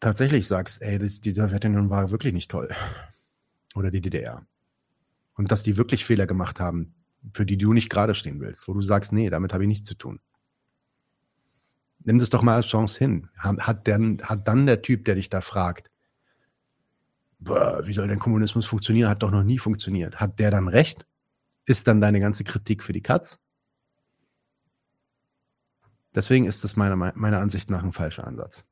tatsächlich 0.00 0.46
sagst, 0.46 0.82
ey, 0.82 0.98
das, 0.98 1.20
die 1.20 1.32
Sowjetunion 1.32 1.90
war 1.90 2.10
wirklich 2.10 2.32
nicht 2.32 2.50
toll. 2.50 2.68
Oder 3.74 3.90
die 3.90 4.00
DDR. 4.00 4.46
Und 5.34 5.50
dass 5.50 5.62
die 5.62 5.76
wirklich 5.76 6.04
Fehler 6.04 6.26
gemacht 6.26 6.60
haben, 6.60 6.94
für 7.32 7.46
die 7.46 7.56
du 7.56 7.72
nicht 7.72 7.90
gerade 7.90 8.14
stehen 8.14 8.40
willst, 8.40 8.68
wo 8.68 8.74
du 8.74 8.82
sagst, 8.82 9.12
nee, 9.12 9.30
damit 9.30 9.52
habe 9.52 9.64
ich 9.64 9.68
nichts 9.68 9.88
zu 9.88 9.94
tun. 9.94 10.20
Nimm 12.04 12.18
das 12.18 12.30
doch 12.30 12.42
mal 12.42 12.56
als 12.56 12.66
Chance 12.66 12.98
hin. 12.98 13.30
Hat, 13.36 13.86
denn, 13.86 14.20
hat 14.22 14.46
dann 14.46 14.66
der 14.66 14.82
Typ, 14.82 15.06
der 15.06 15.14
dich 15.14 15.30
da 15.30 15.40
fragt, 15.40 15.90
wie 17.38 17.92
soll 17.92 18.08
denn 18.08 18.18
Kommunismus 18.18 18.66
funktionieren? 18.66 19.08
Hat 19.08 19.22
doch 19.22 19.30
noch 19.30 19.42
nie 19.42 19.58
funktioniert. 19.58 20.16
Hat 20.16 20.38
der 20.38 20.50
dann 20.50 20.68
recht? 20.68 21.06
Ist 21.66 21.86
dann 21.86 22.00
deine 22.00 22.20
ganze 22.20 22.44
Kritik 22.44 22.82
für 22.82 22.92
die 22.92 23.02
Katz? 23.02 23.38
Deswegen 26.14 26.46
ist 26.46 26.62
das 26.64 26.76
meiner, 26.76 26.96
meiner 26.96 27.38
Ansicht 27.38 27.70
nach 27.70 27.82
ein 27.82 27.92
falscher 27.92 28.26
Ansatz. 28.26 28.64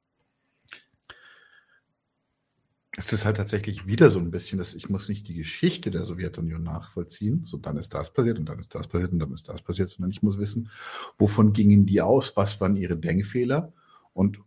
Es 2.94 3.12
ist 3.12 3.24
halt 3.24 3.38
tatsächlich 3.38 3.86
wieder 3.86 4.10
so 4.10 4.18
ein 4.18 4.30
bisschen, 4.30 4.58
dass 4.58 4.74
ich 4.74 4.90
muss 4.90 5.08
nicht 5.08 5.26
die 5.26 5.34
Geschichte 5.34 5.90
der 5.90 6.04
Sowjetunion 6.04 6.62
nachvollziehen. 6.62 7.44
So, 7.46 7.56
dann 7.56 7.78
ist 7.78 7.94
das 7.94 8.12
passiert 8.12 8.38
und 8.38 8.46
dann 8.46 8.58
ist 8.58 8.74
das 8.74 8.86
passiert 8.86 9.12
und 9.12 9.18
dann 9.18 9.32
ist 9.32 9.48
das 9.48 9.62
passiert, 9.62 9.90
sondern 9.90 10.10
ich 10.10 10.22
muss 10.22 10.38
wissen, 10.38 10.68
wovon 11.18 11.54
gingen 11.54 11.86
die 11.86 12.02
aus, 12.02 12.36
was 12.36 12.60
waren 12.60 12.76
ihre 12.76 12.96
Denkfehler 12.96 13.72
und 14.12 14.38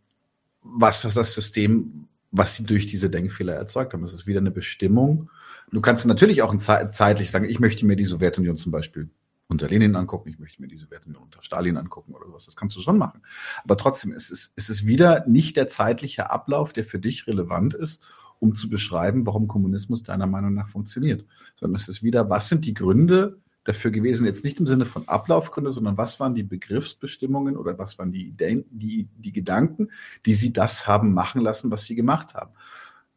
was 0.61 1.03
war 1.03 1.11
das 1.11 1.33
System, 1.33 2.07
was 2.31 2.55
sie 2.55 2.65
durch 2.65 2.85
diese 2.85 3.09
Denkfehler 3.09 3.53
erzeugt 3.53 3.93
haben. 3.93 4.03
Das 4.03 4.13
ist 4.13 4.27
wieder 4.27 4.39
eine 4.39 4.51
Bestimmung. 4.51 5.31
Du 5.71 5.81
kannst 5.81 6.05
natürlich 6.05 6.43
auch 6.43 6.55
zeitlich 6.55 7.31
sagen, 7.31 7.49
ich 7.49 7.59
möchte 7.59 7.85
mir 7.85 7.95
die 7.95 8.05
Sowjetunion 8.05 8.55
zum 8.55 8.71
Beispiel 8.71 9.09
unter 9.47 9.67
Lenin 9.67 9.95
angucken, 9.95 10.29
ich 10.29 10.39
möchte 10.39 10.61
mir 10.61 10.67
die 10.67 10.77
Sowjetunion 10.77 11.23
unter 11.23 11.43
Stalin 11.43 11.77
angucken 11.77 12.13
oder 12.13 12.25
sowas. 12.25 12.45
Das 12.45 12.55
kannst 12.55 12.75
du 12.75 12.81
schon 12.81 12.97
machen. 12.97 13.21
Aber 13.63 13.77
trotzdem 13.77 14.11
ist 14.11 14.31
es, 14.31 14.51
ist 14.55 14.69
es 14.69 14.85
wieder 14.85 15.25
nicht 15.27 15.55
der 15.55 15.67
zeitliche 15.69 16.31
Ablauf, 16.31 16.73
der 16.73 16.85
für 16.85 16.99
dich 16.99 17.27
relevant 17.27 17.73
ist, 17.73 18.01
um 18.39 18.55
zu 18.55 18.69
beschreiben, 18.69 19.25
warum 19.25 19.47
Kommunismus 19.47 20.03
deiner 20.03 20.27
Meinung 20.27 20.53
nach 20.53 20.69
funktioniert. 20.69 21.25
Sondern 21.55 21.79
es 21.79 21.87
ist 21.87 22.03
wieder, 22.03 22.29
was 22.29 22.49
sind 22.49 22.65
die 22.65 22.73
Gründe, 22.73 23.39
dafür 23.65 23.91
gewesen, 23.91 24.25
jetzt 24.25 24.43
nicht 24.43 24.59
im 24.59 24.67
Sinne 24.67 24.85
von 24.85 25.07
Ablaufgründe, 25.07 25.71
sondern 25.71 25.97
was 25.97 26.19
waren 26.19 26.35
die 26.35 26.43
Begriffsbestimmungen 26.43 27.57
oder 27.57 27.77
was 27.77 27.97
waren 27.97 28.11
die, 28.11 28.31
die, 28.31 29.09
die 29.17 29.31
Gedanken, 29.31 29.89
die 30.25 30.35
sie 30.35 30.53
das 30.53 30.87
haben 30.87 31.13
machen 31.13 31.41
lassen, 31.41 31.71
was 31.71 31.83
sie 31.83 31.95
gemacht 31.95 32.35
haben. 32.35 32.51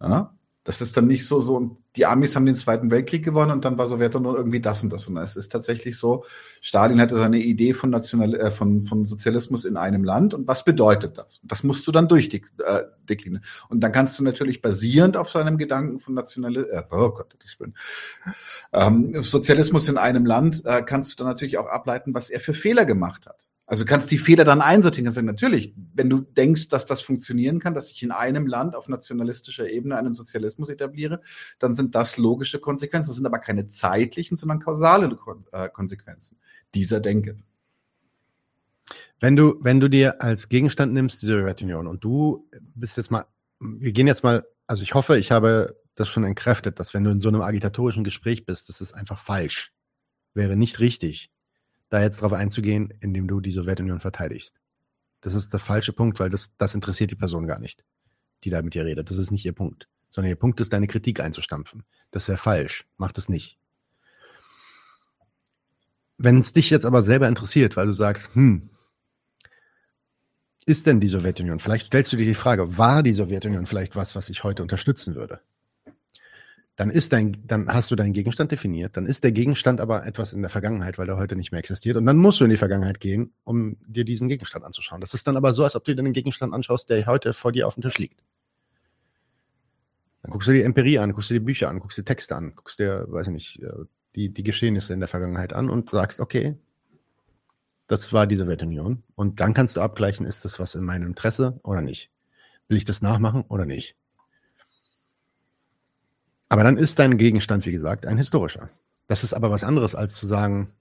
Ja? 0.01 0.35
Das 0.69 0.83
ist 0.83 0.99
dann 0.99 1.07
nicht 1.07 1.25
so, 1.25 1.41
so, 1.41 1.79
die 1.97 2.05
Amis 2.05 2.37
haben 2.37 2.45
den 2.45 2.55
Zweiten 2.55 2.91
Weltkrieg 2.91 3.25
gewonnen 3.25 3.53
und 3.53 3.65
dann 3.65 3.79
war 3.79 3.87
Sowjetunion 3.87 4.37
irgendwie 4.37 4.61
das 4.61 4.83
und 4.83 4.93
das. 4.93 5.09
Und 5.09 5.17
es 5.17 5.35
ist 5.35 5.51
tatsächlich 5.51 5.97
so, 5.97 6.27
Stalin 6.61 7.01
hatte 7.01 7.17
seine 7.17 7.39
Idee 7.39 7.73
von, 7.73 7.89
National, 7.89 8.35
äh, 8.35 8.51
von, 8.51 8.85
von 8.85 9.07
Sozialismus 9.07 9.65
in 9.65 9.79
einem 9.79 10.05
Land 10.05 10.35
und 10.35 10.47
was 10.47 10.67
bedeutet 10.67 11.17
das? 11.17 11.41
Das 11.43 11.65
musst 11.65 11.87
du 11.87 11.91
dann 11.91 12.07
durchdeklinieren. 12.07 13.43
Äh, 13.43 13.71
und 13.71 13.81
dann 13.81 13.93
kannst 13.93 14.19
du 14.19 14.23
natürlich 14.23 14.61
basierend 14.61 15.17
auf 15.17 15.31
seinem 15.31 15.57
Gedanken 15.57 16.01
von 16.01 16.13
National, 16.13 16.59
äh, 16.59 16.83
oh 16.91 17.13
Gott, 17.13 17.35
ich 17.47 17.57
bin, 17.57 17.73
ähm, 18.75 19.23
Sozialismus 19.23 19.89
in 19.89 19.97
einem 19.97 20.27
Land, 20.27 20.67
äh, 20.67 20.83
kannst 20.83 21.13
du 21.13 21.17
dann 21.17 21.29
natürlich 21.29 21.57
auch 21.57 21.69
ableiten, 21.69 22.13
was 22.13 22.29
er 22.29 22.41
für 22.41 22.53
Fehler 22.53 22.85
gemacht 22.85 23.25
hat. 23.27 23.48
Also 23.69 23.85
du 23.85 23.91
kannst 23.91 24.11
die 24.11 24.17
Fehler 24.17 24.45
dann 24.45 24.63
einsortieren. 24.63 25.05
Kannst 25.05 25.17
sagen, 25.17 25.27
natürlich, 25.27 25.75
wenn 25.93 26.09
du 26.09 26.23
denkst, 26.23 26.69
dass 26.71 26.87
das 26.87 27.03
funktionieren 27.03 27.61
kann, 27.61 27.75
dass 27.75 27.91
ich 27.91 28.03
in 28.03 28.11
einem 28.11 28.47
Land 28.47 28.75
auf 28.75 28.89
nationalistischer 28.89 29.69
Ebene 29.69 29.99
einen 29.99 30.15
Sozialismus 30.15 30.71
etabliere, 30.71 31.21
dann 31.59 31.75
sind 31.75 31.95
das 31.95 32.17
logische 32.17 32.61
Konsequenzen. 32.61 33.11
Das 33.11 33.17
sind 33.17 33.27
aber 33.27 33.41
keine 33.41 33.69
zeitlichen, 33.69 34.39
sondern 34.39 34.59
kausale 34.61 35.15
äh, 35.53 35.69
Konsequenzen 35.69 36.39
dieser 36.75 37.01
Denke. 37.01 37.37
Wenn 39.21 39.37
du, 39.37 39.59
wenn 39.61 39.81
du 39.81 39.89
dir 39.89 40.23
als 40.23 40.49
Gegenstand 40.49 40.95
nimmst 40.95 41.21
die 41.21 41.27
Sowjetunion 41.27 41.89
und 41.89 42.03
du 42.03 42.49
bist 42.75 42.97
jetzt 42.97 43.11
mal, 43.11 43.27
wir 43.61 43.93
gehen 43.93 44.07
jetzt 44.07 44.25
mal, 44.25 44.47
also 44.67 44.83
ich 44.83 44.95
hoffe, 44.95 45.19
ich 45.19 45.31
habe 45.31 45.77
das 45.95 46.09
schon 46.09 46.25
entkräftet, 46.25 46.81
dass 46.81 46.95
wenn 46.95 47.05
du 47.05 47.11
in 47.11 47.21
so 47.21 47.29
einem 47.29 47.43
agitatorischen 47.43 48.03
Gespräch 48.03 48.47
bist, 48.47 48.71
das 48.71 48.81
ist 48.81 48.95
einfach 48.95 49.19
falsch. 49.19 49.75
Wäre 50.33 50.57
nicht 50.57 50.81
richtig 50.81 51.31
da 51.89 52.03
jetzt 52.03 52.21
drauf 52.23 52.33
einzugehen, 52.33 52.93
indem 53.01 53.27
du 53.29 53.41
die 53.41 53.51
Sowjetunion 53.51 54.01
verteidigst. 54.01 54.61
Das 55.21 55.35
ist 55.35 55.53
der 55.53 55.61
falsche 55.61 55.93
Punkt, 55.93 56.21
weil 56.21 56.31
das, 56.31 56.57
das 56.57 56.75
interessiert 56.75 57.11
die 57.11 57.17
Person 57.17 57.47
gar 57.47 57.59
nicht, 57.59 57.85
die 58.45 58.51
da 58.51 58.63
mit 58.63 58.75
dir 58.75 58.85
redet. 58.85 59.11
Das 59.11 59.19
ist 59.19 59.31
nicht 59.31 59.45
ihr 59.45 59.55
Punkt. 59.55 59.89
Sondern 60.11 60.31
ihr 60.31 60.37
Punkt 60.37 60.61
ist, 60.61 60.73
deine 60.73 60.87
Kritik 60.87 61.21
einzustampfen. 61.21 61.83
Das 62.11 62.29
wäre 62.29 62.39
falsch. 62.39 62.87
Mach 62.97 63.13
das 63.13 63.29
nicht. 63.29 63.59
Wenn 66.17 66.39
es 66.39 66.53
dich 66.53 66.71
jetzt 66.71 66.85
aber 66.87 67.03
selber 67.03 67.29
interessiert, 67.29 67.77
weil 67.77 67.87
du 67.87 67.93
sagst, 67.93 68.35
hm, 68.35 68.71
ist 70.67 70.87
denn 70.87 71.01
die 71.01 71.09
Sowjetunion? 71.09 71.61
Vielleicht 71.61 71.87
stellst 71.87 72.13
du 72.13 72.17
dir 72.17 72.27
die 72.27 72.35
Frage, 72.35 72.77
war 72.77 73.03
die 73.03 73.13
Sowjetunion 73.13 73.67
vielleicht 73.67 73.97
was, 73.97 74.15
was 74.15 74.29
ich 74.29 74.45
heute 74.45 74.63
unterstützen 74.63 75.15
würde? 75.15 75.41
Dann 76.79 76.91
ist 76.91 77.13
dein, 77.13 77.37
dann 77.45 77.67
hast 77.67 77.91
du 77.91 77.97
deinen 77.97 78.13
Gegenstand 78.13 78.53
definiert, 78.53 78.97
dann 78.97 79.05
ist 79.05 79.25
der 79.25 79.33
Gegenstand 79.33 79.81
aber 79.81 80.07
etwas 80.07 80.33
in 80.33 80.43
der 80.43 80.49
Vergangenheit, 80.49 80.97
weil 80.97 81.07
der 81.07 81.17
heute 81.17 81.35
nicht 81.35 81.51
mehr 81.51 81.59
existiert. 81.59 81.97
Und 81.97 82.07
dann 82.07 82.17
musst 82.17 82.39
du 82.39 82.45
in 82.45 82.51
die 82.51 82.57
Vergangenheit 82.57 83.01
gehen, 83.01 83.33
um 83.43 83.77
dir 83.85 84.05
diesen 84.05 84.29
Gegenstand 84.29 84.65
anzuschauen. 84.65 85.01
Das 85.01 85.13
ist 85.13 85.27
dann 85.27 85.37
aber 85.37 85.53
so, 85.55 85.65
als 85.65 85.75
ob 85.75 85.83
du 85.83 85.97
dir 85.97 86.05
den 86.05 86.13
Gegenstand 86.13 86.55
anschaust, 86.55 86.89
der 86.89 87.05
heute 87.07 87.33
vor 87.33 87.51
dir 87.51 87.67
auf 87.67 87.75
dem 87.75 87.83
Tisch 87.83 87.99
liegt. 87.99 88.23
Dann 90.23 90.31
guckst 90.31 90.47
du 90.47 90.53
die 90.53 90.63
Empirie 90.63 91.01
an, 91.01 91.13
guckst 91.15 91.31
dir 91.31 91.41
die 91.41 91.45
Bücher 91.45 91.69
an, 91.69 91.81
guckst 91.81 91.99
dir 91.99 92.05
Texte 92.05 92.37
an, 92.37 92.55
guckst 92.55 92.79
dir, 92.79 93.07
weiß 93.09 93.27
ich 93.27 93.33
nicht, 93.33 93.61
äh, 93.61 93.85
die, 94.15 94.33
die 94.33 94.45
Geschehnisse 94.45 94.93
in 94.93 95.01
der 95.01 95.09
Vergangenheit 95.09 95.53
an 95.53 95.71
und 95.71 95.91
sagst, 95.91 96.21
okay, 96.21 96.57
das 97.89 98.13
war 98.13 98.29
die 98.29 98.37
Sowjetunion. 98.37 99.03
Und 99.17 99.41
dann 99.41 99.53
kannst 99.53 99.77
du 99.77 99.81
abgleichen, 99.81 100.27
ist 100.27 100.45
das 100.45 100.61
was 100.61 100.77
in 100.77 100.85
meinem 100.85 101.09
Interesse 101.09 101.59
oder 101.65 101.81
nicht? 101.81 102.13
Will 102.69 102.79
ich 102.79 102.85
das 102.85 103.03
nachmachen 103.03 103.43
oder 103.49 103.67
nicht? 103.67 103.97
Aber 106.49 106.65
dann 106.65 106.77
ist 106.77 106.99
dein 106.99 107.19
Gegenstand, 107.19 107.67
wie 107.67 107.73
gesagt, 107.73 108.07
ein 108.07 108.17
historischer. 108.17 108.71
Das 109.07 109.25
ist 109.25 109.35
aber 109.35 109.51
was 109.51 109.65
anderes, 109.65 109.95
als 109.95 110.15
zu 110.15 110.27
sagen, 110.27 110.73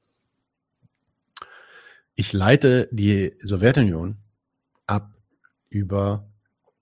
ich 2.16 2.34
leite 2.34 2.90
die 2.92 3.34
Sowjetunion 3.42 4.18
ab 4.88 5.14
über 5.70 6.30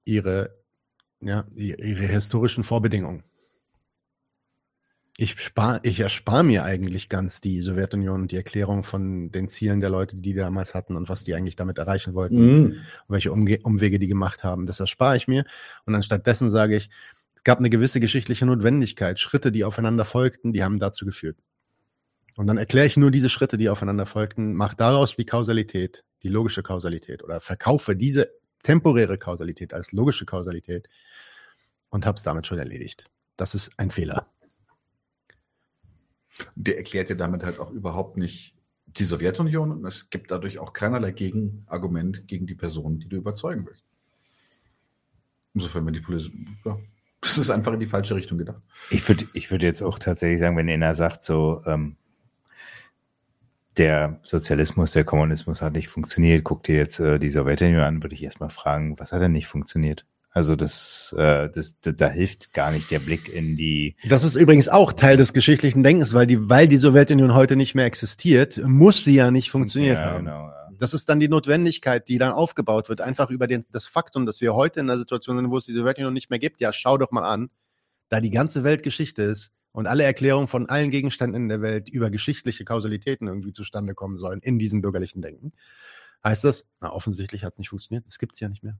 ihre, 0.05 0.55
ja, 1.19 1.45
ihre 1.55 2.05
historischen 2.05 2.63
Vorbedingungen. 2.63 3.23
Ich, 5.17 5.39
spar, 5.39 5.79
ich 5.83 6.01
erspare 6.01 6.43
mir 6.43 6.63
eigentlich 6.63 7.07
ganz 7.07 7.39
die 7.39 7.61
Sowjetunion 7.61 8.23
und 8.23 8.31
die 8.31 8.35
Erklärung 8.35 8.83
von 8.83 9.31
den 9.31 9.47
Zielen 9.47 9.79
der 9.79 9.89
Leute, 9.89 10.17
die 10.17 10.21
die 10.21 10.33
damals 10.33 10.73
hatten 10.73 10.97
und 10.97 11.07
was 11.07 11.23
die 11.23 11.33
eigentlich 11.33 11.55
damit 11.55 11.77
erreichen 11.77 12.13
wollten, 12.13 12.35
mhm. 12.35 12.65
und 12.65 12.85
welche 13.07 13.31
Umge 13.31 13.59
Umwege 13.63 13.97
die 13.97 14.07
gemacht 14.07 14.43
haben. 14.43 14.65
Das 14.65 14.81
erspare 14.81 15.15
ich 15.15 15.27
mir. 15.27 15.45
Und 15.85 15.95
anstattdessen 15.95 16.51
sage 16.51 16.75
ich, 16.75 16.89
gab 17.45 17.59
eine 17.59 17.69
gewisse 17.69 18.01
geschichtliche 18.01 18.45
Notwendigkeit, 18.45 19.19
Schritte, 19.19 19.51
die 19.51 19.63
aufeinander 19.63 20.03
folgten, 20.03 20.51
die 20.51 20.63
haben 20.63 20.79
dazu 20.79 21.05
geführt. 21.05 21.37
Und 22.35 22.47
dann 22.47 22.57
erkläre 22.57 22.87
ich 22.87 22.97
nur 22.97 23.11
diese 23.11 23.29
Schritte, 23.29 23.57
die 23.57 23.69
aufeinander 23.69 24.05
folgten, 24.05 24.55
mache 24.55 24.75
daraus 24.75 25.15
die 25.15 25.25
Kausalität, 25.25 26.03
die 26.23 26.27
logische 26.27 26.63
Kausalität 26.63 27.23
oder 27.23 27.39
verkaufe 27.39 27.95
diese 27.95 28.31
temporäre 28.63 29.17
Kausalität 29.17 29.73
als 29.73 29.91
logische 29.93 30.25
Kausalität 30.25 30.89
und 31.89 32.05
habe 32.05 32.17
es 32.17 32.23
damit 32.23 32.47
schon 32.47 32.57
erledigt. 32.57 33.05
Das 33.37 33.53
ist 33.53 33.71
ein 33.77 33.91
Fehler. 33.91 34.27
Der 36.55 36.77
erklärt 36.77 37.09
dir 37.09 37.15
damit 37.15 37.43
halt 37.43 37.59
auch 37.59 37.71
überhaupt 37.71 38.17
nicht 38.17 38.55
die 38.87 39.05
Sowjetunion 39.05 39.71
und 39.71 39.85
es 39.85 40.09
gibt 40.09 40.31
dadurch 40.31 40.57
auch 40.57 40.73
keinerlei 40.73 41.11
Gegenargument 41.11 42.27
gegen 42.27 42.47
die 42.47 42.55
Person, 42.55 42.99
die 42.99 43.07
du 43.07 43.17
überzeugen 43.17 43.65
willst. 43.67 43.83
Insofern, 45.53 45.85
wenn 45.85 45.93
die 45.93 46.01
Politik, 46.01 46.33
ja, 46.65 46.77
das 47.25 47.37
ist 47.37 47.49
einfach 47.49 47.73
in 47.73 47.79
die 47.79 47.87
falsche 47.87 48.15
Richtung 48.15 48.37
gedacht. 48.37 48.61
Ich 48.91 49.07
würde 49.09 49.25
ich 49.33 49.51
würde 49.51 49.65
jetzt 49.65 49.81
auch 49.81 49.99
tatsächlich 49.99 50.39
sagen, 50.39 50.55
wenn 50.57 50.69
einer 50.69 50.95
sagt, 50.95 51.23
so, 51.23 51.63
ähm, 51.65 51.97
der 53.77 54.19
Sozialismus, 54.21 54.93
der 54.93 55.03
Kommunismus 55.03 55.61
hat 55.61 55.73
nicht 55.73 55.89
funktioniert, 55.89 56.43
guck 56.43 56.63
dir 56.63 56.77
jetzt 56.77 56.99
äh, 56.99 57.19
die 57.19 57.29
Sowjetunion 57.29 57.81
an, 57.81 58.03
würde 58.03 58.15
ich 58.15 58.23
erstmal 58.23 58.49
fragen, 58.49 58.97
was 58.99 59.11
hat 59.11 59.21
denn 59.21 59.33
nicht 59.33 59.47
funktioniert? 59.47 60.05
Also 60.31 60.55
das, 60.55 61.15
äh, 61.17 61.49
das, 61.49 61.79
da, 61.79 61.91
da 61.91 62.09
hilft 62.09 62.53
gar 62.53 62.71
nicht 62.71 62.91
der 62.91 62.99
Blick 62.99 63.33
in 63.33 63.55
die. 63.55 63.95
Das 64.07 64.23
ist 64.23 64.35
übrigens 64.35 64.67
auch 64.67 64.93
Teil 64.93 65.17
des 65.17 65.33
geschichtlichen 65.33 65.81
Denkens, 65.81 66.13
weil 66.13 66.27
die, 66.27 66.49
weil 66.49 66.67
die 66.67 66.77
Sowjetunion 66.77 67.33
heute 67.33 67.55
nicht 67.55 67.73
mehr 67.73 67.85
existiert, 67.85 68.61
muss 68.65 69.03
sie 69.03 69.15
ja 69.15 69.31
nicht 69.31 69.49
funktioniert 69.49 69.99
ja, 69.99 70.05
haben. 70.05 70.25
Genau, 70.25 70.47
ja. 70.47 70.64
Das 70.79 70.93
ist 70.93 71.09
dann 71.09 71.19
die 71.19 71.27
Notwendigkeit, 71.27 72.07
die 72.07 72.17
dann 72.17 72.31
aufgebaut 72.31 72.89
wird, 72.89 73.01
einfach 73.01 73.29
über 73.29 73.47
den, 73.47 73.65
das 73.71 73.85
Faktum, 73.85 74.25
dass 74.25 74.41
wir 74.41 74.55
heute 74.55 74.79
in 74.79 74.89
einer 74.89 74.99
Situation 74.99 75.37
sind, 75.37 75.49
wo 75.49 75.57
es 75.57 75.65
die 75.65 75.73
Sowjetunion 75.73 76.13
nicht 76.13 76.29
mehr 76.29 76.39
gibt. 76.39 76.61
Ja, 76.61 76.73
schau 76.73 76.97
doch 76.97 77.11
mal 77.11 77.23
an, 77.23 77.49
da 78.09 78.21
die 78.21 78.31
ganze 78.31 78.63
Welt 78.63 78.83
Geschichte 78.83 79.23
ist 79.23 79.51
und 79.71 79.87
alle 79.87 80.03
Erklärungen 80.03 80.47
von 80.47 80.69
allen 80.69 80.91
Gegenständen 80.91 81.43
in 81.43 81.49
der 81.49 81.61
Welt 81.61 81.89
über 81.89 82.09
geschichtliche 82.09 82.63
Kausalitäten 82.63 83.27
irgendwie 83.27 83.51
zustande 83.51 83.93
kommen 83.93 84.17
sollen 84.17 84.39
in 84.41 84.59
diesem 84.59 84.81
bürgerlichen 84.81 85.21
Denken. 85.21 85.53
Heißt 86.23 86.43
das, 86.43 86.65
na, 86.79 86.91
offensichtlich 86.91 87.43
hat 87.43 87.53
es 87.53 87.59
nicht 87.59 87.69
funktioniert, 87.69 88.05
es 88.07 88.17
gibt 88.17 88.33
es 88.33 88.39
ja 88.39 88.49
nicht 88.49 88.63
mehr. 88.63 88.79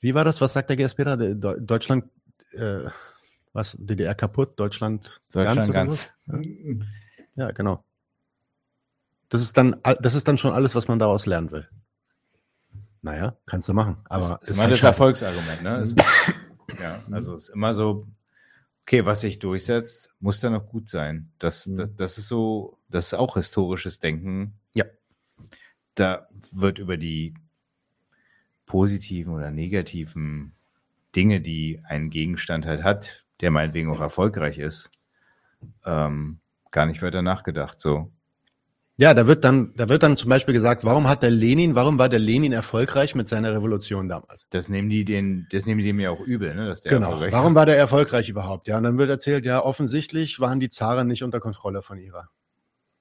Wie 0.00 0.14
war 0.14 0.24
das? 0.24 0.40
Was 0.40 0.52
sagt 0.52 0.70
der 0.70 0.76
GSP 0.76 1.04
da? 1.04 1.16
Deutschland, 1.16 2.04
äh, 2.52 2.88
was, 3.52 3.76
DDR 3.80 4.14
kaputt, 4.14 4.58
Deutschland, 4.60 5.20
Deutschland 5.32 5.72
ganz? 5.72 6.12
ganz. 6.26 6.54
Ja, 7.34 7.50
genau. 7.50 7.84
Das 9.28 9.42
ist 9.42 9.56
dann, 9.56 9.76
das 10.00 10.14
ist 10.14 10.28
dann 10.28 10.38
schon 10.38 10.52
alles, 10.52 10.74
was 10.74 10.88
man 10.88 10.98
daraus 10.98 11.26
lernen 11.26 11.50
will. 11.50 11.68
Naja, 13.02 13.36
kannst 13.46 13.68
du 13.68 13.72
machen. 13.72 13.98
Aber 14.08 14.38
das 14.40 14.50
ist 14.50 14.58
immer 14.58 14.68
das 14.68 14.82
Erfolgsargument, 14.82 15.62
ne? 15.62 15.76
Es, 15.76 15.94
ja, 16.80 17.02
also 17.10 17.34
es 17.34 17.44
ist 17.44 17.48
immer 17.50 17.72
so, 17.72 18.06
okay, 18.82 19.04
was 19.04 19.20
sich 19.20 19.38
durchsetzt, 19.38 20.10
muss 20.20 20.40
dann 20.40 20.52
noch 20.52 20.68
gut 20.68 20.88
sein. 20.88 21.30
Das, 21.38 21.66
mhm. 21.66 21.76
das, 21.76 21.90
das 21.96 22.18
ist 22.18 22.28
so, 22.28 22.78
das 22.88 23.06
ist 23.06 23.14
auch 23.14 23.34
historisches 23.34 24.00
Denken. 24.00 24.54
Ja. 24.74 24.84
Da 25.94 26.28
wird 26.52 26.78
über 26.78 26.96
die 26.96 27.34
positiven 28.66 29.32
oder 29.32 29.50
negativen 29.50 30.52
Dinge, 31.14 31.40
die 31.40 31.80
ein 31.84 32.10
Gegenstand 32.10 32.66
halt 32.66 32.82
hat, 32.82 33.24
der 33.40 33.50
meinetwegen 33.50 33.90
auch 33.90 34.00
erfolgreich 34.00 34.58
ist, 34.58 34.90
ähm, 35.84 36.40
gar 36.70 36.86
nicht 36.86 37.02
weiter 37.02 37.22
nachgedacht. 37.22 37.80
So, 37.80 38.12
ja, 38.98 39.12
da 39.12 39.26
wird 39.26 39.44
dann, 39.44 39.74
da 39.76 39.90
wird 39.90 40.02
dann 40.02 40.16
zum 40.16 40.30
Beispiel 40.30 40.54
gesagt, 40.54 40.82
warum 40.84 41.06
hat 41.06 41.22
der 41.22 41.30
Lenin, 41.30 41.74
warum 41.74 41.98
war 41.98 42.08
der 42.08 42.18
Lenin 42.18 42.52
erfolgreich 42.52 43.14
mit 43.14 43.28
seiner 43.28 43.52
Revolution 43.52 44.08
damals? 44.08 44.46
Das 44.48 44.70
nehmen 44.70 44.88
die 44.88 45.04
den, 45.04 45.46
das 45.50 45.66
nehmen 45.66 45.80
die 45.80 45.84
dem 45.84 46.00
ja 46.00 46.10
auch 46.10 46.20
übel, 46.20 46.54
ne, 46.54 46.68
dass 46.68 46.80
der 46.80 46.92
genau. 46.92 47.20
Warum 47.20 47.54
war 47.54 47.66
der 47.66 47.76
erfolgreich 47.76 48.30
überhaupt? 48.30 48.68
Ja, 48.68 48.78
und 48.78 48.84
dann 48.84 48.96
wird 48.96 49.10
erzählt, 49.10 49.44
ja, 49.44 49.62
offensichtlich 49.62 50.40
waren 50.40 50.60
die 50.60 50.70
Zaren 50.70 51.08
nicht 51.08 51.22
unter 51.22 51.40
Kontrolle 51.40 51.82
von 51.82 51.98
ihrer, 51.98 52.30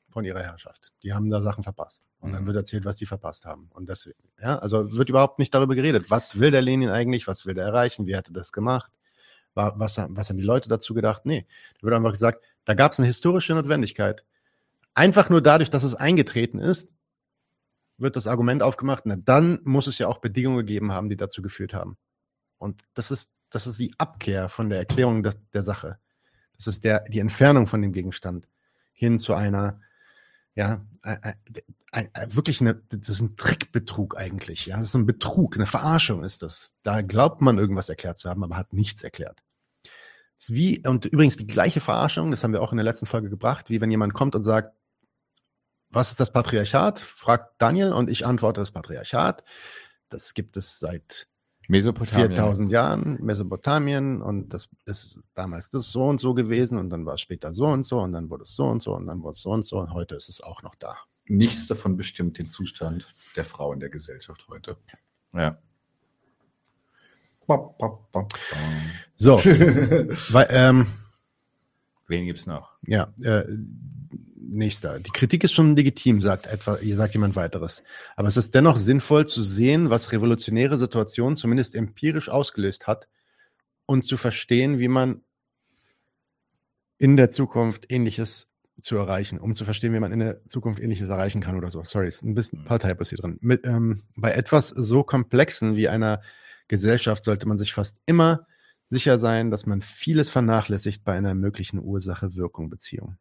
von 0.09 0.25
ihrer 0.25 0.41
Herrschaft. 0.41 0.91
Die 1.01 1.13
haben 1.13 1.29
da 1.29 1.41
Sachen 1.41 1.63
verpasst. 1.63 2.03
Und 2.19 2.33
dann 2.33 2.41
mhm. 2.41 2.47
wird 2.47 2.57
erzählt, 2.57 2.83
was 2.83 2.97
die 2.97 3.05
verpasst 3.05 3.45
haben. 3.45 3.69
Und 3.73 3.87
deswegen, 3.87 4.19
ja, 4.37 4.57
also 4.57 4.97
wird 4.97 5.07
überhaupt 5.07 5.39
nicht 5.39 5.53
darüber 5.53 5.75
geredet. 5.75 6.09
Was 6.09 6.39
will 6.39 6.51
der 6.51 6.61
Lenin 6.61 6.89
eigentlich? 6.89 7.25
Was 7.25 7.45
will 7.45 7.53
der 7.53 7.65
erreichen? 7.65 8.05
Wie 8.05 8.17
hat 8.17 8.27
er 8.27 8.33
das 8.33 8.51
gemacht? 8.51 8.91
Was, 9.53 9.97
was 9.97 10.29
haben 10.29 10.37
die 10.37 10.43
Leute 10.43 10.67
dazu 10.67 10.93
gedacht? 10.93 11.25
Nee. 11.25 11.45
Da 11.75 11.83
wird 11.83 11.93
einfach 11.93 12.11
gesagt, 12.11 12.43
da 12.65 12.73
gab 12.73 12.91
es 12.91 12.99
eine 12.99 13.07
historische 13.07 13.53
Notwendigkeit 13.53 14.25
Einfach 14.95 15.29
nur 15.29 15.41
dadurch, 15.41 15.69
dass 15.69 15.83
es 15.83 15.93
eingetreten 15.93 16.57
ist, 16.57 16.89
wird 17.97 18.15
das 18.15 18.27
Argument 18.27 18.63
aufgemacht, 18.63 19.03
na 19.05 19.15
dann 19.15 19.59
muss 19.63 19.87
es 19.87 19.99
ja 19.99 20.07
auch 20.07 20.19
Bedingungen 20.19 20.57
gegeben 20.57 20.91
haben, 20.91 21.09
die 21.09 21.17
dazu 21.17 21.41
geführt 21.41 21.73
haben. 21.73 21.97
Und 22.57 22.83
das 22.93 23.11
ist, 23.11 23.29
das 23.49 23.67
ist 23.67 23.79
die 23.79 23.93
Abkehr 23.97 24.49
von 24.49 24.69
der 24.69 24.79
Erklärung 24.79 25.23
der, 25.23 25.35
der 25.53 25.63
Sache. 25.63 25.99
Das 26.57 26.67
ist 26.67 26.83
der, 26.83 27.01
die 27.01 27.19
Entfernung 27.19 27.67
von 27.67 27.81
dem 27.81 27.91
Gegenstand 27.91 28.47
hin 28.93 29.19
zu 29.19 29.33
einer, 29.33 29.81
ja, 30.55 30.85
ein, 31.01 31.19
ein, 31.91 32.09
ein, 32.13 32.35
wirklich 32.35 32.61
eine, 32.61 32.75
das 32.75 33.09
ist 33.09 33.21
ein 33.21 33.35
Trickbetrug 33.35 34.17
eigentlich. 34.17 34.65
Ja, 34.65 34.77
das 34.77 34.89
ist 34.89 34.95
ein 34.95 35.05
Betrug, 35.05 35.55
eine 35.55 35.65
Verarschung 35.65 36.23
ist 36.23 36.41
das. 36.41 36.73
Da 36.83 37.01
glaubt 37.01 37.41
man 37.41 37.57
irgendwas 37.57 37.89
erklärt 37.89 38.17
zu 38.17 38.29
haben, 38.29 38.43
aber 38.43 38.57
hat 38.57 38.73
nichts 38.73 39.03
erklärt. 39.03 39.43
wie, 40.47 40.85
und 40.87 41.05
übrigens 41.05 41.37
die 41.37 41.47
gleiche 41.47 41.81
Verarschung, 41.81 42.31
das 42.31 42.43
haben 42.43 42.53
wir 42.53 42.61
auch 42.61 42.71
in 42.71 42.77
der 42.77 42.85
letzten 42.85 43.05
Folge 43.05 43.29
gebracht, 43.29 43.69
wie 43.69 43.81
wenn 43.81 43.91
jemand 43.91 44.13
kommt 44.13 44.35
und 44.35 44.43
sagt, 44.43 44.73
was 45.95 46.09
ist 46.09 46.19
das 46.19 46.31
Patriarchat? 46.31 46.99
fragt 46.99 47.61
Daniel 47.61 47.93
und 47.93 48.09
ich 48.09 48.25
antworte 48.25 48.59
das 48.59 48.71
Patriarchat. 48.71 49.43
Das 50.09 50.33
gibt 50.33 50.57
es 50.57 50.79
seit 50.79 51.27
4000 51.67 52.69
Jahren, 52.69 53.17
Mesopotamien 53.21 54.21
und 54.21 54.53
das 54.53 54.69
ist 54.85 55.19
damals 55.33 55.69
das 55.69 55.91
so 55.91 56.03
und 56.03 56.19
so 56.19 56.33
gewesen 56.33 56.77
und 56.77 56.89
dann 56.89 57.05
war 57.05 57.15
es 57.15 57.21
später 57.21 57.53
so 57.53 57.65
und 57.65 57.85
so 57.85 57.99
und 58.01 58.11
dann 58.11 58.29
wurde 58.29 58.43
es 58.43 58.55
so 58.55 58.65
und 58.65 58.83
so 58.83 58.93
und 58.93 59.07
dann 59.07 59.23
wurde 59.23 59.33
es 59.33 59.41
so 59.41 59.49
und 59.49 59.65
so 59.65 59.79
und 59.79 59.93
heute 59.93 60.15
ist 60.15 60.29
es 60.29 60.41
auch 60.41 60.61
noch 60.61 60.75
da. 60.75 60.97
Nichts 61.27 61.65
davon 61.65 61.97
bestimmt 61.97 62.37
den 62.37 62.49
Zustand 62.49 63.11
der 63.35 63.45
Frau 63.45 63.73
in 63.73 63.79
der 63.79 63.89
Gesellschaft 63.89 64.45
heute. 64.47 64.77
Ja. 65.33 65.57
So, 69.15 69.37
weil, 70.33 70.47
ähm, 70.49 70.87
wen 72.07 72.25
gibt's 72.25 72.45
noch? 72.45 72.71
Ja, 72.85 73.13
äh, 73.23 73.43
nächster. 74.37 74.99
Die 74.99 75.11
Kritik 75.11 75.43
ist 75.43 75.53
schon 75.53 75.75
legitim, 75.75 76.21
sagt 76.21 76.47
etwa, 76.47 76.77
sagt 76.81 77.13
jemand 77.13 77.35
weiteres. 77.35 77.83
Aber 78.15 78.27
es 78.27 78.37
ist 78.37 78.53
dennoch 78.55 78.77
sinnvoll 78.77 79.27
zu 79.27 79.41
sehen, 79.41 79.89
was 79.89 80.11
revolutionäre 80.11 80.77
Situationen 80.77 81.35
zumindest 81.35 81.75
empirisch 81.75 82.29
ausgelöst 82.29 82.87
hat 82.87 83.07
und 83.85 84.05
zu 84.05 84.17
verstehen, 84.17 84.79
wie 84.79 84.87
man 84.87 85.21
in 86.97 87.17
der 87.17 87.31
Zukunft 87.31 87.85
ähnliches 87.89 88.49
zu 88.81 88.97
erreichen, 88.97 89.39
um 89.39 89.55
zu 89.55 89.65
verstehen, 89.65 89.93
wie 89.93 89.99
man 89.99 90.11
in 90.11 90.19
der 90.19 90.45
Zukunft 90.47 90.81
ähnliches 90.81 91.09
erreichen 91.09 91.41
kann 91.41 91.57
oder 91.57 91.69
so. 91.69 91.83
Sorry, 91.83 92.07
ist 92.07 92.23
ein 92.23 92.35
bisschen 92.35 92.59
ein 92.59 92.65
paar 92.65 92.79
Typos 92.79 93.09
hier 93.09 93.17
drin. 93.17 93.37
Mit, 93.41 93.65
ähm, 93.65 94.03
bei 94.15 94.31
etwas 94.31 94.69
so 94.69 95.03
komplexen 95.03 95.75
wie 95.75 95.89
einer 95.89 96.21
Gesellschaft 96.67 97.23
sollte 97.23 97.47
man 97.47 97.57
sich 97.57 97.73
fast 97.73 97.97
immer 98.05 98.47
sicher 98.89 99.19
sein, 99.19 99.51
dass 99.51 99.65
man 99.65 99.81
vieles 99.81 100.29
vernachlässigt 100.29 101.03
bei 101.03 101.13
einer 101.13 101.35
möglichen 101.35 101.79
Ursache-Wirkung-Beziehung. 101.79 103.17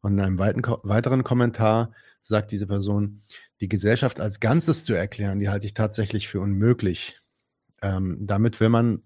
Und 0.00 0.14
in 0.14 0.20
einem 0.20 0.38
weiteren 0.38 1.24
Kommentar 1.24 1.92
sagt 2.20 2.52
diese 2.52 2.66
Person, 2.66 3.22
die 3.60 3.68
Gesellschaft 3.68 4.20
als 4.20 4.40
Ganzes 4.40 4.84
zu 4.84 4.94
erklären, 4.94 5.38
die 5.38 5.48
halte 5.48 5.66
ich 5.66 5.74
tatsächlich 5.74 6.28
für 6.28 6.40
unmöglich. 6.40 7.18
Ähm, 7.82 8.18
damit 8.20 8.60
will 8.60 8.68
man, 8.68 9.02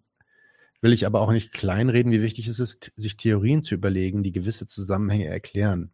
will 0.81 0.93
ich 0.93 1.07
aber 1.07 1.21
auch 1.21 1.33
nicht 1.33 1.53
kleinreden, 1.53 2.13
wie 2.13 2.23
wichtig 2.23 2.49
es 2.49 2.59
ist, 2.59 2.93
sich 2.97 3.17
Theorien 3.17 3.63
zu 3.63 3.75
überlegen, 3.75 4.23
die 4.23 4.33
gewisse 4.33 4.67
Zusammenhänge 4.67 5.27
erklären. 5.27 5.93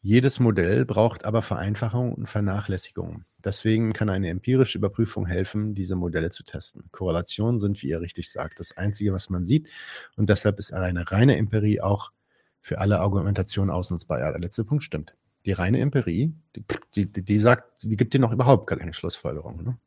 Jedes 0.00 0.40
Modell 0.40 0.84
braucht 0.84 1.24
aber 1.24 1.42
Vereinfachung 1.42 2.12
und 2.12 2.28
Vernachlässigung. 2.28 3.24
Deswegen 3.44 3.92
kann 3.92 4.08
eine 4.08 4.28
empirische 4.28 4.78
Überprüfung 4.78 5.26
helfen, 5.26 5.74
diese 5.74 5.96
Modelle 5.96 6.30
zu 6.30 6.42
testen. 6.44 6.84
Korrelationen 6.92 7.60
sind, 7.60 7.82
wie 7.82 7.88
ihr 7.88 8.00
richtig 8.00 8.30
sagt, 8.30 8.60
das 8.60 8.76
Einzige, 8.76 9.12
was 9.12 9.30
man 9.30 9.44
sieht. 9.44 9.68
Und 10.16 10.28
deshalb 10.30 10.58
ist 10.58 10.72
eine 10.72 11.10
reine 11.10 11.36
Empirie 11.36 11.80
auch 11.80 12.12
für 12.60 12.78
alle 12.78 13.00
Argumentationen 13.00 13.70
ausnutzbar. 13.70 14.20
Ja, 14.20 14.30
der 14.30 14.40
letzte 14.40 14.64
Punkt 14.64 14.84
stimmt. 14.84 15.14
Die 15.44 15.52
reine 15.52 15.80
Empirie, 15.80 16.32
die, 16.54 17.06
die, 17.06 17.24
die 17.24 17.40
sagt, 17.40 17.82
die 17.82 17.96
gibt 17.96 18.14
dir 18.14 18.20
noch 18.20 18.32
überhaupt 18.32 18.68
gar 18.68 18.78
keine 18.78 18.94
Schlussfolgerung. 18.94 19.64
Ne? 19.64 19.78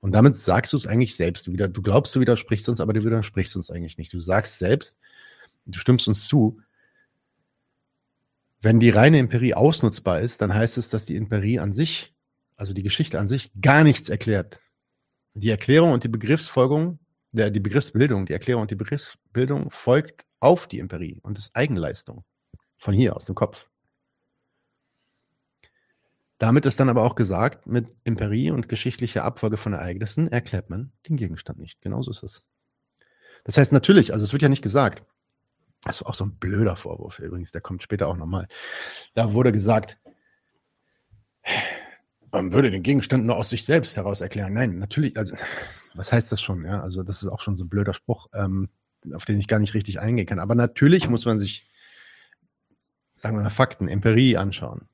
Und 0.00 0.12
damit 0.12 0.36
sagst 0.36 0.72
du 0.72 0.76
es 0.76 0.86
eigentlich 0.86 1.16
selbst. 1.16 1.46
Du, 1.46 1.52
wieder, 1.52 1.68
du 1.68 1.82
glaubst, 1.82 2.14
du 2.14 2.20
widersprichst 2.20 2.68
uns, 2.68 2.80
aber 2.80 2.92
du 2.92 3.04
widersprichst 3.04 3.56
uns 3.56 3.70
eigentlich 3.70 3.98
nicht. 3.98 4.12
Du 4.12 4.20
sagst 4.20 4.58
selbst, 4.58 4.96
du 5.66 5.78
stimmst 5.78 6.06
uns 6.06 6.26
zu, 6.26 6.60
wenn 8.62 8.78
die 8.78 8.90
reine 8.90 9.18
Empirie 9.18 9.54
ausnutzbar 9.54 10.20
ist, 10.20 10.40
dann 10.40 10.54
heißt 10.54 10.78
es, 10.78 10.88
dass 10.88 11.04
die 11.04 11.16
Empirie 11.16 11.58
an 11.58 11.72
sich, 11.72 12.14
also 12.56 12.72
die 12.72 12.82
Geschichte 12.82 13.18
an 13.18 13.28
sich, 13.28 13.50
gar 13.60 13.84
nichts 13.84 14.08
erklärt. 14.08 14.60
Die 15.34 15.50
Erklärung 15.50 15.92
und 15.92 16.04
die 16.04 16.08
Begriffsfolgung, 16.08 16.98
der, 17.32 17.50
die 17.50 17.60
Begriffsbildung, 17.60 18.26
die 18.26 18.32
Erklärung 18.32 18.62
und 18.62 18.70
die 18.70 18.76
Begriffsbildung 18.76 19.70
folgt 19.70 20.26
auf 20.40 20.66
die 20.66 20.80
Empirie 20.80 21.20
und 21.22 21.38
ist 21.38 21.54
Eigenleistung. 21.54 22.24
Von 22.78 22.94
hier 22.94 23.16
aus 23.16 23.24
dem 23.24 23.34
Kopf. 23.34 23.68
Damit 26.38 26.66
ist 26.66 26.80
dann 26.80 26.88
aber 26.88 27.04
auch 27.04 27.14
gesagt, 27.14 27.68
mit 27.68 27.94
Empirie 28.02 28.50
und 28.50 28.68
geschichtlicher 28.68 29.22
Abfolge 29.22 29.56
von 29.56 29.74
Ereignissen 29.74 30.26
erklärt 30.26 30.70
man 30.70 30.92
den 31.08 31.16
Gegenstand 31.16 31.60
nicht. 31.60 31.80
Genauso 31.80 32.10
ist 32.10 32.24
es. 32.24 32.42
Das 33.44 33.56
heißt 33.56 33.70
natürlich, 33.70 34.12
also 34.12 34.24
es 34.24 34.32
wird 34.32 34.42
ja 34.42 34.48
nicht 34.48 34.62
gesagt, 34.62 35.04
das 35.84 36.00
war 36.00 36.10
auch 36.10 36.14
so 36.14 36.24
ein 36.24 36.36
blöder 36.36 36.74
Vorwurf 36.74 37.18
übrigens, 37.20 37.52
der 37.52 37.60
kommt 37.60 37.82
später 37.82 38.08
auch 38.08 38.16
nochmal. 38.16 38.48
Da 39.14 39.32
wurde 39.32 39.52
gesagt, 39.52 39.98
man 42.32 42.52
würde 42.52 42.70
den 42.70 42.82
Gegenstand 42.82 43.26
nur 43.26 43.36
aus 43.36 43.50
sich 43.50 43.64
selbst 43.64 43.96
heraus 43.96 44.20
erklären. 44.20 44.54
Nein, 44.54 44.78
natürlich, 44.78 45.16
also 45.16 45.36
was 45.94 46.12
heißt 46.12 46.32
das 46.32 46.40
schon? 46.40 46.64
Ja, 46.64 46.80
also 46.80 47.02
das 47.02 47.22
ist 47.22 47.28
auch 47.28 47.40
schon 47.40 47.56
so 47.56 47.64
ein 47.64 47.68
blöder 47.68 47.92
Spruch, 47.92 48.28
ähm, 48.34 48.68
auf 49.14 49.24
den 49.24 49.38
ich 49.38 49.48
gar 49.48 49.58
nicht 49.58 49.74
richtig 49.74 50.00
eingehen 50.00 50.26
kann. 50.26 50.38
Aber 50.38 50.54
natürlich 50.54 51.08
muss 51.08 51.24
man 51.26 51.38
sich, 51.38 51.68
sagen 53.16 53.36
wir 53.36 53.42
mal, 53.42 53.50
Fakten, 53.50 53.88
Empirie 53.88 54.36
anschauen. 54.36 54.88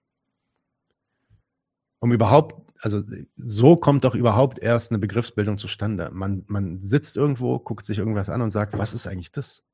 Um 2.00 2.12
überhaupt, 2.12 2.72
also 2.80 3.02
so 3.36 3.76
kommt 3.76 4.04
doch 4.04 4.14
überhaupt 4.14 4.58
erst 4.58 4.90
eine 4.90 4.98
Begriffsbildung 4.98 5.58
zustande. 5.58 6.10
Man, 6.12 6.44
man 6.46 6.80
sitzt 6.80 7.16
irgendwo, 7.16 7.58
guckt 7.58 7.86
sich 7.86 7.98
irgendwas 7.98 8.28
an 8.28 8.42
und 8.42 8.50
sagt, 8.50 8.76
was 8.76 8.94
ist 8.94 9.06
eigentlich 9.06 9.32
das? 9.32 9.64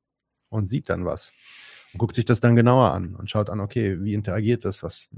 und 0.55 0.67
sieht 0.67 0.89
dann 0.89 1.05
was. 1.05 1.33
Und 1.93 1.99
guckt 1.99 2.15
sich 2.15 2.25
das 2.25 2.39
dann 2.39 2.55
genauer 2.55 2.91
an 2.91 3.15
und 3.15 3.29
schaut 3.29 3.49
an, 3.49 3.59
okay, 3.59 4.03
wie 4.03 4.13
interagiert 4.13 4.65
das, 4.65 4.83
was, 4.83 5.09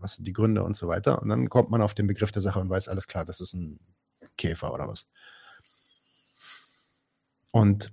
was 0.00 0.14
sind 0.14 0.26
die 0.26 0.32
Gründe 0.32 0.62
und 0.62 0.76
so 0.76 0.88
weiter. 0.88 1.22
Und 1.22 1.28
dann 1.28 1.48
kommt 1.48 1.70
man 1.70 1.82
auf 1.82 1.94
den 1.94 2.06
Begriff 2.06 2.32
der 2.32 2.42
Sache 2.42 2.60
und 2.60 2.70
weiß, 2.70 2.88
alles 2.88 3.06
klar, 3.06 3.24
das 3.24 3.40
ist 3.40 3.54
ein 3.54 3.78
Käfer 4.36 4.72
oder 4.72 4.88
was. 4.88 5.06
Und 7.50 7.92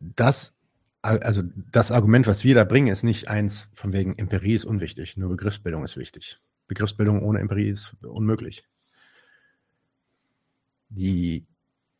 das, 0.00 0.54
also 1.02 1.42
das 1.72 1.90
Argument, 1.90 2.26
was 2.26 2.44
wir 2.44 2.54
da 2.54 2.64
bringen, 2.64 2.88
ist 2.88 3.02
nicht 3.02 3.28
eins 3.28 3.70
von 3.74 3.92
wegen 3.92 4.18
Empirie 4.18 4.54
ist 4.54 4.64
unwichtig, 4.64 5.16
nur 5.16 5.30
Begriffsbildung 5.30 5.84
ist 5.84 5.96
wichtig. 5.96 6.38
Begriffsbildung 6.66 7.22
ohne 7.22 7.40
Empirie 7.40 7.70
ist 7.70 7.96
unmöglich. 8.02 8.64
Die 10.88 11.46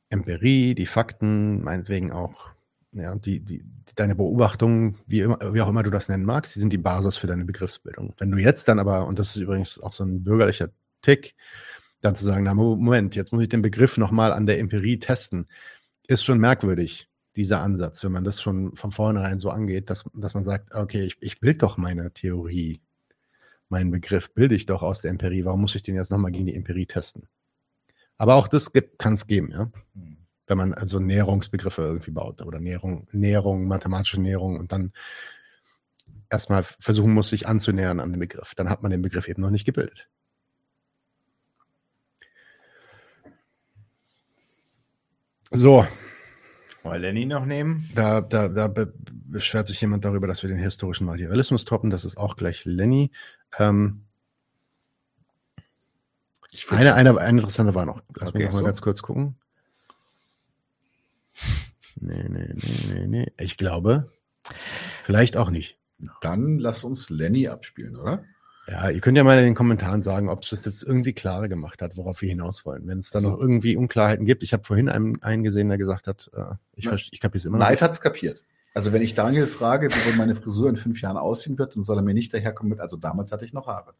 Empirie, 0.08 0.74
die 0.74 0.86
Fakten, 0.86 1.62
meinetwegen 1.62 2.12
auch 2.12 2.53
ja, 2.94 3.14
die, 3.16 3.40
die, 3.40 3.64
deine 3.96 4.14
Beobachtungen, 4.14 4.96
wie, 5.06 5.26
wie 5.26 5.60
auch 5.60 5.68
immer 5.68 5.82
du 5.82 5.90
das 5.90 6.08
nennen 6.08 6.24
magst, 6.24 6.54
die 6.54 6.60
sind 6.60 6.72
die 6.72 6.78
Basis 6.78 7.16
für 7.16 7.26
deine 7.26 7.44
Begriffsbildung. 7.44 8.14
Wenn 8.18 8.30
du 8.30 8.38
jetzt 8.38 8.68
dann 8.68 8.78
aber, 8.78 9.06
und 9.06 9.18
das 9.18 9.30
ist 9.30 9.42
übrigens 9.42 9.80
auch 9.80 9.92
so 9.92 10.04
ein 10.04 10.22
bürgerlicher 10.24 10.70
Tick, 11.02 11.34
dann 12.00 12.14
zu 12.14 12.24
sagen, 12.24 12.44
na 12.44 12.54
Moment, 12.54 13.16
jetzt 13.16 13.32
muss 13.32 13.42
ich 13.42 13.48
den 13.48 13.62
Begriff 13.62 13.98
nochmal 13.98 14.32
an 14.32 14.46
der 14.46 14.58
Empirie 14.58 14.98
testen, 14.98 15.46
ist 16.06 16.24
schon 16.24 16.38
merkwürdig, 16.38 17.08
dieser 17.36 17.60
Ansatz, 17.60 18.04
wenn 18.04 18.12
man 18.12 18.24
das 18.24 18.40
schon 18.40 18.76
von 18.76 18.92
vornherein 18.92 19.38
so 19.38 19.50
angeht, 19.50 19.90
dass, 19.90 20.04
dass 20.14 20.34
man 20.34 20.44
sagt, 20.44 20.74
okay, 20.74 21.04
ich, 21.04 21.16
ich 21.20 21.40
bild 21.40 21.62
doch 21.62 21.76
meine 21.76 22.12
Theorie, 22.12 22.80
meinen 23.68 23.90
Begriff 23.90 24.32
bilde 24.34 24.54
ich 24.54 24.66
doch 24.66 24.82
aus 24.82 25.00
der 25.00 25.10
Empirie, 25.10 25.44
warum 25.44 25.62
muss 25.62 25.74
ich 25.74 25.82
den 25.82 25.96
jetzt 25.96 26.10
nochmal 26.10 26.30
gegen 26.30 26.46
die 26.46 26.54
Empirie 26.54 26.86
testen? 26.86 27.26
Aber 28.18 28.36
auch 28.36 28.46
das 28.46 28.72
kann 28.98 29.14
es 29.14 29.26
geben, 29.26 29.50
ja. 29.50 29.70
Hm. 29.94 30.23
Wenn 30.46 30.58
man 30.58 30.74
also 30.74 30.98
Näherungsbegriffe 30.98 31.82
irgendwie 31.82 32.10
baut 32.10 32.42
oder 32.42 32.60
Näherung, 32.60 33.08
Näherung, 33.12 33.66
mathematische 33.66 34.20
Näherung 34.20 34.58
und 34.58 34.72
dann 34.72 34.92
erstmal 36.28 36.62
versuchen 36.64 37.12
muss, 37.12 37.30
sich 37.30 37.46
anzunähern 37.46 38.00
an 38.00 38.10
den 38.10 38.20
Begriff. 38.20 38.54
Dann 38.54 38.68
hat 38.68 38.82
man 38.82 38.90
den 38.90 39.02
Begriff 39.02 39.28
eben 39.28 39.40
noch 39.40 39.50
nicht 39.50 39.64
gebildet. 39.64 40.08
So. 45.50 45.86
Wollen 46.82 47.00
Lenny 47.00 47.26
noch 47.26 47.46
nehmen? 47.46 47.88
Da, 47.94 48.20
da, 48.20 48.48
da 48.48 48.68
beschwert 48.98 49.68
sich 49.68 49.80
jemand 49.80 50.04
darüber, 50.04 50.26
dass 50.26 50.42
wir 50.42 50.50
den 50.50 50.58
historischen 50.58 51.06
Materialismus 51.06 51.64
toppen. 51.64 51.90
Das 51.90 52.04
ist 52.04 52.18
auch 52.18 52.36
gleich 52.36 52.64
Lenny. 52.64 53.12
Ähm, 53.58 54.04
eine, 56.70 56.94
eine, 56.94 57.18
eine 57.18 57.40
interessante 57.40 57.74
war 57.74 57.86
noch. 57.86 58.02
Lass 58.16 58.30
okay, 58.30 58.38
mich 58.38 58.46
noch 58.46 58.52
mal 58.52 58.58
so. 58.58 58.64
ganz 58.64 58.82
kurz 58.82 59.02
gucken. 59.02 59.36
Nee, 61.96 62.26
nee, 62.28 62.54
nee, 62.54 62.94
nee, 62.94 63.06
nee. 63.06 63.32
Ich 63.38 63.56
glaube, 63.56 64.12
vielleicht 65.04 65.36
auch 65.36 65.50
nicht. 65.50 65.78
Dann 66.20 66.58
lass 66.58 66.84
uns 66.84 67.10
Lenny 67.10 67.48
abspielen, 67.48 67.96
oder? 67.96 68.24
Ja, 68.66 68.88
ihr 68.88 69.00
könnt 69.00 69.18
ja 69.18 69.24
mal 69.24 69.38
in 69.38 69.44
den 69.44 69.54
Kommentaren 69.54 70.02
sagen, 70.02 70.30
ob 70.30 70.42
es 70.42 70.50
das 70.50 70.64
jetzt 70.64 70.82
irgendwie 70.82 71.12
klarer 71.12 71.48
gemacht 71.48 71.82
hat, 71.82 71.96
worauf 71.96 72.22
wir 72.22 72.30
hinaus 72.30 72.64
wollen. 72.64 72.86
Wenn 72.86 72.98
es 72.98 73.10
da 73.10 73.18
also, 73.18 73.30
noch 73.30 73.38
irgendwie 73.38 73.76
Unklarheiten 73.76 74.24
gibt. 74.24 74.42
Ich 74.42 74.54
habe 74.54 74.64
vorhin 74.64 74.88
einen, 74.88 75.22
einen 75.22 75.44
gesehen, 75.44 75.68
der 75.68 75.76
gesagt 75.76 76.06
hat, 76.06 76.30
äh, 76.34 76.54
ich, 76.74 76.86
ich 76.86 77.20
kapiere 77.20 77.38
es 77.38 77.44
immer 77.44 77.58
noch. 77.58 77.66
Neid 77.66 77.82
hat 77.82 77.92
es 77.92 78.00
kapiert. 78.00 78.42
Also 78.72 78.92
wenn 78.92 79.02
ich 79.02 79.14
Daniel 79.14 79.46
frage, 79.46 79.90
wie 79.90 80.06
wohl 80.06 80.16
meine 80.16 80.34
Frisur 80.34 80.68
in 80.68 80.76
fünf 80.76 81.00
Jahren 81.00 81.16
aussehen 81.16 81.58
wird, 81.58 81.76
dann 81.76 81.82
soll 81.82 81.98
er 81.98 82.02
mir 82.02 82.14
nicht 82.14 82.32
daherkommen 82.32 82.70
mit, 82.70 82.80
also 82.80 82.96
damals 82.96 83.30
hatte 83.32 83.44
ich 83.44 83.52
noch 83.52 83.66
Haare. 83.66 83.94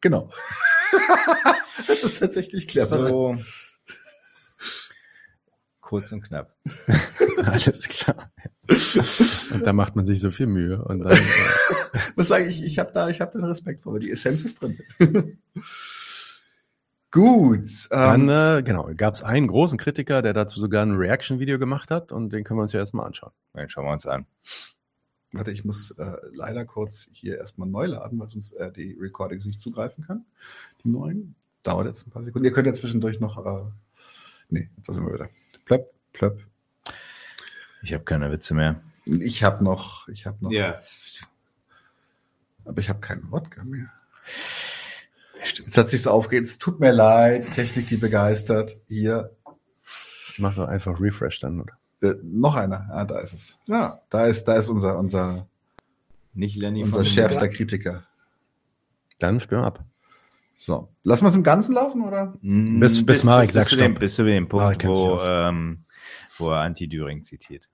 Genau. 0.00 0.30
das 1.86 2.02
ist 2.02 2.18
tatsächlich 2.18 2.66
clever. 2.68 3.08
So. 3.08 3.36
Kurz 5.80 6.12
und 6.12 6.22
knapp. 6.22 6.56
Alles 7.52 7.88
klar. 7.88 8.32
Und 9.52 9.66
da 9.66 9.72
macht 9.72 9.96
man 9.96 10.06
sich 10.06 10.20
so 10.20 10.30
viel 10.30 10.46
Mühe. 10.46 10.82
Und 10.84 11.00
dann, 11.00 11.18
muss 12.16 12.28
sagen, 12.28 12.48
ich, 12.48 12.62
ich 12.62 12.78
habe 12.78 12.92
da, 12.92 13.08
ich 13.08 13.20
habe 13.20 13.38
da 13.38 13.46
Respekt 13.46 13.82
vor, 13.82 13.94
weil 13.94 14.00
die 14.00 14.10
Essenz 14.10 14.44
ist 14.44 14.60
drin. 14.60 14.78
Gut. 17.10 17.88
Dann, 17.90 18.22
ähm, 18.22 18.28
äh, 18.28 18.62
genau, 18.62 18.88
gab 18.96 19.14
es 19.14 19.22
einen 19.22 19.48
großen 19.48 19.78
Kritiker, 19.78 20.22
der 20.22 20.32
dazu 20.32 20.60
sogar 20.60 20.86
ein 20.86 20.94
Reaction-Video 20.94 21.58
gemacht 21.58 21.90
hat 21.90 22.12
und 22.12 22.32
den 22.32 22.44
können 22.44 22.58
wir 22.58 22.62
uns 22.62 22.72
ja 22.72 22.78
erstmal 22.78 23.06
anschauen. 23.06 23.32
Den 23.56 23.68
schauen 23.68 23.84
wir 23.84 23.92
uns 23.92 24.06
an. 24.06 24.26
Warte, 25.32 25.50
ich 25.50 25.64
muss 25.64 25.92
äh, 25.92 26.16
leider 26.32 26.64
kurz 26.64 27.08
hier 27.12 27.38
erstmal 27.38 27.68
neu 27.68 27.86
laden, 27.86 28.18
weil 28.18 28.28
sonst 28.28 28.52
äh, 28.52 28.72
die 28.72 28.96
Recordings 29.00 29.44
nicht 29.44 29.60
zugreifen 29.60 30.04
kann. 30.04 30.24
Die 30.84 30.88
neuen. 30.88 31.34
Dauert 31.62 31.86
jetzt 31.86 32.06
ein 32.06 32.10
paar 32.10 32.24
Sekunden. 32.24 32.46
Ihr 32.46 32.52
könnt 32.52 32.66
ja 32.66 32.72
zwischendurch 32.72 33.20
noch. 33.20 33.44
Äh, 33.44 33.70
nee, 34.48 34.70
da 34.86 34.92
sind 34.92 35.04
wir 35.04 35.12
wieder. 35.12 35.28
Plöpp, 35.64 35.92
plöpp. 36.12 36.49
Ich 37.82 37.92
habe 37.94 38.04
keine 38.04 38.30
Witze 38.30 38.54
mehr. 38.54 38.80
Ich 39.06 39.42
habe 39.42 39.64
noch. 39.64 40.08
Ich 40.08 40.26
habe 40.26 40.36
noch. 40.40 40.50
Ja. 40.50 40.78
Aber 42.64 42.78
ich 42.80 42.88
habe 42.88 43.00
keinen 43.00 43.30
Wodka 43.30 43.64
mehr. 43.64 43.90
Jetzt 45.42 45.76
hat 45.76 45.88
sich's 45.88 46.06
aufgehört. 46.06 46.46
Es 46.46 46.58
tut 46.58 46.80
mir 46.80 46.92
leid. 46.92 47.50
Technik, 47.50 47.88
die 47.88 47.96
begeistert. 47.96 48.76
Hier. 48.88 49.34
Ich 50.32 50.38
mache 50.38 50.56
doch 50.56 50.68
einfach 50.68 51.00
Refresh 51.00 51.38
dann, 51.40 51.60
oder? 51.62 51.72
Äh, 52.02 52.14
noch 52.22 52.54
einer. 52.54 52.88
Ah, 52.92 53.04
da 53.04 53.20
ist 53.20 53.32
es. 53.32 53.58
Ja. 53.66 54.00
Da 54.10 54.26
ist, 54.26 54.44
da 54.44 54.54
ist 54.56 54.68
unser, 54.68 54.98
unser, 54.98 55.46
Nicht 56.34 56.56
Lenny 56.56 56.82
unser 56.82 56.98
von 56.98 57.04
schärfster 57.06 57.48
Kritiker. 57.48 58.04
Dann 59.18 59.40
spielen 59.40 59.62
wir 59.62 59.66
ab. 59.66 59.84
So. 60.56 60.88
Lassen 61.04 61.24
wir 61.24 61.28
es 61.30 61.36
im 61.36 61.42
Ganzen 61.42 61.74
laufen, 61.74 62.02
oder? 62.04 62.34
Mm, 62.42 62.80
Bis- 62.80 63.04
bis 63.04 63.24
Marek 63.24 63.50
sagt 63.52 63.70
bis, 63.70 63.78
Stopp. 63.78 63.98
bis 63.98 64.14
zu 64.14 64.24
dem 64.24 64.46
Marek 64.50 64.78
Punkt, 64.80 64.96
wo, 64.98 65.18
ähm, 65.22 65.84
wo 66.40 66.50
er 66.50 66.60
Anti-Düring 66.60 67.22
zitiert. 67.24 67.68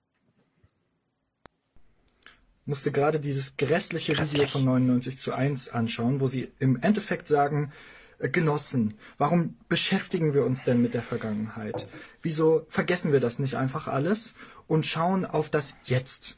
musste 2.67 2.91
gerade 2.91 3.19
dieses 3.19 3.57
grässliche 3.57 4.17
Video 4.17 4.45
von 4.45 4.65
99 4.65 5.17
zu 5.17 5.33
1 5.33 5.69
anschauen, 5.69 6.19
wo 6.19 6.27
sie 6.27 6.51
im 6.59 6.77
Endeffekt 6.81 7.27
sagen, 7.27 7.71
äh, 8.19 8.29
Genossen, 8.29 8.95
warum 9.17 9.55
beschäftigen 9.69 10.33
wir 10.33 10.45
uns 10.45 10.65
denn 10.65 10.81
mit 10.81 10.93
der 10.93 11.01
Vergangenheit? 11.01 11.87
Wieso 12.21 12.65
vergessen 12.69 13.11
wir 13.11 13.21
das 13.21 13.39
nicht 13.39 13.55
einfach 13.55 13.87
alles 13.87 14.35
und 14.67 14.85
schauen 14.85 15.25
auf 15.25 15.49
das 15.49 15.75
Jetzt? 15.85 16.37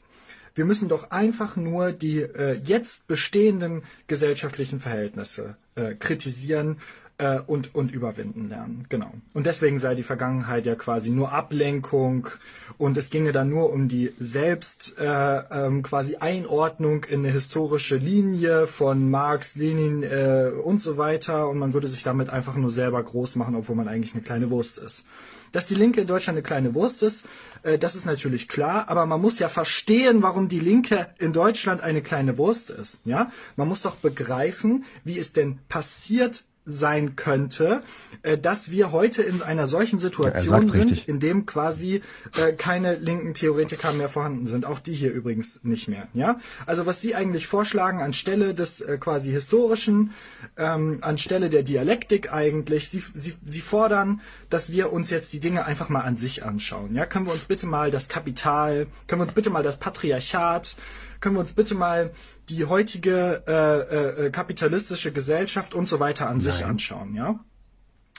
Wir 0.54 0.64
müssen 0.64 0.88
doch 0.88 1.10
einfach 1.10 1.56
nur 1.56 1.92
die 1.92 2.20
äh, 2.20 2.60
jetzt 2.64 3.06
bestehenden 3.06 3.82
gesellschaftlichen 4.06 4.80
Verhältnisse 4.80 5.56
äh, 5.74 5.94
kritisieren 5.94 6.78
äh, 7.20 7.40
und, 7.46 7.74
und 7.74 7.92
überwinden 7.92 8.48
lernen. 8.48 8.86
Genau. 8.88 9.12
Und 9.34 9.46
deswegen 9.46 9.78
sei 9.78 9.94
die 9.94 10.02
Vergangenheit 10.02 10.64
ja 10.64 10.74
quasi 10.74 11.10
nur 11.10 11.32
Ablenkung 11.32 12.28
und 12.78 12.96
es 12.96 13.10
ginge 13.10 13.32
dann 13.32 13.50
nur 13.50 13.70
um 13.72 13.88
die 13.88 14.12
selbst 14.18 14.96
äh, 14.98 15.04
ähm, 15.04 15.82
quasi 15.82 16.16
Einordnung 16.16 17.04
in 17.04 17.20
eine 17.20 17.30
historische 17.30 17.96
Linie 17.96 18.66
von 18.66 19.10
Marx, 19.10 19.54
Lenin 19.56 20.02
äh, 20.02 20.50
und 20.64 20.80
so 20.80 20.96
weiter 20.96 21.48
und 21.50 21.58
man 21.58 21.74
würde 21.74 21.88
sich 21.88 22.02
damit 22.02 22.30
einfach 22.30 22.56
nur 22.56 22.70
selber 22.70 23.02
groß 23.02 23.36
machen, 23.36 23.54
obwohl 23.54 23.76
man 23.76 23.88
eigentlich 23.88 24.14
eine 24.14 24.22
kleine 24.22 24.48
Wurst 24.48 24.78
ist. 24.78 25.04
Dass 25.52 25.66
die 25.66 25.74
Linke 25.74 26.00
in 26.00 26.06
Deutschland 26.06 26.36
eine 26.36 26.44
kleine 26.44 26.74
Wurst 26.74 27.02
ist, 27.02 27.26
äh, 27.64 27.76
das 27.76 27.96
ist 27.96 28.06
natürlich 28.06 28.48
klar, 28.48 28.88
aber 28.88 29.04
man 29.04 29.20
muss 29.20 29.38
ja 29.38 29.48
verstehen, 29.48 30.22
warum 30.22 30.48
die 30.48 30.60
Linke 30.60 31.08
in 31.18 31.34
Deutschland 31.34 31.82
eine 31.82 32.00
kleine 32.00 32.38
Wurst 32.38 32.70
ist. 32.70 33.00
Ja, 33.04 33.30
man 33.56 33.68
muss 33.68 33.82
doch 33.82 33.96
begreifen, 33.96 34.84
wie 35.04 35.18
es 35.18 35.34
denn 35.34 35.58
passiert 35.68 36.44
sein 36.70 37.16
könnte, 37.16 37.82
äh, 38.22 38.38
dass 38.38 38.70
wir 38.70 38.92
heute 38.92 39.22
in 39.22 39.42
einer 39.42 39.66
solchen 39.66 39.98
Situation 39.98 40.48
sagt's 40.48 40.72
sind, 40.72 40.84
richtig. 40.84 41.08
in 41.08 41.20
dem 41.20 41.46
quasi 41.46 42.02
äh, 42.36 42.52
keine 42.52 42.96
linken 42.96 43.34
Theoretiker 43.34 43.92
mehr 43.92 44.08
vorhanden 44.08 44.46
sind. 44.46 44.64
Auch 44.64 44.78
die 44.78 44.94
hier 44.94 45.12
übrigens 45.12 45.60
nicht 45.62 45.88
mehr. 45.88 46.08
Ja, 46.14 46.38
also 46.66 46.86
was 46.86 47.00
Sie 47.00 47.14
eigentlich 47.14 47.46
vorschlagen 47.46 48.00
anstelle 48.00 48.54
des 48.54 48.80
äh, 48.80 48.98
quasi 48.98 49.30
historischen, 49.30 50.12
ähm, 50.56 50.98
anstelle 51.02 51.50
der 51.50 51.62
Dialektik 51.62 52.32
eigentlich, 52.32 52.88
Sie, 52.88 53.02
Sie, 53.14 53.34
Sie 53.44 53.60
fordern, 53.60 54.20
dass 54.48 54.70
wir 54.72 54.92
uns 54.92 55.10
jetzt 55.10 55.32
die 55.32 55.40
Dinge 55.40 55.64
einfach 55.64 55.88
mal 55.88 56.02
an 56.02 56.16
sich 56.16 56.44
anschauen. 56.44 56.94
Ja, 56.94 57.06
können 57.06 57.26
wir 57.26 57.32
uns 57.32 57.44
bitte 57.44 57.66
mal 57.66 57.90
das 57.90 58.08
Kapital, 58.08 58.86
können 59.06 59.20
wir 59.20 59.26
uns 59.26 59.34
bitte 59.34 59.50
mal 59.50 59.62
das 59.62 59.78
Patriarchat 59.78 60.76
können 61.20 61.36
wir 61.36 61.40
uns 61.40 61.52
bitte 61.52 61.74
mal 61.74 62.12
die 62.48 62.64
heutige 62.64 63.42
äh, 63.46 64.26
äh, 64.26 64.30
kapitalistische 64.30 65.12
Gesellschaft 65.12 65.74
und 65.74 65.88
so 65.88 66.00
weiter 66.00 66.28
an 66.28 66.40
sich 66.40 66.64
anschauen, 66.64 67.14
ja? 67.14 67.40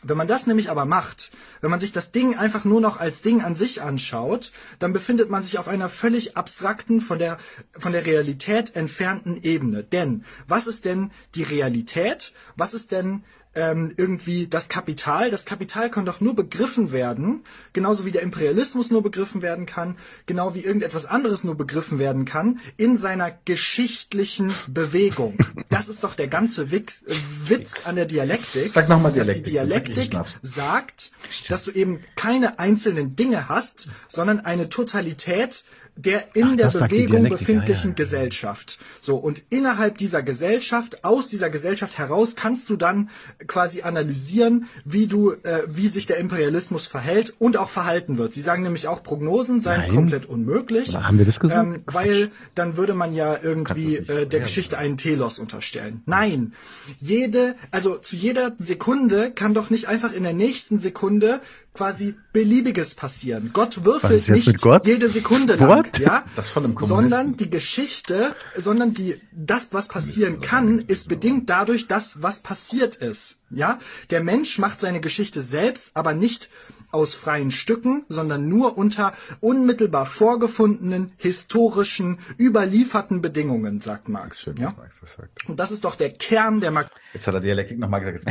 Wenn 0.04 0.18
man 0.18 0.28
das 0.28 0.48
nämlich 0.48 0.72
aber 0.72 0.86
macht, 0.86 1.32
wenn 1.62 1.70
man 1.70 1.80
sich 1.80 1.92
das 1.92 2.12
Ding 2.12 2.36
einfach 2.36 2.66
nur 2.66 2.82
noch 2.82 3.00
als 3.00 3.22
Ding 3.22 3.42
an 3.42 3.56
sich 3.56 3.84
anschaut, 3.84 4.52
dann 4.80 4.94
befindet 4.94 5.30
man 5.30 5.44
sich 5.44 5.60
auf 5.60 5.68
einer 5.68 5.90
völlig 5.90 6.36
abstrakten, 6.36 7.02
von 7.02 7.20
der, 7.20 7.38
von 7.78 7.92
der 7.92 8.06
Realität 8.08 8.76
entfernten 8.76 9.44
Ebene. 9.44 9.84
Denn 9.84 10.26
was 10.48 10.66
ist 10.66 10.86
denn 10.86 11.12
die 11.36 11.44
Realität? 11.44 12.34
Was 12.56 12.74
ist 12.74 12.92
denn 12.92 13.24
ähm, 13.54 13.94
irgendwie 13.98 14.48
das 14.48 14.70
Kapital? 14.70 15.32
Das 15.32 15.46
Kapital 15.46 15.90
kann 15.90 16.06
doch 16.06 16.22
nur 16.22 16.36
begriffen 16.36 16.92
werden, 16.92 17.44
genauso 17.74 18.06
wie 18.06 18.12
der 18.12 18.22
Imperialismus 18.22 18.92
nur 18.92 19.04
begriffen 19.04 19.42
werden 19.42 19.66
kann, 19.66 19.98
genau 20.26 20.56
wie 20.56 20.62
irgendetwas 20.62 21.06
anderes 21.06 21.44
nur 21.44 21.56
begriffen 21.56 22.00
werden 22.00 22.26
kann, 22.26 22.60
in 22.78 22.98
seiner 22.98 23.32
geschichtlichen 23.46 24.54
Bewegung. 24.68 25.38
Das 25.70 25.90
ist 25.90 26.04
doch 26.04 26.16
der 26.16 26.28
ganze 26.28 26.72
Wix, 26.72 27.02
äh, 27.04 27.16
Witz 27.48 27.88
an 27.88 27.96
der 27.96 28.06
Dialektik. 28.06 28.72
Sag 28.72 28.90
noch 28.90 29.02
mal 29.02 29.12
dass 29.12 29.26
Dialektik, 29.42 29.44
Die 29.46 29.52
Dialektik 29.52 30.18
sagt, 30.42 31.12
dass 31.50 31.64
du 31.64 31.72
eben 31.72 32.00
keine 32.16 32.60
einzelnen 32.60 33.16
Dinge 33.16 33.50
hast, 33.50 33.88
sondern 34.08 34.40
eine 34.40 34.70
Totalität 34.70 35.64
der 35.96 36.36
in 36.36 36.44
Ach, 36.44 36.56
der 36.56 36.68
Bewegung 36.68 36.90
Dialektik, 36.90 37.24
ja, 37.24 37.30
befindlichen 37.30 37.92
ja. 37.92 37.96
Gesellschaft. 37.96 38.80
So, 39.00 39.16
und 39.18 39.44
innerhalb 39.50 39.98
dieser 39.98 40.24
Gesellschaft, 40.24 41.04
aus 41.04 41.28
dieser 41.28 41.50
Gesellschaft 41.50 41.98
heraus, 41.98 42.36
kannst 42.36 42.70
du 42.70 42.76
dann 42.76 43.10
quasi 43.48 43.82
analysieren, 43.82 44.68
wie 44.86 45.08
du, 45.08 45.32
äh, 45.32 45.64
wie 45.68 45.88
sich 45.88 46.06
der 46.06 46.18
Imperialismus 46.18 46.88
verhält 46.88 47.34
und 47.40 47.58
auch 47.58 47.70
verhalten 47.70 48.18
wird. 48.18 48.34
Sie 48.34 48.42
sagen 48.42 48.64
nämlich 48.64 48.88
auch, 48.88 49.04
Prognosen 49.04 49.62
seien 49.62 49.82
Nein. 49.82 49.96
komplett 49.96 50.26
unmöglich. 50.26 50.90
Oder 50.90 51.08
haben 51.08 51.18
wir 51.18 51.26
das 51.26 51.40
gesagt? 51.40 51.66
Ähm, 51.66 51.84
weil 51.86 52.32
dann 52.56 52.78
würde 52.78 52.94
man 52.94 53.14
ja 53.14 53.38
irgendwie 53.42 53.98
äh, 53.98 54.26
der. 54.26 54.42
Geschichte 54.42 54.78
einen 54.78 54.98
Telos 54.98 55.40
unterstellen. 55.40 56.02
Nein, 56.06 56.54
jede, 57.00 57.56
also 57.70 57.98
zu 57.98 58.16
jeder 58.16 58.54
Sekunde 58.58 59.32
kann 59.32 59.54
doch 59.54 59.70
nicht 59.70 59.88
einfach 59.88 60.12
in 60.14 60.24
der 60.24 60.34
nächsten 60.34 60.80
Sekunde 60.80 61.42
quasi 61.74 62.16
beliebiges 62.34 62.96
passieren. 62.96 63.52
Gott 63.54 63.78
Was 63.78 63.86
würfelt 63.86 64.14
ist 64.14 64.28
jetzt 64.28 64.36
nicht 64.36 64.48
mit 64.48 64.62
Gott? 64.62 64.86
jede 64.86 65.08
Sekunde 65.08 65.56
lang, 65.56 65.70
What? 65.86 66.00
ja, 66.00 66.26
Das 66.36 66.50
von 66.50 66.66
einem 66.66 66.76
Kommunisten. 66.76 67.10
sondern 67.10 67.38
die 67.38 67.50
Geschichte, 67.50 68.36
sondern 68.56 68.94
die 68.94 69.22
das 69.32 69.70
was 69.72 69.88
passieren 69.88 70.42
kann, 70.42 70.80
ist 70.80 71.08
bedingt 71.08 71.50
dadurch, 71.50 71.88
dass 71.88 72.22
was 72.22 72.42
passiert 72.42 72.98
ist, 72.98 73.38
ja? 73.50 73.80
Der 74.10 74.22
Mensch 74.24 74.60
macht 74.60 74.82
seine 74.82 75.00
Geschichte 75.02 75.42
selbst, 75.42 75.92
aber 75.94 76.14
nicht 76.14 76.50
aus 76.92 77.14
freien 77.16 77.52
Stücken, 77.52 78.06
sondern 78.08 78.48
nur 78.50 78.78
unter 78.78 79.14
unmittelbar 79.40 80.06
vorgefundenen, 80.06 81.12
historischen, 81.18 82.20
überlieferten 82.40 83.22
Bedingungen, 83.22 83.82
sagt 83.82 84.10
Marx. 84.10 84.42
Stimmt, 84.42 84.60
Ja? 84.60 84.74
Max 84.78 85.00
das 85.02 85.14
sagt. 85.14 85.48
Und 85.50 85.60
das 85.60 85.72
ist 85.72 85.84
doch 85.84 85.96
der 85.96 86.12
Kern 86.12 86.62
der 86.62 86.72
Marx. 86.72 86.90
Jetzt 87.14 87.28
hat 87.28 87.34
er 87.34 87.40
Dialektik 87.42 87.80
nochmal 87.80 88.02
gesagt. 88.02 88.26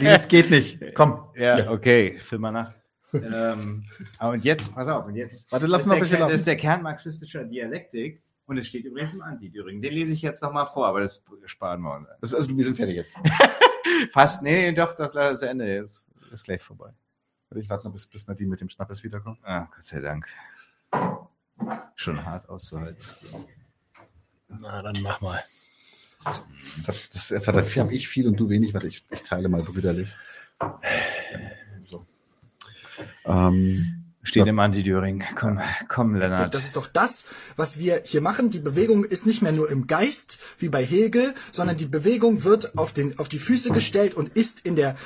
Jetzt 0.00 0.02
es 0.02 0.28
geht 0.28 0.50
nicht. 0.50 0.78
Komm. 0.94 1.24
Ja, 1.36 1.70
okay, 1.70 2.18
film 2.20 2.42
mal 2.42 2.50
nach. 2.52 2.74
ähm, 3.14 3.84
aber 4.18 4.32
und 4.32 4.44
jetzt, 4.44 4.74
pass 4.74 4.88
auf, 4.88 5.04
und 5.06 5.16
jetzt. 5.16 5.52
Warte, 5.52 5.66
lass 5.66 5.80
das 5.82 5.86
noch 5.86 5.94
ist 5.96 5.98
ein 5.98 6.00
bisschen 6.00 6.10
der, 6.10 6.18
Kern- 6.18 6.20
laufen. 6.20 6.30
Das 6.32 6.40
ist 6.40 6.46
der 6.46 6.56
Kern 6.56 6.82
marxistischer 6.82 7.44
Dialektik 7.44 8.22
und 8.46 8.56
es 8.56 8.66
steht 8.66 8.84
übrigens 8.86 9.12
im 9.12 9.20
Anti-Düring. 9.20 9.82
Den 9.82 9.92
lese 9.92 10.12
ich 10.12 10.22
jetzt 10.22 10.42
noch 10.42 10.52
mal 10.52 10.64
vor, 10.66 10.86
aber 10.86 11.00
das 11.00 11.22
sparen 11.44 11.82
wir 11.82 11.94
uns. 11.96 12.08
Das, 12.22 12.32
also, 12.32 12.56
wir 12.56 12.64
sind 12.64 12.76
fertig 12.76 12.96
jetzt. 12.96 13.12
Fast, 14.12 14.42
nee, 14.42 14.70
nee, 14.70 14.74
doch, 14.74 14.94
doch, 14.96 15.12
doch, 15.12 15.36
zu 15.36 15.46
Ende. 15.46 15.66
Jetzt 15.74 16.08
ist 16.32 16.44
gleich 16.44 16.62
vorbei. 16.62 16.90
Ich 17.56 17.68
warte 17.68 17.86
noch, 17.86 17.92
bis, 17.92 18.06
bis 18.06 18.26
Nadine 18.26 18.50
mit 18.50 18.60
dem 18.60 18.68
Schnappes 18.68 19.02
wiederkommt. 19.02 19.38
Ah, 19.42 19.68
Gott 19.74 19.84
sei 19.84 20.00
Dank. 20.00 20.26
Schon 21.96 22.24
hart 22.24 22.48
auszuhalten. 22.48 23.02
Na, 24.48 24.82
dann 24.82 24.96
mach 25.02 25.20
mal. 25.20 25.42
Jetzt 26.76 26.88
hat, 26.88 27.14
das, 27.14 27.30
jetzt 27.30 27.48
hat 27.48 27.54
er, 27.54 27.62
hab 27.64 27.90
ich 27.90 28.08
viel 28.08 28.28
und 28.28 28.38
du 28.38 28.48
wenig. 28.48 28.74
Warte, 28.74 28.88
ich, 28.88 29.04
ich 29.10 29.22
teile 29.22 29.48
mal 29.48 29.62
brüderlich. 29.62 30.10
So. 31.84 32.06
Ähm, 33.24 34.02
Steht 34.24 34.46
im 34.46 34.58
Anti-Düring. 34.60 35.24
Komm, 35.34 35.60
komm, 35.88 36.14
Lennart. 36.14 36.54
Das 36.54 36.64
ist 36.64 36.76
doch 36.76 36.86
das, 36.86 37.24
was 37.56 37.80
wir 37.80 38.02
hier 38.04 38.20
machen. 38.20 38.50
Die 38.50 38.60
Bewegung 38.60 39.04
ist 39.04 39.26
nicht 39.26 39.42
mehr 39.42 39.50
nur 39.50 39.68
im 39.68 39.88
Geist, 39.88 40.38
wie 40.58 40.68
bei 40.68 40.84
Hegel, 40.84 41.34
sondern 41.50 41.76
die 41.76 41.86
Bewegung 41.86 42.44
wird 42.44 42.78
auf, 42.78 42.92
den, 42.92 43.18
auf 43.18 43.28
die 43.28 43.40
Füße 43.40 43.72
gestellt 43.72 44.14
und 44.14 44.36
ist 44.36 44.64
in 44.64 44.76
der 44.76 44.96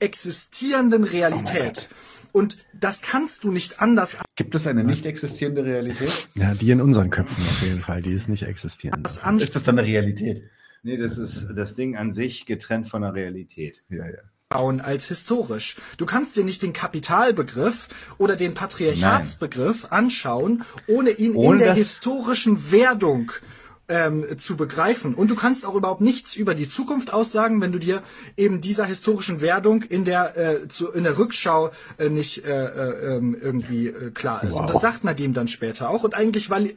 existierenden 0.00 1.04
Realität. 1.04 1.88
Und 2.32 2.58
das 2.72 3.00
kannst 3.00 3.44
du 3.44 3.50
nicht 3.50 3.80
anders 3.80 4.18
gibt 4.38 4.54
es 4.54 4.66
eine 4.68 4.84
nicht 4.84 5.04
existierende 5.04 5.64
Realität? 5.64 6.28
Ja, 6.34 6.54
die 6.54 6.70
in 6.70 6.80
unseren 6.80 7.10
Köpfen 7.10 7.44
auf 7.44 7.60
jeden 7.60 7.80
Fall, 7.80 8.02
die 8.02 8.12
ist 8.12 8.28
nicht 8.28 8.44
existierend. 8.44 9.04
Ist 9.06 9.56
das 9.56 9.64
dann 9.64 9.78
eine 9.78 9.86
Realität? 9.86 10.44
Nee, 10.84 10.96
das 10.96 11.18
ist 11.18 11.48
das 11.56 11.74
Ding 11.74 11.96
an 11.96 12.14
sich 12.14 12.46
getrennt 12.46 12.88
von 12.88 13.02
der 13.02 13.14
Realität. 13.14 13.82
Ja, 13.90 14.06
ja. 14.06 14.18
bauen 14.48 14.80
als 14.80 15.08
historisch. 15.08 15.76
Du 15.96 16.06
kannst 16.06 16.36
dir 16.36 16.44
nicht 16.44 16.62
den 16.62 16.72
Kapitalbegriff 16.72 17.88
oder 18.16 18.36
den 18.36 18.54
Patriarchatsbegriff 18.54 19.86
anschauen, 19.90 20.64
ohne 20.86 21.10
ihn 21.10 21.34
Ohne 21.34 21.58
in 21.58 21.64
der 21.64 21.74
historischen 21.74 22.70
Werdung 22.70 23.32
ähm, 23.88 24.24
zu 24.38 24.56
begreifen. 24.56 25.14
Und 25.14 25.30
du 25.30 25.34
kannst 25.34 25.66
auch 25.66 25.74
überhaupt 25.74 26.00
nichts 26.00 26.36
über 26.36 26.54
die 26.54 26.68
Zukunft 26.68 27.12
aussagen, 27.12 27.60
wenn 27.60 27.72
du 27.72 27.78
dir 27.78 28.02
eben 28.36 28.60
dieser 28.60 28.84
historischen 28.84 29.40
Werdung 29.40 29.82
in 29.82 30.04
der 30.04 30.36
äh, 30.36 30.68
zu, 30.68 30.92
in 30.92 31.04
der 31.04 31.18
Rückschau 31.18 31.70
äh, 31.98 32.08
nicht 32.08 32.44
äh, 32.44 32.50
äh, 32.50 33.16
ähm, 33.16 33.36
irgendwie 33.40 33.88
äh, 33.88 34.10
klar 34.10 34.44
ist. 34.44 34.54
Und 34.54 34.68
das 34.70 34.80
sagt 34.80 35.04
Nadim 35.04 35.32
dann 35.34 35.48
später 35.48 35.90
auch. 35.90 36.04
Und 36.04 36.14
eigentlich, 36.14 36.50
weil 36.50 36.72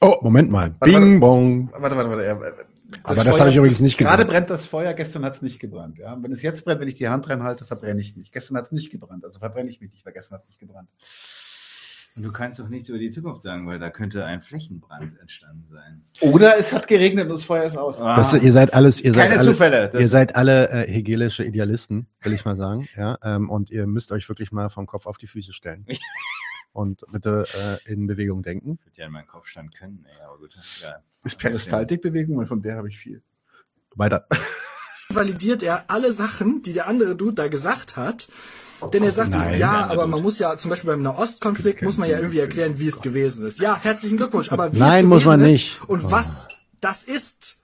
Oh, 0.00 0.18
Moment 0.22 0.50
mal. 0.50 0.74
Warte, 0.80 0.94
Bing, 0.94 1.20
bong. 1.20 1.70
Warte, 1.72 1.96
warte, 1.96 2.10
warte. 2.10 2.24
äh, 2.26 2.98
Aber 3.04 3.24
das 3.24 3.40
habe 3.40 3.50
ich 3.50 3.56
übrigens 3.56 3.80
nicht 3.80 3.96
Gerade 3.96 4.24
gesagt. 4.24 4.30
brennt 4.30 4.50
das 4.50 4.66
Feuer, 4.66 4.92
gestern 4.92 5.24
hat 5.24 5.36
es 5.36 5.42
nicht 5.42 5.60
gebrannt. 5.60 5.98
Ja? 5.98 6.16
Wenn 6.20 6.32
es 6.32 6.42
jetzt 6.42 6.64
brennt, 6.64 6.80
wenn 6.80 6.88
ich 6.88 6.96
die 6.96 7.08
Hand 7.08 7.28
reinhalte, 7.28 7.64
verbrenne 7.64 8.00
ich 8.00 8.16
mich. 8.16 8.32
Gestern 8.32 8.56
hat 8.56 8.66
es 8.66 8.72
nicht 8.72 8.90
gebrannt, 8.90 9.24
also 9.24 9.38
verbrenne 9.38 9.70
ich 9.70 9.80
mich 9.80 9.92
nicht, 9.92 10.04
weil 10.04 10.12
gestern 10.12 10.34
hat 10.38 10.44
es 10.44 10.50
nicht 10.50 10.60
gebrannt. 10.60 10.88
Und 12.16 12.22
du 12.22 12.30
kannst 12.30 12.60
doch 12.60 12.68
nichts 12.68 12.88
über 12.88 12.98
die 12.98 13.10
Zukunft 13.10 13.42
sagen, 13.42 13.66
weil 13.66 13.80
da 13.80 13.90
könnte 13.90 14.24
ein 14.24 14.40
Flächenbrand 14.40 15.18
entstanden 15.18 15.66
sein. 15.68 16.04
Oder 16.20 16.56
es 16.56 16.72
hat 16.72 16.86
geregnet 16.86 17.24
und 17.24 17.32
das 17.32 17.42
Feuer 17.44 17.64
ist 17.64 17.76
aus. 17.76 18.00
Ah, 18.00 18.14
Das, 18.14 18.32
ihr 18.34 18.52
seid 18.52 18.72
alles, 18.72 19.00
ihr 19.00 19.12
seid 19.12 19.28
keine 19.30 19.40
alle, 19.40 19.50
Zufälle. 19.50 19.90
Das, 19.90 20.00
ihr 20.00 20.08
seid 20.08 20.36
alle 20.36 20.68
äh, 20.68 20.86
hegelische 20.88 21.42
Idealisten, 21.44 22.06
will 22.22 22.32
ich 22.32 22.44
mal 22.44 22.54
sagen. 22.54 22.88
Ja, 22.96 23.18
ähm, 23.24 23.50
und 23.50 23.70
ihr 23.70 23.88
müsst 23.88 24.12
euch 24.12 24.28
wirklich 24.28 24.52
mal 24.52 24.68
vom 24.70 24.86
Kopf 24.86 25.06
auf 25.06 25.18
die 25.18 25.26
Füße 25.26 25.52
stellen. 25.52 25.86
Und 26.72 27.02
bitte 27.12 27.46
äh, 27.86 27.92
in 27.92 28.08
Bewegung 28.08 28.42
denken. 28.42 28.80
wird 28.84 28.96
ja 28.96 29.06
in 29.06 29.12
meinen 29.12 29.28
Kopf 29.28 29.46
stand 29.46 29.72
können, 29.76 30.04
ey, 30.08 30.24
aber 30.26 30.38
gut. 30.38 30.56
Ja. 30.82 30.96
Ist 31.22 31.38
Peristaltikbewegung, 31.38 32.36
weil 32.36 32.46
von 32.46 32.62
der 32.62 32.76
habe 32.76 32.88
ich 32.88 32.98
viel. 32.98 33.22
Weiter. 33.94 34.26
validiert 35.08 35.62
er 35.62 35.84
alle 35.88 36.12
Sachen, 36.12 36.62
die 36.62 36.72
der 36.72 36.88
andere 36.88 37.14
Dude 37.14 37.34
da 37.34 37.46
gesagt 37.46 37.96
hat. 37.96 38.28
Denn 38.92 39.02
er 39.02 39.12
sagt, 39.12 39.30
nein, 39.30 39.58
ja, 39.58 39.86
aber 39.86 40.06
man 40.06 40.22
muss 40.22 40.38
ja 40.38 40.56
zum 40.58 40.70
Beispiel 40.70 40.90
beim 40.90 41.02
Nahostkonflikt 41.02 41.82
muss 41.82 41.96
man 41.96 42.08
ja 42.08 42.18
irgendwie 42.18 42.40
erklären, 42.40 42.78
wie 42.78 42.88
es 42.88 43.00
gewesen 43.00 43.46
ist. 43.46 43.60
Ja, 43.60 43.78
herzlichen 43.80 44.16
Glückwunsch. 44.16 44.52
Aber 44.52 44.74
wie 44.74 44.78
Nein, 44.78 45.04
es 45.04 45.08
muss 45.08 45.24
man 45.24 45.40
nicht. 45.40 45.78
Ist 45.80 45.88
und 45.88 46.10
was 46.10 46.48
das 46.80 47.04
ist, 47.04 47.56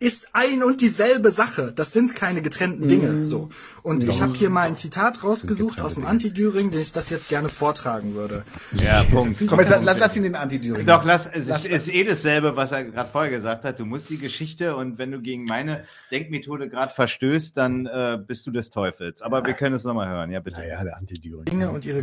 ist 0.00 0.28
ein 0.32 0.62
und 0.62 0.80
dieselbe 0.80 1.30
Sache. 1.30 1.72
Das 1.76 1.92
sind 1.92 2.16
keine 2.16 2.40
getrennten 2.40 2.88
Dinge. 2.88 3.22
So. 3.22 3.50
Und 3.82 4.02
ich 4.02 4.22
habe 4.22 4.34
hier 4.34 4.48
mal 4.50 4.62
ein 4.62 4.74
Zitat 4.76 5.22
rausgesucht 5.22 5.80
aus 5.80 5.94
dem 5.94 6.06
Anti-Düring, 6.06 6.70
den 6.70 6.80
ich 6.80 6.92
das 6.92 7.10
jetzt 7.10 7.28
gerne 7.28 7.50
vortragen 7.50 8.14
würde. 8.14 8.44
ja, 8.72 9.04
Punkt. 9.04 9.42
Komm, 9.46 9.60
jetzt 9.60 9.70
lass, 9.70 9.82
lass, 9.82 9.98
lass 9.98 10.16
ihn 10.16 10.22
den 10.22 10.34
Anti-Düring. 10.34 10.86
Doch, 10.86 11.04
lass, 11.04 11.26
es 11.26 11.48
ist, 11.48 11.66
ist 11.66 11.88
eh 11.88 12.04
dasselbe, 12.04 12.56
was 12.56 12.72
er 12.72 12.84
gerade 12.84 13.10
vorher 13.10 13.30
gesagt 13.30 13.64
hat. 13.64 13.78
Du 13.78 13.84
musst 13.84 14.08
die 14.08 14.18
Geschichte 14.18 14.74
und 14.74 14.98
wenn 14.98 15.12
du 15.12 15.20
gegen 15.20 15.44
meine 15.44 15.84
Denkmethode 16.10 16.68
gerade 16.70 16.94
verstößt, 16.94 17.56
dann 17.56 17.86
äh, 17.86 18.18
bist 18.26 18.46
du 18.46 18.50
des 18.50 18.70
Teufels. 18.70 19.20
Aber 19.20 19.44
wir 19.44 19.52
können 19.52 19.76
es 19.76 19.84
nochmal 19.84 20.08
hören. 20.08 20.30
Ja, 20.30 20.40
bitte. 20.40 20.60
Naja, 20.60 20.82
der 20.82 20.96
Antidüring. 20.96 21.44
Dinge 21.44 21.70
und 21.70 21.84
ihre 21.84 22.02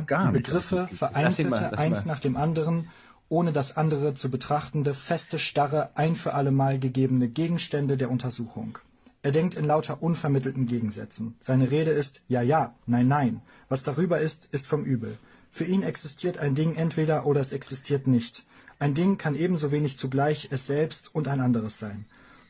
du 0.00 0.06
gar 0.06 0.26
die. 0.28 0.32
Begriffe, 0.32 0.88
Lass 0.90 0.98
vereinzelte, 0.98 1.68
lass 1.70 1.80
eins 1.80 2.04
mal. 2.06 2.12
nach 2.12 2.20
dem 2.20 2.36
anderen, 2.36 2.88
ohne 3.28 3.52
das 3.52 3.76
andere 3.76 4.14
zu 4.14 4.30
betrachtende, 4.30 4.94
feste, 4.94 5.38
starre, 5.38 5.90
ein 5.94 6.14
für 6.14 6.34
allemal 6.34 6.78
gegebene 6.78 7.28
Gegenstände 7.28 7.96
der 7.96 8.10
Untersuchung. 8.10 8.78
Er 9.22 9.32
denkt 9.32 9.54
in 9.54 9.64
lauter 9.64 10.02
unvermittelten 10.02 10.66
Gegensätzen. 10.66 11.34
Seine 11.40 11.70
Rede 11.70 11.90
ist 11.90 12.22
ja, 12.28 12.42
ja, 12.42 12.74
nein, 12.86 13.08
nein. 13.08 13.42
Was 13.68 13.82
darüber 13.82 14.20
ist, 14.20 14.48
ist 14.52 14.66
vom 14.66 14.84
Übel. 14.84 15.18
Für 15.50 15.64
ihn 15.64 15.82
existiert 15.82 16.38
ein 16.38 16.54
Ding 16.54 16.76
entweder 16.76 17.26
oder 17.26 17.40
es 17.40 17.52
existiert 17.52 18.06
nicht. 18.06 18.46
Ein 18.78 18.94
Ding 18.94 19.18
kann 19.18 19.34
ebenso 19.34 19.72
wenig 19.72 19.98
zugleich 19.98 20.48
es 20.52 20.66
selbst 20.66 21.14
und 21.14 21.28
ein 21.28 21.40
anderes 21.40 21.78
sein. 21.78 22.04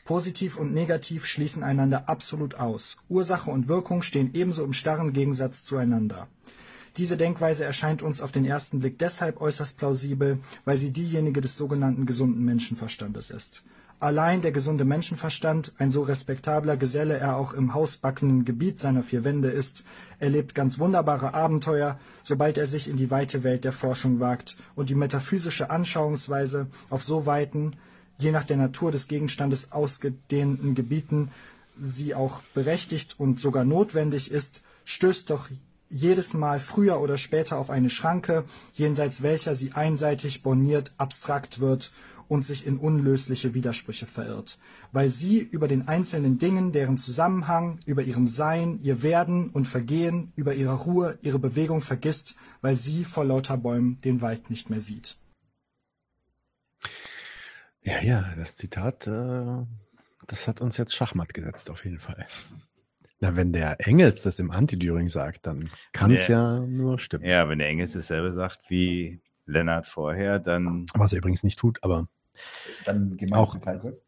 Positiv 0.05 0.57
und 0.57 0.75
negativ 0.75 1.25
schließen 1.25 1.63
einander 1.63 2.09
absolut 2.09 2.57
aus. 2.57 2.99
Ursache 3.09 3.51
und 3.51 3.69
Wirkung 3.69 4.03
stehen 4.03 4.35
ebenso 4.35 4.63
im 4.63 4.73
starren 4.73 5.13
Gegensatz 5.13 5.65
zueinander. 5.65 6.29
Diese 6.97 7.19
Denkweise 7.19 7.65
erscheint 7.65 8.01
uns 8.03 8.23
auf 8.23 8.33
den 8.33 8.47
ersten 8.47 8.81
Blick 8.81 8.99
deshalb 8.99 9.41
äußerst 9.41 9.77
plausibel, 9.77 10.39
weil 10.65 10.79
sie 10.79 10.93
diejenige 10.93 11.43
des 11.43 11.57
sogenannten 11.57 12.07
gesunden 12.07 12.43
Menschenverstandes 12.43 13.31
ist. 13.31 13.63
Allein 13.99 14.43
der 14.43 14.53
gesunde 14.53 14.85
Menschenverstand, 14.85 15.73
ein 15.79 15.91
so 15.91 16.03
respektabler 16.03 16.77
Geselle 16.77 17.17
er 17.19 17.37
auch 17.37 17.55
im 17.55 17.73
hausbackenen 17.73 18.45
Gebiet 18.45 18.79
seiner 18.79 19.03
vier 19.03 19.25
Wände 19.25 19.49
ist, 19.49 19.85
erlebt 20.19 20.55
ganz 20.55 20.79
wunderbare 20.79 21.33
Abenteuer, 21.33 21.99
sobald 22.23 22.59
er 22.59 22.67
sich 22.67 22.89
in 22.89 22.97
die 22.97 23.11
weite 23.11 23.43
Welt 23.43 23.65
der 23.65 23.73
Forschung 23.73 24.21
wagt 24.21 24.57
und 24.75 24.91
die 24.91 24.95
metaphysische 24.95 25.71
Anschauungsweise 25.71 26.67
auf 26.91 27.03
so 27.03 27.25
weiten, 27.25 27.73
je 28.19 28.33
nach 28.33 28.45
der 28.45 28.59
Natur 28.59 28.91
des 28.91 29.09
Gegenstandes 29.09 29.73
ausgedehnten 29.73 30.75
Gebieten 30.75 31.31
sie 31.79 32.15
auch 32.15 32.41
berechtigt 32.55 33.17
und 33.19 33.41
sogar 33.41 33.65
notwendig 33.65 34.31
ist, 34.31 34.63
stößt 34.85 35.31
doch 35.31 35.49
jedes 35.89 36.35
Mal 36.35 36.61
früher 36.61 37.01
oder 37.01 37.19
später 37.19 37.59
auf 37.59 37.71
eine 37.71 37.91
Schranke, 37.91 38.45
jenseits 38.73 39.23
welcher 39.23 39.55
sie 39.55 39.73
einseitig 39.73 40.43
borniert, 40.43 40.93
abstrakt 40.99 41.61
wird 41.61 41.93
und 42.29 42.45
sich 42.45 42.67
in 42.67 42.79
unlösliche 42.79 43.55
Widersprüche 43.55 44.07
verirrt, 44.07 44.59
weil 44.93 45.11
sie 45.11 45.39
über 45.39 45.69
den 45.69 45.89
einzelnen 45.89 46.39
Dingen, 46.39 46.73
deren 46.73 46.99
Zusammenhang, 46.99 47.81
über 47.87 48.03
ihrem 48.03 48.27
Sein, 48.27 48.81
ihr 48.83 49.03
Werden 49.03 49.51
und 49.51 49.67
Vergehen, 49.67 50.33
über 50.37 50.55
ihre 50.55 50.75
Ruhe, 50.75 51.19
ihre 51.23 51.39
Bewegung 51.39 51.81
vergisst, 51.83 52.37
weil 52.61 52.77
sie 52.77 53.05
vor 53.05 53.25
lauter 53.25 53.57
Bäumen 53.57 54.01
den 54.01 54.21
Wald 54.21 54.51
nicht 54.51 54.71
mehr 54.71 54.81
sieht. 54.81 55.17
Ja, 57.83 58.01
ja, 58.03 58.35
das 58.37 58.57
Zitat, 58.57 59.07
äh, 59.07 59.65
das 60.27 60.49
hat 60.49 60.61
uns 60.61 60.77
jetzt 60.77 60.95
Schachmatt 60.95 61.33
gesetzt, 61.33 61.71
auf 61.71 61.85
jeden 61.85 62.01
Fall. 62.01 62.27
Na, 63.21 63.35
wenn 63.35 63.53
der 63.53 63.77
Engels 63.87 64.23
das 64.23 64.39
im 64.39 64.51
Antidüring 64.51 65.09
sagt, 65.09 65.47
dann 65.47 65.71
kann 65.93 66.11
es 66.13 66.29
Ja. 66.29 66.61
nur 66.61 66.99
stimmen. 66.99 67.25
Ja, 67.25 67.49
wenn 67.49 67.59
der 67.59 67.69
Engels 67.69 67.95
dasselbe 67.95 68.31
sagt 68.33 68.69
wie 68.69 69.21
Lennart 69.47 69.87
vorher, 69.87 70.39
dann 70.39 70.87
Was 70.95 71.13
er 71.13 71.19
übrigens 71.19 71.43
nicht 71.43 71.59
tut, 71.59 71.79
aber 71.83 72.09
Dann 72.85 73.17
gehen 73.17 73.31
wir 73.31 73.39
Auch- 73.39 73.59
kurz. 73.81 74.05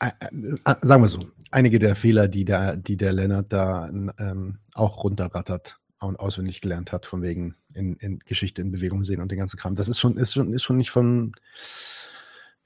äh, 0.00 0.08
äh, 0.08 0.74
sagen 0.82 1.02
wir 1.02 1.08
so, 1.08 1.20
einige 1.50 1.78
der 1.78 1.94
Fehler, 1.94 2.26
die 2.28 2.44
der, 2.44 2.76
die 2.76 2.96
der 2.96 3.12
Lennart 3.12 3.52
da 3.52 3.88
ähm, 3.88 4.58
auch 4.74 5.04
runterrattert 5.04 5.78
und 6.00 6.18
auswendig 6.18 6.60
gelernt 6.62 6.92
hat, 6.92 7.06
von 7.06 7.22
wegen 7.22 7.54
in, 7.74 7.94
in 7.96 8.18
Geschichte 8.20 8.62
in 8.62 8.72
Bewegung 8.72 9.04
sehen 9.04 9.20
und 9.20 9.30
den 9.30 9.38
ganzen 9.38 9.58
Kram, 9.58 9.76
das 9.76 9.88
ist 9.88 10.00
schon, 10.00 10.16
ist 10.16 10.32
schon, 10.32 10.52
ist 10.54 10.62
schon 10.62 10.78
nicht 10.78 10.90
von, 10.90 11.32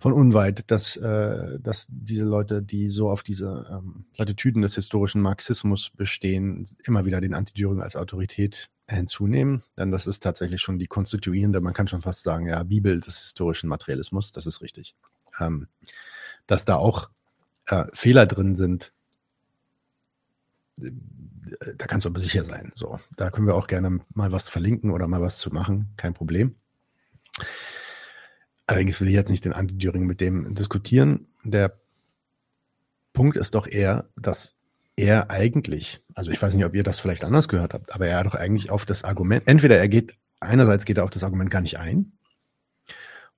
von 0.05 0.13
unweit, 0.13 0.71
dass, 0.71 0.99
äh, 0.99 1.59
dass 1.61 1.87
diese 1.91 2.27
Leute, 2.27 2.61
die 2.61 2.91
so 2.91 3.09
auf 3.09 3.23
diese 3.23 3.65
ähm, 3.71 4.05
Plattitüden 4.13 4.61
des 4.61 4.75
historischen 4.75 5.23
Marxismus 5.23 5.89
bestehen, 5.97 6.69
immer 6.85 7.07
wieder 7.07 7.23
den 7.23 7.33
Antidüring 7.33 7.81
als 7.81 7.97
Autorität 7.97 8.69
hinzunehmen. 8.87 9.63
Denn 9.79 9.91
das 9.91 10.07
ist 10.07 10.23
tatsächlich 10.23 10.61
schon 10.61 10.79
die 10.79 10.89
konstituierende, 10.89 11.63
man 11.63 11.73
kann 11.73 11.89
schon 11.89 12.03
fast 12.03 12.23
sagen, 12.23 12.47
ja, 12.47 12.63
Bibel 12.65 13.01
des 13.01 13.19
historischen 13.19 13.67
Materialismus, 13.67 14.31
das 14.33 14.45
ist 14.45 14.61
richtig. 14.61 14.95
Ähm, 15.41 15.69
dass 16.47 16.67
da 16.67 16.77
auch 16.77 17.09
äh, 17.69 17.87
Fehler 17.95 18.27
drin 18.27 18.57
sind, 18.57 18.93
äh, 20.83 20.91
da 21.79 21.87
kannst 21.87 22.05
du 22.05 22.11
aber 22.11 22.21
sicher 22.21 22.45
sein. 22.45 22.73
So, 22.75 23.01
da 23.17 23.31
können 23.31 23.47
wir 23.47 23.55
auch 23.55 23.69
gerne 23.69 24.01
mal 24.13 24.33
was 24.33 24.51
verlinken 24.51 24.91
oder 24.91 25.09
mal 25.09 25.23
was 25.23 25.39
zu 25.39 25.49
machen, 25.49 25.95
kein 25.97 26.13
Problem. 26.13 26.57
Allerdings 28.67 29.01
will 29.01 29.09
ich 29.09 29.15
jetzt 29.15 29.31
nicht 29.31 29.45
den 29.45 29.53
Anti-Düring 29.53 30.07
mit 30.07 30.21
dem 30.21 30.55
diskutieren. 30.55 31.27
Der 31.43 31.79
Punkt 33.13 33.37
ist 33.37 33.55
doch 33.55 33.67
eher, 33.67 34.09
dass 34.17 34.55
er 34.97 35.31
eigentlich, 35.31 36.03
also 36.15 36.31
ich 36.31 36.41
weiß 36.41 36.55
nicht, 36.55 36.65
ob 36.65 36.75
ihr 36.75 36.83
das 36.83 37.01
vielleicht 37.01 37.25
anders 37.25 37.49
gehört 37.49 37.75
habt, 37.75 37.95
aber 37.95 38.07
er 38.07 38.19
hat 38.19 38.27
doch 38.27 38.35
eigentlich 38.35 38.71
auf 38.71 38.85
das 38.85 39.05
Argument, 39.05 39.43
entweder 39.47 39.79
er 39.79 39.89
geht, 39.89 40.17
einerseits 40.41 40.85
geht 40.85 40.99
er 40.99 41.05
auf 41.05 41.11
das 41.11 41.25
Argument 41.25 41.51
gar 41.51 41.61
nicht 41.61 41.79
ein, 41.79 42.13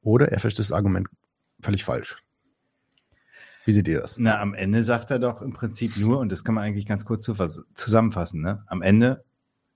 oder 0.03 0.31
er 0.31 0.41
versteht 0.41 0.61
das 0.61 0.72
Argument 0.72 1.09
völlig 1.61 1.85
falsch. 1.85 2.16
Wie 3.64 3.72
seht 3.72 3.89
ihr 3.89 4.01
das? 4.01 4.16
Na, 4.18 4.39
am 4.39 4.55
Ende 4.55 4.85
sagt 4.85 5.11
er 5.11 5.18
doch 5.18 5.43
im 5.43 5.53
Prinzip 5.53 5.97
nur, 5.97 6.20
und 6.20 6.31
das 6.31 6.45
kann 6.45 6.55
man 6.55 6.64
eigentlich 6.64 6.87
ganz 6.87 7.05
kurz 7.05 7.29
zusammenfassen, 7.74 8.41
ne? 8.41 8.64
am 8.66 8.83
Ende 8.83 9.24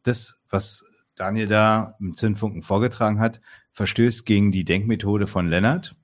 das, 0.03 0.39
was 0.49 0.85
Daniel 1.17 1.49
da 1.49 1.97
im 1.99 2.15
Zündfunken 2.15 2.63
vorgetragen 2.63 3.21
hat, 3.21 3.41
verstößt 3.73 4.27
gegen 4.27 4.53
die 4.53 4.65
Denkmethode 4.65 5.27
von 5.27 5.49
Lennart, 5.49 5.95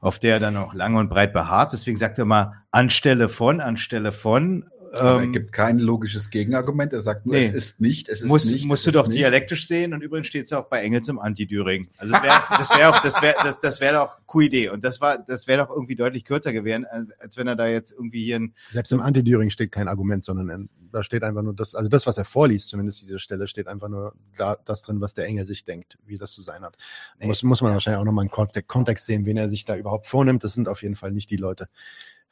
auf 0.00 0.18
der 0.18 0.34
er 0.34 0.40
dann 0.40 0.56
auch 0.56 0.74
lang 0.74 0.96
und 0.96 1.08
breit 1.08 1.32
beharrt. 1.32 1.72
Deswegen 1.72 1.96
sagt 1.96 2.18
er 2.18 2.24
mal, 2.24 2.54
anstelle 2.70 3.28
von, 3.28 3.60
anstelle 3.60 4.12
von. 4.12 4.66
Aber 4.92 5.20
er 5.20 5.22
ähm, 5.22 5.32
gibt 5.32 5.52
kein 5.52 5.78
logisches 5.78 6.30
Gegenargument. 6.30 6.92
Er 6.92 7.00
sagt 7.00 7.24
nur, 7.24 7.36
Nee. 7.36 7.46
es 7.46 7.54
ist 7.54 7.80
nicht, 7.80 8.08
es 8.08 8.22
ist 8.22 8.28
muss, 8.28 8.50
nicht. 8.50 8.64
musst 8.64 8.86
du 8.88 8.90
doch 8.90 9.06
nicht. 9.06 9.18
dialektisch 9.20 9.68
sehen 9.68 9.94
und 9.94 10.02
übrigens 10.02 10.26
steht 10.26 10.46
es 10.46 10.52
auch 10.52 10.66
bei 10.68 10.82
Engels 10.82 11.08
im 11.08 11.20
Anti-Düring. 11.20 11.88
Also 11.96 12.12
das 12.12 12.22
wäre 12.24 12.42
das 12.50 12.70
wär 12.76 12.90
auch, 12.90 13.00
das 13.00 13.22
wäre 13.22 13.34
das, 13.42 13.60
das 13.60 13.80
wär 13.80 13.92
doch 13.92 14.40
Idee 14.40 14.68
Und 14.68 14.84
das 14.84 15.00
war, 15.00 15.18
das 15.18 15.46
wäre 15.46 15.64
doch 15.64 15.70
irgendwie 15.70 15.94
deutlich 15.94 16.24
kürzer 16.24 16.52
gewesen, 16.52 16.86
als 17.18 17.36
wenn 17.36 17.46
er 17.46 17.54
da 17.56 17.68
jetzt 17.68 17.92
irgendwie 17.92 18.24
hier 18.24 18.36
ein 18.40 18.54
Selbst 18.72 18.90
im 18.92 19.00
Anti-Düring 19.00 19.50
steht 19.50 19.70
kein 19.70 19.86
Argument, 19.86 20.24
sondern 20.24 20.48
in, 20.48 20.68
da 20.92 21.02
steht 21.02 21.22
einfach 21.22 21.42
nur 21.42 21.54
das, 21.54 21.74
also 21.74 21.88
das, 21.88 22.06
was 22.06 22.18
er 22.18 22.24
vorliest, 22.24 22.68
zumindest 22.68 23.00
diese 23.02 23.18
Stelle, 23.18 23.48
steht 23.48 23.68
einfach 23.68 23.88
nur 23.88 24.14
da, 24.36 24.56
das 24.64 24.82
drin, 24.82 25.00
was 25.00 25.14
der 25.14 25.26
Engel 25.26 25.46
sich 25.46 25.64
denkt, 25.64 25.98
wie 26.04 26.18
das 26.18 26.32
zu 26.32 26.42
sein 26.42 26.62
hat. 26.62 26.76
Nee. 27.18 27.26
Muss, 27.26 27.42
muss 27.42 27.62
man 27.62 27.72
wahrscheinlich 27.72 28.00
auch 28.00 28.04
nochmal 28.04 28.22
einen 28.22 28.30
Kontext, 28.30 28.68
Kontext 28.68 29.06
sehen, 29.06 29.26
wen 29.26 29.36
er 29.36 29.50
sich 29.50 29.64
da 29.64 29.76
überhaupt 29.76 30.06
vornimmt. 30.06 30.44
Das 30.44 30.54
sind 30.54 30.68
auf 30.68 30.82
jeden 30.82 30.96
Fall 30.96 31.12
nicht 31.12 31.30
die 31.30 31.36
Leute, 31.36 31.68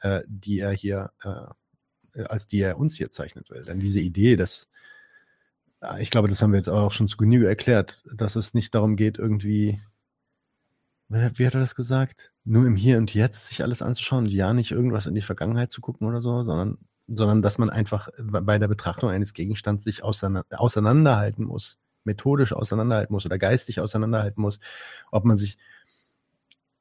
äh, 0.01 0.21
die 0.27 0.59
er 0.59 0.71
hier, 0.71 1.11
äh, 1.23 2.23
als 2.23 2.47
die 2.47 2.59
er 2.61 2.77
uns 2.77 2.95
hier 2.95 3.11
zeichnet 3.11 3.49
will. 3.49 3.63
Denn 3.65 3.79
diese 3.79 3.99
Idee, 3.99 4.35
dass, 4.35 4.67
äh, 5.81 6.01
ich 6.01 6.09
glaube, 6.09 6.27
das 6.27 6.41
haben 6.41 6.51
wir 6.51 6.57
jetzt 6.57 6.69
auch 6.69 6.91
schon 6.91 7.07
zu 7.07 7.17
Genüge 7.17 7.47
erklärt, 7.47 8.03
dass 8.13 8.35
es 8.35 8.53
nicht 8.53 8.73
darum 8.75 8.95
geht, 8.95 9.17
irgendwie, 9.17 9.81
wie 11.07 11.45
hat 11.47 11.55
er 11.55 11.61
das 11.61 11.75
gesagt? 11.75 12.31
Nur 12.43 12.65
im 12.65 12.75
Hier 12.75 12.97
und 12.97 13.13
Jetzt 13.13 13.47
sich 13.47 13.63
alles 13.63 13.81
anzuschauen 13.81 14.25
und 14.25 14.31
ja 14.31 14.53
nicht 14.53 14.71
irgendwas 14.71 15.05
in 15.05 15.15
die 15.15 15.21
Vergangenheit 15.21 15.71
zu 15.71 15.81
gucken 15.81 16.07
oder 16.07 16.21
so, 16.21 16.43
sondern, 16.43 16.77
sondern 17.09 17.41
dass 17.41 17.57
man 17.57 17.69
einfach 17.69 18.09
bei 18.17 18.59
der 18.59 18.67
Betrachtung 18.67 19.09
eines 19.09 19.33
Gegenstands 19.33 19.83
sich 19.83 20.03
auseinanderhalten 20.03 21.45
muss, 21.45 21.79
methodisch 22.03 22.53
auseinanderhalten 22.53 23.13
muss 23.13 23.25
oder 23.25 23.37
geistig 23.37 23.79
auseinanderhalten 23.79 24.41
muss, 24.41 24.59
ob 25.11 25.25
man 25.25 25.37
sich 25.37 25.57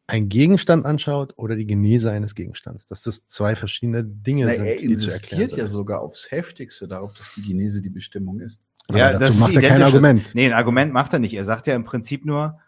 ein 0.07 0.29
Gegenstand 0.29 0.87
anschaut 0.87 1.35
oder 1.37 1.55
die 1.55 1.67
Genese 1.67 2.11
eines 2.11 2.35
Gegenstands. 2.35 2.87
Dass 2.87 3.03
das 3.03 3.27
zwei 3.27 3.57
verschiedene 3.57 4.05
Dinge 4.05 4.47
Na, 4.47 4.55
sind, 4.55 4.65
er 4.65 4.77
die 4.77 4.97
zu 4.97 5.11
erklären 5.11 5.43
insistiert 5.43 5.53
ja 5.53 5.67
sogar 5.67 6.01
aufs 6.01 6.31
Heftigste 6.31 6.89
darauf, 6.89 7.13
dass 7.15 7.35
die 7.35 7.43
Genese 7.43 7.83
die 7.83 7.91
Bestimmung 7.91 8.41
ist. 8.41 8.61
Aber 8.89 8.99
Ja, 8.99 9.11
dazu 9.11 9.35
macht 9.35 9.55
er 9.55 9.63
kein 9.63 9.83
Argument. 9.83 10.35
Nee, 10.35 10.47
ein 10.47 10.55
Argument 10.55 10.93
macht 10.95 11.13
er 11.13 11.19
nicht. 11.19 11.35
Er 11.35 11.45
sagt 11.45 11.67
ja 11.67 11.77
im 11.77 11.85
Prinzip 11.85 12.25
nur, 12.25 12.59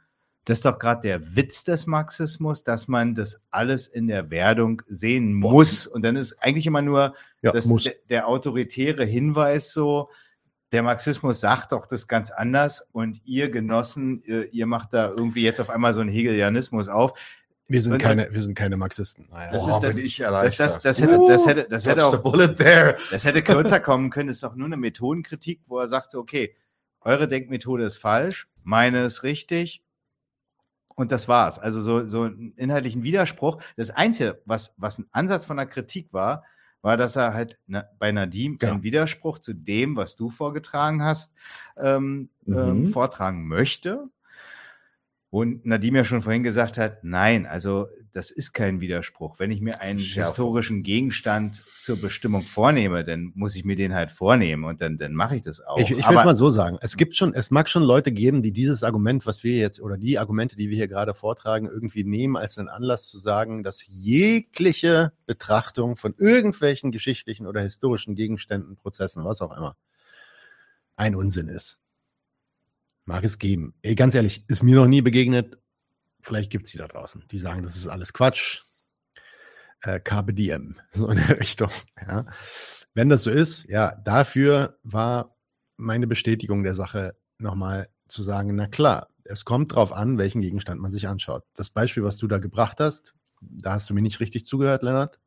das 0.47 0.59
ist 0.59 0.64
doch 0.64 0.78
gerade 0.78 1.03
der 1.03 1.36
Witz 1.36 1.64
des 1.64 1.86
Marxismus, 1.86 2.64
dass 2.64 2.88
man 2.88 3.14
das 3.14 3.41
alles 3.51 3.86
in 3.86 4.09
der 4.09 4.30
Werdung 4.30 4.82
sehen 4.86 5.34
muss. 5.34 5.86
Und 5.86 6.03
dann 6.03 6.16
ist 6.16 6.32
eigentlich 6.43 6.66
immer 6.66 6.82
nur 6.82 7.14
Ja, 7.43 7.53
das, 7.53 7.66
der, 7.68 7.95
der 8.09 8.28
autoritäre 8.28 9.05
Hinweis 9.05 9.72
so, 9.72 10.09
der 10.72 10.82
Marxismus 10.82 11.41
sagt 11.41 11.72
doch 11.72 11.86
das 11.86 12.07
ganz 12.09 12.30
anders 12.30 12.88
und 12.93 13.20
ihr 13.24 13.51
Genossen, 13.51 14.22
ihr, 14.24 14.53
ihr 14.53 14.66
macht 14.66 14.95
da 14.95 15.09
irgendwie 15.11 15.43
jetzt 15.43 15.61
auf 15.61 15.68
einmal 15.68 15.93
so 15.93 16.01
einen 16.01 16.11
Hegelianismus 16.11 16.88
auf. 16.88 17.12
Wir 17.68 17.82
sind 17.82 17.93
Und- 17.95 17.99
keine, 18.03 18.32
wir 18.32 18.43
sind 18.43 18.55
keine 18.57 18.76
Marxisten. 18.76 19.28
Naja. 19.30 19.53
Das 19.53 19.62
Boah, 19.66 19.76
ist- 19.76 19.82
das- 19.84 19.95
bin 19.95 20.05
ich 20.07 20.16
Das, 20.16 20.26
erleichtert. 20.26 20.66
das, 20.66 20.80
das, 20.80 21.01
hätte, 21.01 21.18
das, 21.28 21.47
hätte, 21.47 21.66
das, 21.68 21.86
hätte 21.86 22.07
auch, 22.07 22.18
das 23.11 23.24
hätte 23.24 23.43
kürzer 23.43 23.78
kommen 23.80 24.11
können. 24.11 24.28
Das 24.28 24.38
ist 24.38 24.43
doch 24.43 24.55
nur 24.57 24.66
eine 24.66 24.76
Methodenkritik, 24.76 25.61
wo 25.66 25.78
er 25.78 25.86
sagt, 25.88 26.11
so, 26.12 26.18
okay, 26.20 26.55
eure 27.01 27.28
Denkmethode 27.28 27.84
ist 27.84 27.99
falsch, 27.99 28.49
meine 28.62 29.05
ist 29.05 29.22
richtig. 29.22 29.82
Und 31.01 31.11
das 31.13 31.29
war's. 31.29 31.59
Also 31.59 31.81
so, 31.81 32.07
so 32.07 32.25
einen 32.25 32.53
inhaltlichen 32.57 33.03
Widerspruch. 33.03 33.57
Das 33.75 33.89
Einzige, 33.91 34.43
was, 34.45 34.75
was 34.77 34.99
ein 34.99 35.07
Ansatz 35.13 35.47
von 35.47 35.57
der 35.57 35.65
Kritik 35.65 36.13
war, 36.13 36.45
war, 36.83 36.99
dass 36.99 37.17
er 37.17 37.33
halt 37.33 37.59
na, 37.67 37.85
bei 37.99 38.13
Nadim 38.13 38.59
Ja. 38.61 38.71
einen 38.73 38.83
Widerspruch 38.83 39.39
zu 39.39 39.55
dem, 39.55 39.97
was 39.97 40.15
du 40.17 40.29
vorgetragen 40.29 41.03
hast, 41.03 41.33
ähm, 41.79 42.29
Mhm. 42.45 42.59
ähm, 42.59 42.87
vortragen 42.87 43.49
möchte. 43.49 44.11
Und 45.33 45.64
Nadim 45.64 45.95
ja 45.95 46.05
schon 46.05 46.22
vorhin 46.22 46.43
gesagt 46.43 46.76
hat, 46.76 47.05
nein, 47.05 47.47
also 47.47 47.87
das 48.11 48.33
ist 48.33 48.53
kein 48.53 48.81
Widerspruch. 48.81 49.39
Wenn 49.39 49.53
ich 49.53 49.61
mir 49.61 49.81
einen 49.81 50.01
Schärfer. 50.01 50.28
historischen 50.28 50.83
Gegenstand 50.83 51.62
zur 51.78 52.01
Bestimmung 52.01 52.43
vornehme, 52.43 53.05
dann 53.05 53.31
muss 53.37 53.55
ich 53.55 53.64
mir 53.64 53.76
den 53.76 53.95
halt 53.95 54.11
vornehmen 54.11 54.64
und 54.64 54.81
dann, 54.81 54.99
dann 54.99 55.14
mache 55.14 55.37
ich 55.37 55.43
das 55.43 55.61
auch. 55.61 55.78
Ich, 55.78 55.93
ich 55.93 56.09
will 56.09 56.16
es 56.18 56.24
mal 56.24 56.35
so 56.35 56.51
sagen. 56.51 56.78
Es 56.81 56.97
gibt 56.97 57.16
schon, 57.16 57.33
es 57.33 57.53
mag 57.53 57.68
schon 57.68 57.85
Leute 57.85 58.11
geben, 58.11 58.43
die 58.43 58.53
dieses 58.53 58.83
Argument, 58.83 59.24
was 59.24 59.45
wir 59.45 59.57
jetzt, 59.57 59.81
oder 59.81 59.97
die 59.97 60.18
Argumente, 60.18 60.57
die 60.57 60.68
wir 60.68 60.76
hier 60.76 60.89
gerade 60.89 61.14
vortragen, 61.14 61.66
irgendwie 61.66 62.03
nehmen 62.03 62.37
als 62.37 62.59
einen 62.59 62.68
Anlass 62.68 63.07
zu 63.07 63.20
sagen, 63.20 63.62
dass 63.62 63.87
jegliche 63.87 65.12
Betrachtung 65.26 65.97
von 65.97 66.12
irgendwelchen 66.18 66.91
geschichtlichen 66.91 67.47
oder 67.47 67.61
historischen 67.61 68.16
Gegenständen, 68.16 68.74
Prozessen, 68.74 69.24
was 69.24 69.41
auch 69.43 69.57
immer, 69.57 69.76
ein 70.97 71.14
Unsinn 71.14 71.47
ist. 71.47 71.78
Mag 73.11 73.25
es 73.25 73.41
geben. 73.41 73.75
Ey, 73.83 73.97
ganz 73.97 74.15
ehrlich, 74.15 74.45
ist 74.47 74.63
mir 74.63 74.77
noch 74.77 74.87
nie 74.87 75.03
begegnet. 75.03 75.59
Vielleicht 76.21 76.49
gibt 76.49 76.67
es 76.67 76.71
die 76.71 76.79
da 76.79 76.87
draußen, 76.87 77.25
die 77.29 77.39
sagen, 77.39 77.65
das 77.65 77.75
ist 77.75 77.89
alles 77.89 78.13
Quatsch. 78.13 78.63
Äh, 79.81 79.99
diem, 80.33 80.79
so 80.93 81.09
in 81.09 81.17
der 81.17 81.41
Richtung. 81.41 81.71
Ja. 82.07 82.27
Wenn 82.95 83.09
das 83.09 83.25
so 83.25 83.33
ist, 83.33 83.69
ja, 83.69 83.97
dafür 83.97 84.79
war 84.85 85.37
meine 85.77 86.07
Bestätigung 86.07 86.63
der 86.63 86.77
Sache 86.77 87.17
nochmal 87.39 87.89
zu 88.07 88.23
sagen, 88.23 88.55
na 88.55 88.69
klar, 88.69 89.09
es 89.25 89.45
kommt 89.45 89.75
drauf 89.75 89.91
an, 89.93 90.17
welchen 90.17 90.41
Gegenstand 90.41 90.81
man 90.81 90.93
sich 90.93 91.09
anschaut. 91.09 91.43
Das 91.57 91.69
Beispiel, 91.69 92.05
was 92.05 92.17
du 92.17 92.29
da 92.29 92.39
gebracht 92.39 92.79
hast, 92.79 93.17
da 93.41 93.73
hast 93.73 93.91
du 93.91 93.95
mir 93.95 94.03
nicht 94.03 94.21
richtig 94.21 94.45
zugehört, 94.45 94.85
Lennart. 94.85 95.19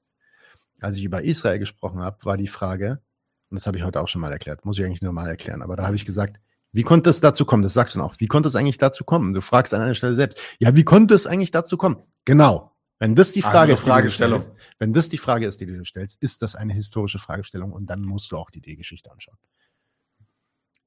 Als 0.80 0.96
ich 0.96 1.04
über 1.04 1.22
Israel 1.22 1.60
gesprochen 1.60 2.00
habe, 2.00 2.24
war 2.24 2.38
die 2.38 2.48
Frage, 2.48 3.02
und 3.50 3.56
das 3.56 3.68
habe 3.68 3.78
ich 3.78 3.84
heute 3.84 4.00
auch 4.00 4.08
schon 4.08 4.22
mal 4.22 4.32
erklärt, 4.32 4.64
muss 4.64 4.80
ich 4.80 4.86
eigentlich 4.86 5.02
nur 5.02 5.12
mal 5.12 5.28
erklären, 5.28 5.62
aber 5.62 5.76
da 5.76 5.86
habe 5.86 5.98
ich 5.98 6.06
gesagt, 6.06 6.40
wie 6.74 6.84
konnte 6.84 7.10
es 7.12 7.22
dazu 7.22 7.46
kommen? 7.46 7.64
Das 7.64 7.74
sagst 7.74 7.96
du 7.96 8.00
noch. 8.00 8.20
Wie 8.20 8.28
konnte 8.28 8.50
es 8.50 8.56
eigentlich 8.56 8.80
dazu 8.80 9.04
kommen? 9.04 9.34
Du 9.34 9.42
fragst 9.42 9.74
an 9.74 9.82
einer 9.82 9.94
Stelle 9.94 10.16
selbst. 10.16 10.40
Ja, 10.60 10.76
wie 10.76 10.84
konnte 10.84 11.14
es 11.14 11.28
eigentlich 11.28 11.52
dazu 11.52 11.78
kommen? 11.78 12.04
Genau. 12.26 12.76
Wenn 13.00 13.16
das 13.16 13.32
die 13.32 13.42
Frage 13.42 13.74
Andere 13.74 13.74
ist, 13.74 13.86
die 13.86 14.12
stellst, 14.12 14.52
wenn 14.80 14.94
das 14.94 15.10
die 15.10 15.18
Frage 15.18 15.46
ist, 15.46 15.60
die 15.60 15.66
du 15.66 15.84
stellst, 15.86 16.22
ist 16.22 16.42
das 16.42 16.56
eine 16.56 16.74
historische 16.74 17.20
Fragestellung 17.20 17.72
und 17.74 17.88
dann 17.88 18.02
musst 18.02 18.32
du 18.32 18.38
auch 18.38 18.50
die 18.50 18.62
D-Geschichte 18.62 19.12
anschauen. 19.12 19.38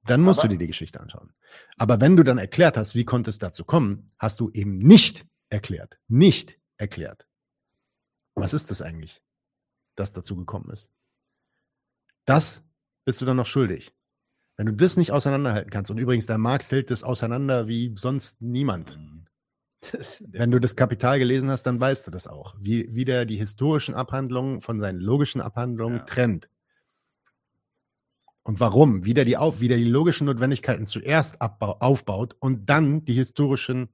Dann 0.04 0.20
musst 0.22 0.40
Aber- 0.40 0.48
du 0.48 0.54
dir 0.54 0.58
die 0.58 0.66
Geschichte 0.68 1.00
anschauen. 1.00 1.32
Aber 1.76 2.00
wenn 2.00 2.16
du 2.16 2.22
dann 2.22 2.38
erklärt 2.38 2.76
hast, 2.76 2.94
wie 2.94 3.04
konnte 3.04 3.30
es 3.30 3.38
dazu 3.38 3.64
kommen, 3.64 4.10
hast 4.18 4.40
du 4.40 4.50
eben 4.50 4.78
nicht 4.78 5.26
erklärt, 5.50 5.98
nicht 6.08 6.58
erklärt. 6.78 7.26
Was 8.34 8.54
ist 8.54 8.70
das 8.70 8.82
eigentlich, 8.82 9.22
das 9.94 10.12
dazu 10.12 10.36
gekommen 10.36 10.70
ist? 10.70 10.90
Das 12.24 12.64
bist 13.04 13.20
du 13.20 13.24
dann 13.24 13.36
noch 13.36 13.46
schuldig. 13.46 13.95
Wenn 14.56 14.66
du 14.66 14.72
das 14.72 14.96
nicht 14.96 15.12
auseinanderhalten 15.12 15.70
kannst, 15.70 15.90
und 15.90 15.98
übrigens, 15.98 16.26
der 16.26 16.38
Marx 16.38 16.70
hält 16.70 16.90
das 16.90 17.02
auseinander 17.04 17.68
wie 17.68 17.94
sonst 17.96 18.40
niemand. 18.40 18.98
Das, 19.92 20.22
Wenn 20.32 20.50
du 20.50 20.58
das 20.58 20.76
Kapital 20.76 21.18
gelesen 21.18 21.50
hast, 21.50 21.64
dann 21.64 21.78
weißt 21.78 22.06
du 22.06 22.10
das 22.10 22.26
auch. 22.26 22.54
Wie, 22.58 22.88
wie 22.94 23.04
der 23.04 23.26
die 23.26 23.36
historischen 23.36 23.94
Abhandlungen 23.94 24.60
von 24.60 24.80
seinen 24.80 25.00
logischen 25.00 25.40
Abhandlungen 25.40 25.98
Ja. 25.98 26.04
trennt. 26.04 26.48
Und 28.42 28.60
warum? 28.60 29.04
Wie 29.04 29.12
der 29.12 29.24
die, 29.24 29.36
auf, 29.36 29.60
wie 29.60 29.68
der 29.68 29.76
die 29.76 29.84
logischen 29.84 30.26
Notwendigkeiten 30.26 30.86
zuerst 30.86 31.42
abbau, 31.42 31.72
aufbaut 31.80 32.36
und 32.38 32.66
dann 32.70 33.04
die 33.04 33.14
historischen 33.14 33.88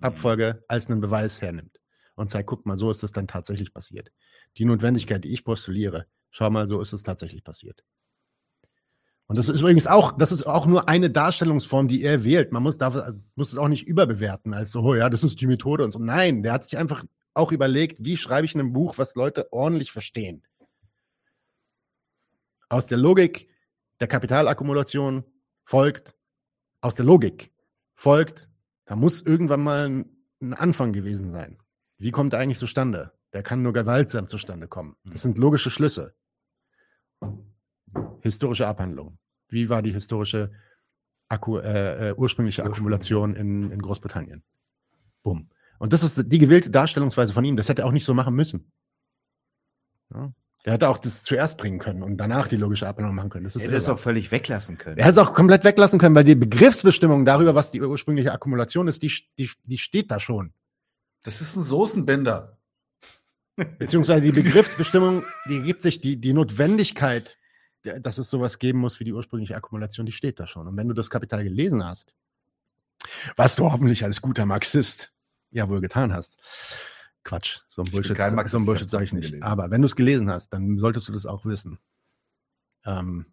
Abfolge 0.00 0.64
als 0.68 0.90
einen 0.90 1.00
Beweis 1.00 1.40
hernimmt. 1.40 1.80
Und 2.16 2.30
sagt, 2.30 2.46
guck 2.46 2.66
mal, 2.66 2.76
so 2.76 2.90
ist 2.90 3.02
es 3.02 3.12
dann 3.12 3.26
tatsächlich 3.26 3.72
passiert. 3.72 4.10
Die 4.58 4.64
Notwendigkeit, 4.64 5.24
die 5.24 5.32
ich 5.32 5.44
postuliere, 5.44 6.06
schau 6.30 6.50
mal, 6.50 6.66
so 6.66 6.80
ist 6.80 6.92
es 6.92 7.02
tatsächlich 7.02 7.42
passiert. 7.42 7.84
Und 9.26 9.38
das 9.38 9.48
ist 9.48 9.60
übrigens 9.60 9.86
auch, 9.86 10.12
das 10.12 10.32
ist 10.32 10.46
auch 10.46 10.66
nur 10.66 10.88
eine 10.88 11.08
Darstellungsform, 11.10 11.88
die 11.88 12.02
er 12.02 12.24
wählt. 12.24 12.52
Man 12.52 12.62
muss, 12.62 12.76
darf, 12.76 13.12
muss 13.36 13.52
es 13.52 13.58
auch 13.58 13.68
nicht 13.68 13.86
überbewerten, 13.86 14.52
als 14.52 14.70
so, 14.70 14.80
oh 14.80 14.94
ja, 14.94 15.08
das 15.08 15.24
ist 15.24 15.40
die 15.40 15.46
Methode 15.46 15.82
und 15.84 15.90
so. 15.90 15.98
Nein, 15.98 16.42
der 16.42 16.52
hat 16.52 16.64
sich 16.64 16.76
einfach 16.76 17.04
auch 17.32 17.50
überlegt, 17.50 18.04
wie 18.04 18.16
schreibe 18.16 18.44
ich 18.44 18.54
in 18.54 18.60
einem 18.60 18.72
Buch, 18.72 18.98
was 18.98 19.14
Leute 19.14 19.50
ordentlich 19.52 19.92
verstehen. 19.92 20.42
Aus 22.68 22.86
der 22.86 22.98
Logik 22.98 23.48
der 24.00 24.08
Kapitalakkumulation 24.08 25.24
folgt, 25.64 26.14
aus 26.80 26.94
der 26.94 27.06
Logik 27.06 27.50
folgt, 27.94 28.48
da 28.84 28.94
muss 28.94 29.22
irgendwann 29.22 29.62
mal 29.62 29.88
ein, 29.88 30.04
ein 30.42 30.52
Anfang 30.52 30.92
gewesen 30.92 31.32
sein. 31.32 31.58
Wie 31.96 32.10
kommt 32.10 32.34
er 32.34 32.40
eigentlich 32.40 32.58
zustande? 32.58 33.12
Der 33.32 33.42
kann 33.42 33.62
nur 33.62 33.72
gewaltsam 33.72 34.28
zustande 34.28 34.68
kommen. 34.68 34.96
Das 35.04 35.22
sind 35.22 35.38
logische 35.38 35.70
Schlüsse 35.70 36.14
historische 38.20 38.66
Abhandlung. 38.66 39.18
Wie 39.48 39.68
war 39.68 39.82
die 39.82 39.92
historische 39.92 40.52
Akku, 41.28 41.58
äh, 41.58 42.10
äh, 42.10 42.14
ursprüngliche 42.14 42.64
Akkumulation 42.64 43.34
in, 43.34 43.70
in 43.70 43.80
Großbritannien? 43.80 44.42
Bumm. 45.22 45.48
Und 45.78 45.92
das 45.92 46.02
ist 46.02 46.24
die 46.26 46.38
gewählte 46.38 46.70
Darstellungsweise 46.70 47.32
von 47.32 47.44
ihm. 47.44 47.56
Das 47.56 47.68
hätte 47.68 47.82
er 47.82 47.88
auch 47.88 47.92
nicht 47.92 48.04
so 48.04 48.14
machen 48.14 48.34
müssen. 48.34 48.70
Ja? 50.12 50.32
Er 50.66 50.72
hätte 50.72 50.88
auch 50.88 50.96
das 50.96 51.22
zuerst 51.22 51.58
bringen 51.58 51.78
können 51.78 52.02
und 52.02 52.16
danach 52.16 52.48
die 52.48 52.56
logische 52.56 52.88
Abhandlung 52.88 53.14
machen 53.14 53.28
können. 53.28 53.44
Das 53.44 53.54
ist 53.54 53.64
hätte 53.64 53.76
es 53.76 53.88
auch 53.88 53.98
völlig 53.98 54.32
weglassen 54.32 54.78
können. 54.78 54.96
er 54.96 55.04
hätte 55.04 55.20
es 55.20 55.26
auch 55.26 55.34
komplett 55.34 55.62
weglassen 55.62 55.98
können, 55.98 56.14
weil 56.14 56.24
die 56.24 56.34
Begriffsbestimmung 56.34 57.26
darüber, 57.26 57.54
was 57.54 57.70
die 57.70 57.82
ursprüngliche 57.82 58.32
Akkumulation 58.32 58.88
ist, 58.88 59.02
die, 59.02 59.12
die, 59.38 59.50
die 59.64 59.76
steht 59.76 60.10
da 60.10 60.20
schon. 60.20 60.54
Das 61.22 61.42
ist 61.42 61.56
ein 61.56 61.64
Soßenbinder. 61.64 62.56
Beziehungsweise 63.78 64.22
die 64.22 64.32
Begriffsbestimmung, 64.32 65.24
die 65.50 65.62
gibt 65.62 65.82
sich, 65.82 66.00
die, 66.00 66.16
die 66.16 66.32
Notwendigkeit, 66.32 67.38
dass 68.00 68.18
es 68.18 68.30
sowas 68.30 68.58
geben 68.58 68.78
muss 68.80 68.98
wie 68.98 69.04
die 69.04 69.12
ursprüngliche 69.12 69.56
Akkumulation, 69.56 70.06
die 70.06 70.12
steht 70.12 70.40
da 70.40 70.46
schon. 70.46 70.66
Und 70.66 70.76
wenn 70.76 70.88
du 70.88 70.94
das 70.94 71.10
Kapital 71.10 71.44
gelesen 71.44 71.84
hast, 71.84 72.14
was 73.36 73.56
du 73.56 73.70
hoffentlich 73.70 74.04
als 74.04 74.20
guter 74.22 74.46
Marxist 74.46 75.12
ja 75.50 75.68
wohl 75.68 75.80
getan 75.80 76.12
hast, 76.12 76.38
Quatsch, 77.22 77.60
so 77.66 77.82
ein 77.82 77.90
Bullshit, 77.90 78.16
kein 78.16 78.34
Marxist, 78.34 78.52
so 78.52 78.58
ein 78.58 78.62
ich 78.62 78.66
Bullshit 78.66 78.90
sage 78.90 79.04
ich 79.04 79.12
nicht. 79.12 79.26
gelesen. 79.26 79.42
Aber 79.42 79.70
wenn 79.70 79.82
du 79.82 79.86
es 79.86 79.96
gelesen 79.96 80.30
hast, 80.30 80.50
dann 80.50 80.78
solltest 80.78 81.08
du 81.08 81.12
das 81.12 81.26
auch 81.26 81.44
wissen. 81.44 81.78
Ähm, 82.84 83.26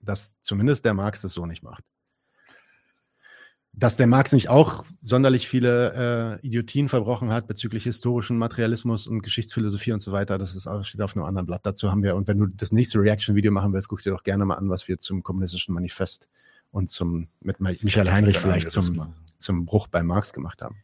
dass 0.00 0.34
zumindest 0.42 0.84
der 0.84 0.94
Marx 0.94 1.22
das 1.22 1.32
so 1.32 1.46
nicht 1.46 1.62
macht. 1.62 1.84
Dass 3.78 3.98
der 3.98 4.06
Marx 4.06 4.32
nicht 4.32 4.48
auch 4.48 4.84
sonderlich 5.02 5.48
viele 5.48 6.38
äh, 6.42 6.46
Idiotien 6.46 6.88
verbrochen 6.88 7.30
hat 7.30 7.46
bezüglich 7.46 7.84
historischen 7.84 8.38
Materialismus 8.38 9.06
und 9.06 9.20
Geschichtsphilosophie 9.22 9.92
und 9.92 10.00
so 10.00 10.12
weiter, 10.12 10.38
das 10.38 10.56
ist, 10.56 10.66
auch- 10.66 10.82
steht 10.82 11.02
auf 11.02 11.14
einem 11.14 11.26
anderen 11.26 11.44
Blatt. 11.46 11.66
Dazu 11.66 11.90
haben 11.90 12.02
wir, 12.02 12.16
und 12.16 12.26
wenn 12.26 12.38
du 12.38 12.46
das 12.46 12.72
nächste 12.72 12.98
Reaction-Video 13.00 13.52
machen 13.52 13.74
willst, 13.74 13.88
guck 13.88 14.00
dir 14.02 14.12
doch 14.12 14.22
gerne 14.24 14.46
mal 14.46 14.54
an, 14.54 14.70
was 14.70 14.88
wir 14.88 14.98
zum 14.98 15.22
kommunistischen 15.22 15.74
Manifest 15.74 16.28
und 16.70 16.90
zum 16.90 17.28
mit 17.40 17.58
Mi- 17.60 17.78
Michael 17.82 18.10
Heinrich 18.10 18.38
vielleicht 18.38 18.70
zum, 18.70 19.12
zum 19.36 19.66
Bruch 19.66 19.88
bei 19.88 20.02
Marx 20.02 20.32
gemacht 20.32 20.62
haben. 20.62 20.76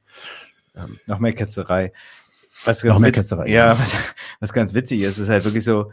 Ähm, 0.75 0.99
Noch 1.07 1.19
mehr 1.19 1.33
Ketzerei. 1.33 1.93
was 2.65 2.83
ganz, 2.83 3.01
witz, 3.01 3.31
ja, 3.49 3.79
was, 3.79 3.95
was 4.41 4.53
ganz 4.53 4.75
witzig 4.75 5.01
ist, 5.01 5.17
ist 5.17 5.29
halt 5.31 5.45
wirklich 5.45 5.65
so, 5.65 5.91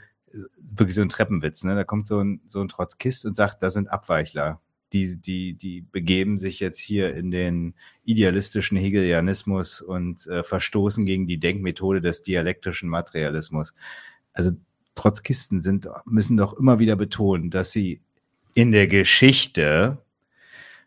wirklich 0.57 0.95
so 0.95 1.01
ein 1.01 1.09
Treppenwitz. 1.09 1.63
Ne? 1.63 1.75
Da 1.75 1.85
kommt 1.85 2.07
so 2.07 2.19
ein, 2.19 2.41
so 2.47 2.59
ein 2.61 2.67
Trotzkist 2.67 3.25
und 3.25 3.35
sagt, 3.37 3.63
da 3.63 3.71
sind 3.71 3.89
Abweichler. 3.89 4.59
Die, 4.93 5.17
die, 5.17 5.53
die 5.53 5.81
begeben 5.81 6.39
sich 6.39 6.59
jetzt 6.59 6.79
hier 6.79 7.13
in 7.15 7.29
den 7.29 7.75
idealistischen 8.05 8.77
Hegelianismus 8.77 9.81
und 9.81 10.25
äh, 10.27 10.43
verstoßen 10.43 11.05
gegen 11.05 11.27
die 11.27 11.39
Denkmethode 11.39 12.01
des 12.01 12.21
dialektischen 12.23 12.89
Materialismus. 12.89 13.75
Also 14.33 14.51
Trotzkisten 14.95 15.61
sind, 15.61 15.87
müssen 16.05 16.37
doch 16.37 16.53
immer 16.53 16.79
wieder 16.79 16.95
betonen, 16.95 17.51
dass 17.51 17.71
sie 17.71 18.01
in 18.53 18.71
der 18.71 18.87
Geschichte 18.87 19.99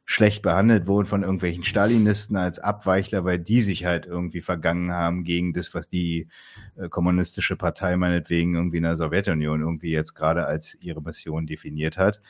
schlecht 0.04 0.42
behandelt 0.42 0.86
wurden 0.86 1.06
von 1.06 1.22
irgendwelchen 1.22 1.64
Stalinisten 1.64 2.36
als 2.36 2.58
Abweichler, 2.58 3.24
weil 3.24 3.38
die 3.38 3.60
sich 3.60 3.84
halt 3.84 4.06
irgendwie 4.06 4.40
vergangen 4.40 4.92
haben 4.92 5.24
gegen 5.24 5.52
das, 5.52 5.74
was 5.74 5.88
die 5.88 6.28
äh, 6.76 6.88
kommunistische 6.88 7.56
Partei 7.56 7.96
meinetwegen 7.96 8.54
irgendwie 8.54 8.78
in 8.78 8.82
der 8.82 8.96
Sowjetunion 8.96 9.60
irgendwie 9.60 9.92
jetzt 9.92 10.14
gerade 10.14 10.46
als 10.46 10.76
ihre 10.82 11.02
Mission 11.02 11.46
definiert 11.46 11.98
hat 11.98 12.20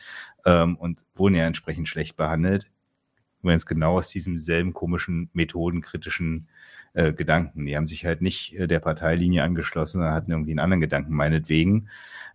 ähm, 0.44 0.76
und 0.76 0.98
wurden 1.14 1.34
ja 1.34 1.46
entsprechend 1.46 1.88
schlecht 1.88 2.16
behandelt. 2.16 2.70
Übrigens 3.42 3.66
genau 3.66 3.96
aus 3.98 4.08
diesem 4.08 4.38
selben 4.38 4.72
komischen 4.72 5.30
methodenkritischen 5.32 6.48
äh, 6.92 7.12
Gedanken. 7.12 7.66
Die 7.66 7.76
haben 7.76 7.86
sich 7.86 8.04
halt 8.04 8.20
nicht 8.20 8.54
äh, 8.54 8.68
der 8.68 8.80
Parteilinie 8.80 9.42
angeschlossen, 9.42 9.98
sondern 9.98 10.14
hatten 10.14 10.30
irgendwie 10.30 10.52
einen 10.52 10.60
anderen 10.60 10.82
Gedanken 10.82 11.14
meinetwegen. 11.14 11.88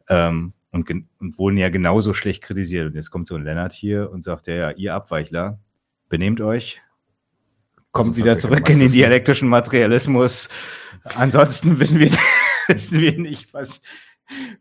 Ähm, 0.10 0.54
und, 0.78 1.08
und 1.20 1.38
wurden 1.38 1.58
ja 1.58 1.70
genauso 1.70 2.14
schlecht 2.14 2.44
kritisiert. 2.44 2.88
Und 2.88 2.96
jetzt 2.96 3.12
kommt 3.12 3.28
so 3.28 3.36
ein 3.36 3.44
Lennart 3.44 3.74
hier 3.74 4.12
und 4.12 4.24
sagt, 4.24 4.48
ja, 4.48 4.56
ja 4.56 4.72
ihr 4.72 4.94
Abweichler, 4.94 5.60
benehmt 6.10 6.42
euch, 6.42 6.82
kommt 7.92 8.10
also 8.10 8.24
wieder 8.24 8.40
zurück 8.40 8.70
in 8.70 8.80
den 8.80 8.92
dialektischen 8.92 9.48
Materialismus. 9.48 10.50
Ansonsten 11.04 11.80
wissen 11.80 12.00
wir, 12.00 12.12
wissen 12.68 13.00
wir 13.00 13.18
nicht, 13.18 13.54
was, 13.54 13.82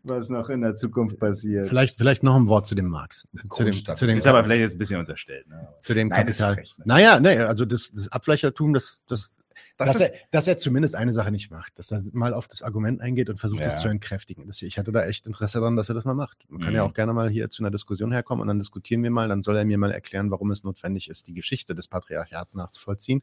was 0.03 0.29
noch 0.29 0.49
in 0.49 0.61
der 0.61 0.75
Zukunft 0.75 1.19
passiert. 1.19 1.67
Vielleicht, 1.67 1.97
vielleicht 1.97 2.23
noch 2.23 2.35
ein 2.35 2.47
Wort 2.47 2.67
zu 2.67 2.75
dem 2.75 2.87
Marx. 2.87 3.27
Zu 3.51 3.63
dem, 3.63 3.73
zu 3.73 4.07
dem, 4.07 4.17
ist 4.17 4.27
aber 4.27 4.43
vielleicht 4.43 4.61
jetzt 4.61 4.75
ein 4.75 4.79
bisschen 4.79 4.99
unterstellt. 4.99 5.47
Ne? 5.47 5.67
Zu 5.81 5.93
dem 5.93 6.07
Nein, 6.07 6.19
Kapital. 6.19 6.55
Frech, 6.55 6.77
ne? 6.77 6.83
Naja, 6.87 7.19
nee, 7.19 7.37
also 7.37 7.65
das, 7.65 7.91
das 7.91 8.11
Abfleichertum, 8.11 8.73
das, 8.73 9.01
das 9.07 9.37
das 9.77 9.93
dass, 9.93 10.01
er, 10.01 10.13
dass 10.31 10.47
er 10.47 10.57
zumindest 10.57 10.95
eine 10.95 11.13
Sache 11.13 11.31
nicht 11.31 11.51
macht, 11.51 11.77
dass 11.77 11.91
er 11.91 12.01
mal 12.13 12.33
auf 12.33 12.47
das 12.47 12.61
Argument 12.61 13.01
eingeht 13.01 13.29
und 13.29 13.39
versucht, 13.39 13.61
ja. 13.61 13.67
das 13.67 13.81
zu 13.81 13.87
entkräftigen. 13.87 14.47
Das, 14.47 14.61
ich 14.61 14.77
hatte 14.77 14.91
da 14.91 15.05
echt 15.05 15.25
Interesse 15.25 15.59
daran, 15.59 15.75
dass 15.75 15.89
er 15.89 15.95
das 15.95 16.05
mal 16.05 16.13
macht. 16.13 16.45
Man 16.49 16.61
mhm. 16.61 16.65
kann 16.65 16.73
ja 16.73 16.83
mhm. 16.83 16.89
auch 16.89 16.93
gerne 16.93 17.13
mal 17.13 17.29
hier 17.29 17.49
zu 17.49 17.63
einer 17.63 17.71
Diskussion 17.71 18.11
herkommen 18.11 18.41
und 18.41 18.47
dann 18.47 18.59
diskutieren 18.59 19.03
wir 19.03 19.11
mal. 19.11 19.27
Dann 19.27 19.43
soll 19.43 19.57
er 19.57 19.65
mir 19.65 19.77
mal 19.77 19.91
erklären, 19.91 20.31
warum 20.31 20.51
es 20.51 20.63
notwendig 20.63 21.09
ist, 21.09 21.27
die 21.27 21.33
Geschichte 21.33 21.75
des 21.75 21.87
Patriarchats 21.87 22.55
nachzuvollziehen, 22.55 23.21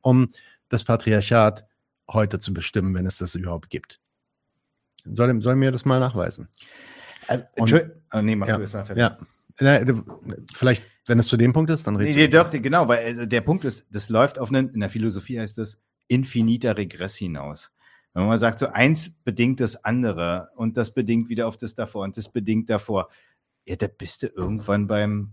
um 0.00 0.28
das 0.68 0.84
Patriarchat 0.84 1.66
heute 2.08 2.38
zu 2.38 2.52
bestimmen, 2.52 2.94
wenn 2.94 3.06
es 3.06 3.18
das 3.18 3.34
überhaupt 3.34 3.70
gibt. 3.70 4.00
Soll, 5.04 5.40
soll 5.40 5.56
mir 5.56 5.72
das 5.72 5.84
mal 5.84 6.00
nachweisen. 6.00 6.48
Also, 7.26 7.44
und, 7.56 7.72
oh, 8.12 8.20
nee, 8.20 8.36
mach 8.36 8.48
ja, 8.48 8.56
du 8.56 8.64
es 8.64 8.72
mal 8.72 8.84
fertig. 8.84 9.02
Ja. 9.02 9.18
Vielleicht, 10.54 10.82
wenn 11.10 11.18
es 11.18 11.26
zu 11.26 11.36
dem 11.36 11.52
Punkt 11.52 11.70
ist, 11.70 11.86
dann 11.86 11.96
redest 11.96 12.16
nee, 12.16 12.22
nee, 12.24 12.28
doch, 12.28 12.50
genau, 12.50 12.88
weil 12.88 13.20
äh, 13.20 13.26
der 13.26 13.40
Punkt 13.40 13.64
ist, 13.64 13.84
das 13.90 14.08
läuft 14.08 14.38
auf 14.38 14.48
einen, 14.50 14.72
in 14.72 14.80
der 14.80 14.88
Philosophie 14.88 15.40
heißt 15.40 15.58
es, 15.58 15.78
infiniter 16.06 16.76
Regress 16.76 17.16
hinaus. 17.16 17.72
Wenn 18.14 18.26
man 18.26 18.38
sagt, 18.38 18.60
so 18.60 18.68
eins 18.68 19.10
bedingt 19.24 19.60
das 19.60 19.84
andere 19.84 20.50
und 20.54 20.76
das 20.76 20.94
bedingt 20.94 21.28
wieder 21.28 21.46
auf 21.46 21.56
das 21.56 21.74
davor 21.74 22.04
und 22.04 22.16
das 22.16 22.28
bedingt 22.28 22.70
davor, 22.70 23.08
ja, 23.66 23.76
da 23.76 23.88
bist 23.88 24.22
du 24.22 24.28
irgendwann 24.28 24.86
beim 24.86 25.32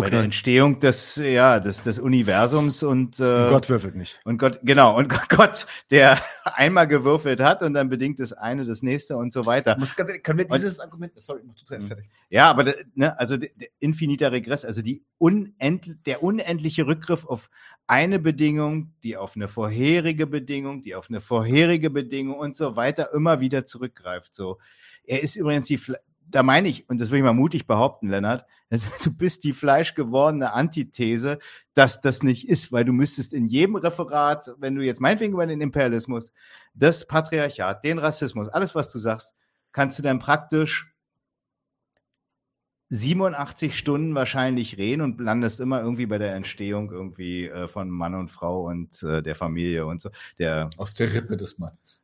bei 0.00 0.10
der 0.10 0.22
Entstehung 0.22 0.80
des, 0.80 1.16
ja, 1.16 1.60
des, 1.60 1.82
des 1.82 1.98
Universums 1.98 2.82
und, 2.82 3.20
äh, 3.20 3.48
Gott 3.50 3.68
würfelt 3.68 3.96
nicht. 3.96 4.20
Und 4.24 4.38
Gott, 4.38 4.60
genau, 4.62 4.96
und 4.96 5.08
Gott, 5.28 5.66
der 5.90 6.18
einmal 6.44 6.86
gewürfelt 6.86 7.40
hat 7.40 7.62
und 7.62 7.74
dann 7.74 7.88
bedingt 7.88 8.20
das 8.20 8.32
eine 8.32 8.64
das 8.64 8.82
nächste 8.82 9.16
und 9.16 9.32
so 9.32 9.46
weiter. 9.46 9.76
Muss, 9.78 9.94
können 9.96 10.38
wir 10.38 10.44
dieses 10.46 10.78
und, 10.78 10.84
Argument, 10.84 11.12
sorry, 11.16 11.40
mach 11.44 11.54
du 11.54 11.64
fertig. 11.66 12.08
Ja, 12.30 12.50
aber 12.50 12.74
ne, 12.94 13.18
also 13.18 13.36
der, 13.36 13.50
der 13.56 13.68
infiniter 13.78 14.32
Regress, 14.32 14.64
also 14.64 14.82
die 14.82 15.02
unend, 15.18 16.06
der 16.06 16.22
unendliche 16.22 16.86
Rückgriff 16.86 17.24
auf 17.24 17.50
eine 17.86 18.18
Bedingung, 18.18 18.92
die 19.02 19.16
auf 19.16 19.34
eine 19.34 19.48
vorherige 19.48 20.26
Bedingung, 20.26 20.82
die 20.82 20.94
auf 20.94 21.08
eine 21.08 21.20
vorherige 21.20 21.90
Bedingung 21.90 22.38
und 22.38 22.56
so 22.56 22.76
weiter 22.76 23.12
immer 23.14 23.40
wieder 23.40 23.64
zurückgreift. 23.64 24.36
So, 24.36 24.58
er 25.04 25.22
ist 25.22 25.36
übrigens 25.36 25.66
die, 25.66 25.80
da 26.26 26.42
meine 26.42 26.68
ich, 26.68 26.88
und 26.88 27.00
das 27.00 27.10
will 27.10 27.18
ich 27.18 27.24
mal 27.24 27.32
mutig 27.32 27.66
behaupten, 27.66 28.08
Lennart, 28.08 28.44
du 29.04 29.10
bist 29.10 29.44
die 29.44 29.52
fleischgewordene 29.52 30.52
Antithese, 30.52 31.38
dass 31.74 32.00
das 32.00 32.22
nicht 32.22 32.48
ist, 32.48 32.70
weil 32.72 32.84
du 32.84 32.92
müsstest 32.92 33.32
in 33.32 33.48
jedem 33.48 33.76
Referat, 33.76 34.52
wenn 34.58 34.74
du 34.74 34.82
jetzt 34.82 35.00
meinetwegen 35.00 35.32
über 35.32 35.46
den 35.46 35.60
Imperialismus, 35.60 36.32
das 36.74 37.06
Patriarchat, 37.06 37.82
den 37.84 37.98
Rassismus, 37.98 38.48
alles, 38.48 38.74
was 38.74 38.90
du 38.90 38.98
sagst, 38.98 39.34
kannst 39.72 39.98
du 39.98 40.02
dann 40.02 40.18
praktisch 40.18 40.92
87 42.90 43.76
Stunden 43.76 44.14
wahrscheinlich 44.14 44.78
reden 44.78 45.02
und 45.02 45.20
landest 45.20 45.60
immer 45.60 45.80
irgendwie 45.80 46.06
bei 46.06 46.18
der 46.18 46.34
Entstehung 46.34 46.90
irgendwie 46.90 47.46
äh, 47.46 47.68
von 47.68 47.90
Mann 47.90 48.14
und 48.14 48.30
Frau 48.30 48.66
und 48.66 49.02
äh, 49.02 49.22
der 49.22 49.34
Familie 49.34 49.84
und 49.84 50.00
so. 50.00 50.10
Der, 50.38 50.70
Aus 50.78 50.94
der 50.94 51.12
Rippe 51.12 51.36
des 51.36 51.58
Mannes. 51.58 52.02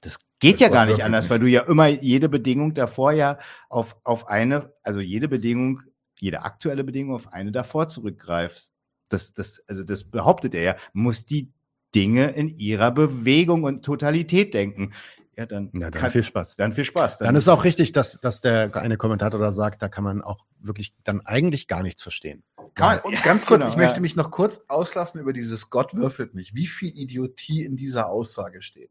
Das 0.00 0.18
geht 0.38 0.60
ja 0.60 0.68
gar 0.68 0.86
nicht 0.86 1.04
anders, 1.04 1.30
weil 1.30 1.38
du 1.38 1.46
ja 1.46 1.62
immer 1.62 1.86
jede 1.88 2.28
Bedingung 2.28 2.74
davor 2.74 3.12
ja 3.12 3.38
auf, 3.68 3.96
auf 4.04 4.28
eine, 4.28 4.72
also 4.82 5.00
jede 5.00 5.28
Bedingung, 5.28 5.82
jede 6.18 6.42
aktuelle 6.42 6.84
Bedingung 6.84 7.14
auf 7.14 7.32
eine 7.32 7.52
davor 7.52 7.88
zurückgreifst. 7.88 8.72
Das, 9.08 9.32
das, 9.32 9.62
also 9.68 9.84
das 9.84 10.04
behauptet 10.04 10.54
er 10.54 10.62
ja, 10.62 10.76
muss 10.92 11.26
die 11.26 11.52
Dinge 11.94 12.30
in 12.30 12.48
ihrer 12.48 12.92
Bewegung 12.92 13.64
und 13.64 13.84
Totalität 13.84 14.54
denken. 14.54 14.92
Ja, 15.36 15.46
dann, 15.46 15.70
ja, 15.72 15.90
dann 15.90 15.92
kann, 15.92 16.10
viel 16.10 16.22
Spaß. 16.22 16.56
Dann 16.56 16.72
viel 16.72 16.84
Spaß. 16.84 17.18
Dann, 17.18 17.26
dann 17.26 17.36
ist 17.36 17.48
auch 17.48 17.64
richtig, 17.64 17.92
dass, 17.92 18.20
dass 18.20 18.40
der 18.40 18.74
eine 18.76 18.96
Kommentator 18.96 19.40
da 19.40 19.52
sagt, 19.52 19.82
da 19.82 19.88
kann 19.88 20.04
man 20.04 20.22
auch 20.22 20.44
wirklich 20.58 20.94
dann 21.04 21.22
eigentlich 21.22 21.66
gar 21.66 21.82
nichts 21.82 22.02
verstehen. 22.02 22.42
Gar, 22.74 23.04
und 23.04 23.22
ganz 23.22 23.46
kurz, 23.46 23.60
genau, 23.60 23.70
ich 23.70 23.76
möchte 23.76 24.00
mich 24.00 24.16
noch 24.16 24.30
kurz 24.30 24.62
auslassen 24.68 25.20
über 25.20 25.32
dieses 25.32 25.70
Gott 25.70 25.94
würfelt 25.94 26.34
mich. 26.34 26.54
Wie 26.54 26.66
viel 26.66 26.90
Idiotie 26.96 27.64
in 27.64 27.76
dieser 27.76 28.08
Aussage 28.08 28.62
steht 28.62 28.90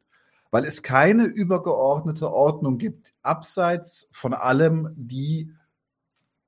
weil 0.51 0.65
es 0.65 0.83
keine 0.83 1.25
übergeordnete 1.25 2.31
Ordnung 2.31 2.77
gibt, 2.77 3.13
abseits 3.21 4.07
von 4.11 4.33
allem, 4.33 4.89
die 4.95 5.51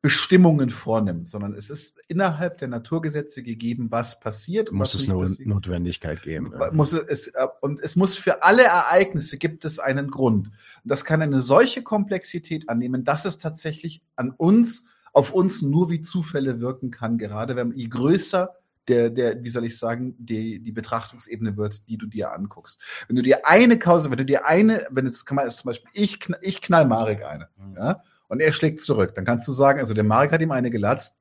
Bestimmungen 0.01 0.71
vornimmt, 0.71 1.27
sondern 1.27 1.53
es 1.53 1.69
ist 1.69 1.99
innerhalb 2.07 2.57
der 2.57 2.67
Naturgesetze 2.67 3.43
gegeben, 3.43 3.91
was 3.91 4.19
passiert. 4.19 4.71
Muss 4.71 4.95
was 4.95 5.01
es 5.01 5.09
eine 5.09 5.19
passiert. 5.19 5.47
Notwendigkeit 5.47 6.23
geben. 6.23 6.51
Muss 6.71 6.93
es, 6.93 7.27
äh, 7.27 7.47
und 7.61 7.79
es 7.81 7.95
muss 7.95 8.17
für 8.17 8.41
alle 8.41 8.63
Ereignisse 8.63 9.37
gibt 9.37 9.63
es 9.63 9.77
einen 9.77 10.09
Grund. 10.09 10.47
Und 10.47 10.55
das 10.83 11.05
kann 11.05 11.21
eine 11.21 11.41
solche 11.41 11.83
Komplexität 11.83 12.67
annehmen, 12.67 13.03
dass 13.03 13.25
es 13.25 13.37
tatsächlich 13.37 14.01
an 14.15 14.31
uns, 14.31 14.85
auf 15.13 15.33
uns 15.33 15.61
nur 15.61 15.91
wie 15.91 16.01
Zufälle 16.01 16.59
wirken 16.59 16.89
kann, 16.89 17.19
gerade 17.19 17.55
wenn 17.55 17.71
je 17.73 17.87
größer 17.87 18.55
der, 18.87 19.09
der, 19.09 19.43
wie 19.43 19.49
soll 19.49 19.65
ich 19.65 19.77
sagen, 19.77 20.15
die, 20.17 20.59
die 20.59 20.71
Betrachtungsebene 20.71 21.57
wird, 21.57 21.87
die 21.87 21.97
du 21.97 22.07
dir 22.07 22.33
anguckst. 22.33 22.79
Wenn 23.07 23.15
du 23.15 23.21
dir 23.21 23.47
eine 23.47 23.77
Kause, 23.77 24.09
wenn 24.09 24.17
du 24.17 24.25
dir 24.25 24.45
eine, 24.45 24.87
wenn 24.89 25.05
du 25.05 25.11
kann 25.25 25.35
man 25.35 25.49
zum 25.49 25.69
Beispiel, 25.69 25.89
ich, 25.93 26.19
ich 26.41 26.61
knall 26.61 26.85
Marek 26.85 27.23
eine, 27.23 27.49
mhm. 27.57 27.75
ja, 27.75 28.03
und 28.27 28.39
er 28.39 28.53
schlägt 28.53 28.81
zurück, 28.81 29.13
dann 29.15 29.25
kannst 29.25 29.47
du 29.47 29.51
sagen, 29.51 29.79
also 29.79 29.93
der 29.93 30.03
Marek 30.03 30.31
hat 30.31 30.41
ihm 30.41 30.51
eine 30.51 30.69
gelatzt, 30.69 31.15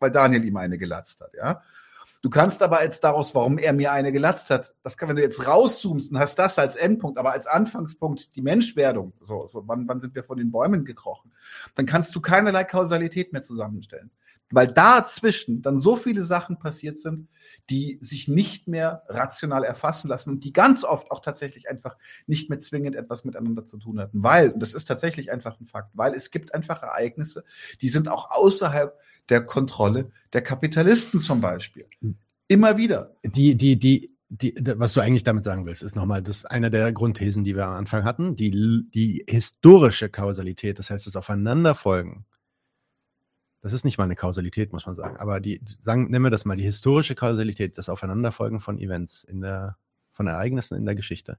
weil 0.00 0.10
Daniel 0.10 0.44
ihm 0.44 0.56
eine 0.56 0.78
gelatzt 0.78 1.20
hat, 1.20 1.32
ja. 1.34 1.62
Du 2.22 2.30
kannst 2.30 2.62
aber 2.62 2.82
jetzt 2.82 3.04
daraus, 3.04 3.34
warum 3.34 3.58
er 3.58 3.74
mir 3.74 3.92
eine 3.92 4.10
gelatzt 4.10 4.48
hat, 4.48 4.74
das 4.82 4.96
kann, 4.96 5.10
wenn 5.10 5.16
du 5.16 5.22
jetzt 5.22 5.46
rauszoomst 5.46 6.10
und 6.10 6.18
hast 6.18 6.38
das 6.38 6.58
als 6.58 6.74
Endpunkt, 6.74 7.18
aber 7.18 7.32
als 7.32 7.46
Anfangspunkt 7.46 8.34
die 8.34 8.40
Menschwerdung, 8.40 9.12
so, 9.20 9.46
so 9.46 9.68
wann, 9.68 9.86
wann 9.88 10.00
sind 10.00 10.14
wir 10.14 10.24
von 10.24 10.38
den 10.38 10.50
Bäumen 10.50 10.86
gekrochen, 10.86 11.32
dann 11.74 11.84
kannst 11.84 12.14
du 12.14 12.22
keinerlei 12.22 12.64
Kausalität 12.64 13.34
mehr 13.34 13.42
zusammenstellen 13.42 14.10
weil 14.50 14.68
dazwischen 14.68 15.62
dann 15.62 15.78
so 15.80 15.96
viele 15.96 16.22
Sachen 16.22 16.58
passiert 16.58 16.98
sind, 16.98 17.28
die 17.70 17.98
sich 18.00 18.28
nicht 18.28 18.68
mehr 18.68 19.02
rational 19.08 19.64
erfassen 19.64 20.08
lassen 20.08 20.30
und 20.30 20.44
die 20.44 20.52
ganz 20.52 20.84
oft 20.84 21.10
auch 21.10 21.20
tatsächlich 21.20 21.68
einfach 21.70 21.96
nicht 22.26 22.50
mehr 22.50 22.60
zwingend 22.60 22.94
etwas 22.94 23.24
miteinander 23.24 23.64
zu 23.64 23.78
tun 23.78 23.98
hatten. 23.98 24.22
Weil, 24.22 24.50
und 24.50 24.60
das 24.60 24.74
ist 24.74 24.84
tatsächlich 24.84 25.32
einfach 25.32 25.58
ein 25.60 25.66
Fakt, 25.66 25.90
weil 25.94 26.14
es 26.14 26.30
gibt 26.30 26.54
einfach 26.54 26.82
Ereignisse, 26.82 27.44
die 27.80 27.88
sind 27.88 28.08
auch 28.08 28.30
außerhalb 28.30 28.98
der 29.28 29.44
Kontrolle 29.44 30.10
der 30.32 30.42
Kapitalisten 30.42 31.20
zum 31.20 31.40
Beispiel. 31.40 31.86
Immer 32.48 32.76
wieder. 32.76 33.16
Die, 33.24 33.56
die, 33.56 33.78
die, 33.78 34.14
die, 34.28 34.54
was 34.76 34.92
du 34.92 35.00
eigentlich 35.00 35.24
damit 35.24 35.44
sagen 35.44 35.64
willst, 35.64 35.82
ist 35.82 35.96
nochmal, 35.96 36.22
das 36.22 36.38
ist 36.38 36.50
eine 36.50 36.70
der 36.70 36.92
Grundthesen, 36.92 37.44
die 37.44 37.56
wir 37.56 37.66
am 37.66 37.74
Anfang 37.74 38.04
hatten, 38.04 38.36
die, 38.36 38.50
die 38.50 39.24
historische 39.26 40.10
Kausalität, 40.10 40.78
das 40.78 40.90
heißt 40.90 41.06
das 41.06 41.16
Aufeinanderfolgen 41.16 42.26
das 43.64 43.72
ist 43.72 43.86
nicht 43.86 43.96
mal 43.96 44.04
eine 44.04 44.14
Kausalität, 44.14 44.74
muss 44.74 44.84
man 44.84 44.94
sagen. 44.94 45.16
Aber 45.16 45.40
die, 45.40 45.58
sagen, 45.80 46.10
nennen 46.10 46.22
wir 46.22 46.30
das 46.30 46.44
mal 46.44 46.54
die 46.54 46.64
historische 46.64 47.14
Kausalität, 47.14 47.78
das 47.78 47.88
Aufeinanderfolgen 47.88 48.60
von 48.60 48.78
Events 48.78 49.24
in 49.24 49.40
der, 49.40 49.78
von 50.12 50.26
Ereignissen 50.26 50.76
in 50.76 50.84
der 50.84 50.94
Geschichte, 50.94 51.38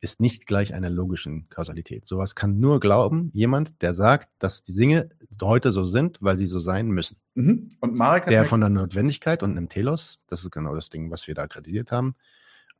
ist 0.00 0.18
nicht 0.18 0.46
gleich 0.46 0.72
einer 0.72 0.88
logischen 0.88 1.50
Kausalität. 1.50 2.06
Sowas 2.06 2.34
kann 2.34 2.60
nur 2.60 2.80
glauben 2.80 3.30
jemand, 3.34 3.82
der 3.82 3.92
sagt, 3.92 4.30
dass 4.38 4.62
die 4.62 4.74
Dinge 4.74 5.10
heute 5.42 5.70
so 5.70 5.84
sind, 5.84 6.16
weil 6.22 6.38
sie 6.38 6.46
so 6.46 6.60
sein 6.60 6.88
müssen. 6.88 7.18
Mhm. 7.34 7.76
Und 7.80 7.94
Marek 7.94 8.24
der 8.24 8.46
von 8.46 8.60
der 8.60 8.70
Notwendigkeit 8.70 9.42
und 9.42 9.50
einem 9.50 9.68
Telos, 9.68 10.22
das 10.28 10.44
ist 10.44 10.50
genau 10.50 10.74
das 10.74 10.88
Ding, 10.88 11.10
was 11.10 11.26
wir 11.26 11.34
da 11.34 11.46
kritisiert 11.46 11.92
haben, 11.92 12.14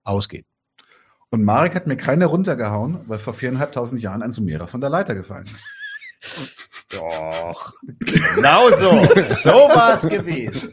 ausgeht. 0.04 0.46
Und 1.28 1.44
Marek 1.44 1.74
hat 1.74 1.86
mir 1.86 1.98
keine 1.98 2.24
runtergehauen, 2.24 3.00
weil 3.08 3.18
vor 3.18 3.34
viereinhalbtausend 3.34 4.00
Jahren 4.00 4.22
ein 4.22 4.32
Sumerer 4.32 4.68
von 4.68 4.80
der 4.80 4.88
Leiter 4.88 5.14
gefallen 5.14 5.44
ist. 5.44 5.64
Doch. 6.90 7.72
Genau 8.36 8.70
so. 8.70 8.90
So 9.42 9.50
war 9.74 9.94
es 9.94 10.02
gewesen. 10.02 10.72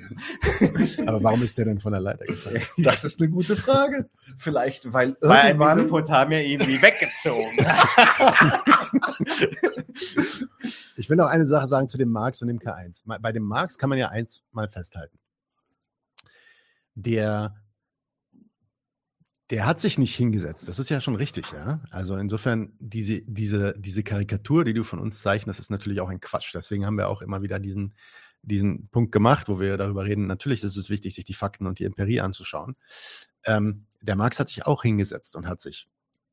Aber 1.08 1.24
warum 1.24 1.42
ist 1.44 1.58
der 1.58 1.66
denn 1.66 1.80
von 1.80 1.92
der 1.94 2.02
Leiter 2.02 2.26
gefallen? 2.26 2.62
Das 2.78 3.04
ist 3.04 3.20
eine 3.22 3.30
gute 3.30 3.56
Frage. 3.56 4.10
Vielleicht, 4.38 4.92
weil 4.94 5.16
Weil 5.22 5.38
ein 5.40 5.48
irgendwann 5.48 5.78
Mesopotamier 5.80 6.44
ihn 6.44 6.60
wie 6.62 6.82
weggezogen. 6.82 7.58
Ich 10.96 11.10
will 11.10 11.18
noch 11.18 11.28
eine 11.28 11.46
Sache 11.46 11.68
sagen 11.68 11.88
zu 11.88 11.98
dem 11.98 12.10
Marx 12.10 12.42
und 12.42 12.48
dem 12.48 12.60
K1. 12.60 13.02
Ma- 13.06 13.18
Bei 13.20 13.32
dem 13.32 13.44
Marx 13.44 13.78
kann 13.78 13.90
man 13.90 13.98
ja 14.00 14.10
eins 14.10 14.42
mal 14.52 14.68
festhalten. 14.70 15.18
Der, 16.96 17.56
der 19.54 19.68
hat 19.68 19.80
sich 19.80 20.00
nicht 20.00 20.16
hingesetzt. 20.16 20.68
Das 20.68 20.80
ist 20.80 20.90
ja 20.90 21.00
schon 21.00 21.14
richtig, 21.16 21.52
ja. 21.52 21.80
Also 21.92 22.16
insofern, 22.16 22.74
diese, 22.80 23.22
diese, 23.22 23.76
diese 23.78 24.02
Karikatur, 24.02 24.64
die 24.64 24.74
du 24.74 24.84
von 24.84 24.98
uns 24.98 25.22
zeichnest, 25.22 25.60
ist 25.60 25.70
natürlich 25.70 26.02
auch 26.02 26.10
ein 26.10 26.20
Quatsch. 26.20 26.56
Deswegen 26.56 26.88
haben 26.88 26.98
wir 26.98 27.08
auch 27.08 27.22
immer 27.22 27.44
wieder 27.44 27.60
diesen, 27.60 27.94
diesen 28.42 28.88
Punkt 28.88 29.12
gemacht, 29.12 29.50
wo 29.50 29.60
wir 29.60 29.78
darüber 29.78 30.06
reden. 30.06 30.26
Natürlich 30.26 30.64
ist 30.64 30.76
es 30.76 30.90
wichtig, 30.90 31.14
sich 31.14 31.24
die 31.24 31.36
Fakten 31.36 31.68
und 31.68 31.78
die 31.78 31.86
Empirie 31.86 32.20
anzuschauen. 32.20 32.76
Ähm, 33.46 33.86
der 34.02 34.16
Marx 34.16 34.40
hat 34.40 34.48
sich 34.48 34.66
auch 34.66 34.82
hingesetzt 34.82 35.36
und 35.36 35.48
hat 35.48 35.62
sich 35.62 35.88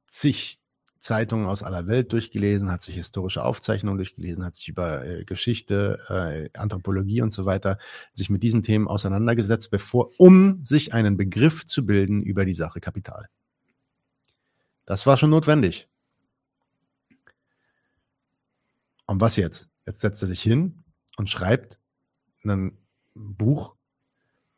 zig 0.09 0.59
Zeitungen 1.01 1.47
aus 1.47 1.63
aller 1.63 1.87
Welt 1.87 2.13
durchgelesen, 2.13 2.71
hat 2.71 2.83
sich 2.83 2.95
historische 2.95 3.43
Aufzeichnungen 3.43 3.97
durchgelesen, 3.97 4.45
hat 4.45 4.55
sich 4.55 4.69
über 4.69 5.05
äh, 5.05 5.25
Geschichte, 5.25 5.99
äh, 6.09 6.59
Anthropologie 6.59 7.23
und 7.23 7.33
so 7.33 7.47
weiter 7.47 7.79
sich 8.13 8.31
mit 8.31 8.43
diesen 8.43 8.63
Themen 8.63 8.87
auseinandergesetzt, 8.87 9.71
bevor, 9.71 10.11
um 10.19 10.65
sich 10.65 10.93
einen 10.95 11.17
Begriff 11.17 11.65
zu 11.67 11.87
bilden 11.87 12.23
über 12.23 12.45
die 12.45 12.55
Sache 12.55 12.81
Kapital. 12.81 13.29
Das 14.85 15.07
war 15.07 15.17
schon 15.17 15.31
notwendig. 15.31 15.89
Und 19.07 19.21
was 19.21 19.37
jetzt? 19.37 19.69
Jetzt 19.87 20.01
setzt 20.01 20.23
er 20.23 20.29
sich 20.29 20.43
hin 20.43 20.85
und 21.17 21.31
schreibt 21.31 21.79
ein 22.45 22.77
Buch, 23.15 23.75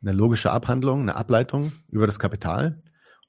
eine 0.01 0.11
logische 0.11 0.51
Abhandlung, 0.51 1.01
eine 1.01 1.15
Ableitung 1.15 1.71
über 1.89 2.05
das 2.05 2.19
Kapital. 2.19 2.81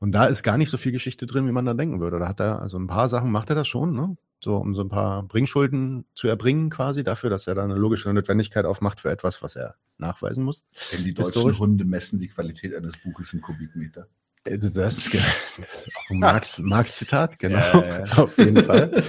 Und 0.05 0.13
da 0.13 0.27
ist 0.27 0.43
gar 0.43 0.59
nicht 0.59 0.69
so 0.69 0.77
viel 0.77 0.93
Geschichte 0.93 1.25
drin, 1.25 1.47
wie 1.47 1.51
man 1.53 1.65
da 1.65 1.73
denken 1.73 1.99
würde. 1.99 2.19
Da 2.19 2.29
hat 2.29 2.39
er, 2.39 2.61
also 2.61 2.77
ein 2.77 2.89
paar 2.89 3.09
Sachen 3.09 3.33
macht 3.33 3.49
er 3.49 3.57
das 3.57 3.67
schon, 3.67 3.95
ne? 3.95 4.19
So, 4.43 4.59
um 4.59 4.75
so 4.75 4.83
ein 4.83 4.91
paar 4.91 5.23
Bringschulden 5.23 6.05
zu 6.15 6.29
erbringen, 6.29 6.69
quasi 6.69 7.03
dafür, 7.03 7.31
dass 7.31 7.47
er 7.47 7.55
da 7.55 7.65
eine 7.65 7.77
logische 7.77 8.13
Notwendigkeit 8.13 8.67
aufmacht 8.67 9.01
für 9.01 9.09
etwas, 9.11 9.41
was 9.43 9.57
er 9.57 9.77
nachweisen 9.97 10.45
muss. 10.45 10.63
Denn 10.93 11.05
die 11.05 11.15
deutschen 11.15 11.33
Historisch. 11.33 11.59
Hunde 11.59 11.87
messen 11.87 12.19
die 12.19 12.29
Qualität 12.29 12.75
eines 12.75 12.99
Buches 13.03 13.33
in 13.33 13.41
Kubikmeter. 13.41 14.07
Äh, 14.45 14.59
Das, 14.59 14.75
das, 14.75 15.05
das 15.05 15.59
ist 15.59 15.89
auch 15.97 16.11
ein 16.11 16.19
Marx- 16.19 16.59
Marx-Zitat, 16.63 17.39
genau. 17.39 17.57
Ja, 17.57 18.05
ja. 18.05 18.13
Auf 18.19 18.37
jeden 18.37 18.63
Fall. 18.63 19.03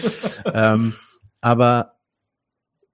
ähm, 0.54 0.94
aber 1.42 1.98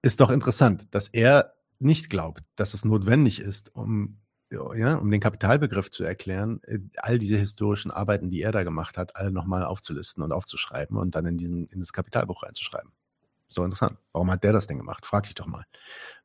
ist 0.02 0.18
doch 0.18 0.30
interessant, 0.30 0.92
dass 0.92 1.06
er 1.06 1.52
nicht 1.78 2.10
glaubt, 2.10 2.42
dass 2.56 2.74
es 2.74 2.84
notwendig 2.84 3.38
ist, 3.40 3.72
um, 3.76 4.18
ja, 4.52 4.96
um 4.96 5.10
den 5.10 5.20
Kapitalbegriff 5.20 5.90
zu 5.90 6.04
erklären, 6.04 6.60
äh, 6.64 6.78
all 6.96 7.18
diese 7.18 7.36
historischen 7.36 7.90
Arbeiten, 7.90 8.30
die 8.30 8.42
er 8.42 8.52
da 8.52 8.62
gemacht 8.62 8.98
hat, 8.98 9.16
alle 9.16 9.30
nochmal 9.30 9.64
aufzulisten 9.64 10.22
und 10.22 10.32
aufzuschreiben 10.32 10.96
und 10.96 11.14
dann 11.14 11.26
in, 11.26 11.38
diesen, 11.38 11.66
in 11.68 11.80
das 11.80 11.92
Kapitalbuch 11.92 12.42
reinzuschreiben. 12.42 12.92
So 13.48 13.64
interessant. 13.64 13.98
Warum 14.12 14.30
hat 14.30 14.44
der 14.44 14.52
das 14.52 14.66
denn 14.66 14.78
gemacht? 14.78 15.06
Frag 15.06 15.26
ich 15.26 15.34
doch 15.34 15.46
mal. 15.46 15.64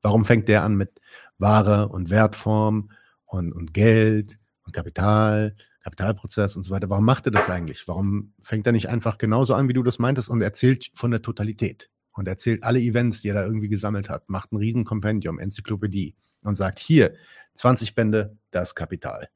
Warum 0.01 0.25
fängt 0.25 0.47
der 0.47 0.63
an 0.63 0.75
mit 0.75 1.01
Ware 1.37 1.89
und 1.89 2.09
Wertform 2.09 2.91
und, 3.25 3.51
und 3.51 3.73
Geld 3.73 4.37
und 4.63 4.73
Kapital, 4.73 5.55
Kapitalprozess 5.81 6.55
und 6.55 6.63
so 6.63 6.71
weiter? 6.71 6.89
Warum 6.89 7.05
macht 7.05 7.25
er 7.25 7.31
das 7.31 7.49
eigentlich? 7.49 7.87
Warum 7.87 8.33
fängt 8.41 8.65
er 8.65 8.73
nicht 8.73 8.89
einfach 8.89 9.17
genauso 9.17 9.53
an, 9.53 9.67
wie 9.67 9.73
du 9.73 9.83
das 9.83 9.99
meintest 9.99 10.29
und 10.29 10.41
erzählt 10.41 10.89
von 10.93 11.11
der 11.11 11.21
Totalität? 11.21 11.89
Und 12.13 12.27
erzählt 12.27 12.63
alle 12.63 12.79
Events, 12.79 13.21
die 13.21 13.29
er 13.29 13.35
da 13.35 13.43
irgendwie 13.45 13.67
gesammelt 13.67 14.09
hat, 14.09 14.27
macht 14.27 14.51
ein 14.51 14.57
riesen 14.57 14.85
Kompendium, 14.85 15.37
Enzyklopädie 15.37 16.15
und 16.47 16.55
sagt, 16.55 16.79
hier, 16.79 17.15
20 17.55 17.95
Bände, 17.95 18.37
das 18.51 18.75
Kapital. 18.75 19.29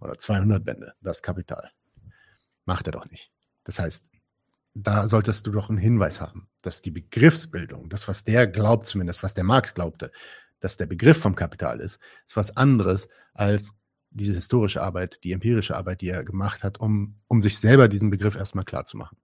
Oder 0.00 0.18
200 0.18 0.64
Bände, 0.64 0.94
das 1.00 1.22
Kapital. 1.22 1.70
Macht 2.64 2.86
er 2.86 2.92
doch 2.92 3.08
nicht. 3.10 3.30
Das 3.64 3.78
heißt, 3.78 4.10
da 4.74 5.06
solltest 5.06 5.46
du 5.46 5.52
doch 5.52 5.68
einen 5.68 5.78
Hinweis 5.78 6.20
haben, 6.20 6.48
dass 6.62 6.82
die 6.82 6.90
Begriffsbildung, 6.90 7.88
das, 7.88 8.08
was 8.08 8.24
der 8.24 8.46
glaubt 8.46 8.86
zumindest, 8.86 9.22
was 9.22 9.34
der 9.34 9.44
Marx 9.44 9.74
glaubte, 9.74 10.10
dass 10.60 10.76
der 10.76 10.86
Begriff 10.86 11.18
vom 11.18 11.34
Kapital 11.34 11.80
ist, 11.80 12.00
ist 12.26 12.36
was 12.36 12.56
anderes 12.56 13.08
als 13.34 13.74
diese 14.10 14.34
historische 14.34 14.82
Arbeit, 14.82 15.24
die 15.24 15.32
empirische 15.32 15.76
Arbeit, 15.76 16.00
die 16.00 16.08
er 16.08 16.24
gemacht 16.24 16.62
hat, 16.62 16.78
um, 16.78 17.16
um 17.28 17.42
sich 17.42 17.58
selber 17.58 17.88
diesen 17.88 18.10
Begriff 18.10 18.36
erstmal 18.36 18.64
klar 18.64 18.84
zu 18.84 18.96
machen. 18.96 19.16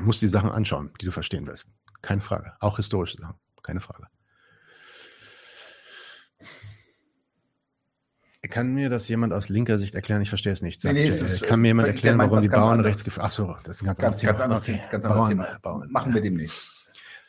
Musst 0.00 0.22
die 0.22 0.28
Sachen 0.28 0.50
anschauen, 0.50 0.90
die 1.00 1.06
du 1.06 1.12
verstehen 1.12 1.46
willst. 1.46 1.68
Keine 2.02 2.20
Frage. 2.20 2.52
Auch 2.60 2.76
historische 2.76 3.18
Sachen. 3.18 3.34
Keine 3.62 3.80
Frage. 3.80 4.06
Kann 8.48 8.74
mir 8.74 8.90
das 8.90 9.08
jemand 9.08 9.32
aus 9.32 9.48
linker 9.48 9.76
Sicht 9.76 9.96
erklären? 9.96 10.22
Ich 10.22 10.28
verstehe 10.28 10.52
es 10.52 10.62
nicht. 10.62 10.84
Nee, 10.84 10.92
nee, 10.92 11.06
es 11.08 11.20
ist, 11.20 11.42
kann 11.42 11.60
mir 11.60 11.68
jemand 11.68 11.86
der 11.88 11.94
erklären, 11.94 12.18
warum 12.18 12.40
die 12.40 12.48
Bauern 12.48 12.74
anderes. 12.74 12.90
rechtsgeführt? 12.90 13.26
Ach 13.26 13.32
so, 13.32 13.56
das 13.64 13.76
ist 13.76 13.82
ein 13.82 13.86
ganz, 13.86 13.98
Ganz, 13.98 14.22
ganz 14.22 14.40
anderes 14.40 14.62
Okay. 14.62 14.76
Thema. 14.76 14.88
Ganz 14.88 15.04
anderes 15.04 15.16
Bauern, 15.16 15.28
Thema. 15.30 15.58
Bauern. 15.62 15.90
Machen 15.90 16.14
wir 16.14 16.20
demnächst. 16.20 16.75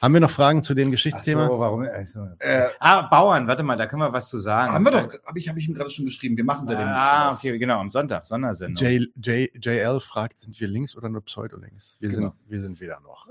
Haben 0.01 0.13
wir 0.13 0.19
noch 0.21 0.29
Fragen 0.31 0.61
zu 0.63 0.73
dem 0.75 0.89
Ach 0.89 0.91
Geschichtsthema? 0.91 1.47
so, 1.47 1.59
warum? 1.59 1.85
ach 1.91 2.07
so. 2.07 2.27
Äh, 2.39 2.67
Ah, 2.79 3.01
Bauern, 3.03 3.47
warte 3.47 3.63
mal, 3.63 3.75
da 3.77 3.87
können 3.87 4.01
wir 4.03 4.13
was 4.13 4.29
zu 4.29 4.37
sagen. 4.39 4.71
haben 4.73 4.83
wir 4.85 4.91
doch, 4.91 5.09
habe 5.25 5.39
ich, 5.39 5.49
hab 5.49 5.57
ich 5.57 5.67
ihm 5.67 5.73
gerade 5.73 5.89
schon 5.89 6.05
geschrieben. 6.05 6.37
Wir 6.37 6.43
machen 6.43 6.67
da 6.67 6.75
demnächst. 6.75 6.99
Ah, 6.99 7.29
was. 7.31 7.37
okay, 7.37 7.57
genau, 7.57 7.79
am 7.79 7.89
Sonntag, 7.89 8.25
Sondersendung. 8.25 8.85
J, 8.85 9.09
J, 9.15 9.49
JL 9.65 9.99
fragt, 9.99 10.39
sind 10.39 10.59
wir 10.59 10.67
links 10.67 10.95
oder 10.95 11.09
nur 11.09 11.21
pseudolinks? 11.25 11.97
Wir, 11.99 12.09
Genau. 12.09 12.21
sind, 12.29 12.33
wir 12.47 12.61
sind 12.61 12.79
weder 12.79 12.99
noch. 13.01 13.27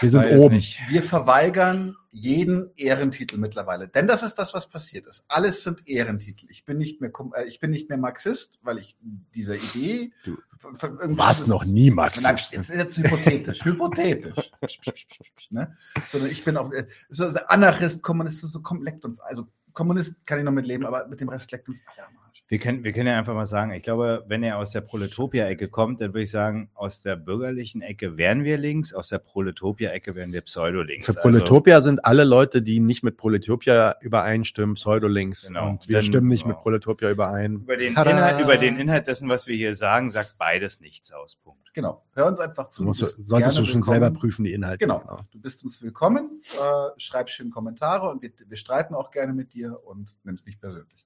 Wir 0.00 0.10
sind 0.10 0.24
weiß 0.24 0.40
oben. 0.40 0.56
nicht. 0.56 0.80
Wir 0.88 1.02
verweigern 1.02 1.96
jeden 2.16 2.70
Ehrentitel 2.76 3.36
mittlerweile. 3.36 3.88
Denn 3.88 4.06
das 4.06 4.22
ist 4.22 4.36
das, 4.36 4.54
was 4.54 4.66
passiert 4.66 5.06
ist. 5.06 5.22
Alles 5.28 5.62
sind 5.62 5.86
Ehrentitel. 5.86 6.46
Ich 6.48 6.64
bin 6.64 6.78
nicht 6.78 7.02
mehr, 7.02 7.12
äh, 7.34 7.44
ich 7.46 7.60
bin 7.60 7.70
nicht 7.70 7.90
mehr 7.90 7.98
Marxist, 7.98 8.58
weil 8.62 8.78
ich 8.78 8.96
dieser 9.34 9.56
Idee. 9.56 10.12
Du 10.24 10.38
Warst 10.62 11.46
noch 11.46 11.66
nie 11.66 11.90
Marxist. 11.90 12.52
jetzt, 12.52 12.70
jetzt 12.70 12.96
hypothetisch, 12.96 13.62
hypothetisch. 13.64 14.50
ne? 15.50 15.76
Sondern 16.08 16.30
ich 16.30 16.42
bin 16.42 16.56
auch 16.56 16.72
äh, 16.72 16.86
so 17.10 17.26
Anarchist, 17.48 18.02
Kommunist, 18.02 18.40
so 18.40 18.62
kommt 18.62 18.82
leckt 18.82 19.04
uns. 19.04 19.20
Also 19.20 19.48
Kommunist 19.74 20.14
kann 20.24 20.38
ich 20.38 20.44
noch 20.44 20.52
mit 20.52 20.66
leben, 20.66 20.86
aber 20.86 21.06
mit 21.08 21.20
dem 21.20 21.28
Rest 21.28 21.52
leckt 21.52 21.68
uns 21.68 21.82
alle 21.86 22.06
am. 22.06 22.25
Wir 22.48 22.60
können, 22.60 22.84
wir 22.84 22.92
können 22.92 23.08
ja 23.08 23.18
einfach 23.18 23.34
mal 23.34 23.44
sagen, 23.44 23.72
ich 23.72 23.82
glaube, 23.82 24.24
wenn 24.28 24.44
er 24.44 24.58
aus 24.58 24.70
der 24.70 24.80
Proletopia-Ecke 24.80 25.66
kommt, 25.68 26.00
dann 26.00 26.10
würde 26.14 26.22
ich 26.22 26.30
sagen, 26.30 26.70
aus 26.74 27.00
der 27.02 27.16
bürgerlichen 27.16 27.82
Ecke 27.82 28.16
wären 28.16 28.44
wir 28.44 28.56
links, 28.56 28.94
aus 28.94 29.08
der 29.08 29.18
Proletopia-Ecke 29.18 30.14
wären 30.14 30.32
wir 30.32 30.42
pseudo-links. 30.42 31.06
Für 31.06 31.10
Also, 31.10 31.22
Proletopia 31.22 31.82
sind 31.82 32.04
alle 32.04 32.22
Leute, 32.22 32.62
die 32.62 32.78
nicht 32.78 33.02
mit 33.02 33.16
Proletopia 33.16 33.96
übereinstimmen, 34.00 34.76
pseudolinks. 34.76 35.48
Genau. 35.48 35.70
Und 35.70 35.88
wir 35.88 35.96
Dann- 35.96 36.04
stimmen 36.04 36.28
nicht 36.28 36.44
genau. 36.44 36.54
mit 36.54 36.62
Proletopia 36.62 37.10
überein. 37.10 37.54
über, 37.54 37.76
den 37.76 37.96
Tada! 37.96 38.12
Inhalt, 38.12 38.40
über 38.40 38.56
den 38.56 38.76
Inhalt 38.78 39.08
dessen, 39.08 39.28
was 39.28 39.48
wir 39.48 39.56
hier 39.56 39.74
sagen, 39.74 40.12
sagt 40.12 40.36
beides 40.38 40.78
nichts 40.78 41.10
aus. 41.10 41.34
Punkt. 41.34 41.74
Genau. 41.74 42.04
Hör 42.14 42.26
uns 42.26 42.38
einfach 42.38 42.68
zu. 42.68 42.82
Du 42.82 42.86
musst, 42.86 43.00
bist 43.00 43.26
solltest 43.26 43.58
du 43.58 43.64
schon 43.64 43.80
willkommen. 43.80 44.00
selber 44.00 44.10
prüfen, 44.16 44.44
die 44.44 44.52
Inhalte. 44.52 44.78
Genau. 44.86 45.18
Du 45.32 45.40
bist 45.40 45.64
uns 45.64 45.82
willkommen. 45.82 46.40
Äh, 46.54 47.00
schreib 47.00 47.28
schön 47.28 47.50
Kommentare 47.50 48.08
und 48.08 48.22
wir, 48.22 48.30
wir 48.46 48.56
streiten 48.56 48.94
auch 48.94 49.10
gerne 49.10 49.32
mit 49.32 49.52
dir 49.52 49.84
und 49.84 50.14
nimm 50.22 50.36
es 50.36 50.46
nicht 50.46 50.60
persönlich. 50.60 51.05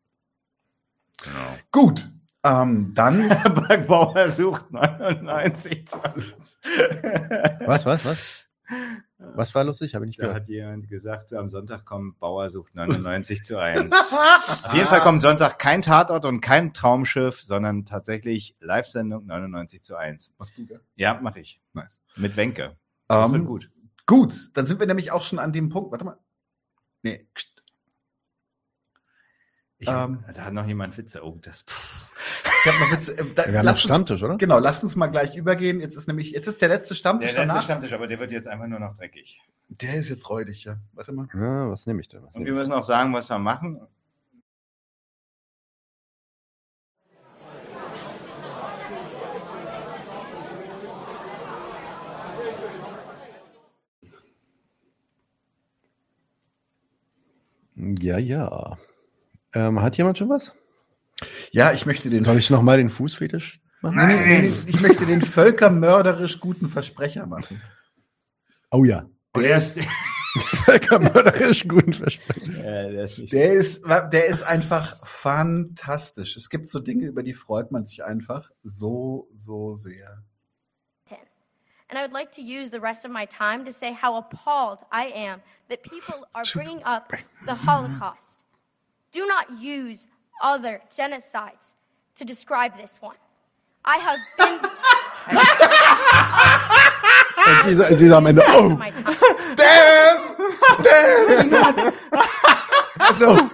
Genau. 1.23 1.59
Gut. 1.73 2.11
Ähm, 2.43 2.93
dann 2.95 3.29
Bergbauer 3.69 4.29
sucht 4.31 4.71
99. 4.73 5.85
Was, 7.67 7.85
was, 7.87 8.05
was? 8.05 8.19
Was 9.35 9.55
war 9.55 9.65
lustig? 9.65 9.95
Habe 9.97 10.05
ich 10.07 10.11
nicht 10.11 10.21
Da 10.21 10.27
gehört. 10.29 10.43
hat 10.43 10.49
jemand 10.49 10.89
gesagt, 10.89 11.29
so 11.29 11.37
am 11.39 11.51
Sonntag 11.51 11.85
kommt 11.85 12.19
Bauer 12.21 12.49
sucht 12.49 12.75
99 12.75 13.43
zu 13.45 13.59
1. 13.59 13.93
Auf 14.63 14.73
jeden 14.73 14.87
Fall 14.87 15.01
kommt 15.01 15.21
Sonntag 15.21 15.59
kein 15.59 15.83
Tatort 15.83 16.25
und 16.25 16.41
kein 16.41 16.73
Traumschiff, 16.73 17.43
sondern 17.43 17.85
tatsächlich 17.85 18.57
Live-Sendung 18.61 19.27
99 19.27 19.83
zu 19.83 19.97
1. 19.97 20.33
Machst 20.39 20.57
du, 20.57 20.65
gell? 20.65 20.81
Ja, 20.95 21.19
mache 21.21 21.41
ich. 21.41 21.61
Nice. 21.75 22.01
Mit 22.17 22.37
Wenke. 22.37 22.77
Das 23.09 23.27
Ähm, 23.27 23.33
wird 23.35 23.47
gut. 23.47 23.71
Gut, 24.07 24.51
dann 24.55 24.67
sind 24.67 24.79
wir 24.81 24.87
nämlich 24.87 25.11
auch 25.11 25.23
schon 25.23 25.39
an 25.41 25.53
dem 25.53 25.69
Punkt. 25.69 25.91
Warte 25.91 26.05
mal. 26.05 26.17
Nee, 27.03 27.27
ähm, 29.89 30.25
da 30.35 30.45
hat 30.45 30.53
noch 30.53 30.67
jemand 30.67 30.97
Witze. 30.99 31.25
Oh, 31.25 31.39
das. 31.41 31.61
Pff. 31.63 32.13
ich 32.65 32.73
hab 32.73 32.81
noch 32.81 32.91
Witze. 32.93 33.17
Äh, 33.17 33.25
da, 33.35 33.47
Wir 33.47 33.59
haben 33.59 33.69
uns- 33.69 33.81
Stammtisch, 33.81 34.23
oder? 34.23 34.37
Genau, 34.37 34.59
lasst 34.59 34.85
uns 34.85 34.97
mal 34.97 35.07
gleich 35.07 35.35
übergehen. 35.35 35.81
Jetzt 35.81 35.97
ist 35.97 36.07
nämlich, 36.09 36.31
jetzt 36.33 36.47
ist 36.49 36.61
der 36.61 36.69
letzte 36.69 36.91
Der 36.91 36.95
Stammtisch 36.97 37.31
letzte 37.33 37.47
danach. 37.47 37.63
Stammtisch, 37.63 37.93
aber 37.93 38.07
der 38.07 38.19
wird 38.21 38.31
jetzt 38.33 38.49
einfach 38.49 38.67
nur 38.67 38.79
noch 38.81 38.97
dreckig. 38.97 39.41
Der 39.69 39.95
ist 39.95 40.09
jetzt 40.09 40.29
räudig, 40.29 40.65
ja. 40.65 40.77
Warte 40.93 41.13
mal. 41.13 41.29
Ja, 41.35 41.71
was 41.71 41.87
nehme 41.87 42.01
ich 42.01 42.09
denn? 42.09 42.23
Was 42.25 42.35
Und 42.35 42.45
wir 42.45 42.53
müssen 42.53 42.73
auch 42.73 42.85
sagen, 42.85 43.13
was 43.15 43.29
wir 43.31 43.39
machen. 43.39 43.81
Ja, 57.77 58.19
ja. 58.19 58.79
Ähm, 59.55 59.81
hat 59.83 59.97
jemand 59.97 60.19
schon 60.19 60.29
was? 60.29 60.55
Ja, 61.51 61.73
ich 61.73 61.87
möchte 61.87 62.11
den. 62.11 62.25
Soll 62.25 62.39
ich 62.39 62.51
nochmal 62.51 62.79
den 62.79 62.91
Fußfetisch 62.91 63.61
machen? 63.83 63.97
Nee, 64.07 64.27
nee, 64.27 64.49
nee, 64.49 64.55
ich 64.67 64.81
möchte 64.81 65.07
den 65.07 65.23
völkermörderisch 65.23 66.41
guten 66.41 66.69
Versprecher 66.69 67.27
machen. 67.27 67.61
Oh 68.71 68.85
ja. 68.85 69.07
Der 69.37 69.57
ist, 69.59 69.79
Völkermörderisch 70.65 71.67
guten 71.67 71.93
Versprecher. 71.93 72.53
äh, 72.53 72.93
der 72.93 73.05
ist 73.05 73.19
nicht. 73.19 73.33
Der 73.33 73.53
ist, 73.53 73.83
der 73.85 74.27
ist 74.27 74.43
einfach 74.45 75.05
fantastisch. 75.07 76.37
Es 76.37 76.49
gibt 76.49 76.69
so 76.71 76.79
Dinge, 76.81 77.07
über 77.07 77.23
die 77.23 77.35
freut 77.35 77.73
man 77.73 77.85
sich 77.85 78.05
einfach 78.05 78.51
so, 78.63 79.29
so 79.35 79.75
sehr. 79.75 80.23
10. 81.07 81.19
And 81.89 81.99
I 81.99 82.03
would 82.03 82.13
like 82.13 82.31
to 82.33 82.41
use 82.41 82.71
the 82.71 82.81
rest 82.81 83.05
of 83.05 83.11
my 83.11 83.27
time 83.27 83.65
to 83.65 83.73
say 83.73 83.93
how 83.93 84.17
appalled 84.17 84.83
I 84.93 85.13
am 85.13 85.41
that 85.69 85.83
people 85.83 86.25
are 86.33 86.45
bringing 86.53 86.83
up 86.85 87.13
the 87.47 87.67
Holocaust. 87.67 88.40
Do 89.13 89.27
not 89.27 89.51
use 89.61 90.07
other 90.43 90.81
genocides 90.97 91.75
to 92.17 92.25
describe 92.25 92.77
this 92.77 92.99
one. 93.01 93.17
I 93.85 93.97
have 93.99 94.19
been. 94.37 94.61
Und 97.47 97.65
sie, 97.65 97.97
sie 97.97 98.09
sagen 98.09 98.13
am 98.13 98.27
Ende, 98.27 98.43
oh. 98.47 98.79
Damn! 99.57 100.37
Damn! 100.83 101.93
Also, 102.99 103.51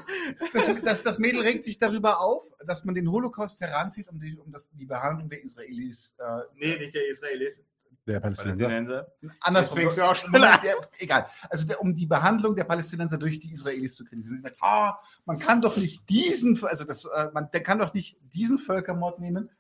das, 0.53 0.83
das, 0.83 1.03
das 1.03 1.19
Mädel 1.19 1.41
regt 1.41 1.65
sich 1.65 1.79
darüber 1.79 2.21
auf, 2.21 2.45
dass 2.67 2.85
man 2.85 2.95
den 2.95 3.11
Holocaust 3.11 3.61
heranzieht, 3.61 4.09
um 4.09 4.21
die, 4.21 4.37
um 4.37 4.51
das, 4.53 4.69
die 4.73 4.87
Behandlung 4.87 5.29
der 5.29 5.43
Israelis. 5.43 6.13
Äh, 6.19 6.41
Nee, 6.57 6.79
nicht 6.79 6.95
der 6.95 7.09
Israelis. 7.09 7.63
Der 8.07 8.21
Palästinenser. 8.21 8.67
Palästinenser. 8.69 9.07
andersrum. 9.41 9.79
Du 9.81 10.05
auch 10.05 10.15
schon 10.15 10.31
Moment, 10.31 10.59
an. 10.59 10.61
ja, 10.65 10.73
egal. 10.99 11.27
Also 11.51 11.67
der, 11.67 11.81
um 11.81 11.93
die 11.93 12.07
Behandlung 12.07 12.55
der 12.55 12.65
Palästinenser 12.65 13.19
durch 13.19 13.41
die 13.41 13.53
Israelis 13.53 13.95
zu 13.95 14.05
kritisieren. 14.05 14.37
Sie 14.37 14.43
sagt, 14.43 14.57
ah, 14.61 14.99
man 15.25 15.39
kann 15.39 15.61
doch 15.61 15.77
nicht 15.77 16.09
diesen, 16.09 16.63
also 16.65 16.85
das, 16.85 17.05
äh, 17.05 17.29
man, 17.33 17.51
der 17.53 17.63
kann 17.63 17.79
doch 17.79 17.95
nicht 17.95 18.17
diesen 18.23 18.59
Völkermord 18.59 19.19
nehmen. 19.19 19.51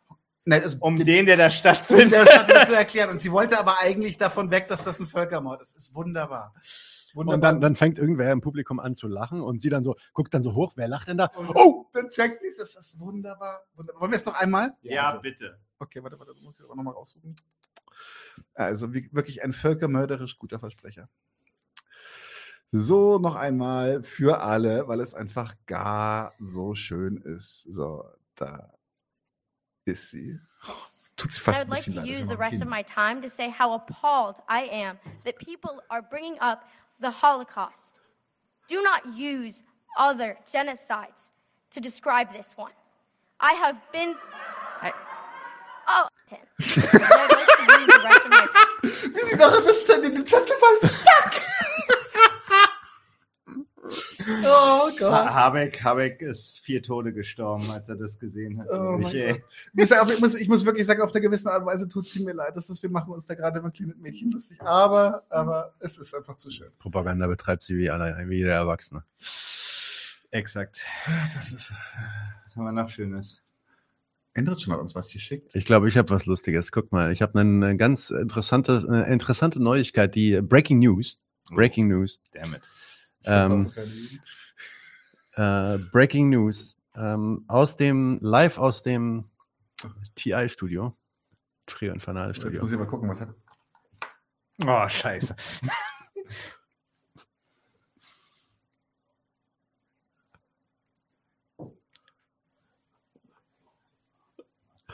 Nein, 0.45 0.63
also, 0.63 0.79
Um 0.81 0.97
den, 0.97 1.27
der 1.27 1.37
da 1.37 1.47
um 1.47 1.51
stattfindet. 1.51 2.13
der 2.13 2.27
Stadt 2.27 2.67
zu 2.69 2.75
erklären. 2.75 3.11
Und 3.11 3.21
sie 3.21 3.33
wollte 3.33 3.59
aber 3.59 3.81
eigentlich 3.81 4.17
davon 4.17 4.51
weg, 4.53 4.69
dass 4.69 4.85
das 4.85 5.01
ein 5.01 5.09
Völkermord 5.09 5.61
ist. 5.61 5.77
Ist 5.77 5.93
wunderbar. 5.93 6.55
Wunderbar. 7.15 7.35
Und 7.35 7.41
dann, 7.41 7.61
dann 7.61 7.77
fängt 7.77 7.99
irgendwer 7.99 8.31
im 8.31 8.43
Publikum 8.43 8.79
an 8.79 8.95
zu 8.95 9.09
lachen 9.09 9.41
und 9.41 9.61
sie 9.61 9.71
dann 9.71 9.83
so, 9.83 9.97
guckt 10.13 10.35
dann 10.35 10.45
so 10.45 10.55
hoch, 10.55 10.75
wer 10.77 10.87
lacht 10.87 11.09
denn 11.09 11.17
da? 11.17 11.31
Oh, 11.55 11.87
dann 11.93 12.11
checkt 12.11 12.43
sie 12.43 12.49
es. 12.49 12.59
Das 12.59 12.77
ist 12.77 13.01
wunderbar. 13.01 13.65
wunderbar. 13.75 14.03
Wollen 14.03 14.13
wir 14.13 14.17
es 14.17 14.25
noch 14.25 14.41
einmal? 14.41 14.75
Ja, 14.83 15.17
bitte. 15.17 15.59
Okay, 15.81 16.01
warte, 16.03 16.19
warte, 16.19 16.33
das 16.33 16.43
muss 16.43 16.59
ich 16.59 16.65
aber 16.65 16.77
nochmal 16.77 16.95
raussuchen. 16.95 17.35
Also 18.55 18.93
wie, 18.95 19.09
wirklich 19.13 19.43
ein 19.43 19.53
völkermörderisch 19.53 20.39
guter 20.39 20.59
Versprecher. 20.59 21.09
So, 22.73 23.19
noch 23.19 23.37
einmal 23.37 24.03
für 24.03 24.41
alle, 24.41 24.89
weil 24.89 25.01
es 25.01 25.15
einfach 25.15 25.55
gar 25.67 26.35
so 26.39 26.75
schön 26.75 27.17
ist. 27.19 27.63
So, 27.69 28.05
da 28.35 28.73
ist 29.85 30.11
sie. 30.11 30.39
Tut 31.17 31.33
sie 31.33 31.41
I 31.41 31.45
fast 31.45 31.59
would 31.61 31.69
ein 31.69 31.71
like 31.71 31.85
to 31.85 31.93
leid. 31.93 32.07
use 32.07 32.27
the 32.27 32.37
rest 32.37 32.61
of 32.61 32.69
my 32.69 32.83
time 32.83 33.23
to 33.23 33.29
say 33.29 33.49
how 33.51 33.73
appalled 33.73 34.43
I 34.49 34.69
am 34.71 34.99
that 35.25 35.39
people 35.39 35.81
are 35.89 36.03
bringing 36.03 36.39
up 36.41 36.65
the 37.01 37.09
Holocaust. 37.11 38.01
Do 38.69 38.83
not 38.83 39.07
use 39.17 39.63
other 39.97 40.37
genocides 40.45 41.31
to 41.71 41.81
describe 41.81 42.33
this 42.33 42.55
one. 42.57 42.73
I 43.41 43.53
have 43.55 43.81
been. 43.93 44.15
Oh, 45.89 46.09
10. 46.27 46.39
Wie 48.83 49.31
sie 49.31 49.37
noch 49.37 49.53
das 49.53 49.85
Zettel 49.85 50.05
in 50.07 50.15
den 50.17 50.27
Zettel 50.27 50.57
passt. 50.61 50.95
Fuck! 50.95 51.43
oh 54.45 54.91
Gott. 54.99 55.13
Ha 55.13 55.35
Habeck, 55.35 55.83
Habeck 55.83 56.23
ist 56.23 56.61
vier 56.61 56.83
Tode 56.83 57.13
gestorben, 57.13 57.71
als 57.71 57.89
er 57.89 57.97
das 57.97 58.19
gesehen 58.19 58.61
hat. 58.61 58.69
Oh 58.71 58.99
mein 58.99 59.15
ich. 59.15 59.37
Ich 59.37 59.43
muss, 59.75 59.91
ich, 59.91 60.21
muss, 60.21 60.35
ich 60.35 60.49
muss 60.49 60.65
wirklich 60.65 60.87
sagen, 60.87 61.03
auf 61.03 61.13
eine 61.13 61.21
gewisse 61.21 61.51
Art 61.51 61.61
und 61.61 61.67
Weise 61.67 61.89
tut 61.89 62.07
es 62.07 62.19
mir 62.19 62.33
leid, 62.33 62.57
dass 62.57 62.67
das, 62.67 62.83
wir 62.83 62.91
machen 62.91 63.13
uns 63.13 63.27
da 63.27 63.35
gerade 63.35 63.63
wirklich 63.63 63.87
mit 63.87 63.99
Mädchen 63.99 64.31
lustig. 64.31 64.61
Aber, 64.61 65.25
aber 65.29 65.75
es 65.79 65.99
ist 65.99 66.15
einfach 66.15 66.37
zu 66.37 66.51
schön. 66.51 66.71
Propaganda 66.79 67.27
betreibt 67.27 67.63
sie 67.63 67.77
wie, 67.77 67.91
alle, 67.91 68.17
wie 68.29 68.39
jeder 68.39 68.55
Erwachsene. 68.55 69.05
Exakt. 70.31 70.85
Das 71.35 71.53
ist. 71.53 71.73
Was 72.47 72.57
haben 72.57 72.65
wir 72.65 72.73
noch 72.73 72.89
Schönes? 72.89 73.43
Endrit 74.37 74.61
schon 74.61 74.73
hat 74.73 74.81
uns 74.81 74.95
was 74.95 75.11
geschickt. 75.13 75.51
Ich 75.55 75.65
glaube, 75.65 75.89
ich 75.89 75.97
habe 75.97 76.11
was 76.11 76.27
Lustiges. 76.27 76.71
Guck 76.71 76.93
mal, 76.93 77.13
ich 77.13 77.23
habe 77.23 77.39
eine, 77.41 77.77
ganz 77.77 78.11
interessante, 78.11 78.85
eine 78.87 79.07
interessante 79.07 79.63
Neuigkeit, 79.63 80.15
die 80.15 80.41
Breaking 80.43 80.79
News. 80.79 81.21
Breaking 81.51 81.89
News. 81.89 82.21
Damit. 82.33 82.63
Ähm, 83.25 83.73
äh, 85.35 85.79
Breaking 85.79 86.31
News. 86.31 86.77
Ähm, 86.95 87.45
aus 87.49 87.77
dem, 87.77 88.19
live 88.21 88.59
aus 88.59 88.83
dem 88.83 89.25
TI-Studio. 90.15 90.95
Trio 91.67 91.93
Infernale 91.93 92.29
Jetzt 92.29 92.39
Studio. 92.39 92.61
muss 92.61 92.73
ich 92.73 92.79
mal 92.79 92.87
gucken, 92.87 93.09
was 93.09 93.21
hat. 93.21 93.35
Oh, 94.65 94.89
scheiße. 94.89 95.37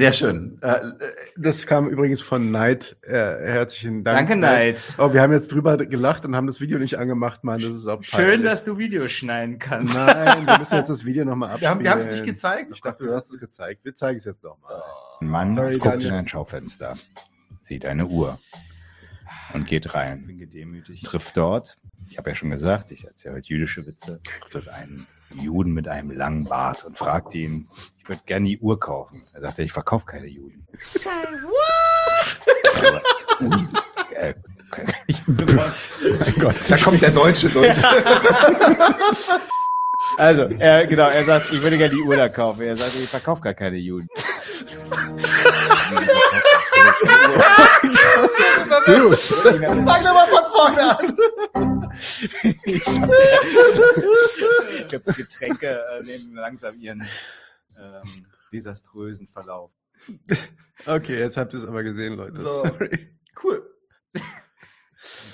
Sehr 0.00 0.12
schön. 0.14 0.58
Äh, 0.62 0.68
äh, 0.76 0.92
Das 1.36 1.66
kam 1.66 1.88
übrigens 1.88 2.22
von 2.22 2.50
Neid. 2.50 2.96
Äh, 3.02 3.12
herzlichen 3.12 4.02
Dank. 4.02 4.16
Danke, 4.18 4.34
Neid. 4.36 4.78
Oh, 4.96 5.12
wir 5.12 5.20
haben 5.20 5.32
jetzt 5.32 5.52
drüber 5.52 5.76
gelacht 5.76 6.24
und 6.24 6.34
haben 6.34 6.46
das 6.46 6.58
Video 6.60 6.78
nicht 6.78 6.96
angemacht, 6.98 7.44
Mann. 7.44 7.60
Das 7.60 7.74
ist 7.76 7.86
auch 7.86 8.02
Schön, 8.02 8.24
peinlich. 8.24 8.50
dass 8.50 8.64
du 8.64 8.78
Videos 8.78 9.12
schneiden 9.12 9.58
kannst. 9.58 9.94
Nein, 9.96 10.46
wir 10.46 10.58
müssen 10.58 10.74
jetzt 10.76 10.88
das 10.88 11.04
Video 11.04 11.26
nochmal 11.26 11.50
abspielen. 11.50 11.80
wir 11.80 11.90
haben 11.90 11.98
es 12.00 12.06
nicht 12.06 12.24
gezeigt. 12.24 12.72
Ich 12.74 12.80
dachte, 12.80 13.04
du 13.04 13.14
hast 13.14 13.30
es 13.32 13.40
gezeigt. 13.40 13.84
Wir 13.84 13.94
zeigen 13.94 14.16
es 14.16 14.24
jetzt 14.24 14.42
nochmal. 14.42 14.80
Ein 15.20 15.28
Mann 15.28 15.54
Sorry, 15.54 15.74
guckt 15.74 15.86
Daniel. 15.94 16.08
in 16.08 16.14
ein 16.14 16.28
Schaufenster, 16.28 16.96
sieht 17.62 17.84
eine 17.84 18.06
Uhr 18.06 18.38
und 19.52 19.66
geht 19.66 19.84
Ich 19.84 19.94
rein. 19.94 20.26
bin 20.26 20.38
gedemütigt. 20.38 21.04
Trifft 21.04 21.36
dort, 21.36 21.76
ich 22.08 22.16
habe 22.16 22.30
ja 22.30 22.36
schon 22.36 22.48
gesagt, 22.50 22.90
ich 22.90 23.04
erzähle 23.04 23.34
heute 23.34 23.48
jüdische 23.48 23.86
Witze, 23.86 24.20
trifft 24.24 24.54
dort 24.54 24.68
einen 24.68 25.06
Juden 25.34 25.72
mit 25.72 25.88
einem 25.88 26.10
langen 26.10 26.44
Bart 26.44 26.84
und 26.84 26.98
fragt 26.98 27.34
ihn, 27.34 27.68
ich 27.98 28.08
würde 28.08 28.22
gerne 28.26 28.46
die 28.46 28.58
Uhr 28.58 28.78
kaufen. 28.78 29.20
Er 29.34 29.42
sagt, 29.42 29.58
ich 29.58 29.72
verkaufe 29.72 30.06
keine 30.06 30.26
Juden. 30.26 30.66
Aber, 32.76 33.02
äh, 34.14 34.34
kann 34.70 34.86
ich 35.06 35.16
Mein 35.26 36.34
Gott. 36.38 36.54
Da 36.68 36.76
kommt 36.76 37.02
der 37.02 37.10
Deutsche 37.10 37.48
durch. 37.48 37.76
Also, 40.16 40.42
er, 40.58 40.86
genau, 40.86 41.08
er 41.08 41.24
sagt, 41.24 41.52
ich 41.52 41.62
würde 41.62 41.78
gerne 41.78 41.94
die 41.94 42.02
Uhr 42.02 42.16
da 42.16 42.28
kaufen. 42.28 42.62
Er 42.62 42.76
sagt, 42.76 42.96
ich 42.96 43.08
verkaufe 43.08 43.42
gar 43.42 43.54
keine 43.54 43.76
Juden. 43.76 44.08
Du, 48.86 49.14
Sag 49.14 50.02
doch 50.02 50.14
mal 50.14 50.28
von 50.28 50.44
vorne 50.52 50.98
an. 50.98 51.90
Ich 54.74 54.88
glaube, 54.88 55.12
Getränke 55.12 55.80
äh, 55.90 56.02
nehmen 56.04 56.34
langsam 56.34 56.78
ihren 56.80 57.06
ähm, 57.78 58.26
desaströsen 58.52 59.26
Verlauf. 59.28 59.70
okay, 60.86 61.18
jetzt 61.18 61.36
habt 61.36 61.52
ihr 61.52 61.60
es 61.60 61.66
aber 61.66 61.82
gesehen, 61.82 62.14
Leute. 62.14 62.40
So. 62.40 62.64
Sorry. 62.64 63.16
Cool. 63.42 63.66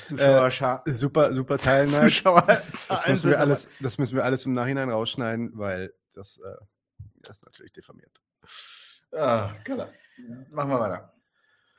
Zuschauerscha 0.05 0.83
Super, 0.87 1.33
super 1.35 1.59
Teilnahme. 1.59 2.05
Das 2.05 2.13
Zuschauerzahlen 2.15 3.13
müssen, 3.13 3.31
wir 3.31 3.41
alles, 3.41 3.69
das 3.81 3.99
müssen 3.99 4.17
wir 4.17 4.25
alles 4.25 4.47
im 4.47 4.53
Nachhinein 4.53 4.91
rausschneiden, 4.91 5.51
weil 5.55 5.93
das, 6.15 6.39
äh, 6.39 6.57
das 7.17 7.39
ist 7.39 7.45
natürlich 7.45 7.73
diffamiert. 7.73 8.21
Ah, 9.13 9.51
klar. 9.65 9.89
Machen 10.51 10.71
wir 10.71 10.81
weiter. 10.81 11.16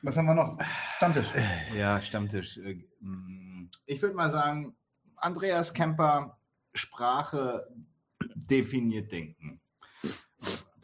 Was 0.03 0.15
haben 0.15 0.25
wir 0.27 0.35
noch? 0.35 0.57
Stammtisch. 0.97 1.27
Ja, 1.75 2.01
Stammtisch. 2.01 2.57
Äh, 2.57 2.85
mh, 3.01 3.69
Ich 3.85 4.01
würde 4.01 4.15
mal 4.15 4.29
sagen, 4.29 4.75
Andreas 5.15 5.73
Kemper, 5.73 6.37
Sprache 6.73 7.67
definiert 8.35 9.11
Denken. 9.11 9.59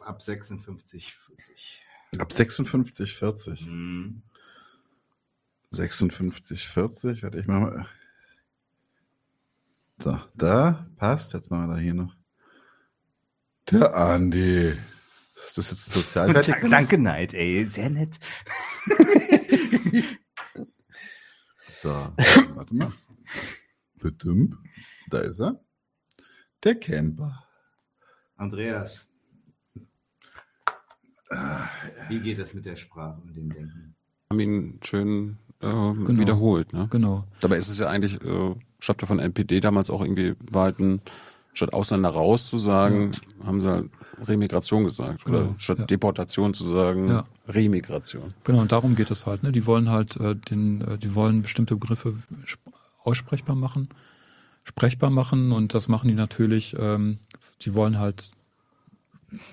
Ab 0.00 0.22
56, 0.22 1.14
40. 1.14 1.82
Ab 2.18 2.32
56, 2.32 3.14
40. 3.16 3.60
Mhm. 3.66 4.22
56, 5.70 6.68
40. 6.68 7.22
Warte, 7.22 7.38
ich 7.38 7.46
mach 7.46 7.60
mal. 7.60 7.86
So, 9.98 10.20
da 10.34 10.86
passt. 10.96 11.32
Jetzt 11.32 11.50
machen 11.50 11.68
wir 11.68 11.74
da 11.76 11.80
hier 11.80 11.94
noch. 11.94 12.14
Der 13.70 13.94
Andi. 13.94 14.76
Ist 15.34 15.58
das 15.58 15.70
jetzt 15.70 15.92
sozialwertig? 15.92 16.54
Danke, 16.54 16.68
danke, 16.68 16.98
Neid, 16.98 17.34
ey. 17.34 17.68
Sehr 17.68 17.90
nett. 17.90 18.18
So, 21.82 21.90
warte 21.90 22.74
mal. 22.74 22.92
Bedump. 23.96 24.56
Da 25.10 25.18
ist 25.18 25.38
er. 25.38 25.62
Der 26.62 26.76
Camper. 26.76 27.44
Andreas. 28.36 29.06
Wie 32.08 32.20
geht 32.20 32.38
das 32.38 32.54
mit 32.54 32.64
der 32.64 32.76
Sprache 32.76 33.20
und 33.20 33.34
dem 33.36 33.52
Denken? 33.52 33.94
haben 34.30 34.40
ihn 34.40 34.80
schön 34.82 35.38
äh, 35.60 35.66
wiederholt. 35.66 36.72
Ne? 36.72 36.88
Genau. 36.90 37.24
Dabei 37.40 37.56
ist 37.56 37.68
es 37.68 37.78
ja 37.78 37.88
eigentlich, 37.88 38.20
äh, 38.22 38.54
statt 38.78 39.02
von 39.02 39.18
NPD 39.18 39.60
damals 39.60 39.90
auch 39.90 40.00
irgendwie, 40.00 40.34
war 40.50 40.64
halt 40.64 40.78
ein, 40.80 41.00
statt 41.52 41.72
Ausländer 41.72 42.08
raus 42.10 42.48
zu 42.48 42.58
sagen, 42.58 43.12
haben 43.44 43.60
sie 43.60 43.70
halt 43.70 43.90
Remigration 44.26 44.84
gesagt. 44.84 45.26
Oder 45.26 45.42
Genau, 45.44 45.54
statt 45.58 45.78
ja. 45.80 45.84
Deportation 45.86 46.54
zu 46.54 46.68
sagen, 46.68 47.08
Ja. 47.08 47.24
Remigration. 47.48 48.34
Genau, 48.44 48.60
und 48.60 48.72
darum 48.72 48.94
geht 48.96 49.10
es 49.10 49.26
halt. 49.26 49.42
Ne? 49.42 49.52
Die 49.52 49.66
wollen 49.66 49.90
halt 49.90 50.16
äh, 50.16 50.34
den, 50.34 50.80
äh, 50.82 50.98
die 50.98 51.14
wollen 51.14 51.42
bestimmte 51.42 51.74
Begriffe 51.76 52.14
sp- 52.46 52.70
aussprechbar 53.02 53.54
machen, 53.56 53.88
sprechbar 54.64 55.10
machen 55.10 55.52
und 55.52 55.74
das 55.74 55.88
machen 55.88 56.08
die 56.08 56.14
natürlich. 56.14 56.74
Ähm, 56.78 57.18
die 57.62 57.74
wollen 57.74 57.98
halt 57.98 58.30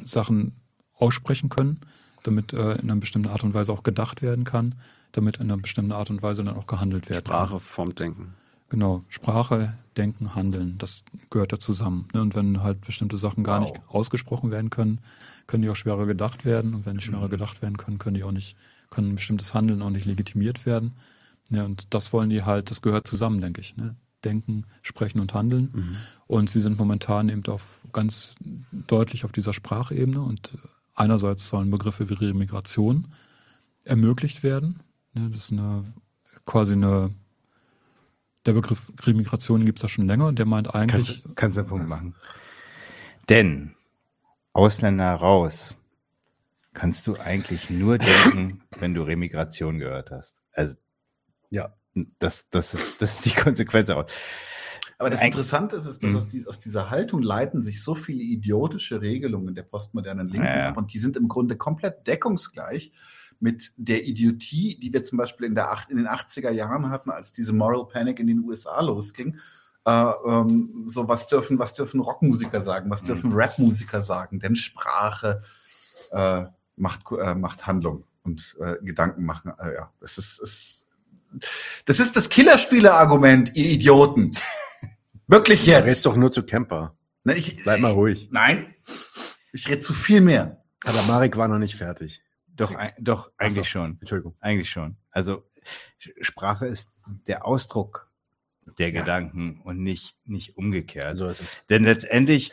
Sachen 0.04 0.54
aussprechen 0.98 1.50
können, 1.50 1.80
damit 2.24 2.54
äh, 2.54 2.74
in 2.76 2.90
einer 2.92 2.98
bestimmten 3.00 3.30
Art 3.30 3.44
und 3.44 3.54
Weise 3.54 3.72
auch 3.72 3.84
gedacht 3.84 4.22
werden 4.22 4.44
kann, 4.44 4.76
damit 5.12 5.38
in 5.38 5.44
einer 5.52 5.58
bestimmten 5.58 5.92
Art 5.92 6.10
und 6.10 6.22
Weise 6.22 6.44
dann 6.44 6.56
auch 6.56 6.68
gehandelt 6.68 7.10
werden 7.10 7.26
Sprache 7.26 7.52
kann. 7.52 7.60
vom 7.60 7.96
Denken. 7.96 8.34
Genau, 8.72 9.04
Sprache, 9.10 9.74
Denken, 9.98 10.34
Handeln, 10.34 10.78
das 10.78 11.04
gehört 11.30 11.52
da 11.52 11.60
zusammen. 11.60 12.08
Ne? 12.14 12.22
Und 12.22 12.36
wenn 12.36 12.64
halt 12.64 12.80
bestimmte 12.80 13.18
Sachen 13.18 13.44
gar 13.44 13.60
nicht 13.60 13.82
ausgesprochen 13.90 14.50
werden 14.50 14.70
können, 14.70 15.02
können 15.46 15.62
die 15.62 15.70
auch 15.70 15.76
schwerer 15.76 16.06
gedacht 16.06 16.46
werden. 16.46 16.74
Und 16.74 16.86
wenn 16.86 16.98
die 16.98 17.04
schwerer 17.04 17.28
gedacht 17.28 17.62
werden 17.62 17.76
können, 17.76 18.00
können 18.00 18.16
die 18.16 18.24
auch 18.24 18.32
nicht, 18.32 18.56
können 18.90 19.16
bestimmtes 19.16 19.54
Handeln 19.54 19.82
auch 19.82 19.90
nicht 19.90 20.06
legitimiert 20.06 20.66
werden. 20.66 20.94
Ja, 21.50 21.66
und 21.66 21.94
das 21.94 22.14
wollen 22.14 22.30
die 22.30 22.44
halt, 22.44 22.72
das 22.72 22.82
gehört 22.82 23.08
zusammen, 23.08 23.42
denke 23.42 23.60
ich. 23.60 23.76
Ne? 23.76 23.98
Denken, 24.24 24.64
sprechen 24.82 25.20
und 25.20 25.34
handeln. 25.34 25.98
Und 26.28 26.50
sie 26.50 26.62
sind 26.62 26.78
momentan 26.78 27.28
eben 27.28 27.46
auf 27.48 27.82
ganz 27.92 28.36
deutlich 28.88 29.26
auf 29.26 29.34
dieser 29.34 29.52
Sprachebene. 29.52 30.22
Und 30.22 30.58
einerseits 30.96 31.50
sollen 31.50 31.72
Begriffe 31.72 32.10
wie 32.10 32.14
Remigration 32.14 33.08
ermöglicht 33.84 34.44
werden. 34.44 34.80
Ne? 35.14 35.30
Das 35.30 35.44
ist 35.44 35.52
eine 35.52 35.84
quasi 36.46 36.72
eine 36.72 37.12
der 38.46 38.54
Begriff 38.54 38.92
Remigration 39.04 39.66
gibt 39.66 39.80
es 39.80 39.84
ja 39.84 39.90
schon 39.90 40.08
länger 40.08 40.28
und 40.28 40.40
der 40.40 40.46
meint 40.46 40.74
eigentlich. 40.74 41.24
Kannst, 41.24 41.36
kannst 41.36 41.58
du 41.58 41.62
einen 41.62 41.70
Punkt 41.70 41.88
machen. 41.88 42.16
Denn 43.30 43.76
Ausländer 44.54 45.14
raus 45.14 45.76
kannst 46.74 47.08
du 47.08 47.18
eigentlich 47.18 47.70
nur 47.70 47.98
denken, 47.98 48.64
wenn 48.80 48.94
du 48.94 49.04
Remigration 49.04 49.80
gehört 49.80 50.12
hast. 50.12 50.42
Also 50.54 50.76
Ja. 51.50 51.74
das, 52.20 52.50
das, 52.50 52.74
ist, 52.74 53.02
das 53.02 53.16
ist 53.16 53.26
die 53.26 53.36
Konsequenz 53.36 53.88
daraus. 53.88 54.10
Aber 54.98 55.10
das 55.10 55.24
Interessante 55.24 55.76
ist, 55.78 55.86
ist 55.88 56.04
dass 56.04 56.12
Mhm. 56.12 56.18
aus, 56.18 56.30
die, 56.30 56.48
aus 56.48 56.60
dieser 56.60 56.92
Haltung 56.92 57.24
leiten 57.24 57.64
sich 57.64 57.82
so 57.82 57.96
viele 57.96 58.22
idiotische 58.22 59.02
Regelungen 59.02 59.56
der 59.56 59.64
postmodernen 59.64 60.28
Linken 60.28 60.46
Ja, 60.46 60.58
ja. 60.58 60.70
ab 60.70 60.78
und 60.78 60.94
die 60.94 61.00
sind 61.00 61.18
im 61.18 61.28
Grunde 61.28 61.58
komplett 61.58 62.06
deckungsgleich 62.06 62.92
mit 63.42 63.74
der 63.76 64.06
Idiotie, 64.06 64.80
die 64.80 64.94
wir 64.94 65.04
zum 65.04 65.18
Beispiel 65.18 65.48
in, 65.48 65.56
der, 65.56 65.76
in 65.90 65.98
den 65.98 66.08
80er 66.08 66.52
Jahren 66.52 66.90
hatten, 66.90 67.10
als 67.10 67.34
diese 67.34 67.52
Moral 67.54 67.86
Panic 67.88 68.20
in 68.20 68.28
den 68.28 68.40
USA 68.46 68.80
losging. 68.82 69.38
Äh, 69.86 70.12
ähm, 70.28 70.84
so, 70.88 71.08
was 71.08 71.28
dürfen, 71.28 71.58
was 71.60 71.74
dürfen 71.74 72.00
Rockmusiker 72.00 72.62
sagen, 72.62 72.90
was 72.90 73.02
Mhm. 73.02 73.08
dürfen 73.08 73.32
Rapmusiker 73.34 74.02
sagen? 74.02 74.40
Denn 74.40 74.56
Sprache 74.56 75.42
äh, 76.12 76.46
macht, 76.76 77.02
äh, 77.20 77.34
macht 77.36 77.66
Handlung 77.68 78.06
und 78.24 78.56
äh, 78.60 78.76
Gedanken 78.84 79.26
machen. 79.26 79.54
Äh, 79.60 79.74
ja, 79.74 79.92
das 80.00 80.18
ist, 80.20 80.40
ist 80.40 80.78
das 81.86 82.00
ist 82.00 82.16
das 82.16 82.30
Killerspiele-Argument, 82.30 83.56
ihr 83.56 83.66
Idioten. 83.72 84.32
Wirklich 85.28 85.64
Du 85.66 85.72
redest 85.72 85.88
jetzt. 85.88 86.06
doch 86.06 86.16
nur 86.16 86.32
zu 86.32 86.44
Camper. 86.44 86.96
Ne, 87.24 87.36
ich, 87.36 87.64
Bleib 87.64 87.80
mal 87.80 87.92
ruhig. 87.94 88.28
Nein, 88.32 88.76
ich 89.54 89.68
rede 89.68 89.80
zu 89.80 89.94
viel 89.94 90.22
mehr. 90.22 90.62
Aber 90.84 91.02
Marek 91.04 91.38
war 91.38 91.48
noch 91.48 91.60
nicht 91.60 91.76
fertig. 91.76 92.22
Doch, 92.62 92.76
ein, 92.76 92.92
doch 93.00 93.28
Ach 93.38 93.46
so. 93.46 93.46
eigentlich 93.46 93.70
schon. 93.70 93.98
Entschuldigung. 94.00 94.36
Eigentlich 94.40 94.70
schon. 94.70 94.96
Also 95.12 95.44
Sprache 96.22 96.66
ist 96.66 96.92
der 97.28 97.46
Ausdruck 97.46 98.10
der 98.78 98.92
Gedanken 98.92 99.62
und 99.64 99.80
nicht, 99.84 100.16
nicht 100.26 100.58
umgekehrt. 100.58 101.18
So 101.18 101.28
ist 101.28 101.42
es. 101.42 101.62
Denn 101.70 101.84
letztendlich, 101.84 102.52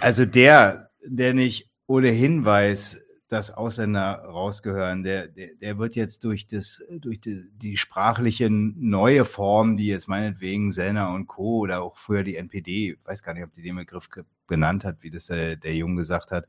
also 0.00 0.24
der, 0.26 0.90
der 1.04 1.34
nicht 1.34 1.70
ohnehin 1.86 2.44
weiß, 2.44 3.02
dass 3.28 3.50
Ausländer 3.52 4.22
rausgehören, 4.24 5.04
der, 5.04 5.28
der, 5.28 5.54
der 5.54 5.78
wird 5.78 5.94
jetzt 5.94 6.24
durch 6.24 6.46
das, 6.48 6.84
durch 6.90 7.20
die, 7.20 7.44
die 7.52 7.76
sprachliche 7.76 8.48
neue 8.50 9.24
Form, 9.24 9.76
die 9.76 9.86
jetzt 9.86 10.08
meinetwegen 10.08 10.72
Sellner 10.72 11.14
und 11.14 11.26
Co. 11.28 11.58
oder 11.60 11.82
auch 11.82 11.96
früher 11.96 12.24
die 12.24 12.34
NPD, 12.36 12.98
weiß 13.04 13.22
gar 13.22 13.34
nicht, 13.34 13.44
ob 13.44 13.54
die 13.54 13.62
den 13.62 13.76
Begriff 13.76 14.10
ge- 14.10 14.24
genannt 14.48 14.84
hat, 14.84 14.96
wie 15.02 15.10
das 15.12 15.26
der, 15.26 15.54
der 15.56 15.74
Junge 15.76 15.96
gesagt 15.96 16.32
hat, 16.32 16.48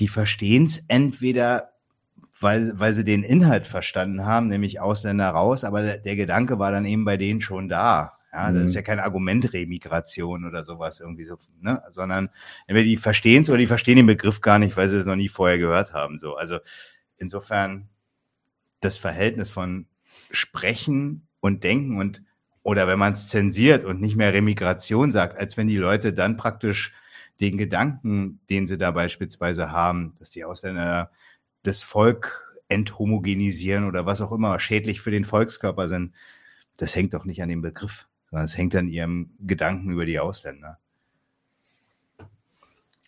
die 0.00 0.08
verstehen 0.08 0.64
es 0.64 0.84
entweder, 0.88 1.72
weil, 2.40 2.72
weil 2.78 2.94
sie 2.94 3.04
den 3.04 3.22
Inhalt 3.22 3.66
verstanden 3.66 4.24
haben, 4.24 4.48
nämlich 4.48 4.80
Ausländer 4.80 5.28
raus, 5.28 5.62
aber 5.64 5.82
der, 5.82 5.98
der 5.98 6.16
Gedanke 6.16 6.58
war 6.58 6.72
dann 6.72 6.86
eben 6.86 7.04
bei 7.04 7.16
denen 7.16 7.40
schon 7.40 7.68
da. 7.68 8.14
Ja, 8.32 8.52
das 8.52 8.62
Mhm. 8.62 8.68
ist 8.68 8.74
ja 8.74 8.82
kein 8.82 9.00
Argument 9.00 9.52
Remigration 9.52 10.44
oder 10.46 10.64
sowas 10.64 11.00
irgendwie 11.00 11.24
so, 11.24 11.36
ne, 11.60 11.82
sondern 11.90 12.30
entweder 12.66 12.86
die 12.86 12.96
verstehen 12.96 13.42
es 13.42 13.48
oder 13.50 13.58
die 13.58 13.66
verstehen 13.66 13.96
den 13.96 14.06
Begriff 14.06 14.40
gar 14.40 14.58
nicht, 14.58 14.76
weil 14.76 14.88
sie 14.88 14.98
es 14.98 15.06
noch 15.06 15.16
nie 15.16 15.28
vorher 15.28 15.58
gehört 15.58 15.92
haben. 15.92 16.18
So, 16.18 16.36
also 16.36 16.58
insofern 17.16 17.88
das 18.80 18.96
Verhältnis 18.96 19.50
von 19.50 19.86
Sprechen 20.30 21.26
und 21.40 21.64
Denken 21.64 21.98
und 21.98 22.22
oder 22.62 22.86
wenn 22.86 22.98
man 22.98 23.14
es 23.14 23.28
zensiert 23.28 23.84
und 23.84 24.00
nicht 24.00 24.16
mehr 24.16 24.32
Remigration 24.32 25.12
sagt, 25.12 25.38
als 25.38 25.56
wenn 25.56 25.66
die 25.66 25.78
Leute 25.78 26.12
dann 26.12 26.36
praktisch 26.36 26.92
den 27.40 27.56
Gedanken, 27.56 28.40
den 28.50 28.66
sie 28.66 28.78
da 28.78 28.90
beispielsweise 28.90 29.70
haben, 29.70 30.14
dass 30.18 30.30
die 30.30 30.44
Ausländer 30.44 31.10
das 31.62 31.82
Volk 31.82 32.58
enthomogenisieren 32.68 33.86
oder 33.86 34.06
was 34.06 34.20
auch 34.20 34.32
immer 34.32 34.60
schädlich 34.60 35.00
für 35.00 35.10
den 35.10 35.24
Volkskörper 35.24 35.88
sind, 35.88 36.14
das 36.76 36.94
hängt 36.94 37.14
doch 37.14 37.24
nicht 37.24 37.42
an 37.42 37.48
dem 37.48 37.62
Begriff, 37.62 38.06
sondern 38.30 38.44
es 38.44 38.56
hängt 38.56 38.74
an 38.76 38.88
ihrem 38.88 39.30
Gedanken 39.40 39.90
über 39.90 40.06
die 40.06 40.18
Ausländer. 40.18 40.78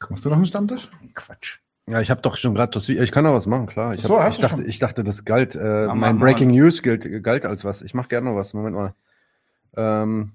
Machst 0.08 0.24
du 0.24 0.30
noch 0.30 0.36
einen 0.36 0.46
Stammtisch? 0.46 0.90
Quatsch. 1.14 1.58
Ja, 1.88 2.00
ich 2.00 2.10
habe 2.10 2.22
doch 2.22 2.36
schon 2.36 2.54
gerade 2.54 2.72
das 2.72 2.88
Video. 2.88 3.02
Ich 3.02 3.12
kann 3.12 3.26
auch 3.26 3.34
was 3.34 3.46
machen, 3.46 3.66
klar. 3.66 3.94
Ich, 3.94 4.02
so, 4.02 4.18
hab, 4.18 4.26
hast 4.26 4.34
ich, 4.34 4.40
dachte, 4.40 4.62
schon. 4.62 4.68
ich 4.68 4.78
dachte, 4.78 5.04
das 5.04 5.24
galt. 5.24 5.54
Äh, 5.54 5.86
mach 5.86 5.94
mein 5.94 6.16
mal. 6.16 6.26
Breaking 6.26 6.50
News 6.50 6.82
gilt, 6.82 7.22
galt 7.22 7.44
als 7.44 7.64
was. 7.64 7.82
Ich 7.82 7.94
mache 7.94 8.08
gerne 8.08 8.30
noch 8.30 8.36
was. 8.36 8.54
Moment 8.54 8.76
mal. 8.76 8.94
Ähm, 9.76 10.32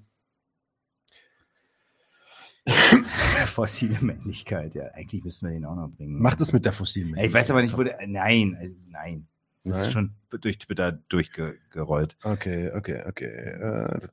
Fossile 3.48 3.98
Männlichkeit, 4.02 4.74
ja, 4.74 4.84
eigentlich 4.94 5.24
müssen 5.24 5.48
wir 5.48 5.54
den 5.54 5.64
auch 5.64 5.76
noch 5.76 5.90
bringen. 5.90 6.20
mach 6.20 6.36
das 6.36 6.52
mit 6.52 6.64
der 6.64 6.72
fossilen 6.72 7.16
Ja, 7.16 7.24
Ich 7.24 7.32
weiß 7.32 7.50
aber 7.50 7.62
nicht, 7.62 7.76
wo 7.76 7.82
der, 7.82 7.98
nein, 8.06 8.56
also 8.60 8.74
nein. 8.88 9.26
Das 9.64 9.76
Nein? 9.76 9.86
ist 9.86 9.92
schon 9.92 10.12
durch 10.40 10.58
Twitter 10.58 10.92
durchgerollt. 10.92 12.16
Okay, 12.22 12.70
okay, 12.74 13.02
okay. 13.06 13.26
Äh, 13.26 14.08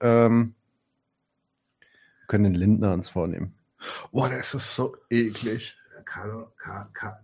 ähm, 0.00 0.54
wir 2.18 2.26
können 2.26 2.44
den 2.44 2.54
Lindner 2.54 2.92
uns 2.92 3.08
vornehmen. 3.08 3.54
Boah, 4.10 4.28
das 4.28 4.54
ist 4.54 4.74
so 4.74 4.96
eklig. 5.10 5.74
Carlo, 6.04 6.48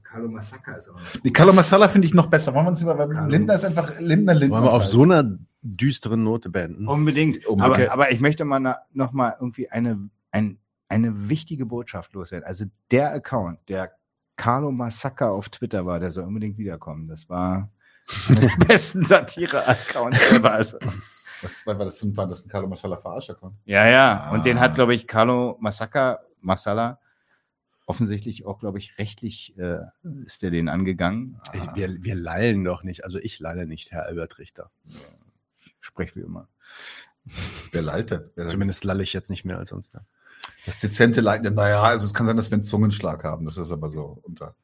Carlo 0.04 0.28
Massacre 0.28 0.76
ist 0.76 0.88
auch 0.88 1.00
Die 1.24 1.32
Carlo 1.32 1.52
Masala 1.52 1.88
finde 1.88 2.06
ich 2.06 2.14
noch 2.14 2.26
besser. 2.26 2.54
Wollen 2.54 2.66
wir 2.66 2.70
uns 2.70 2.82
Carlo. 2.84 3.28
Lindner 3.28 3.54
ist 3.54 3.64
einfach 3.64 3.98
Lindner, 3.98 4.34
Lindner. 4.34 4.58
Wollen 4.58 4.64
wir 4.64 4.72
auf 4.72 4.86
so 4.86 5.02
einer 5.02 5.38
düsteren 5.62 6.22
Note 6.22 6.50
beenden? 6.50 6.86
Unbedingt. 6.86 7.44
Unbedingt. 7.46 7.88
Aber, 7.88 7.92
aber 7.92 8.12
ich 8.12 8.20
möchte 8.20 8.44
mal 8.44 8.60
na, 8.60 8.78
noch 8.92 9.12
mal 9.12 9.34
irgendwie 9.40 9.68
eine, 9.70 10.08
ein, 10.36 10.58
eine 10.88 11.28
wichtige 11.30 11.64
Botschaft 11.66 12.12
loswerden. 12.12 12.46
Also 12.46 12.66
der 12.90 13.12
Account, 13.12 13.58
der 13.68 13.92
Carlo 14.36 14.70
Massacre 14.70 15.30
auf 15.30 15.48
Twitter 15.48 15.86
war, 15.86 15.98
der 15.98 16.10
soll 16.10 16.24
unbedingt 16.24 16.58
wiederkommen. 16.58 17.06
Das 17.08 17.28
war 17.30 17.70
der 18.28 18.50
besten 18.66 19.04
Satire-Accounts 19.04 20.30
ever. 20.32 20.52
Also, 20.52 20.78
Was, 21.42 21.66
war, 21.66 21.74
das, 21.76 22.16
war 22.16 22.26
das 22.28 22.44
ein 22.44 22.48
Carlo 22.50 22.68
Masala 22.68 22.96
Verarscher-Account? 22.98 23.56
ja, 23.64 23.88
ja. 23.88 24.30
Und 24.30 24.44
den 24.44 24.58
Ah. 24.58 24.60
hat, 24.60 24.74
glaube 24.74 24.94
ich, 24.94 25.06
Carlo 25.06 25.56
Massacre, 25.60 26.20
Masala, 26.40 27.00
offensichtlich 27.86 28.44
auch, 28.44 28.58
glaube 28.58 28.78
ich, 28.78 28.98
rechtlich 28.98 29.56
äh, 29.58 29.78
ist 30.24 30.42
der 30.42 30.50
den 30.50 30.68
angegangen. 30.68 31.40
Ich, 31.54 31.74
wir, 31.74 31.88
wir 32.02 32.14
lallen 32.14 32.62
doch 32.64 32.82
nicht. 32.82 33.04
Also 33.04 33.18
ich 33.18 33.40
lalle 33.40 33.66
nicht, 33.66 33.90
Herr 33.92 34.04
Albert 34.06 34.38
Richter. 34.38 34.70
Sprech 35.80 36.14
wie 36.14 36.20
immer. 36.20 36.48
Wer 37.72 37.82
leitet? 37.82 38.32
Wer 38.34 38.46
Zumindest 38.48 38.84
lalle 38.84 39.02
ich 39.02 39.12
jetzt 39.12 39.30
nicht 39.30 39.44
mehr 39.44 39.58
als 39.58 39.70
sonst. 39.70 39.96
Das 40.66 40.78
dezente 40.78 41.20
Leiten. 41.20 41.54
Naja, 41.54 41.80
also 41.82 42.04
es 42.06 42.12
kann 42.12 42.26
sein, 42.26 42.36
dass 42.36 42.50
wir 42.50 42.56
einen 42.56 42.64
Zungenschlag 42.64 43.22
haben. 43.24 43.44
Das 43.46 43.56
ist 43.56 43.70
aber 43.70 43.88
so 43.88 44.18
unter. 44.22 44.54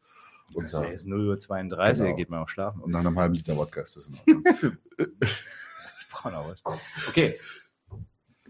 Das 0.55 0.65
ist 0.65 0.73
ja 0.73 0.79
unter 0.81 0.91
jetzt 0.93 1.07
0.32 1.07 1.71
Uhr, 1.71 1.95
Genau. 2.05 2.17
geht 2.17 2.31
man 2.31 2.41
auch 2.43 2.49
schlafen. 2.49 2.81
und 2.83 2.91
nach 2.91 3.01
einem 3.01 3.19
halben 3.19 3.35
Liter 3.35 3.57
Wodka 3.57 3.81
ist 3.83 3.97
das 3.97 4.09
in 4.09 4.17
Ordnung. 4.17 4.45
auch 6.25 6.31
noch 6.33 6.49
was. 6.51 6.63
Okay. 7.09 7.39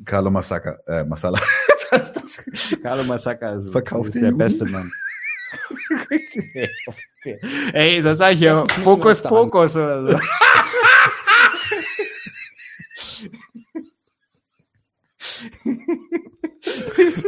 Carlo 0.05 0.31
Masaka, 0.31 0.79
äh, 0.87 1.05
Masala. 1.05 1.39
das, 1.91 2.13
das, 2.15 2.45
Carlo 2.83 3.05
Masaka 3.05 3.53
ist, 3.55 3.71
Verkauft 3.71 4.15
ist 4.15 4.23
der 4.23 4.33
beste 4.33 4.65
Mann. 4.65 4.91
Ey, 7.73 8.03
sonst 8.03 8.19
sag 8.19 8.33
ich 8.33 8.39
hier 8.39 8.67
Fokus 8.83 9.23
Pokus 9.23 9.77
oder 9.77 10.13
so. 10.13 10.19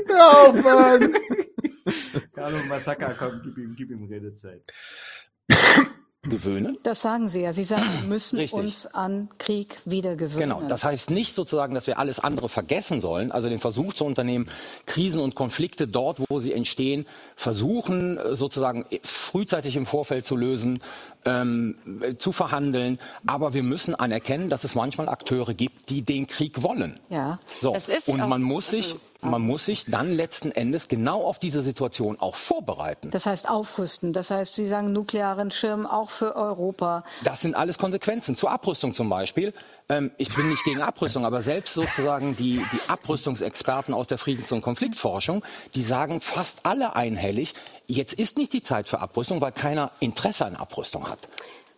Oh 0.08 0.52
Mann. 0.52 1.14
Carlo 2.34 2.58
Masaka, 2.68 3.14
komm, 3.18 3.40
gib 3.42 3.58
ihm, 3.58 3.74
gib 3.76 3.90
ihm 3.90 4.04
Redezeit. 4.04 4.62
gewöhnen. 6.28 6.78
Das 6.82 7.00
sagen 7.02 7.28
Sie 7.28 7.42
ja. 7.42 7.52
Sie 7.52 7.64
sagen, 7.64 7.84
wir 8.00 8.08
müssen 8.08 8.38
Richtig. 8.38 8.58
uns 8.58 8.86
an 8.86 9.28
Krieg 9.38 9.78
wieder 9.84 10.16
gewöhnen. 10.16 10.50
Genau. 10.50 10.62
Das 10.68 10.84
heißt 10.84 11.10
nicht 11.10 11.34
sozusagen, 11.34 11.74
dass 11.74 11.86
wir 11.86 11.98
alles 11.98 12.18
andere 12.20 12.48
vergessen 12.48 13.00
sollen. 13.00 13.32
Also 13.32 13.48
den 13.48 13.58
Versuch 13.58 13.92
zu 13.92 14.04
unternehmen, 14.04 14.48
Krisen 14.86 15.20
und 15.20 15.34
Konflikte 15.34 15.86
dort, 15.86 16.20
wo 16.28 16.40
sie 16.40 16.52
entstehen, 16.52 17.06
versuchen 17.36 18.18
sozusagen 18.32 18.86
frühzeitig 19.02 19.76
im 19.76 19.86
Vorfeld 19.86 20.26
zu 20.26 20.36
lösen, 20.36 20.78
ähm, 21.24 21.76
äh, 22.00 22.16
zu 22.16 22.32
verhandeln. 22.32 22.98
Aber 23.26 23.54
wir 23.54 23.62
müssen 23.62 23.94
anerkennen, 23.94 24.48
dass 24.48 24.64
es 24.64 24.74
manchmal 24.74 25.08
Akteure 25.08 25.54
gibt, 25.54 25.90
die 25.90 26.02
den 26.02 26.26
Krieg 26.26 26.62
wollen. 26.62 27.00
Ja. 27.10 27.38
So. 27.60 27.72
Das 27.72 27.88
ist 27.88 28.08
und 28.08 28.18
man 28.28 28.42
muss 28.42 28.70
sich, 28.70 28.96
man 29.24 29.42
muss 29.42 29.66
sich 29.66 29.86
dann 29.86 30.12
letzten 30.12 30.50
Endes 30.50 30.88
genau 30.88 31.24
auf 31.24 31.38
diese 31.38 31.62
Situation 31.62 32.18
auch 32.20 32.36
vorbereiten. 32.36 33.10
Das 33.10 33.26
heißt 33.26 33.48
aufrüsten. 33.48 34.12
Das 34.12 34.30
heißt, 34.30 34.54
Sie 34.54 34.66
sagen 34.66 34.92
nuklearen 34.92 35.50
Schirm 35.50 35.86
auch 35.86 36.10
für 36.10 36.36
Europa. 36.36 37.04
Das 37.24 37.40
sind 37.40 37.54
alles 37.54 37.78
Konsequenzen. 37.78 38.36
Zur 38.36 38.50
Abrüstung 38.50 38.94
zum 38.94 39.08
Beispiel. 39.08 39.52
Ähm, 39.88 40.10
ich 40.16 40.34
bin 40.34 40.48
nicht 40.48 40.64
gegen 40.64 40.80
Abrüstung, 40.80 41.24
aber 41.24 41.42
selbst 41.42 41.74
sozusagen 41.74 42.36
die, 42.36 42.64
die 42.72 42.88
Abrüstungsexperten 42.88 43.94
aus 43.94 44.06
der 44.06 44.18
Friedens- 44.18 44.52
und 44.52 44.62
Konfliktforschung, 44.62 45.44
die 45.74 45.82
sagen 45.82 46.20
fast 46.20 46.60
alle 46.64 46.96
einhellig, 46.96 47.54
jetzt 47.86 48.14
ist 48.14 48.38
nicht 48.38 48.52
die 48.52 48.62
Zeit 48.62 48.88
für 48.88 49.00
Abrüstung, 49.00 49.40
weil 49.40 49.52
keiner 49.52 49.90
Interesse 50.00 50.46
an 50.46 50.56
Abrüstung 50.56 51.08
hat. 51.08 51.18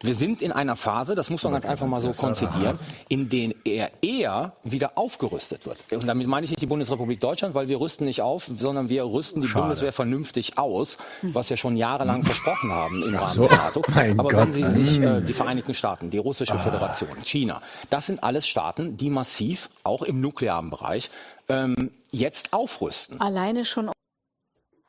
Wir 0.03 0.15
sind 0.15 0.43
in 0.43 0.53
einer 0.53 0.77
Phase, 0.77 1.15
das 1.15 1.31
muss 1.31 1.43
man 1.43 1.55
ganz 1.55 1.65
einfach 1.65 1.87
mal 1.87 2.03
so 2.03 2.13
konzidieren, 2.13 2.79
in 3.09 3.31
der 3.31 3.55
er 3.65 3.91
eher 4.03 4.53
wieder 4.63 4.93
aufgerüstet 4.97 5.65
wird. 5.65 5.79
Und 5.91 6.07
damit 6.07 6.27
meine 6.27 6.45
ich 6.45 6.51
nicht 6.51 6.61
die 6.61 6.67
Bundesrepublik 6.67 7.19
Deutschland, 7.19 7.55
weil 7.55 7.69
wir 7.69 7.81
rüsten 7.81 8.07
nicht 8.07 8.21
auf, 8.21 8.51
sondern 8.59 8.91
wir 8.91 9.05
rüsten 9.05 9.43
die 9.43 9.49
Bundeswehr 9.49 9.93
vernünftig 9.93 10.59
aus, 10.59 10.99
was 11.23 11.49
wir 11.49 11.57
schon 11.57 11.77
jahrelang 11.77 12.25
versprochen 12.25 12.71
haben 12.73 13.03
im 13.03 13.15
Rahmen 13.15 13.35
so. 13.35 13.49
der 13.49 13.57
NATO. 13.57 13.83
Aber 14.19 14.29
Gott. 14.29 14.37
wenn 14.37 14.53
Sie 14.53 14.85
sich 14.85 15.01
äh, 15.01 15.23
die 15.23 15.33
Vereinigten 15.33 15.73
Staaten, 15.73 16.11
die 16.11 16.19
Russische 16.19 16.59
Föderation, 16.59 17.17
China, 17.25 17.63
das 17.89 18.07
sind 18.07 18.23
alles 18.23 18.47
Staaten, 18.47 18.97
die 18.97 19.09
massiv, 19.09 19.71
auch 19.83 20.03
im 20.03 20.21
nuklearen 20.21 20.69
Bereich, 20.69 21.11
ähm, 21.49 21.91
jetzt 22.11 22.53
aufrüsten. 22.53 23.21
Alleine 23.21 23.65
schon 23.65 23.91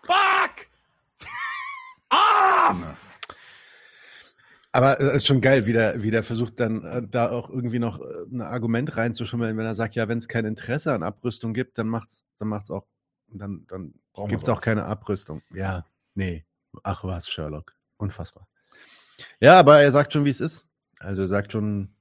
Fuck! 0.04 0.68
Aber 4.78 5.02
es 5.02 5.12
ist 5.16 5.26
schon 5.26 5.42
geil, 5.42 5.66
wie 5.66 5.74
der, 5.74 6.04
wie 6.04 6.12
der 6.12 6.22
versucht 6.22 6.60
dann 6.60 6.86
äh, 6.86 7.02
da 7.02 7.32
auch 7.32 7.50
irgendwie 7.50 7.80
noch 7.80 8.00
äh, 8.00 8.04
ein 8.32 8.42
Argument 8.42 8.96
reinzuschummeln, 8.96 9.58
wenn 9.58 9.66
er 9.66 9.74
sagt, 9.74 9.96
ja, 9.96 10.08
wenn 10.08 10.20
es 10.20 10.28
kein 10.28 10.46
Interesse 10.46 10.94
an 10.94 11.02
Abrüstung 11.02 11.56
gibt, 11.56 11.80
dann 11.80 11.88
macht's, 11.88 12.28
dann 12.38 12.50
macht's 12.50 12.70
auch, 12.70 12.86
dann, 13.26 13.66
dann 13.68 13.96
gibt's 14.28 14.46
wir's 14.46 14.50
auch 14.50 14.62
keine 14.62 14.86
Abrüstung. 14.86 15.42
Ja, 15.52 15.84
nee. 16.14 16.46
Ach 16.84 17.04
was, 17.04 17.28
Sherlock. 17.28 17.74
Unfassbar. 17.98 18.48
Ja, 19.40 19.58
aber 19.58 19.82
er 19.82 19.92
sagt 19.92 20.14
schon, 20.14 20.26
wie 20.26 20.30
es 20.30 20.42
ist. 20.42 20.68
Also 21.00 21.24
er 21.24 21.28
sagt 21.28 21.54
schon, 21.54 21.96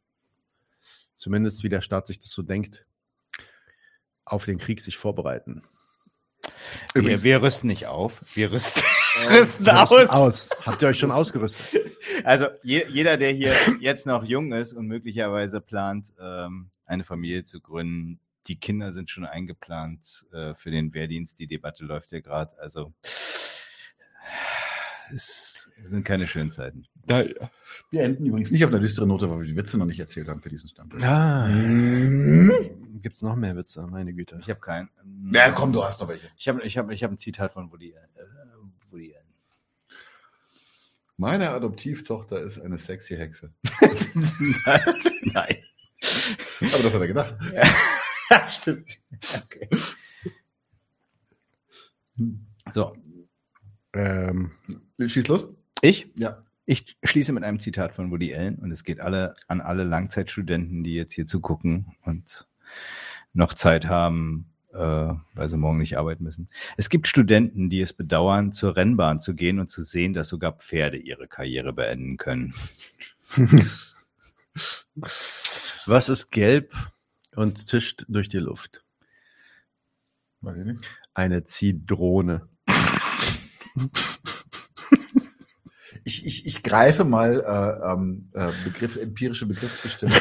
zumindest 1.14 1.62
wie 1.62 1.70
der 1.70 1.80
Staat 1.80 2.06
sich 2.06 2.18
das 2.18 2.28
so 2.28 2.42
denkt, 2.42 2.84
auf 4.26 4.44
den 4.44 4.58
Krieg 4.58 4.82
sich 4.82 4.98
vorbereiten. 4.98 5.62
Wir, 6.92 7.22
wir 7.22 7.40
rüsten 7.40 7.68
nicht 7.68 7.86
auf, 7.86 8.22
wir 8.34 8.52
rüsten, 8.52 8.82
rüsten 9.30 9.68
aus. 9.68 9.90
rüsten 9.92 10.10
aus. 10.16 10.50
Habt 10.64 10.82
ihr 10.82 10.88
euch 10.88 10.98
schon 10.98 11.10
ausgerüstet? 11.10 11.64
Also 12.24 12.46
je, 12.62 12.84
jeder, 12.88 13.16
der 13.16 13.32
hier 13.32 13.52
jetzt 13.80 14.06
noch 14.06 14.22
jung 14.24 14.52
ist 14.52 14.72
und 14.72 14.86
möglicherweise 14.86 15.60
plant, 15.60 16.12
ähm, 16.20 16.70
eine 16.86 17.02
Familie 17.04 17.42
zu 17.44 17.60
gründen, 17.60 18.20
die 18.46 18.56
Kinder 18.56 18.92
sind 18.92 19.10
schon 19.10 19.26
eingeplant 19.26 20.24
äh, 20.32 20.54
für 20.54 20.70
den 20.70 20.94
Wehrdienst. 20.94 21.38
Die 21.40 21.46
Debatte 21.48 21.84
läuft 21.84 22.12
ja 22.12 22.20
gerade. 22.20 22.56
Also 22.58 22.92
es 25.14 25.68
sind 25.88 26.04
keine 26.04 26.26
schönen 26.26 26.52
Zeiten. 26.52 26.84
Wir 27.90 28.02
enden 28.02 28.26
übrigens 28.26 28.50
nicht 28.50 28.64
auf 28.64 28.70
einer 28.70 28.80
düsteren 28.80 29.08
Note, 29.08 29.30
weil 29.30 29.40
wir 29.40 29.46
die 29.46 29.56
Witze 29.56 29.78
noch 29.78 29.86
nicht 29.86 30.00
erzählt 30.00 30.28
haben 30.28 30.40
für 30.40 30.48
diesen 30.48 30.68
Stammtisch. 30.68 31.02
Ah, 31.02 31.48
Mhm. 31.48 32.52
Gibt's 33.02 33.22
noch 33.22 33.36
mehr 33.36 33.56
Witze? 33.56 33.86
Meine 33.90 34.12
Güte. 34.14 34.38
Ich 34.40 34.48
habe 34.50 34.60
keinen. 34.60 34.88
Ja, 35.32 35.50
komm, 35.52 35.72
du 35.72 35.84
hast 35.84 36.00
noch 36.00 36.08
welche. 36.08 36.28
Ich 36.36 36.48
habe 36.48 36.62
ich 36.62 36.76
hab, 36.78 36.90
ich 36.90 37.02
hab 37.04 37.10
ein 37.10 37.18
Zitat 37.18 37.52
von 37.52 37.70
Woody, 37.72 37.92
äh, 37.92 37.98
Woody 38.90 39.14
Allen. 39.14 39.26
Meine 41.16 41.50
Adoptivtochter 41.50 42.40
ist 42.40 42.58
eine 42.60 42.76
sexy 42.78 43.16
Hexe. 43.16 43.52
Nein. 45.22 45.56
Aber 46.60 46.82
das 46.82 46.94
hat 46.94 47.00
er 47.00 47.06
gedacht. 47.06 47.34
Ja, 48.30 48.50
stimmt. 48.50 48.98
Okay. 49.44 49.68
So, 52.70 52.96
Ähm, 53.94 54.50
Schieß 54.98 55.28
los. 55.28 55.46
ich? 55.80 56.10
Ja. 56.16 56.40
Ich 56.68 56.96
schließe 57.04 57.32
mit 57.32 57.44
einem 57.44 57.60
Zitat 57.60 57.94
von 57.94 58.10
Woody 58.10 58.34
Allen 58.34 58.56
und 58.58 58.72
es 58.72 58.82
geht 58.82 59.00
alle 59.00 59.36
an 59.46 59.60
alle 59.60 59.84
Langzeitstudenten, 59.84 60.82
die 60.82 60.94
jetzt 60.94 61.12
hier 61.12 61.24
zugucken 61.24 61.94
und 62.04 62.48
noch 63.32 63.54
Zeit 63.54 63.86
haben, 63.86 64.50
äh, 64.72 64.78
weil 64.78 65.48
sie 65.48 65.56
morgen 65.56 65.78
nicht 65.78 65.98
arbeiten 65.98 66.24
müssen. 66.24 66.48
Es 66.76 66.88
gibt 66.88 67.08
Studenten, 67.08 67.70
die 67.70 67.80
es 67.80 67.92
bedauern, 67.92 68.52
zur 68.52 68.76
Rennbahn 68.76 69.18
zu 69.18 69.34
gehen 69.34 69.58
und 69.58 69.68
zu 69.68 69.82
sehen, 69.82 70.12
dass 70.12 70.28
sogar 70.28 70.52
Pferde 70.52 70.98
ihre 70.98 71.28
Karriere 71.28 71.72
beenden 71.72 72.16
können. 72.16 72.54
was 75.86 76.08
ist 76.08 76.30
gelb 76.30 76.74
und 77.34 77.58
zischt 77.58 78.04
durch 78.08 78.28
die 78.28 78.38
Luft? 78.38 78.82
Eine 81.14 81.44
Ziedrone. 81.44 82.48
Ich, 86.08 86.24
ich, 86.24 86.46
ich 86.46 86.62
greife 86.62 87.02
mal 87.02 87.40
äh, 87.40 87.92
ähm, 87.92 88.30
äh, 88.32 88.52
Begriff, 88.62 88.94
empirische 88.94 89.44
Begriffsbestimmung 89.44 90.16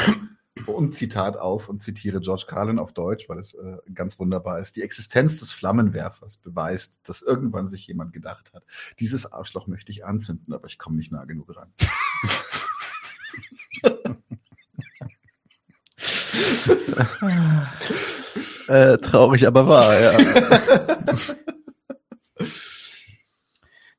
und 0.68 0.96
Zitat 0.96 1.38
auf 1.38 1.70
und 1.70 1.84
zitiere 1.84 2.20
George 2.20 2.46
Carlin 2.48 2.80
auf 2.80 2.94
Deutsch, 2.94 3.30
weil 3.30 3.40
es 3.40 3.54
äh, 3.54 3.78
ganz 3.94 4.20
wunderbar 4.20 4.60
ist. 4.60 4.76
Die 4.76 4.82
Existenz 4.82 5.40
des 5.40 5.52
Flammenwerfers 5.54 6.38
beweist, 6.38 7.02
dass 7.04 7.22
irgendwann 7.22 7.70
sich 7.70 7.88
jemand 7.88 8.14
gedacht 8.14 8.54
hat, 8.54 8.64
dieses 9.00 9.32
Arschloch 9.32 9.68
möchte 9.68 9.92
ich 9.92 10.06
anzünden, 10.06 10.54
aber 10.54 10.68
ich 10.68 10.78
komme 10.78 10.96
nicht 10.98 11.12
nah 11.12 11.26
genug 11.26 11.56
ran. 11.56 11.74
Äh, 18.68 18.98
traurig, 18.98 19.46
aber 19.46 19.68
wahr, 19.68 20.00
ja. 20.00 20.18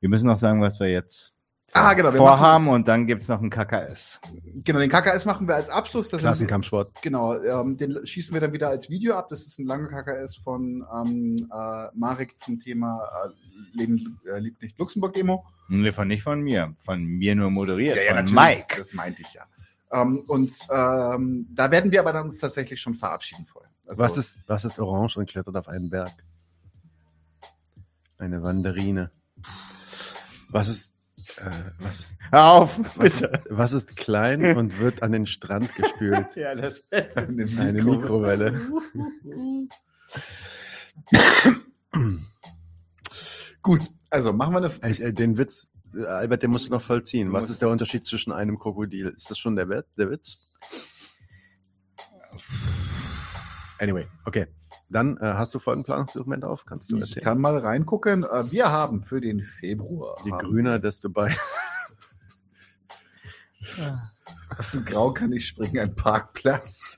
Wir 0.01 0.09
müssen 0.09 0.27
noch 0.27 0.37
sagen, 0.37 0.61
was 0.61 0.79
wir 0.79 0.89
jetzt 0.89 1.36
Ah, 1.77 1.95
genau, 1.95 2.13
wir 2.13 2.19
vorhaben 2.19 2.69
und 2.69 2.89
dann 2.89 3.07
gibt's 3.07 3.29
noch 3.29 3.41
ein 3.41 3.51
KKS. 3.51 4.21
Genau, 4.65 4.79
den 4.79 4.91
KKS 4.91 5.25
machen 5.25 5.47
wir 5.47 5.55
als 5.55 5.69
Abschluss. 5.69 6.09
Das 6.09 6.21
Klassenkampfsport. 6.21 7.03
Genau, 7.03 7.35
ähm, 7.41 7.77
den 7.77 8.07
schießen 8.07 8.33
wir 8.35 8.41
dann 8.41 8.53
wieder 8.53 8.69
als 8.69 8.89
Video 8.89 9.15
ab. 9.15 9.29
Das 9.29 9.43
ist 9.43 9.59
ein 9.59 9.67
langer 9.67 9.89
KKS 9.89 10.37
von 10.37 10.85
ähm, 10.95 11.37
äh, 11.53 11.87
Marek 11.95 12.39
zum 12.39 12.59
Thema 12.59 13.01
äh, 13.25 13.77
Leben 13.79 14.19
äh, 14.27 14.39
liebt 14.39 14.63
nicht 14.63 14.79
Luxemburg-Demo. 14.79 15.45
Nee, 15.69 15.93
von 15.93 16.09
nicht 16.09 16.23
von 16.23 16.41
mir, 16.41 16.75
von 16.79 17.05
mir 17.05 17.35
nur 17.35 17.51
moderiert, 17.51 17.99
von 17.99 18.17
natürlich, 18.17 18.35
Mike. 18.35 18.77
Das 18.79 18.93
meinte 18.93 19.23
ich 19.23 19.35
ja. 19.35 19.43
Ähm, 19.93 20.25
und 20.27 20.53
ähm, 20.71 21.47
da 21.51 21.71
werden 21.71 21.93
wir 21.93 22.01
aber 22.01 22.13
dann 22.13 22.25
uns 22.25 22.39
tatsächlich 22.39 22.81
schon 22.81 22.95
verabschieden 22.95 23.47
vorher. 23.47 23.71
Also, 23.87 24.03
Was 24.03 24.17
ist, 24.17 24.39
was 24.47 24.65
ist 24.65 24.79
orange 24.79 25.17
und 25.17 25.29
klettert 25.29 25.57
auf 25.57 25.69
einen 25.69 25.91
Berg? 25.91 26.11
Eine 28.19 28.43
Wanderine. 28.43 29.11
Was 30.49 30.69
ist, 30.69 30.95
äh, 31.39 31.51
was 31.79 32.01
ist, 32.01 32.19
Hör 32.31 32.45
auf, 32.53 32.79
was 32.97 33.21
ist, 33.21 33.29
was 33.51 33.73
ist 33.73 33.97
klein 33.97 34.57
und 34.57 34.79
wird 34.79 35.03
an 35.03 35.13
den 35.13 35.27
Strand 35.27 35.75
gespült? 35.75 36.27
Ja, 36.37 36.55
das 36.55 36.85
eine, 36.91 37.61
Eine 37.61 37.83
Mikrowelle. 37.83 38.61
Gut, 43.63 43.81
also 44.11 44.33
machen 44.33 44.55
wir 44.55 44.59
eine. 44.59 44.91
Ich, 44.91 45.03
äh, 45.03 45.13
den 45.13 45.39
Witz, 45.39 45.71
äh, 45.95 46.05
Albert, 46.05 46.43
den 46.43 46.51
musst 46.51 46.69
du 46.69 46.71
noch 46.71 46.83
vollziehen. 46.83 47.33
Was 47.33 47.51
ist 47.51 47.63
der 47.63 47.69
Unterschied 47.69 48.07
zwischen 48.07 48.33
einem 48.33 48.59
Krokodil? 48.59 49.09
Ist 49.17 49.31
das 49.31 49.39
schon 49.39 49.57
der, 49.57 49.67
der 49.67 50.11
Witz? 50.11 50.49
Anyway, 53.79 54.07
okay. 54.25 54.47
Dann 54.89 55.17
äh, 55.19 55.21
hast 55.23 55.55
du 55.55 55.59
Folgenplanungsdokument 55.59 56.45
auf? 56.45 56.65
Kannst 56.65 56.91
du 56.91 56.97
Ich 56.97 57.03
erzählen? 57.03 57.25
kann 57.25 57.41
mal 57.41 57.59
reingucken. 57.59 58.25
Äh, 58.25 58.51
Wir 58.51 58.71
haben 58.71 59.03
für 59.03 59.21
den 59.21 59.41
Februar. 59.43 60.17
Je 60.25 60.31
grüner, 60.31 60.79
desto 60.79 61.11
bei. 61.11 61.35
Was 64.57 64.75
ist 64.75 64.87
grau 64.87 65.13
kann 65.13 65.33
ich 65.33 65.47
springen? 65.49 65.79
Ein 65.79 65.95
Parkplatz. 65.95 66.97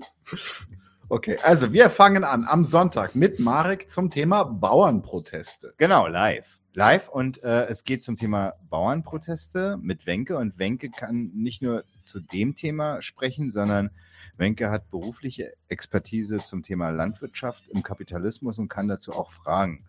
Okay, 1.08 1.38
also 1.42 1.72
wir 1.72 1.88
fangen 1.88 2.24
an 2.24 2.44
am 2.46 2.64
Sonntag 2.66 3.14
mit 3.14 3.40
Marek 3.40 3.88
zum 3.88 4.10
Thema 4.10 4.44
Bauernproteste. 4.44 5.72
Genau, 5.78 6.06
live. 6.06 6.58
Live 6.74 7.08
und 7.08 7.42
äh, 7.42 7.66
es 7.66 7.82
geht 7.84 8.04
zum 8.04 8.16
Thema 8.16 8.52
Bauernproteste 8.68 9.78
mit 9.80 10.04
Wenke 10.06 10.36
und 10.36 10.58
Wenke 10.58 10.90
kann 10.90 11.30
nicht 11.34 11.62
nur 11.62 11.84
zu 12.04 12.20
dem 12.20 12.54
Thema 12.54 13.00
sprechen, 13.02 13.50
sondern 13.50 13.90
Wenke 14.38 14.70
hat 14.70 14.90
berufliche 14.90 15.52
Expertise 15.68 16.38
zum 16.38 16.62
Thema 16.62 16.90
Landwirtschaft 16.90 17.68
im 17.68 17.82
Kapitalismus 17.82 18.58
und 18.58 18.68
kann 18.68 18.88
dazu 18.88 19.12
auch 19.12 19.30
Fragen 19.30 19.84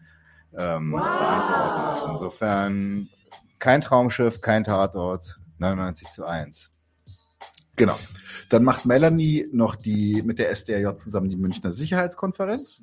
ähm, 0.58 0.92
beantworten. 0.92 2.12
Insofern 2.12 3.10
kein 3.60 3.82
Traumschiff, 3.82 4.42
kein 4.42 4.64
Tatort, 4.64 5.38
99 5.60 6.08
zu 6.10 6.26
1. 6.26 6.72
Genau. 7.76 7.98
Dann 8.50 8.64
macht 8.64 8.86
Melanie 8.86 9.48
noch 9.54 9.76
die 9.76 10.22
mit 10.24 10.40
der 10.40 10.50
SDRJ 10.50 10.96
zusammen 10.96 11.30
die 11.30 11.38
Münchner 11.38 11.72
Sicherheitskonferenz. 11.72 12.82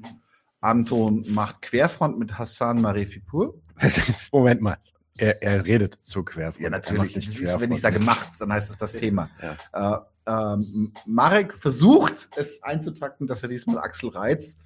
Anton 0.60 1.24
macht 1.28 1.62
Querfront 1.62 2.18
mit 2.18 2.38
Hassan 2.38 2.80
Marefipur. 2.80 3.60
Moment 4.32 4.62
mal. 4.62 4.78
Er, 5.18 5.42
er 5.42 5.64
redet 5.64 5.94
zu 5.94 6.22
Querfront. 6.22 6.62
Ja, 6.62 6.70
natürlich. 6.70 7.16
nicht 7.16 7.38
Wenn 7.40 7.44
Querfront. 7.46 7.74
ich 7.74 7.80
sage 7.80 7.98
macht, 8.00 8.40
dann 8.40 8.52
heißt 8.52 8.70
es 8.70 8.76
das 8.76 8.92
Thema. 8.92 9.28
Äh, 9.72 9.96
ähm, 10.26 10.92
Marek 11.06 11.54
versucht 11.54 12.30
es 12.36 12.62
einzutakten, 12.62 13.26
dass 13.26 13.42
er 13.42 13.48
diesmal 13.48 13.78
Axel 13.78 14.10
Reitz 14.10 14.58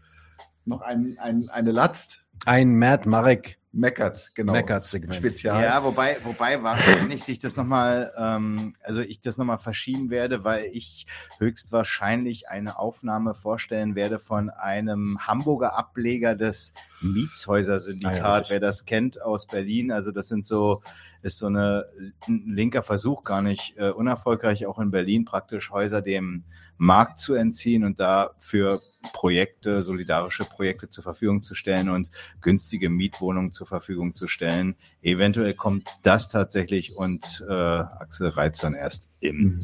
noch 0.64 0.80
ein, 0.80 1.16
ein, 1.20 1.48
eine 1.50 1.72
Latzt 1.72 2.24
Ein 2.46 2.76
Matt 2.76 3.06
Marek 3.06 3.59
meckert, 3.72 4.32
genau. 4.34 4.52
Meckert-Segment. 4.52 5.14
Spezial. 5.14 5.62
Ja, 5.62 5.84
wobei, 5.84 6.18
wobei 6.24 6.62
wahrscheinlich 6.62 7.24
sich 7.24 7.38
das 7.38 7.56
nochmal, 7.56 8.12
ähm, 8.16 8.74
also 8.82 9.00
ich 9.00 9.20
das 9.20 9.36
nochmal 9.36 9.58
verschieben 9.58 10.10
werde, 10.10 10.44
weil 10.44 10.64
ich 10.72 11.06
höchstwahrscheinlich 11.38 12.48
eine 12.48 12.78
Aufnahme 12.78 13.34
vorstellen 13.34 13.94
werde 13.94 14.18
von 14.18 14.50
einem 14.50 15.18
Hamburger 15.26 15.76
Ableger 15.76 16.34
des 16.34 16.74
Mietshäuser-Syndikat, 17.00 18.24
Ah 18.24 18.38
ja, 18.38 18.50
wer 18.50 18.60
das 18.60 18.84
kennt 18.84 19.22
aus 19.22 19.46
Berlin. 19.46 19.92
Also 19.92 20.10
das 20.10 20.28
sind 20.28 20.46
so, 20.46 20.82
ist 21.22 21.38
so 21.38 21.46
eine 21.46 21.86
ein 22.28 22.52
linker 22.54 22.82
Versuch, 22.82 23.22
gar 23.22 23.42
nicht 23.42 23.74
äh, 23.76 23.90
unerfolgreich, 23.90 24.66
auch 24.66 24.78
in 24.78 24.90
Berlin 24.90 25.24
praktisch 25.24 25.70
Häuser 25.70 26.02
dem 26.02 26.44
Markt 26.80 27.18
zu 27.18 27.34
entziehen 27.34 27.84
und 27.84 28.00
da 28.00 28.30
für 28.38 28.80
Projekte, 29.12 29.82
solidarische 29.82 30.46
Projekte 30.46 30.88
zur 30.88 31.04
Verfügung 31.04 31.42
zu 31.42 31.54
stellen 31.54 31.90
und 31.90 32.08
günstige 32.40 32.88
Mietwohnungen 32.88 33.52
zur 33.52 33.66
Verfügung 33.66 34.14
zu 34.14 34.26
stellen. 34.26 34.76
Eventuell 35.02 35.52
kommt 35.52 35.86
das 36.02 36.30
tatsächlich 36.30 36.96
und 36.96 37.44
äh, 37.46 37.52
Axel 37.52 38.30
Reitz 38.30 38.60
dann 38.60 38.72
erst 38.72 39.10
im 39.20 39.60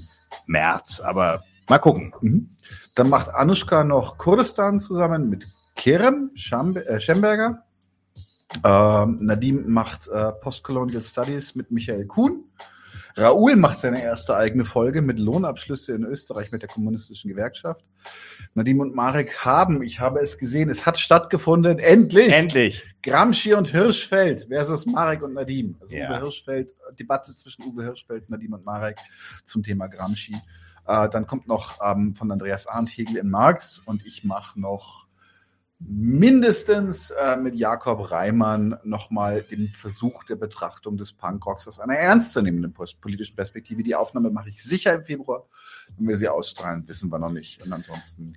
März, 0.46 1.00
aber 1.00 1.42
mal 1.70 1.78
gucken. 1.78 2.12
Mhm. 2.20 2.50
Dann 2.94 3.08
macht 3.08 3.30
Anushka 3.30 3.82
noch 3.82 4.18
Kurdistan 4.18 4.78
zusammen 4.78 5.30
mit 5.30 5.46
Kerem 5.74 6.32
äh, 6.34 7.00
Schemberger. 7.00 7.62
Ähm, 8.62 9.16
Nadim 9.22 9.72
macht 9.72 10.08
äh, 10.08 10.32
Postcolonial 10.32 11.00
Studies 11.02 11.54
mit 11.54 11.70
Michael 11.70 12.04
Kuhn. 12.04 12.44
Raoul 13.18 13.56
macht 13.56 13.78
seine 13.78 14.02
erste 14.02 14.36
eigene 14.36 14.66
Folge 14.66 15.00
mit 15.00 15.18
Lohnabschlüsse 15.18 15.94
in 15.94 16.04
Österreich 16.04 16.52
mit 16.52 16.60
der 16.60 16.68
kommunistischen 16.68 17.30
Gewerkschaft. 17.30 17.82
Nadim 18.52 18.80
und 18.80 18.94
Marek 18.94 19.44
haben, 19.44 19.82
ich 19.82 20.00
habe 20.00 20.20
es 20.20 20.36
gesehen, 20.36 20.68
es 20.68 20.84
hat 20.84 20.98
stattgefunden, 20.98 21.78
endlich! 21.78 22.30
Endlich! 22.30 22.94
Gramsci 23.02 23.54
und 23.54 23.68
Hirschfeld 23.68 24.48
versus 24.50 24.84
Marek 24.84 25.22
und 25.22 25.32
Nadim. 25.32 25.76
Also 25.80 25.94
Ja. 25.94 26.10
Uwe 26.10 26.20
Hirschfeld, 26.20 26.74
Debatte 26.98 27.34
zwischen 27.34 27.64
Uwe 27.64 27.84
Hirschfeld, 27.84 28.28
Nadim 28.28 28.52
und 28.52 28.66
Marek 28.66 28.98
zum 29.44 29.62
Thema 29.62 29.86
Gramsci. 29.86 30.36
Äh, 30.86 31.08
dann 31.08 31.26
kommt 31.26 31.48
noch 31.48 31.78
ähm, 31.82 32.14
von 32.14 32.30
Andreas 32.30 32.66
Arndt 32.66 32.90
Hegel 32.90 33.16
in 33.16 33.30
Marx 33.30 33.80
und 33.86 34.04
ich 34.04 34.24
mache 34.24 34.60
noch 34.60 35.05
mindestens 35.78 37.10
äh, 37.10 37.36
mit 37.36 37.54
Jakob 37.54 38.10
Reimann 38.10 38.78
nochmal 38.84 39.42
den 39.42 39.68
Versuch 39.68 40.24
der 40.24 40.36
Betrachtung 40.36 40.96
des 40.96 41.12
Punkrocks 41.12 41.68
aus 41.68 41.78
einer 41.80 41.94
ernstzunehmenden 41.96 42.72
politischen 43.00 43.36
Perspektive. 43.36 43.82
Die 43.82 43.94
Aufnahme 43.94 44.30
mache 44.30 44.48
ich 44.48 44.62
sicher 44.62 44.94
im 44.94 45.04
Februar. 45.04 45.44
Wenn 45.98 46.08
wir 46.08 46.16
sie 46.16 46.28
ausstrahlen, 46.28 46.84
wissen 46.88 47.10
wir 47.12 47.18
noch 47.18 47.30
nicht. 47.30 47.62
Und 47.64 47.72
ansonsten 47.72 48.34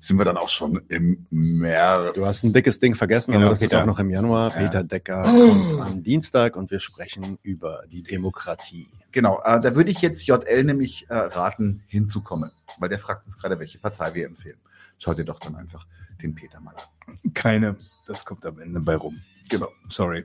sind 0.00 0.18
wir 0.18 0.24
dann 0.24 0.36
auch 0.36 0.48
schon 0.48 0.80
im 0.88 1.26
März. 1.30 2.14
Du 2.14 2.24
hast 2.24 2.44
ein 2.44 2.52
dickes 2.52 2.78
Ding 2.78 2.94
vergessen, 2.94 3.32
Genau, 3.32 3.46
aber 3.46 3.54
das 3.54 3.62
ist 3.62 3.70
Peter. 3.70 3.82
auch 3.82 3.86
noch 3.86 3.98
im 3.98 4.10
Januar. 4.10 4.50
Ja. 4.50 4.56
Peter 4.62 4.84
Decker 4.84 5.24
Oh. 5.34 5.48
kommt 5.48 5.80
am 5.80 6.02
Dienstag 6.04 6.54
und 6.56 6.70
wir 6.70 6.80
sprechen 6.80 7.38
über 7.42 7.82
die 7.90 8.02
Demokratie. 8.02 8.86
Genau, 9.10 9.40
äh, 9.44 9.58
da 9.58 9.74
würde 9.74 9.90
ich 9.90 10.02
jetzt 10.02 10.26
JL 10.26 10.62
nämlich 10.64 11.06
äh, 11.08 11.14
raten, 11.14 11.82
hinzukommen, 11.88 12.50
weil 12.78 12.90
der 12.90 12.98
fragt 12.98 13.24
uns 13.24 13.38
gerade, 13.38 13.58
welche 13.58 13.78
Partei 13.78 14.14
wir 14.14 14.26
empfehlen. 14.26 14.58
Schaut 14.98 15.18
ihr 15.18 15.24
doch 15.24 15.40
dann 15.40 15.56
einfach 15.56 15.86
den 16.26 16.34
Peter 16.34 16.60
mal 16.60 16.74
an. 16.74 17.18
Keine, 17.34 17.76
das 18.06 18.24
kommt 18.24 18.44
am 18.46 18.58
Ende 18.58 18.80
bei 18.80 18.96
rum. 18.96 19.20
Genau. 19.48 19.68
Sorry. 19.88 20.24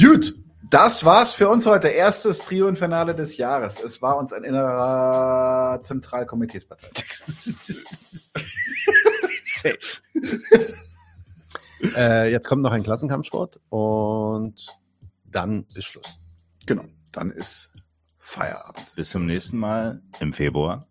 Gut, 0.00 0.34
das 0.70 1.04
war's 1.04 1.32
für 1.32 1.48
uns 1.48 1.64
heute. 1.66 1.88
Erstes 1.88 2.38
Trio 2.38 2.66
und 2.66 2.76
Finale 2.78 3.14
des 3.14 3.36
Jahres. 3.36 3.82
Es 3.82 4.02
war 4.02 4.16
uns 4.16 4.32
ein 4.32 4.42
innerer 4.44 5.78
Zentralkomiteespartei. 5.82 6.88
Safe. 9.44 9.78
Äh, 11.94 12.32
jetzt 12.32 12.48
kommt 12.48 12.62
noch 12.62 12.72
ein 12.72 12.82
Klassenkampfsport 12.82 13.60
und 13.68 14.66
dann 15.26 15.66
ist 15.74 15.84
Schluss. 15.84 16.18
Genau, 16.64 16.84
dann 17.12 17.30
ist 17.30 17.68
Feierabend. 18.18 18.94
Bis 18.96 19.10
zum 19.10 19.26
nächsten 19.26 19.58
Mal 19.58 20.00
im 20.20 20.32
Februar. 20.32 20.86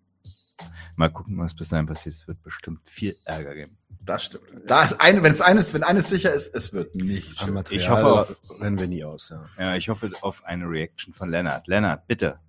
Mal 0.97 1.09
gucken, 1.09 1.37
was 1.37 1.53
bis 1.53 1.67
dahin 1.69 1.85
passiert. 1.87 2.15
Es 2.15 2.27
wird 2.27 2.41
bestimmt 2.41 2.79
viel 2.89 3.15
Ärger 3.25 3.53
geben. 3.55 3.77
Das 4.05 4.23
stimmt. 4.23 4.43
Da 4.65 4.89
eine, 4.99 5.23
wenn 5.23 5.31
es 5.33 5.41
eines, 5.41 5.73
wenn 5.73 5.83
eines 5.83 6.09
sicher 6.09 6.33
ist, 6.33 6.53
es 6.55 6.71
wird 6.73 6.95
nicht. 6.95 7.39
Am 7.41 7.45
schön. 7.47 7.53
Material 7.55 7.81
Ich 7.81 7.89
hoffe 7.89 8.05
auf- 8.21 8.61
rennen 8.61 8.79
wir 8.79 8.87
nie 8.87 9.03
aus. 9.03 9.29
Ja. 9.29 9.43
Ja, 9.57 9.75
ich 9.75 9.89
hoffe 9.89 10.09
auf 10.21 10.43
eine 10.45 10.65
Reaction 10.69 11.13
von 11.13 11.29
Lennart. 11.29 11.67
Lennart, 11.67 12.07
bitte. 12.07 12.39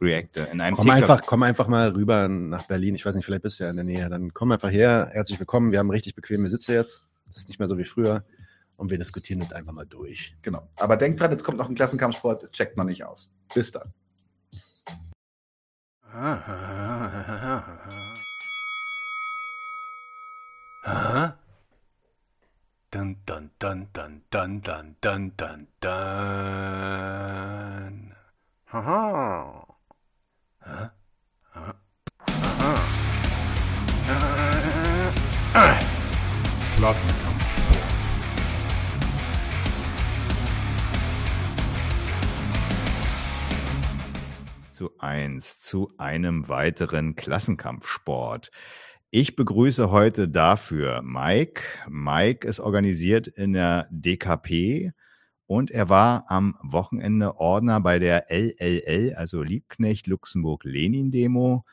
Reacte 0.00 0.48
in 0.52 0.60
einem 0.60 0.76
Komm 0.76 0.86
TikTok. 0.86 1.02
einfach, 1.10 1.26
komm 1.26 1.42
einfach 1.42 1.68
mal 1.68 1.90
rüber 1.90 2.26
nach 2.26 2.66
Berlin. 2.66 2.94
Ich 2.94 3.04
weiß 3.04 3.14
nicht, 3.14 3.26
vielleicht 3.26 3.42
bist 3.42 3.60
du 3.60 3.64
ja 3.64 3.70
in 3.70 3.76
der 3.76 3.84
Nähe. 3.84 4.08
Dann 4.08 4.32
komm 4.32 4.50
einfach 4.50 4.70
her. 4.70 5.08
Herzlich 5.12 5.38
willkommen. 5.38 5.72
Wir 5.72 5.78
haben 5.78 5.90
richtig 5.90 6.14
bequeme 6.14 6.48
Sitze 6.48 6.72
jetzt. 6.74 7.02
Das 7.26 7.36
ist 7.36 7.48
nicht 7.48 7.58
mehr 7.58 7.68
so 7.68 7.76
wie 7.78 7.84
früher. 7.84 8.24
Und 8.76 8.90
wir 8.90 8.98
diskutieren 8.98 9.38
das 9.40 9.52
einfach 9.52 9.72
mal 9.72 9.86
durch. 9.86 10.34
Genau. 10.42 10.68
Aber 10.76 10.96
denkt 10.96 11.20
dran, 11.20 11.30
jetzt 11.30 11.44
kommt 11.44 11.58
noch 11.58 11.68
ein 11.68 11.74
Klassenkampfsport, 11.76 12.50
checkt 12.52 12.76
noch 12.76 12.84
nicht 12.84 13.04
aus. 13.04 13.30
Bis 13.54 13.70
dann. 13.70 13.92
Dun 16.14 16.38
dun 23.26 23.50
dun 23.58 23.82
dun 23.90 24.22
dun 24.30 24.62
dun 24.62 24.94
dun 25.02 25.34
dun 25.36 25.66
dun. 25.82 26.14
Haha. 28.70 29.02
Huh? 30.62 30.86
Huh? 31.50 31.74
Aha. 32.44 32.70
Zu 44.74 44.98
eins 44.98 45.60
zu 45.60 45.92
einem 45.98 46.48
weiteren 46.48 47.14
Klassenkampfsport. 47.14 48.50
Ich 49.10 49.36
begrüße 49.36 49.92
heute 49.92 50.28
dafür 50.28 51.00
Mike. 51.02 51.62
Mike 51.88 52.46
ist 52.46 52.58
organisiert 52.58 53.28
in 53.28 53.52
der 53.52 53.86
DKP 53.90 54.92
und 55.46 55.70
er 55.70 55.88
war 55.88 56.24
am 56.28 56.58
Wochenende 56.60 57.36
Ordner 57.36 57.80
bei 57.80 58.00
der 58.00 58.26
LLL, 58.30 59.14
also 59.14 59.42
Liebknecht 59.42 60.08
Luxemburg 60.08 60.64
Lenin 60.64 61.12
Demo. 61.12 61.64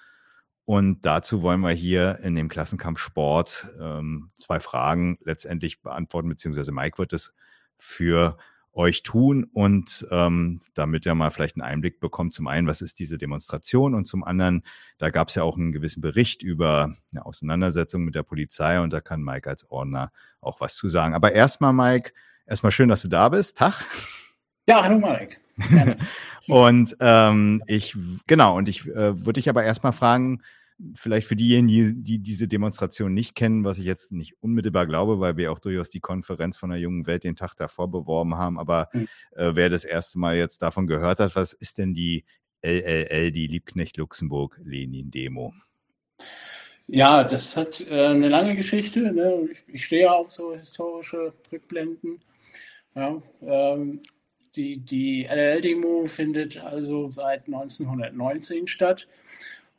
Und 0.66 1.04
dazu 1.04 1.42
wollen 1.42 1.62
wir 1.62 1.72
hier 1.72 2.20
in 2.22 2.36
dem 2.36 2.50
Klassenkampfsport 2.50 3.68
ähm, 3.82 4.30
zwei 4.40 4.60
Fragen 4.60 5.18
letztendlich 5.24 5.82
beantworten, 5.82 6.30
beziehungsweise 6.30 6.72
Mike 6.72 7.00
wird 7.00 7.14
es 7.14 7.34
für 7.78 8.38
euch 8.74 9.04
tun 9.04 9.44
und 9.52 10.08
ähm, 10.12 10.62
damit 10.74 11.06
ihr 11.06 11.14
mal 11.14 11.32
vielleicht 11.32 11.56
einen 11.56 11.64
Einblick 11.64 12.00
bekommt, 12.00 12.34
zum 12.34 12.48
einen, 12.48 12.68
was 12.68 12.82
ist 12.82 13.00
diese 13.00 13.18
Demonstration 13.18 13.94
und 13.94 14.06
zum 14.06 14.24
anderen, 14.24 14.64
da 14.98 15.10
gab 15.10 15.30
es 15.30 15.36
ja 15.36 15.44
auch 15.44 15.58
einen 15.58 15.72
gewissen 15.72 16.02
Bericht 16.02 16.42
über 16.42 16.96
eine 17.14 17.26
Auseinandersetzung 17.26 18.04
mit 18.04 18.16
der 18.16 18.24
Polizei 18.24 18.80
und 18.80 18.94
da 18.94 19.02
kann 19.02 19.24
Mike 19.24 19.50
als 19.50 19.70
Ordner 19.70 20.12
auch 20.40 20.62
was 20.62 20.76
zu 20.76 20.88
sagen. 20.88 21.14
Aber 21.14 21.34
erstmal, 21.34 21.74
Mike, 21.74 22.14
erstmal 22.46 22.72
schön, 22.72 22.90
dass 22.90 23.02
du 23.02 23.10
da 23.10 23.30
bist. 23.30 23.58
Tag. 23.58 23.86
Ja, 24.68 24.84
hallo 24.84 25.00
Marek. 25.00 25.42
Und 26.48 26.98
ähm, 27.00 27.64
ich, 27.68 27.96
genau, 28.28 28.58
und 28.58 28.68
ich 28.68 28.88
äh, 28.88 29.26
würde 29.26 29.34
dich 29.40 29.48
aber 29.48 29.64
erstmal 29.64 29.94
fragen, 29.94 30.42
vielleicht 30.96 31.28
für 31.28 31.36
diejenigen, 31.36 32.04
die, 32.04 32.04
die 32.04 32.20
diese 32.20 32.48
Demonstration 32.48 33.14
nicht 33.14 33.36
kennen, 33.36 33.64
was 33.64 33.78
ich 33.78 33.86
jetzt 33.86 34.12
nicht 34.12 34.34
unmittelbar 34.42 34.88
glaube, 34.88 35.20
weil 35.20 35.38
wir 35.38 35.52
auch 35.52 35.60
durchaus 35.60 35.90
die 35.90 36.00
Konferenz 36.00 36.58
von 36.58 36.70
der 36.70 36.80
jungen 36.80 37.06
Welt 37.08 37.24
den 37.24 37.36
Tag 37.36 37.56
davor 37.56 37.90
beworben 37.92 38.36
haben, 38.36 38.60
aber 38.60 38.90
Mhm. 38.94 39.08
äh, 39.36 39.56
wer 39.56 39.70
das 39.70 39.86
erste 39.86 40.20
Mal 40.20 40.38
jetzt 40.38 40.62
davon 40.62 40.88
gehört 40.88 41.20
hat, 41.20 41.36
was 41.36 41.54
ist 41.54 41.78
denn 41.78 41.94
die 41.94 42.26
LLL, 42.62 43.32
die 43.32 43.48
Liebknecht-Luxemburg-Lenin-Demo? 43.48 45.54
Ja, 46.88 47.24
das 47.24 47.56
hat 47.56 47.80
äh, 47.82 48.08
eine 48.08 48.28
lange 48.28 48.56
Geschichte. 48.56 49.12
Ne? 49.14 49.48
Ich, 49.52 49.64
ich 49.68 49.86
stehe 49.86 50.04
ja 50.04 50.12
auf 50.12 50.30
so 50.30 50.56
historische 50.56 51.34
Rückblenden. 51.52 52.22
Ja, 52.96 53.22
ähm, 53.42 54.02
die 54.56 54.78
die 54.80 55.24
LL-Demo 55.24 56.06
findet 56.08 56.62
also 56.62 57.10
seit 57.10 57.48
1919 57.48 58.68
statt. 58.68 59.08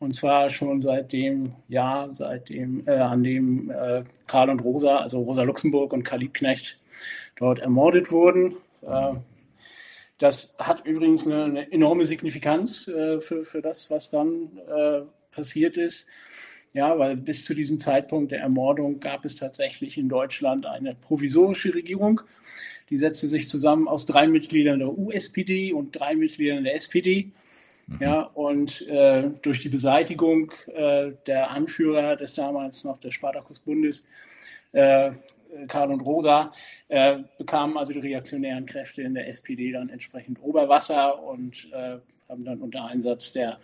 Und 0.03 0.16
zwar 0.16 0.51
schon 0.51 0.81
seit 0.81 1.12
dem 1.12 1.53
Jahr, 1.69 2.12
seit 2.12 2.51
äh, 2.51 2.65
an 2.91 3.23
dem 3.23 3.70
äh, 3.70 4.03
Karl 4.27 4.51
und 4.51 4.59
Rosa, 4.65 4.97
also 4.97 5.23
Rosa 5.23 5.45
Luxemburg 5.45 5.93
und 5.93 6.03
Karl 6.03 6.19
Liebknecht 6.19 6.77
dort 7.37 7.61
ermordet 7.61 8.11
wurden. 8.11 8.57
Äh, 8.85 9.12
das 10.19 10.57
hat 10.59 10.85
übrigens 10.87 11.24
eine, 11.24 11.45
eine 11.45 11.70
enorme 11.70 12.05
Signifikanz 12.05 12.89
äh, 12.89 13.20
für, 13.20 13.45
für 13.45 13.62
das, 13.62 13.93
was 13.93 14.11
dann 14.11 14.49
äh, 14.77 15.03
passiert 15.31 15.77
ist. 15.77 16.09
Ja, 16.73 16.99
weil 16.99 17.16
bis 17.16 17.45
zu 17.45 17.55
diesem 17.55 17.79
Zeitpunkt 17.79 18.33
der 18.33 18.41
Ermordung 18.41 18.99
gab 18.99 19.24
es 19.24 19.37
tatsächlich 19.37 19.99
in 19.99 20.09
Deutschland 20.09 20.66
eine 20.66 20.97
provisorische 20.97 21.77
Regierung. 21.77 22.23
Die 22.91 22.97
setzte 22.97 23.29
sich 23.29 23.49
zusammen 23.49 23.87
aus 23.87 24.05
drei 24.07 24.27
Mitgliedern 24.27 24.81
der 24.81 24.99
USPD 24.99 25.73
und 25.73 25.93
drei 25.93 26.16
Mitgliedern 26.16 26.65
der 26.65 26.74
SPD. 26.74 27.31
Mhm. 27.87 27.99
Ja, 28.01 28.21
und 28.23 28.87
äh, 28.89 29.31
durch 29.43 29.61
die 29.61 29.69
Beseitigung 29.69 30.53
äh, 30.67 31.13
der 31.27 31.51
Anführer 31.51 32.17
des 32.17 32.35
damals 32.35 32.85
noch 32.85 32.99
des 32.99 33.15
Spartakusbundes, 33.15 34.09
äh, 34.73 35.13
Karl 35.69 35.93
und 35.93 36.01
Rosa, 36.01 36.53
äh, 36.89 37.19
bekamen 37.39 37.77
also 37.77 37.93
die 37.93 37.99
reaktionären 37.99 38.67
Kräfte 38.67 39.03
in 39.03 39.15
der 39.15 39.29
SPD 39.29 39.73
dann 39.73 39.91
entsprechend 39.91 40.43
Oberwasser 40.43 41.23
und 41.23 41.69
äh, 41.73 41.99
haben 42.29 42.45
dann 42.45 42.61
unter 42.61 42.87
Einsatz 42.87 43.33
der 43.33 43.59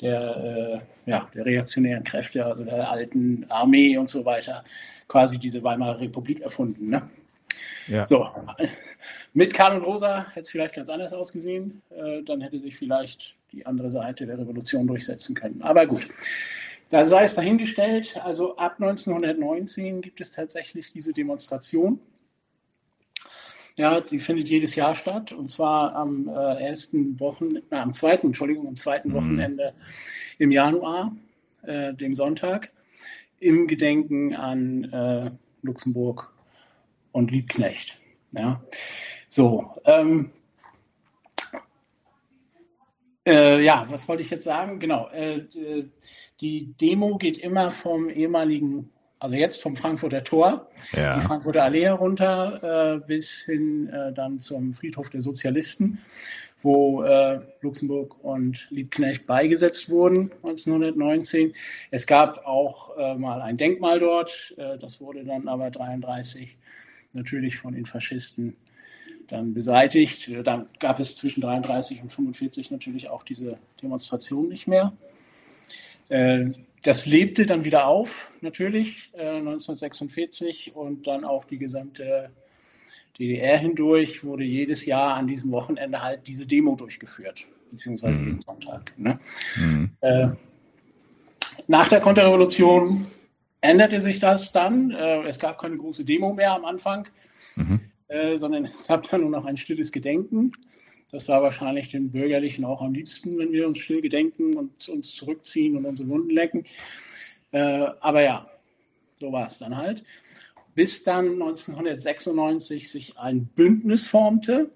der, 0.00 0.82
äh, 1.06 1.10
ja, 1.10 1.30
der 1.34 1.46
reaktionären 1.46 2.02
Kräfte, 2.02 2.44
also 2.44 2.64
der 2.64 2.90
alten 2.90 3.46
Armee 3.48 3.96
und 3.96 4.10
so 4.10 4.24
weiter, 4.24 4.64
quasi 5.06 5.38
diese 5.38 5.62
Weimarer 5.62 6.00
Republik 6.00 6.40
erfunden. 6.40 6.90
Ne? 6.90 7.08
Ja. 7.86 8.04
So, 8.04 8.28
mit 9.34 9.54
Karl 9.54 9.76
und 9.76 9.84
Rosa 9.84 10.26
hätte 10.30 10.40
es 10.40 10.50
vielleicht 10.50 10.74
ganz 10.74 10.88
anders 10.88 11.12
ausgesehen. 11.12 11.82
Dann 12.24 12.40
hätte 12.40 12.58
sich 12.58 12.76
vielleicht 12.76 13.36
die 13.54 13.66
andere 13.66 13.90
Seite 13.90 14.26
der 14.26 14.38
Revolution 14.38 14.86
durchsetzen 14.86 15.34
können. 15.34 15.62
Aber 15.62 15.86
gut, 15.86 16.08
da 16.90 17.06
sei 17.06 17.24
es 17.24 17.34
dahingestellt. 17.34 18.20
Also 18.22 18.56
ab 18.56 18.76
1919 18.80 20.00
gibt 20.00 20.20
es 20.20 20.32
tatsächlich 20.32 20.92
diese 20.92 21.12
Demonstration. 21.12 22.00
Ja, 23.76 24.00
die 24.00 24.20
findet 24.20 24.48
jedes 24.48 24.76
Jahr 24.76 24.94
statt 24.94 25.32
und 25.32 25.50
zwar 25.50 25.96
am 25.96 26.28
äh, 26.28 26.32
ersten 26.64 27.18
Wochen, 27.18 27.58
na, 27.70 27.82
am 27.82 27.92
zweiten, 27.92 28.28
Entschuldigung, 28.28 28.68
am 28.68 28.76
zweiten 28.76 29.08
mhm. 29.08 29.14
Wochenende 29.14 29.74
im 30.38 30.52
Januar, 30.52 31.16
äh, 31.62 31.92
dem 31.92 32.14
Sonntag, 32.14 32.70
im 33.40 33.66
Gedenken 33.66 34.34
an 34.34 34.84
äh, 34.92 35.30
Luxemburg 35.62 36.32
und 37.10 37.32
Liebknecht. 37.32 37.98
Ja, 38.30 38.62
so. 39.28 39.70
Ähm, 39.84 40.30
äh, 43.26 43.62
ja, 43.62 43.86
was 43.88 44.06
wollte 44.08 44.22
ich 44.22 44.30
jetzt 44.30 44.44
sagen? 44.44 44.78
Genau. 44.80 45.08
Äh, 45.08 45.36
äh, 45.36 45.88
die 46.40 46.74
Demo 46.74 47.16
geht 47.16 47.38
immer 47.38 47.70
vom 47.70 48.08
ehemaligen 48.08 48.90
also 49.24 49.36
jetzt 49.36 49.62
vom 49.62 49.74
Frankfurter 49.74 50.22
Tor, 50.22 50.68
ja. 50.92 51.18
die 51.18 51.22
Frankfurter 51.22 51.62
Allee 51.62 51.84
herunter, 51.84 52.96
äh, 52.96 53.06
bis 53.06 53.44
hin 53.46 53.88
äh, 53.88 54.12
dann 54.12 54.38
zum 54.38 54.74
Friedhof 54.74 55.08
der 55.08 55.22
Sozialisten, 55.22 55.98
wo 56.60 57.02
äh, 57.04 57.40
Luxemburg 57.62 58.22
und 58.22 58.66
Liebknecht 58.70 59.26
beigesetzt 59.26 59.88
wurden 59.88 60.30
1919. 60.42 61.54
Es 61.90 62.06
gab 62.06 62.44
auch 62.44 62.96
mal 63.16 63.40
ein 63.40 63.56
Denkmal 63.56 63.98
dort, 63.98 64.54
das 64.56 65.00
wurde 65.00 65.24
dann 65.24 65.48
aber 65.48 65.64
1933 65.66 66.58
natürlich 67.12 67.56
von 67.56 67.74
den 67.74 67.86
Faschisten 67.86 68.56
dann 69.28 69.54
beseitigt. 69.54 70.30
Dann 70.44 70.68
gab 70.78 71.00
es 71.00 71.16
zwischen 71.16 71.40
33 71.40 72.02
und 72.02 72.12
45 72.12 72.70
natürlich 72.70 73.08
auch 73.08 73.22
diese 73.22 73.58
Demonstration 73.82 74.48
nicht 74.48 74.66
mehr. 74.66 74.92
Äh, 76.08 76.50
das 76.82 77.06
lebte 77.06 77.46
dann 77.46 77.64
wieder 77.64 77.86
auf, 77.86 78.30
natürlich, 78.42 79.10
äh, 79.14 79.38
1946 79.38 80.76
und 80.76 81.06
dann 81.06 81.24
auch 81.24 81.46
die 81.46 81.58
gesamte 81.58 82.30
DDR 83.18 83.56
hindurch 83.58 84.24
wurde 84.24 84.44
jedes 84.44 84.84
Jahr 84.84 85.14
an 85.14 85.26
diesem 85.26 85.50
Wochenende 85.52 86.02
halt 86.02 86.26
diese 86.26 86.46
Demo 86.46 86.74
durchgeführt, 86.74 87.46
beziehungsweise 87.70 88.14
mhm. 88.14 88.26
jeden 88.26 88.40
Sonntag. 88.42 88.92
Ne? 88.98 89.18
Mhm. 89.56 89.90
Äh, 90.00 90.28
nach 91.68 91.88
der 91.88 92.00
Konterrevolution 92.00 93.06
änderte 93.60 94.00
sich 94.00 94.18
das 94.18 94.52
dann. 94.52 94.90
Äh, 94.90 95.22
es 95.26 95.38
gab 95.38 95.58
keine 95.58 95.76
große 95.76 96.04
Demo 96.04 96.34
mehr 96.34 96.52
am 96.52 96.64
Anfang, 96.64 97.08
mhm. 97.56 97.80
Äh, 98.08 98.36
sondern 98.36 98.64
es 98.64 98.86
gab 98.86 99.08
dann 99.08 99.22
nur 99.22 99.30
noch 99.30 99.44
ein 99.44 99.56
stilles 99.56 99.92
Gedenken. 99.92 100.52
Das 101.10 101.28
war 101.28 101.42
wahrscheinlich 101.42 101.90
den 101.90 102.10
Bürgerlichen 102.10 102.64
auch 102.64 102.82
am 102.82 102.92
liebsten, 102.92 103.38
wenn 103.38 103.52
wir 103.52 103.68
uns 103.68 103.78
still 103.78 104.00
gedenken 104.00 104.56
und 104.56 104.88
uns 104.88 105.14
zurückziehen 105.14 105.76
und 105.76 105.84
unsere 105.84 106.08
Wunden 106.08 106.30
lecken. 106.30 106.64
Äh, 107.52 107.86
aber 108.00 108.22
ja, 108.22 108.50
so 109.20 109.30
war 109.30 109.46
es 109.46 109.58
dann 109.58 109.76
halt. 109.76 110.02
Bis 110.74 111.04
dann 111.04 111.34
1996 111.34 112.90
sich 112.90 113.16
ein 113.16 113.46
Bündnis 113.46 114.06
formte, 114.06 114.70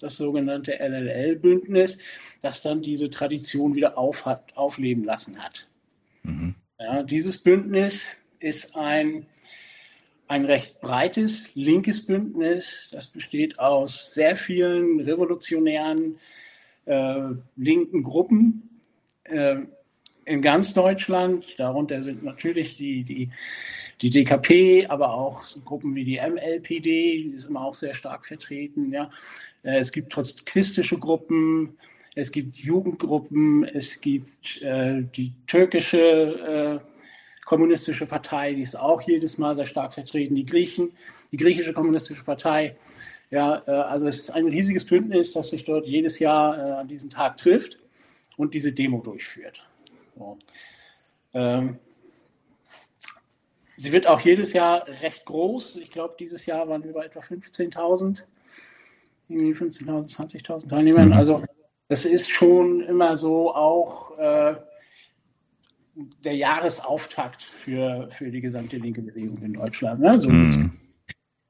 das 0.00 0.16
sogenannte 0.16 0.80
LLL-Bündnis, 0.80 1.98
das 2.42 2.62
dann 2.62 2.82
diese 2.82 3.10
Tradition 3.10 3.74
wieder 3.76 3.96
auf 3.96 4.26
hat, 4.26 4.56
aufleben 4.56 5.04
lassen 5.04 5.42
hat. 5.42 5.68
Mhm. 6.24 6.56
Ja, 6.80 7.02
dieses 7.02 7.38
Bündnis 7.38 8.02
ist 8.40 8.76
ein 8.76 9.26
ein 10.28 10.44
recht 10.44 10.80
breites 10.80 11.54
linkes 11.54 12.06
Bündnis. 12.06 12.90
Das 12.92 13.06
besteht 13.06 13.58
aus 13.58 14.12
sehr 14.12 14.36
vielen 14.36 15.00
revolutionären 15.00 16.18
äh, 16.86 17.20
linken 17.56 18.02
Gruppen 18.02 18.80
äh, 19.24 19.56
in 20.24 20.42
ganz 20.42 20.74
Deutschland. 20.74 21.44
Darunter 21.58 22.02
sind 22.02 22.24
natürlich 22.24 22.76
die, 22.76 23.04
die, 23.04 23.30
die 24.02 24.10
DKP, 24.10 24.86
aber 24.88 25.14
auch 25.14 25.44
Gruppen 25.64 25.94
wie 25.94 26.04
die 26.04 26.20
MLPD, 26.20 27.22
die 27.30 27.36
sind 27.36 27.56
auch 27.56 27.74
sehr 27.74 27.94
stark 27.94 28.26
vertreten. 28.26 28.92
Ja. 28.92 29.10
Äh, 29.62 29.78
es 29.78 29.92
gibt 29.92 30.12
trotzkistische 30.12 30.98
Gruppen, 30.98 31.78
es 32.16 32.32
gibt 32.32 32.56
Jugendgruppen, 32.56 33.64
es 33.64 34.00
gibt 34.00 34.62
äh, 34.62 35.02
die 35.02 35.32
türkische 35.46 36.80
äh, 36.82 36.95
kommunistische 37.46 38.06
Partei, 38.06 38.52
die 38.52 38.62
ist 38.62 38.78
auch 38.78 39.00
jedes 39.00 39.38
Mal 39.38 39.54
sehr 39.54 39.66
stark 39.66 39.94
vertreten. 39.94 40.34
Die 40.34 40.44
Griechen, 40.44 40.92
die 41.32 41.38
griechische 41.38 41.72
kommunistische 41.72 42.24
Partei. 42.24 42.76
Ja, 43.30 43.62
äh, 43.66 43.70
also 43.70 44.06
es 44.06 44.18
ist 44.18 44.30
ein 44.30 44.46
riesiges 44.46 44.84
Bündnis, 44.84 45.32
das 45.32 45.50
sich 45.50 45.64
dort 45.64 45.86
jedes 45.86 46.18
Jahr 46.18 46.58
äh, 46.58 46.72
an 46.72 46.88
diesem 46.88 47.08
Tag 47.08 47.38
trifft 47.38 47.78
und 48.36 48.52
diese 48.52 48.72
Demo 48.72 49.00
durchführt. 49.00 49.64
So. 50.18 50.38
Ähm, 51.34 51.78
sie 53.76 53.92
wird 53.92 54.08
auch 54.08 54.20
jedes 54.20 54.52
Jahr 54.52 54.86
recht 55.00 55.24
groß. 55.24 55.76
Ich 55.76 55.90
glaube, 55.90 56.16
dieses 56.18 56.46
Jahr 56.46 56.68
waren 56.68 56.82
wir 56.82 56.92
bei 56.92 57.04
etwa 57.04 57.20
15.000, 57.20 58.22
15.000, 59.30 60.16
20.000 60.16 60.68
Teilnehmern. 60.68 61.08
Mhm. 61.08 61.12
Also 61.12 61.44
es 61.88 62.04
ist 62.04 62.28
schon 62.28 62.80
immer 62.80 63.16
so 63.16 63.54
auch 63.54 64.18
äh, 64.18 64.56
der 66.24 66.36
Jahresauftakt 66.36 67.42
für, 67.42 68.08
für 68.10 68.30
die 68.30 68.40
gesamte 68.40 68.76
linke 68.76 69.02
Bewegung 69.02 69.38
in 69.42 69.54
Deutschland. 69.54 70.00
Ne? 70.00 70.20
So 70.20 70.28
mm. 70.28 70.70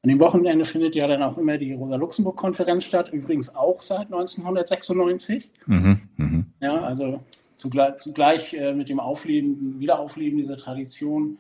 An 0.07 0.11
dem 0.11 0.21
Wochenende 0.21 0.65
findet 0.65 0.95
ja 0.95 1.09
dann 1.09 1.21
auch 1.25 1.37
immer 1.37 1.59
die 1.59 1.73
Rosa-Luxemburg-Konferenz 1.73 2.85
statt, 2.85 3.13
übrigens 3.13 3.57
auch 3.57 3.83
seit 3.83 4.07
1996. 4.07 5.51
Mhm, 5.67 6.01
mh. 6.17 6.45
Ja, 6.63 6.81
also 6.81 7.25
zugleich, 7.57 7.97
zugleich 7.97 8.55
äh, 8.55 8.73
mit 8.73 8.89
dem 8.89 9.01
Aufleben, 9.01 9.81
Wiederaufleben 9.81 10.39
dieser 10.39 10.59
Tradition 10.59 11.39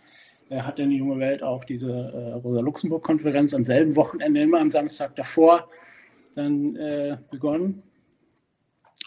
äh, 0.48 0.62
hat 0.62 0.80
dann 0.80 0.90
die 0.90 0.96
junge 0.96 1.20
Welt 1.20 1.44
auch 1.44 1.64
diese 1.64 1.92
äh, 1.92 2.32
Rosa-Luxemburg-Konferenz 2.32 3.54
am 3.54 3.64
selben 3.64 3.94
Wochenende, 3.94 4.42
immer 4.42 4.58
am 4.58 4.70
Samstag 4.70 5.14
davor, 5.14 5.68
dann 6.34 6.74
äh, 6.74 7.18
begonnen. 7.30 7.84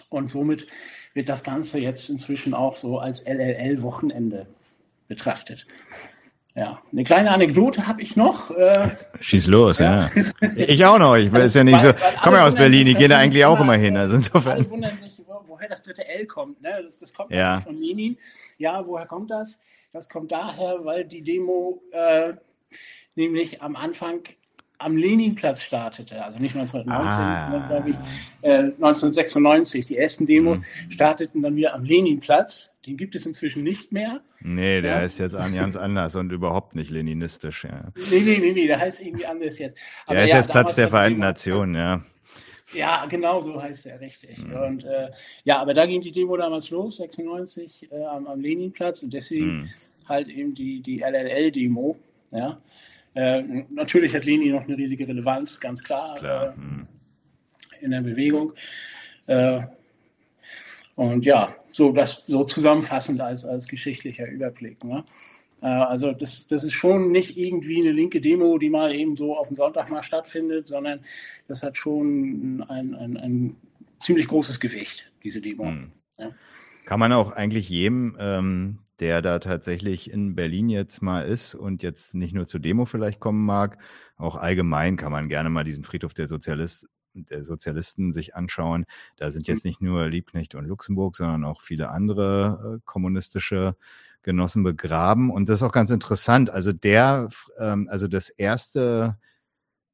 Und 0.10 0.31
somit 0.31 0.68
wird 1.14 1.30
das 1.30 1.44
Ganze 1.44 1.80
jetzt 1.80 2.10
inzwischen 2.10 2.53
auch 2.53 2.76
so 2.76 2.99
als 2.99 3.26
LLL-Wochenende 3.26 4.48
betrachtet. 5.07 5.65
Ja, 6.56 6.81
eine 6.91 7.03
kleine 7.03 7.31
Anekdote 7.31 7.88
habe 7.88 8.02
ich 8.02 8.15
noch. 8.15 8.52
Äh, 8.52 8.90
Schieß 9.22 9.48
los, 9.48 9.80
ja. 9.80 10.10
ja. 10.10 10.49
Ich 10.56 10.84
auch 10.84 10.98
noch. 10.98 11.15
Ich 11.15 11.31
weiß 11.31 11.53
ja 11.53 11.64
nicht 11.64 11.80
so. 11.80 11.90
Ich 11.90 12.22
komme 12.22 12.38
ja 12.38 12.48
aus 12.48 12.56
Berlin, 12.56 12.88
ich 12.88 12.98
gehe 12.98 13.07
da 13.07 13.18
eigentlich 13.18 13.45
auch 13.45 13.60
immer 13.60 13.76
hin. 13.76 13.95
Also 13.95 14.15
insofern. 14.15 14.53
Alle 14.53 14.69
wundern 14.69 14.98
sich, 14.98 15.22
woher 15.45 15.69
das 15.69 15.84
dritte 15.84 16.07
L 16.07 16.26
kommt. 16.26 16.61
Ne? 16.61 16.81
Das, 16.84 16.99
das 16.99 17.14
kommt 17.14 17.31
ja. 17.31 17.61
von 17.61 17.77
Lenin. 17.77 18.18
Ja, 18.57 18.86
woher 18.86 19.06
kommt 19.06 19.31
das? 19.31 19.61
Das 19.94 20.10
kommt 20.10 20.31
daher, 20.31 20.84
weil 20.84 21.06
die 21.06 21.22
Demo 21.22 21.81
äh, 21.91 22.34
nämlich 23.15 23.61
am 23.61 23.76
Anfang 23.76 24.23
am 24.80 24.95
Leninplatz 24.95 25.61
startete, 25.61 26.23
also 26.23 26.39
nicht 26.39 26.56
1919, 26.56 26.91
ah. 26.97 27.51
sondern 27.51 27.69
glaube 27.69 27.89
ich 27.91 27.95
äh, 28.41 28.72
1996. 28.81 29.85
Die 29.85 29.97
ersten 29.97 30.26
Demos 30.26 30.60
mhm. 30.60 30.91
starteten 30.91 31.41
dann 31.41 31.56
wieder 31.56 31.76
am 31.76 31.84
Leninplatz. 31.84 32.72
Den 32.85 32.95
gibt 32.95 33.14
es 33.14 33.26
inzwischen 33.26 33.64
nicht 33.64 33.91
mehr. 33.91 34.22
Nee, 34.39 34.81
der 34.81 34.99
ja. 34.99 35.01
ist 35.01 35.19
jetzt 35.19 35.35
ganz 35.35 35.76
anders 35.76 36.15
und 36.15 36.31
überhaupt 36.31 36.76
nicht 36.76 36.89
leninistisch. 36.89 37.65
Ja. 37.65 37.91
Nee, 38.10 38.22
nee, 38.22 38.38
nee, 38.39 38.53
nee, 38.53 38.68
der 38.68 38.80
heißt 38.80 39.01
irgendwie 39.01 39.26
anders 39.26 39.60
jetzt. 39.60 39.77
Aber 40.06 40.15
der 40.15 40.23
ist 40.23 40.31
ja, 40.31 40.38
jetzt 40.38 40.49
Platz 40.49 40.76
der 40.76 40.88
Vereinten 40.88 41.19
Nationen, 41.19 41.76
ja. 41.76 42.01
Ja, 42.73 43.06
genau 43.07 43.41
so 43.41 43.61
heißt 43.61 43.88
er, 43.88 43.99
richtig. 43.99 44.38
Mhm. 44.38 44.56
Und 44.56 44.84
äh, 44.85 45.10
ja, 45.43 45.60
aber 45.60 45.73
da 45.73 45.85
ging 45.85 46.01
die 46.01 46.11
Demo 46.11 46.38
damals 46.38 46.69
los, 46.69 46.97
96 46.97 47.91
äh, 47.91 48.03
am, 48.06 48.27
am 48.27 48.39
Leninplatz 48.39 49.03
und 49.03 49.14
deswegen 49.14 49.61
mhm. 49.61 49.69
halt 50.07 50.30
eben 50.30 50.53
die, 50.53 50.81
die 50.81 50.99
LLL-Demo. 50.99 51.97
Ja. 52.31 52.61
Äh, 53.14 53.41
natürlich 53.69 54.15
hat 54.15 54.26
Lenin 54.26 54.53
noch 54.53 54.68
eine 54.68 54.77
riesige 54.77 55.07
Relevanz, 55.07 55.60
ganz 55.60 55.84
klar, 55.84 56.15
klar. 56.15 56.53
Äh, 56.53 56.60
mhm. 56.60 56.88
in 57.81 57.91
der 57.91 58.02
Bewegung. 58.02 58.53
Äh, 59.27 59.61
und 60.95 61.26
ja, 61.26 61.56
so 61.72 61.91
das 61.91 62.26
so 62.27 62.44
zusammenfassend 62.44 63.22
als, 63.22 63.45
als 63.45 63.68
geschichtlicher 63.68 64.27
Überblick. 64.27 64.84
Ne? 64.84 65.06
Äh, 65.61 65.68
also 65.68 66.11
das, 66.11 66.48
das 66.48 66.64
ist 66.64 66.73
schon 66.73 67.11
nicht 67.11 67.38
irgendwie 67.38 67.80
eine 67.80 67.91
linke 67.91 68.22
Demo, 68.22 68.57
die 68.57 68.69
mal 68.69 68.94
eben 68.94 69.15
so 69.15 69.38
auf 69.38 69.48
den 69.48 69.56
Sonntag 69.56 69.90
mal 69.90 70.03
stattfindet, 70.03 70.68
sondern 70.68 71.02
das 71.48 71.64
hat 71.64 71.77
schon 71.77 72.64
ein, 72.68 72.95
ein, 72.95 73.18
ein 73.18 73.56
ziemlich 73.99 74.27
großes 74.27 74.60
Gewicht, 74.60 75.11
diese 75.23 75.41
Demo. 75.41 75.65
Hm. 75.65 75.91
Ja. 76.18 76.31
Kann 76.86 76.99
man 76.99 77.14
auch 77.14 77.31
eigentlich 77.31 77.69
jedem, 77.69 78.18
ähm, 78.19 78.80
der 78.99 79.21
da 79.21 79.39
tatsächlich 79.39 80.11
in 80.11 80.35
Berlin 80.35 80.69
jetzt 80.69 81.01
mal 81.01 81.21
ist 81.21 81.55
und 81.55 81.84
jetzt 81.84 82.15
nicht 82.15 82.34
nur 82.34 82.47
zur 82.47 82.59
Demo 82.59 82.85
vielleicht 82.85 83.19
kommen 83.19 83.45
mag, 83.45 83.77
auch 84.17 84.35
allgemein 84.35 84.97
kann 84.97 85.11
man 85.11 85.30
gerne 85.30 85.49
mal 85.49 85.63
diesen 85.63 85.84
Friedhof 85.84 86.13
der 86.13 86.27
Sozialist, 86.27 86.88
der 87.13 87.43
Sozialisten 87.43 88.11
sich 88.11 88.35
anschauen. 88.35 88.85
Da 89.17 89.31
sind 89.31 89.47
jetzt 89.47 89.63
hm. 89.63 89.69
nicht 89.69 89.81
nur 89.81 90.07
Liebknecht 90.07 90.55
und 90.55 90.65
Luxemburg, 90.65 91.15
sondern 91.15 91.45
auch 91.45 91.61
viele 91.61 91.89
andere 91.89 92.77
äh, 92.77 92.81
kommunistische 92.85 93.76
Genossen 94.21 94.63
begraben. 94.63 95.31
Und 95.31 95.47
das 95.47 95.59
ist 95.59 95.63
auch 95.63 95.71
ganz 95.71 95.91
interessant. 95.91 96.49
Also 96.49 96.73
der, 96.73 97.30
ähm, 97.57 97.88
also 97.89 98.07
das 98.07 98.30
erste 98.30 99.17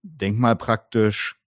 Denkmal 0.01 0.55
praktisch 0.55 1.39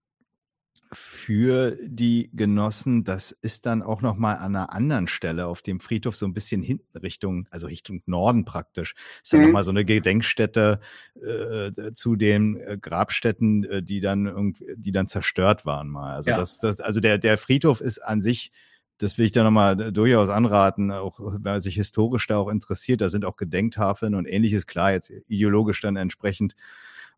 für 0.93 1.77
die 1.83 2.31
Genossen, 2.33 3.05
das 3.05 3.33
ist 3.33 3.67
dann 3.67 3.83
auch 3.83 4.03
noch 4.03 4.17
mal 4.17 4.35
an 4.35 4.57
einer 4.57 4.73
anderen 4.73 5.09
Stelle 5.09 5.47
auf 5.47 5.63
dem 5.63 5.81
Friedhof 5.81 6.17
so 6.17 6.27
ein 6.27 6.35
bisschen 6.35 6.63
hinten 6.63 6.97
Richtung, 6.99 7.47
also 7.51 7.67
Richtung 7.67 8.03
Norden 8.07 8.45
praktisch. 8.45 8.95
Ist 9.23 9.33
dann 9.33 9.41
mhm. 9.41 9.47
noch 9.47 9.53
mal 9.53 9.63
so 9.63 9.71
eine 9.71 9.85
Gedenkstätte 9.85 10.81
äh, 11.21 11.93
zu 11.93 12.17
den 12.17 12.57
äh, 12.57 12.79
Grabstätten, 12.81 13.65
äh, 13.65 13.83
die 13.83 14.01
dann 14.01 14.27
irgendwie, 14.27 14.65
die 14.77 14.93
dann 14.93 15.09
zerstört 15.09 15.67
waren 15.67 15.89
mal. 15.89 16.15
Also 16.15 16.31
ja. 16.31 16.37
das, 16.39 16.59
das, 16.59 16.81
also 16.81 17.01
der 17.01 17.19
der 17.19 17.39
Friedhof 17.39 17.81
ist 17.81 17.99
an 17.99 18.23
sich 18.23 18.53
das 18.99 19.17
will 19.17 19.27
ich 19.27 19.33
da 19.33 19.45
nochmal 19.45 19.93
durchaus 19.93 20.29
anraten, 20.29 20.91
auch 20.91 21.21
wer 21.21 21.61
sich 21.61 21.77
historisch 21.77 22.27
da 22.27 22.39
auch 22.39 22.49
interessiert, 22.49 23.01
da 23.01 23.09
sind 23.09 23.25
auch 23.25 23.37
Gedenktafeln 23.37 24.17
und 24.17 24.27
ähnliches, 24.27 24.67
klar, 24.67 24.93
jetzt 24.93 25.13
ideologisch 25.29 25.81
dann 25.81 25.95
entsprechend 25.95 26.57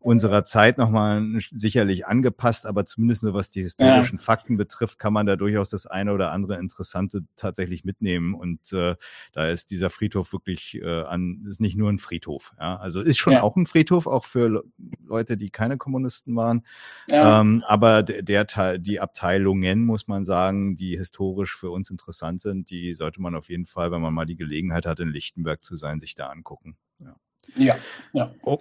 unserer 0.01 0.45
Zeit 0.45 0.79
nochmal 0.79 1.23
sicherlich 1.53 2.07
angepasst, 2.07 2.65
aber 2.65 2.87
zumindest 2.87 3.23
nur 3.23 3.35
was 3.35 3.51
die 3.51 3.63
historischen 3.63 4.17
ja. 4.17 4.23
Fakten 4.23 4.57
betrifft, 4.57 4.99
kann 4.99 5.13
man 5.13 5.27
da 5.27 5.37
durchaus 5.37 5.69
das 5.69 5.87
eine 5.87 6.15
oder 6.15 6.33
andere 6.33 6.59
Interessante 6.59 7.21
tatsächlich 7.37 7.85
mitnehmen. 7.85 8.35
Und 8.35 8.73
äh, 8.73 8.97
da 9.33 9.49
ist 9.49 9.71
dieser 9.71 9.91
Friedhof 9.91 10.33
wirklich 10.33 10.81
äh, 10.81 11.03
an, 11.03 11.45
ist 11.47 11.61
nicht 11.61 11.77
nur 11.77 11.91
ein 11.91 11.99
Friedhof. 11.99 12.55
Ja? 12.59 12.77
Also 12.77 13.03
ist 13.03 13.19
schon 13.19 13.35
ja. 13.35 13.43
auch 13.43 13.57
ein 13.57 13.67
Friedhof, 13.67 14.07
auch 14.07 14.25
für 14.25 14.65
Leute, 15.05 15.37
die 15.37 15.51
keine 15.51 15.77
Kommunisten 15.77 16.35
waren. 16.35 16.65
Ähm, 17.07 17.63
aber 17.67 18.03
der 18.03 18.47
Teil, 18.47 18.79
die 18.79 19.01
Abteilungen, 19.01 19.85
muss 19.85 20.09
man 20.09 20.25
sagen, 20.25 20.77
die 20.77 20.97
historisch 20.97 21.55
für 21.55 21.71
uns 21.71 21.91
interessant 21.91 22.41
sind, 22.41 22.71
die 22.71 22.95
sollte 22.95 23.21
man 23.21 23.35
auf 23.35 23.51
jeden 23.51 23.67
Fall, 23.67 23.93
wenn 23.93 24.01
man 24.01 24.15
mal 24.15 24.25
die 24.25 24.37
Gelegenheit 24.37 24.87
hat, 24.87 24.99
in 24.99 25.09
Lichtenberg 25.09 25.63
zu 25.63 25.77
sein, 25.77 26.01
sich 26.01 26.15
da 26.15 26.29
angucken. 26.29 26.79
Ja. 27.01 27.17
Ja, 27.57 27.77
ja. 28.13 28.33
Oh, 28.43 28.59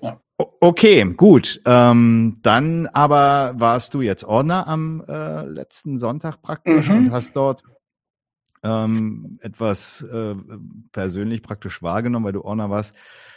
Okay, 0.62 1.04
gut. 1.16 1.62
Ähm, 1.66 2.38
dann 2.42 2.88
aber 2.88 3.54
warst 3.58 3.94
du 3.94 4.02
jetzt 4.02 4.24
Ordner 4.24 4.68
am 4.68 5.04
äh, 5.06 5.46
letzten 5.46 6.00
Sonntag 6.00 6.42
praktisch 6.42 6.88
mhm. 6.88 6.98
und 6.98 7.12
hast 7.12 7.36
dort 7.36 7.62
ähm, 8.64 9.38
etwas 9.42 10.02
äh, 10.02 10.36
persönlich 10.94 11.42
praktisch 11.44 11.82
wahrgenommen, 11.82 12.26
weil 12.26 12.34
du 12.34 12.44
Ordner 12.44 12.70
warst, 12.70 12.96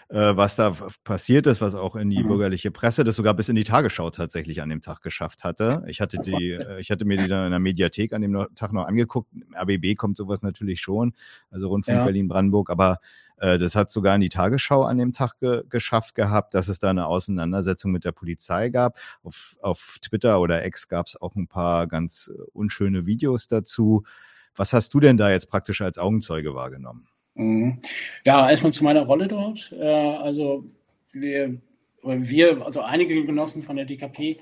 äh, 0.09 0.37
was 0.37 0.57
da 0.57 0.73
passiert 1.05 1.47
ist, 1.47 1.61
was 1.61 1.74
auch 1.74 1.97
in 1.97 2.11
die 2.11 2.23
mhm. 2.23 2.29
bürgerliche 2.29 2.70
Presse, 2.70 3.03
das 3.03 3.16
sogar 3.16 3.35
bis 3.35 3.49
in 3.49 3.57
die 3.57 3.65
Tagesschau 3.65 4.11
tatsächlich 4.11 4.62
an 4.62 4.69
dem 4.69 4.81
Tag 4.81 5.01
geschafft 5.01 5.43
hatte. 5.43 5.83
Ich 5.87 6.01
hatte 6.01 6.19
die, 6.19 6.53
äh, 6.53 6.81
ich 6.81 6.91
hatte 6.91 7.05
mir 7.05 7.16
die 7.16 7.29
dann 7.29 7.47
in 7.47 7.51
der 7.51 7.61
Mediathek 7.61 8.12
an 8.12 8.23
dem 8.23 8.47
Tag 8.55 8.73
noch 8.73 8.87
angeguckt. 8.87 9.33
Im 9.33 9.55
RBB 9.55 9.97
kommt 9.97 10.16
sowas 10.16 10.43
natürlich 10.43 10.81
schon, 10.81 11.15
also 11.51 11.69
Rundfunk 11.69 11.99
ja. 11.99 12.05
Berlin-Brandenburg, 12.05 12.70
aber 12.70 12.99
äh, 13.31 13.31
das 13.43 13.74
hat 13.74 13.90
sogar 13.90 14.14
in 14.14 14.20
die 14.20 14.28
Tagesschau 14.28 14.85
an 14.85 14.98
dem 14.98 15.12
Tag 15.12 15.40
ge 15.40 15.64
geschafft 15.69 16.14
gehabt, 16.14 16.55
dass 16.55 16.69
es 16.69 16.78
da 16.78 16.90
eine 16.90 17.06
Auseinandersetzung 17.06 17.90
mit 17.90 18.05
der 18.05 18.12
Polizei 18.12 18.69
gab. 18.69 18.98
Auf, 19.24 19.56
auf 19.60 19.98
Twitter 20.01 20.40
oder 20.40 20.64
X 20.64 20.89
gab 20.89 21.06
es 21.06 21.20
auch 21.20 21.35
ein 21.35 21.48
paar 21.48 21.89
ganz 21.89 22.31
äh, 22.32 22.40
unschöne 22.52 23.05
Videos 23.06 23.48
dazu. 23.48 24.05
Was 24.55 24.73
hast 24.73 24.94
du 24.94 25.01
denn 25.01 25.16
da 25.16 25.31
jetzt 25.31 25.48
praktisch 25.48 25.81
als 25.81 25.98
Augenzeuge 25.98 26.55
wahrgenommen? 26.55 27.09
Mhm. 27.35 27.81
Ja, 28.24 28.48
erstmal 28.48 28.73
zu 28.73 28.85
meiner 28.85 29.02
Rolle 29.02 29.27
dort. 29.27 29.73
Äh, 29.73 29.86
also 29.86 30.64
wir, 31.12 31.59
wir, 32.02 32.64
also 32.64 32.82
einige 32.82 33.24
Genossen 33.24 33.62
von 33.62 33.77
der 33.77 33.86
DKP 33.86 34.39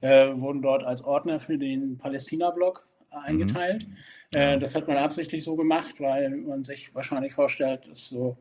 äh, 0.00 0.28
wurden 0.34 0.62
dort 0.62 0.84
als 0.84 1.02
Ordner 1.02 1.40
für 1.40 1.58
den 1.58 1.98
Palästina-Block 1.98 2.86
eingeteilt. 3.10 3.88
Mhm. 3.88 3.96
Äh, 4.32 4.58
das 4.58 4.74
hat 4.74 4.88
man 4.88 4.96
absichtlich 4.96 5.44
so 5.44 5.56
gemacht, 5.56 5.96
weil 5.98 6.30
man 6.30 6.64
sich 6.64 6.94
wahrscheinlich 6.94 7.32
vorstellt, 7.32 7.88
dass 7.88 8.08
so, 8.08 8.36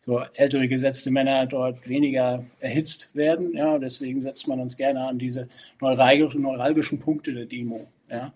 so 0.00 0.20
ältere 0.34 0.68
gesetzte 0.68 1.10
Männer 1.10 1.46
dort 1.46 1.88
weniger 1.88 2.44
erhitzt 2.60 3.14
werden. 3.16 3.56
Ja, 3.56 3.78
deswegen 3.78 4.20
setzt 4.20 4.46
man 4.48 4.60
uns 4.60 4.76
gerne 4.76 5.06
an 5.06 5.18
diese 5.18 5.48
neuralgischen, 5.80 6.42
neuralgischen 6.42 7.00
Punkte 7.00 7.34
der 7.34 7.46
Demo. 7.46 7.86
Ja. 8.08 8.32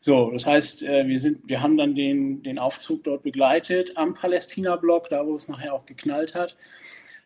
So, 0.00 0.32
das 0.32 0.46
heißt, 0.46 0.82
äh, 0.82 1.06
wir, 1.06 1.18
sind, 1.18 1.48
wir 1.48 1.62
haben 1.62 1.76
dann 1.76 1.94
den, 1.94 2.42
den 2.42 2.58
Aufzug 2.58 3.04
dort 3.04 3.22
begleitet 3.22 3.96
am 3.96 4.14
Palästina-Block, 4.14 5.08
da 5.08 5.24
wo 5.26 5.36
es 5.36 5.48
nachher 5.48 5.74
auch 5.74 5.86
geknallt 5.86 6.34
hat. 6.34 6.56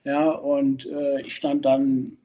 Ja, 0.04 0.28
und 0.28 0.86
äh, 0.86 1.22
ich 1.22 1.34
stand 1.34 1.64
dann 1.64 2.18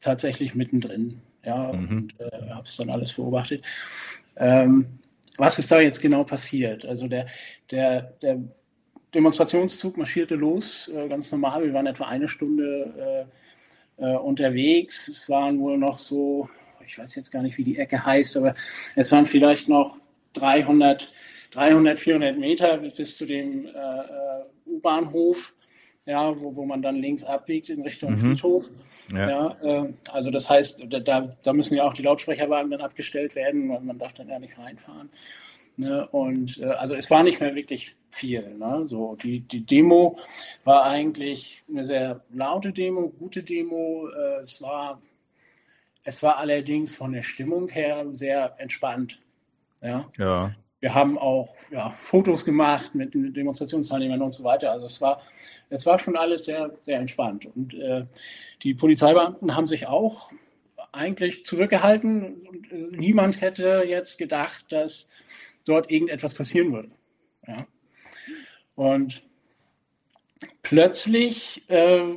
tatsächlich 0.00 0.54
mittendrin. 0.54 1.20
Ja, 1.44 1.72
mhm. 1.72 1.88
und 1.88 2.20
äh, 2.20 2.50
habe 2.50 2.66
es 2.66 2.76
dann 2.76 2.90
alles 2.90 3.12
beobachtet. 3.12 3.64
Ähm, 4.36 4.86
was 5.36 5.58
ist 5.58 5.70
da 5.70 5.80
jetzt 5.80 6.00
genau 6.00 6.24
passiert? 6.24 6.84
Also 6.84 7.08
der, 7.08 7.26
der, 7.70 8.02
der 8.22 8.40
Demonstrationszug 9.14 9.96
marschierte 9.96 10.34
los, 10.34 10.88
äh, 10.88 11.08
ganz 11.08 11.30
normal. 11.32 11.64
Wir 11.64 11.72
waren 11.72 11.86
etwa 11.86 12.06
eine 12.06 12.28
Stunde 12.28 13.26
äh, 13.98 14.04
äh, 14.04 14.16
unterwegs. 14.16 15.08
Es 15.08 15.28
waren 15.28 15.58
wohl 15.60 15.78
noch 15.78 15.98
so, 15.98 16.48
ich 16.86 16.98
weiß 16.98 17.14
jetzt 17.14 17.30
gar 17.30 17.42
nicht, 17.42 17.58
wie 17.58 17.64
die 17.64 17.78
Ecke 17.78 18.04
heißt, 18.04 18.36
aber 18.36 18.54
es 18.96 19.10
waren 19.12 19.26
vielleicht 19.26 19.68
noch 19.68 19.96
300, 20.34 21.12
300 21.50 21.98
400 21.98 22.38
Meter 22.38 22.78
bis 22.78 23.16
zu 23.16 23.26
dem 23.26 23.66
äh, 23.66 23.68
äh, 23.68 24.44
U-Bahnhof 24.66 25.54
ja, 26.06 26.38
wo, 26.40 26.56
wo 26.56 26.64
man 26.64 26.82
dann 26.82 26.96
links 26.96 27.24
abbiegt 27.24 27.68
in 27.68 27.82
Richtung 27.82 28.12
mhm. 28.12 28.18
Friedhof. 28.18 28.70
Ja. 29.12 29.30
ja 29.30 29.84
äh, 29.84 29.92
also 30.10 30.30
das 30.30 30.48
heißt, 30.48 30.86
da, 30.88 31.34
da 31.42 31.52
müssen 31.52 31.74
ja 31.74 31.84
auch 31.84 31.94
die 31.94 32.02
Lautsprecherwagen 32.02 32.70
dann 32.70 32.80
abgestellt 32.80 33.34
werden, 33.34 33.68
weil 33.68 33.80
man 33.80 33.98
darf 33.98 34.14
dann 34.14 34.28
ja 34.28 34.38
nicht 34.38 34.58
reinfahren. 34.58 35.10
Ne? 35.76 36.06
Und 36.08 36.58
äh, 36.58 36.66
also 36.66 36.94
es 36.94 37.10
war 37.10 37.22
nicht 37.22 37.40
mehr 37.40 37.54
wirklich 37.54 37.96
viel. 38.10 38.54
Ne? 38.56 38.82
So, 38.86 39.16
die, 39.16 39.40
die 39.40 39.64
Demo 39.64 40.18
war 40.64 40.84
eigentlich 40.84 41.62
eine 41.68 41.84
sehr 41.84 42.22
laute 42.32 42.72
Demo, 42.72 43.08
gute 43.08 43.42
Demo. 43.42 44.08
Äh, 44.08 44.40
es, 44.42 44.60
war, 44.60 45.00
es 46.04 46.22
war 46.22 46.36
allerdings 46.36 46.94
von 46.94 47.12
der 47.12 47.22
Stimmung 47.22 47.68
her 47.68 48.04
sehr 48.12 48.54
entspannt. 48.58 49.20
Ja. 49.80 50.08
ja. 50.18 50.54
Wir 50.80 50.94
haben 50.94 51.18
auch 51.18 51.54
ja, 51.70 51.90
Fotos 51.90 52.44
gemacht 52.44 52.94
mit 52.94 53.14
Demonstrationsteilnehmern 53.14 54.22
und 54.22 54.32
so 54.32 54.44
weiter. 54.44 54.72
Also 54.72 54.86
es 54.86 55.00
war, 55.00 55.22
es 55.70 55.86
war 55.86 55.98
schon 55.98 56.16
alles 56.16 56.44
sehr, 56.44 56.76
sehr 56.82 56.98
entspannt. 56.98 57.46
Und 57.46 57.74
äh, 57.74 58.04
die 58.62 58.74
Polizeibeamten 58.74 59.56
haben 59.56 59.66
sich 59.66 59.86
auch 59.86 60.30
eigentlich 60.92 61.44
zurückgehalten. 61.44 62.42
Und, 62.46 62.72
äh, 62.72 62.96
niemand 62.96 63.40
hätte 63.40 63.84
jetzt 63.86 64.18
gedacht, 64.18 64.66
dass 64.70 65.10
dort 65.64 65.90
irgendetwas 65.90 66.34
passieren 66.34 66.72
würde. 66.72 66.90
Ja. 67.46 67.66
Und 68.74 69.22
plötzlich 70.62 71.62
äh, 71.68 72.16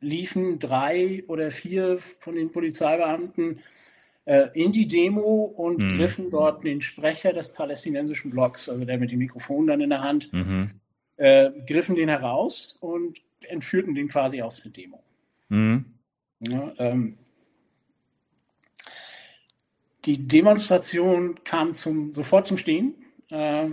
liefen 0.00 0.58
drei 0.58 1.24
oder 1.26 1.50
vier 1.50 1.98
von 2.18 2.34
den 2.34 2.52
Polizeibeamten 2.52 3.60
äh, 4.26 4.48
in 4.54 4.72
die 4.72 4.86
Demo 4.86 5.44
und 5.44 5.78
mhm. 5.78 5.96
griffen 5.96 6.30
dort 6.30 6.64
den 6.64 6.80
Sprecher 6.80 7.32
des 7.32 7.52
palästinensischen 7.52 8.30
Blocks, 8.30 8.68
also 8.68 8.84
der 8.84 8.98
mit 8.98 9.10
dem 9.10 9.18
Mikrofon 9.18 9.66
dann 9.66 9.80
in 9.80 9.90
der 9.90 10.02
Hand, 10.02 10.32
mhm. 10.32 10.70
Äh, 11.16 11.50
griffen 11.66 11.94
den 11.94 12.08
heraus 12.08 12.76
und 12.80 13.20
entführten 13.42 13.94
den 13.94 14.08
quasi 14.08 14.42
aus 14.42 14.62
der 14.62 14.72
Demo. 14.72 15.02
Mhm. 15.48 15.84
Ja, 16.40 16.72
ähm, 16.78 17.18
die 20.04 20.26
Demonstration 20.26 21.42
kam 21.44 21.74
zum, 21.74 22.12
sofort 22.12 22.46
zum 22.46 22.58
Stehen. 22.58 22.94
Äh, 23.30 23.70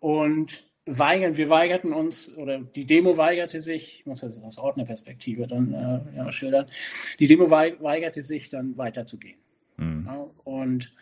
und 0.00 0.64
weigern, 0.86 1.36
wir 1.36 1.48
weigerten 1.48 1.92
uns, 1.92 2.36
oder 2.36 2.58
die 2.58 2.84
Demo 2.84 3.16
weigerte 3.16 3.60
sich, 3.60 4.00
ich 4.00 4.06
muss 4.06 4.20
das 4.20 4.42
aus 4.44 4.58
Ordnerperspektive 4.58 5.46
dann 5.46 5.72
äh, 5.72 6.16
ja, 6.16 6.30
schildern, 6.30 6.66
die 7.18 7.26
Demo 7.26 7.50
weigerte 7.50 8.22
sich 8.22 8.50
dann 8.50 8.76
weiterzugehen. 8.76 9.38
Mhm. 9.78 10.04
Ja, 10.06 10.26
und 10.44 10.92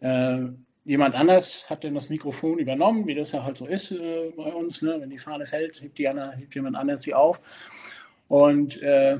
äh, 0.00 0.48
jemand 0.84 1.14
anders 1.14 1.68
hat 1.70 1.84
dann 1.84 1.94
das 1.94 2.08
Mikrofon 2.08 2.58
übernommen, 2.58 3.06
wie 3.06 3.14
das 3.14 3.32
ja 3.32 3.44
halt 3.44 3.56
so 3.56 3.66
ist 3.66 3.92
äh, 3.92 4.32
bei 4.36 4.52
uns. 4.52 4.82
Ne? 4.82 4.96
Wenn 5.00 5.10
die 5.10 5.18
Fahne 5.18 5.46
fällt, 5.46 5.80
hebt, 5.80 5.98
die, 5.98 6.08
hebt 6.08 6.54
jemand 6.54 6.76
anders 6.76 7.02
sie 7.02 7.14
auf. 7.14 7.40
Und 8.28 8.80
äh, 8.82 9.18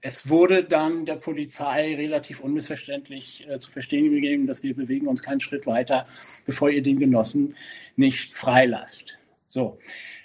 es 0.00 0.28
wurde 0.28 0.64
dann 0.64 1.04
der 1.06 1.16
Polizei 1.16 1.94
relativ 1.94 2.40
unmissverständlich 2.40 3.46
äh, 3.48 3.58
zu 3.58 3.70
verstehen 3.70 4.10
gegeben, 4.10 4.46
dass 4.46 4.62
wir 4.62 4.74
bewegen 4.74 5.06
uns 5.06 5.22
keinen 5.22 5.40
Schritt 5.40 5.66
weiter, 5.66 6.06
bevor 6.44 6.70
ihr 6.70 6.82
den 6.82 6.98
Genossen 6.98 7.54
nicht 7.96 8.34
freilasst. 8.34 9.18
So. 9.48 9.78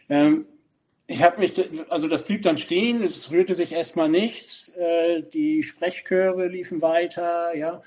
Ähm, 0.09 0.45
ich 1.05 1.23
habe 1.23 1.39
mich, 1.39 1.53
also 1.89 2.07
das 2.07 2.25
blieb 2.25 2.41
dann 2.41 2.57
stehen, 2.57 3.03
es 3.03 3.31
rührte 3.31 3.53
sich 3.53 3.71
erstmal 3.71 4.09
nichts, 4.09 4.75
äh, 4.75 5.23
die 5.33 5.63
Sprechchöre 5.63 6.47
liefen 6.47 6.81
weiter, 6.81 7.55
ja, 7.55 7.81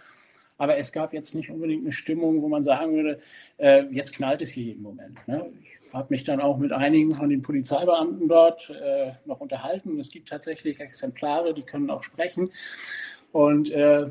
aber 0.60 0.76
es 0.76 0.92
gab 0.92 1.14
jetzt 1.14 1.34
nicht 1.34 1.48
unbedingt 1.48 1.84
eine 1.84 1.92
Stimmung, 1.92 2.42
wo 2.42 2.48
man 2.48 2.62
sagen 2.62 2.92
würde, 2.94 3.18
äh, 3.56 3.84
jetzt 3.92 4.12
knallt 4.12 4.42
es 4.42 4.50
hier 4.50 4.64
jeden 4.64 4.82
Moment. 4.82 5.26
Ne? 5.26 5.50
Ich 5.64 5.94
habe 5.94 6.08
mich 6.10 6.22
dann 6.22 6.38
auch 6.38 6.58
mit 6.58 6.70
einigen 6.70 7.14
von 7.14 7.30
den 7.30 7.40
Polizeibeamten 7.40 8.28
dort 8.28 8.68
äh, 8.68 9.12
noch 9.24 9.40
unterhalten. 9.40 9.98
Es 9.98 10.10
gibt 10.10 10.28
tatsächlich 10.28 10.78
Exemplare, 10.78 11.54
die 11.54 11.62
können 11.62 11.88
auch 11.88 12.02
sprechen. 12.02 12.50
Und 13.32 13.70
äh, 13.70 14.10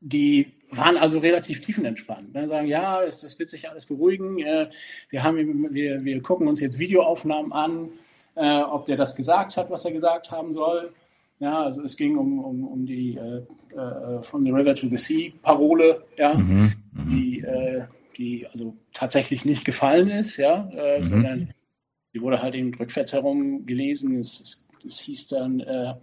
die 0.00 0.52
waren 0.72 0.96
also 0.96 1.20
relativ 1.20 1.64
tiefenentspannt. 1.64 2.34
Ne? 2.34 2.48
Sagen, 2.48 2.66
ja, 2.66 3.04
das, 3.04 3.20
das, 3.20 3.38
wird 3.38 3.50
sich 3.50 3.70
alles 3.70 3.86
beruhigen. 3.86 4.40
Äh, 4.40 4.70
wir, 5.10 5.22
haben, 5.22 5.72
wir, 5.72 6.04
wir 6.04 6.22
gucken 6.22 6.48
uns 6.48 6.58
jetzt 6.58 6.80
Videoaufnahmen 6.80 7.52
an, 7.52 7.90
äh, 8.34 8.62
ob 8.62 8.84
der 8.86 8.96
das 8.96 9.14
gesagt 9.14 9.56
hat, 9.56 9.70
was 9.70 9.84
er 9.84 9.92
gesagt 9.92 10.32
haben 10.32 10.52
soll. 10.52 10.92
Ja, 11.38 11.64
also 11.64 11.82
es 11.82 11.96
ging 11.96 12.16
um, 12.16 12.38
um, 12.42 12.64
um 12.66 12.86
die 12.86 13.16
äh, 13.16 13.42
äh 13.76 14.22
From 14.22 14.44
the 14.44 14.52
River 14.52 14.74
to 14.74 14.88
the 14.88 14.96
Sea 14.96 15.32
Parole, 15.42 16.02
ja, 16.16 16.34
mhm, 16.34 16.72
mhm. 16.92 17.10
die 17.10 17.40
äh, 17.40 17.82
die 18.16 18.46
also 18.46 18.74
tatsächlich 18.92 19.44
nicht 19.44 19.64
gefallen 19.64 20.08
ist, 20.10 20.38
ja, 20.38 20.70
äh, 20.74 21.00
mhm. 21.00 21.08
sondern 21.08 21.54
die 22.14 22.22
wurde 22.22 22.40
halt 22.40 22.54
eben 22.54 22.72
rückwärts 22.74 23.12
herum 23.12 23.66
gelesen. 23.66 24.20
Es, 24.20 24.40
es, 24.40 24.66
es 24.86 25.00
hieß 25.00 25.28
dann 25.28 25.60
äh, 25.60 25.94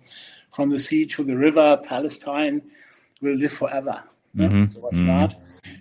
From 0.51 0.69
the 0.69 0.77
Sea 0.77 1.07
to 1.07 1.23
the 1.23 1.34
River, 1.34 1.77
Palestine 1.77 2.61
will 3.19 3.35
live 3.35 3.53
forever. 3.53 4.03
Ne? 4.34 4.49
Mhm. 4.49 4.69
Sowas 4.69 4.93
mhm. 4.95 5.30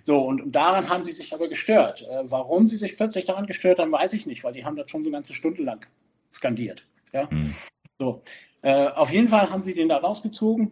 So, 0.01 0.19
und, 0.19 0.51
daran 0.51 0.89
haben 0.89 1.03
sie 1.03 1.11
sich 1.11 1.33
aber 1.33 1.47
gestört. 1.47 2.03
Äh, 2.03 2.23
warum 2.23 2.67
sie 2.67 2.75
sich 2.75 2.95
plötzlich 2.97 3.25
daran 3.25 3.45
gestört 3.45 3.79
haben, 3.79 3.91
weiß 3.91 4.13
ich 4.13 4.25
nicht, 4.25 4.43
weil 4.43 4.53
die 4.53 4.65
haben 4.65 4.75
das 4.75 4.89
schon 4.89 5.03
so 5.03 5.09
eine 5.09 5.17
ganze 5.17 5.33
Stunde 5.33 5.63
lang 5.63 5.85
skandiert. 6.31 6.85
Ja? 7.11 7.27
Mhm. 7.29 7.53
So. 7.99 8.21
Äh, 8.63 8.87
auf 8.87 9.11
jeden 9.11 9.27
Fall 9.27 9.51
haben 9.51 9.61
sie 9.61 9.75
den 9.75 9.89
da 9.89 9.97
rausgezogen. 9.97 10.71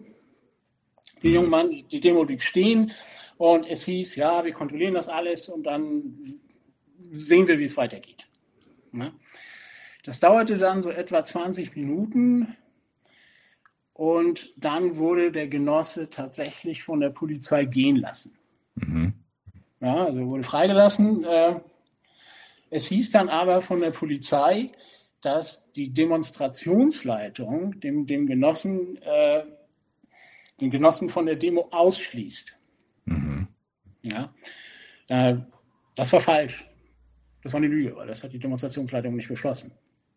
Die 1.22 1.34
jungen 1.34 1.50
Mann, 1.50 1.70
die 1.70 2.00
Demo 2.00 2.26
blieb 2.26 2.42
stehen. 2.42 2.92
Und 3.38 3.70
es 3.70 3.84
hieß, 3.86 4.16
ja, 4.16 4.44
wir 4.44 4.54
kontrollieren 4.54 4.94
das 4.94 5.08
alles 5.08 5.50
und 5.50 5.64
dann 5.64 6.40
sehen 7.12 7.48
wir, 7.48 7.60
wie 7.60 7.66
es 7.66 7.78
weitergeht. 7.78 8.28
Ne? 8.92 9.14
Das 10.04 10.20
dauerte 10.20 10.58
dann 10.58 10.82
so 10.82 10.90
etwa 10.90 11.24
20 11.24 11.76
Minuten 11.76 12.56
und 13.94 14.54
dann 14.58 14.98
wurde 14.98 15.32
der 15.32 15.48
Genosse 15.48 16.10
tatsächlich 16.10 16.84
von 16.84 17.00
der 17.00 17.10
Polizei 17.10 17.66
gehen 17.66 17.98
lassen. 17.98 18.38
Mhm. 18.76 19.14
Ja, 19.80 20.06
also 20.06 20.26
wurde 20.28 20.44
freigelassen. 20.44 21.24
Äh, 21.24 21.60
es 22.70 22.88
hieß 22.88 23.12
dann 23.12 23.30
aber 23.30 23.62
von 23.62 23.82
der 23.82 23.92
Polizei, 23.92 24.72
dass 25.22 25.72
die 25.74 25.94
Demonstrationsleitung 25.94 27.80
dem, 27.80 28.06
dem 28.08 28.28
Genossen, 28.28 28.98
äh, 29.02 29.44
den 30.60 30.72
Genossen 30.72 31.10
von 31.10 31.26
der 31.26 31.36
Demo 31.36 31.68
ausschließt. 31.72 32.60
Mhm. 33.06 33.48
Ja, 34.02 34.34
äh, 35.08 35.38
das 35.96 36.12
war 36.12 36.20
falsch. 36.20 36.68
Das 37.44 37.54
war 37.54 37.60
eine 37.60 37.68
Lüge, 37.68 37.96
weil 37.96 38.08
das 38.08 38.24
hat 38.24 38.34
die 38.34 38.40
Demonstrationsleitung 38.40 39.16
nicht 39.16 39.30
beschlossen. 39.30 39.72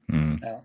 Mhm. 0.09 0.40
Ja. 0.43 0.64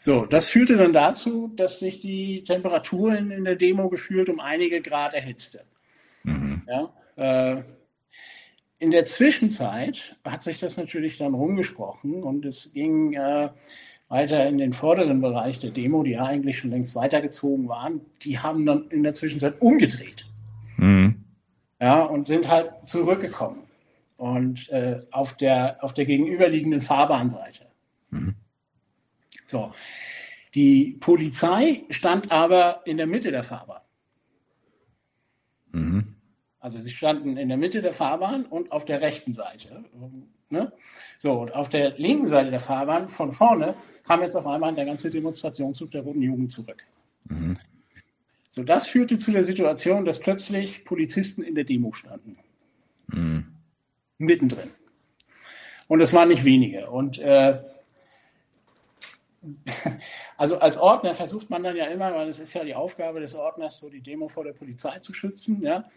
So, 0.00 0.26
das 0.26 0.48
führte 0.48 0.76
dann 0.76 0.92
dazu, 0.92 1.52
dass 1.54 1.78
sich 1.78 2.00
die 2.00 2.42
Temperatur 2.42 3.16
in, 3.16 3.30
in 3.30 3.44
der 3.44 3.54
Demo 3.56 3.88
gefühlt 3.88 4.28
um 4.28 4.40
einige 4.40 4.80
Grad 4.80 5.14
erhitzte. 5.14 5.64
Mhm. 6.24 6.62
Ja, 6.66 6.92
äh, 7.16 7.62
in 8.82 8.90
der 8.90 9.06
Zwischenzeit 9.06 10.16
hat 10.24 10.42
sich 10.42 10.58
das 10.58 10.76
natürlich 10.76 11.18
dann 11.18 11.34
rumgesprochen 11.34 12.22
und 12.22 12.44
es 12.44 12.72
ging 12.72 13.14
äh, 13.14 13.50
weiter 14.08 14.46
in 14.46 14.58
den 14.58 14.72
vorderen 14.72 15.20
Bereich 15.20 15.60
der 15.60 15.70
Demo, 15.70 16.02
die 16.02 16.12
ja 16.12 16.24
eigentlich 16.24 16.58
schon 16.58 16.70
längst 16.70 16.94
weitergezogen 16.94 17.68
waren. 17.68 18.00
Die 18.22 18.38
haben 18.38 18.66
dann 18.66 18.88
in 18.90 19.02
der 19.02 19.14
Zwischenzeit 19.14 19.60
umgedreht. 19.60 20.26
Mhm 20.76 21.22
ja, 21.82 22.02
und 22.02 22.28
sind 22.28 22.46
halt 22.46 22.70
zurückgekommen 22.86 23.64
und 24.16 24.68
äh, 24.68 25.00
auf, 25.10 25.36
der, 25.36 25.82
auf 25.82 25.92
der 25.92 26.06
gegenüberliegenden 26.06 26.80
Fahrbahnseite. 26.80 27.66
Mhm. 28.10 28.36
So. 29.46 29.72
Die 30.54 30.96
Polizei 31.00 31.82
stand 31.90 32.30
aber 32.30 32.82
in 32.84 32.98
der 32.98 33.08
Mitte 33.08 33.32
der 33.32 33.42
Fahrbahn. 33.42 33.80
Mhm. 35.72 36.11
Also 36.62 36.78
sie 36.78 36.90
standen 36.90 37.36
in 37.36 37.48
der 37.48 37.56
Mitte 37.56 37.82
der 37.82 37.92
Fahrbahn 37.92 38.44
und 38.44 38.70
auf 38.70 38.84
der 38.84 39.00
rechten 39.00 39.34
Seite. 39.34 39.84
Ne? 40.48 40.72
So, 41.18 41.32
und 41.32 41.56
auf 41.56 41.68
der 41.68 41.98
linken 41.98 42.28
Seite 42.28 42.52
der 42.52 42.60
Fahrbahn 42.60 43.08
von 43.08 43.32
vorne 43.32 43.74
kam 44.04 44.22
jetzt 44.22 44.36
auf 44.36 44.46
einmal 44.46 44.72
der 44.72 44.84
ganze 44.84 45.10
Demonstrationszug 45.10 45.90
der 45.90 46.02
Roten 46.02 46.22
Jugend 46.22 46.52
zurück. 46.52 46.84
Mhm. 47.24 47.58
So, 48.48 48.62
das 48.62 48.86
führte 48.86 49.18
zu 49.18 49.32
der 49.32 49.42
Situation, 49.42 50.04
dass 50.04 50.20
plötzlich 50.20 50.84
Polizisten 50.84 51.42
in 51.42 51.56
der 51.56 51.64
Demo 51.64 51.92
standen. 51.92 52.38
Mhm. 53.08 53.46
Mittendrin. 54.18 54.70
Und 55.88 56.00
es 56.00 56.14
waren 56.14 56.28
nicht 56.28 56.44
wenige. 56.44 56.88
Und 56.90 57.18
äh, 57.18 57.60
also 60.36 60.60
als 60.60 60.76
Ordner 60.76 61.14
versucht 61.14 61.50
man 61.50 61.64
dann 61.64 61.74
ja 61.74 61.86
immer, 61.86 62.14
weil 62.14 62.28
es 62.28 62.38
ist 62.38 62.54
ja 62.54 62.62
die 62.62 62.76
Aufgabe 62.76 63.18
des 63.18 63.34
Ordners, 63.34 63.78
so 63.78 63.90
die 63.90 64.00
Demo 64.00 64.28
vor 64.28 64.44
der 64.44 64.52
Polizei 64.52 65.00
zu 65.00 65.12
schützen, 65.12 65.60
ja, 65.62 65.90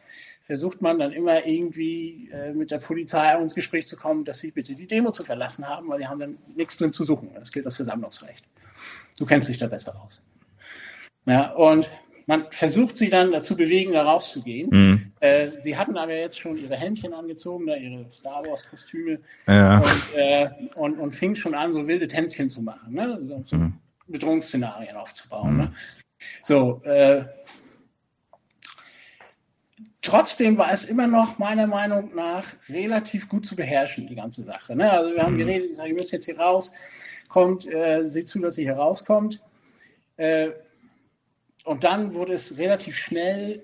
versucht 0.45 0.81
man 0.81 0.99
dann 0.99 1.11
immer 1.11 1.45
irgendwie 1.45 2.29
äh, 2.31 2.53
mit 2.53 2.71
der 2.71 2.77
Polizei 2.77 3.35
ins 3.41 3.55
Gespräch 3.55 3.87
zu 3.87 3.97
kommen, 3.97 4.23
dass 4.23 4.39
sie 4.39 4.51
bitte 4.51 4.75
die 4.75 4.87
Demo 4.87 5.11
zu 5.11 5.23
verlassen 5.23 5.67
haben, 5.67 5.89
weil 5.89 5.99
die 5.99 6.07
haben 6.07 6.19
dann 6.19 6.37
nichts 6.55 6.77
drin 6.77 6.93
zu 6.93 7.03
suchen. 7.03 7.31
Das 7.33 7.51
gilt 7.51 7.65
das 7.65 7.75
Versammlungsrecht. 7.75 8.45
Du 9.17 9.25
kennst 9.25 9.49
dich 9.49 9.57
da 9.57 9.67
besser 9.67 9.99
aus. 9.99 10.21
Ja, 11.25 11.51
und 11.53 11.89
man 12.27 12.45
versucht 12.51 12.97
sie 12.97 13.09
dann 13.09 13.31
dazu 13.31 13.55
bewegen, 13.55 13.93
da 13.93 14.03
rauszugehen. 14.03 14.69
Mhm. 14.69 15.11
Äh, 15.19 15.49
sie 15.61 15.77
hatten 15.77 15.97
aber 15.97 16.13
jetzt 16.13 16.39
schon 16.39 16.57
ihre 16.57 16.75
Händchen 16.75 17.13
angezogen, 17.13 17.65
da 17.65 17.75
ihre 17.75 18.09
Star 18.11 18.45
Wars-Kostüme 18.45 19.19
ja. 19.47 19.79
und, 19.79 20.15
äh, 20.15 20.49
und, 20.75 20.99
und 20.99 21.11
fing 21.11 21.33
schon 21.35 21.55
an, 21.55 21.73
so 21.73 21.87
wilde 21.87 22.07
Tänzchen 22.07 22.49
zu 22.51 22.61
machen, 22.61 22.93
ne? 22.93 23.41
so 23.45 23.55
mhm. 23.55 23.73
Bedrohungsszenarien 24.07 24.95
aufzubauen. 24.95 25.53
Mhm. 25.53 25.57
Ne? 25.57 25.73
So, 26.43 26.81
äh, 26.83 27.25
trotzdem 30.05 30.57
war 30.57 30.71
es 30.71 30.85
immer 30.85 31.07
noch 31.07 31.37
meiner 31.37 31.67
Meinung 31.67 32.13
nach 32.15 32.45
relativ 32.69 33.27
gut 33.27 33.45
zu 33.45 33.55
beherrschen, 33.55 34.07
die 34.07 34.15
ganze 34.15 34.43
Sache. 34.43 34.75
Ne? 34.75 34.89
Also 34.91 35.15
wir 35.15 35.23
haben 35.23 35.33
mhm. 35.33 35.39
geredet, 35.39 35.71
ich 35.71 35.77
sage, 35.77 35.89
ihr 35.89 35.95
müsst 35.95 36.11
jetzt 36.11 36.25
hier 36.25 36.39
raus, 36.39 36.71
kommt, 37.27 37.67
äh, 37.67 38.07
seht 38.07 38.27
zu, 38.27 38.39
dass 38.39 38.57
ihr 38.57 38.65
hier 38.65 38.75
rauskommt. 38.75 39.41
Äh, 40.17 40.51
und 41.63 41.83
dann 41.83 42.13
wurde 42.13 42.33
es 42.33 42.57
relativ 42.57 42.95
schnell 42.97 43.63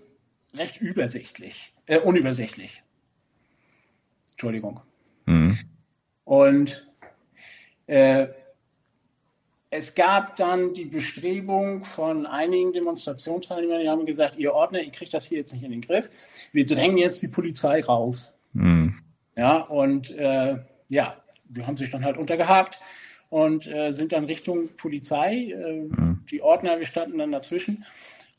recht 0.53 0.81
übersichtlich, 0.81 1.73
äh, 1.85 1.99
unübersichtlich. 1.99 2.83
Entschuldigung. 4.31 4.81
Mhm. 5.25 5.59
Und 6.25 6.87
äh, 7.85 8.27
es 9.73 9.95
gab 9.95 10.35
dann 10.35 10.73
die 10.73 10.83
Bestrebung 10.83 11.85
von 11.85 12.25
einigen 12.25 12.73
Demonstrationsteilnehmern, 12.73 13.79
die 13.79 13.89
haben 13.89 14.05
gesagt, 14.05 14.35
ihr 14.37 14.53
Ordner, 14.53 14.81
ihr 14.81 14.91
kriegt 14.91 15.13
das 15.13 15.25
hier 15.25 15.37
jetzt 15.39 15.53
nicht 15.53 15.63
in 15.63 15.71
den 15.71 15.81
Griff. 15.81 16.09
Wir 16.51 16.65
drängen 16.65 16.97
jetzt 16.97 17.21
die 17.21 17.29
Polizei 17.29 17.81
raus. 17.81 18.33
Mhm. 18.51 18.99
Ja, 19.37 19.59
und 19.59 20.11
äh, 20.11 20.57
ja, 20.89 21.15
die 21.45 21.65
haben 21.65 21.77
sich 21.77 21.89
dann 21.89 22.03
halt 22.03 22.17
untergehakt 22.17 22.79
und 23.29 23.65
äh, 23.65 23.93
sind 23.93 24.11
dann 24.11 24.25
Richtung 24.25 24.75
Polizei. 24.75 25.53
Äh, 25.53 25.83
mhm. 25.83 26.25
Die 26.29 26.41
Ordner, 26.41 26.79
wir 26.79 26.85
standen 26.85 27.17
dann 27.17 27.31
dazwischen 27.31 27.85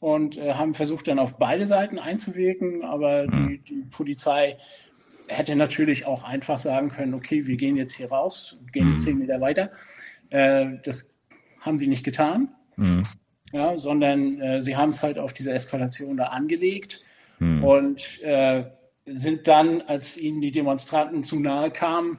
und 0.01 0.37
äh, 0.37 0.53
haben 0.53 0.75
versucht, 0.75 1.09
dann 1.09 1.19
auf 1.19 1.39
beide 1.39 1.67
Seiten 1.67 1.99
einzuwirken, 1.99 2.85
aber 2.85 3.25
mhm. 3.27 3.49
die, 3.49 3.59
die, 3.59 3.83
Polizei 3.91 4.59
hätte 5.29 5.57
natürlich 5.57 6.05
auch 6.05 6.25
einfach 6.25 6.59
sagen 6.59 6.91
können, 6.91 7.15
okay, 7.15 7.47
wir 7.47 7.57
gehen 7.57 7.79
jetzt 7.79 7.95
hier 7.95 8.11
raus, 8.11 8.59
gehen 8.71 8.95
mhm. 8.95 9.01
zehn 9.01 9.19
Meter 9.19 9.41
weiter. 9.41 9.71
Äh, 10.29 10.79
das 10.85 11.11
haben 11.62 11.78
sie 11.78 11.86
nicht 11.89 12.05
getan. 12.05 12.48
Mhm. 12.76 13.05
ja, 13.52 13.76
sondern 13.76 14.40
äh, 14.40 14.62
sie 14.62 14.76
haben 14.76 14.90
es 14.90 15.02
halt 15.02 15.18
auf 15.18 15.32
diese 15.32 15.52
Eskalation 15.52 16.16
da 16.16 16.24
angelegt 16.26 17.02
hm. 17.39 17.62
und 17.62 18.22
äh, 18.22 18.64
sind 19.05 19.47
dann, 19.47 19.82
als 19.82 20.16
ihnen 20.16 20.40
die 20.40 20.52
Demonstranten 20.52 21.22
zu 21.22 21.39
nahe 21.39 21.70
kamen, 21.70 22.18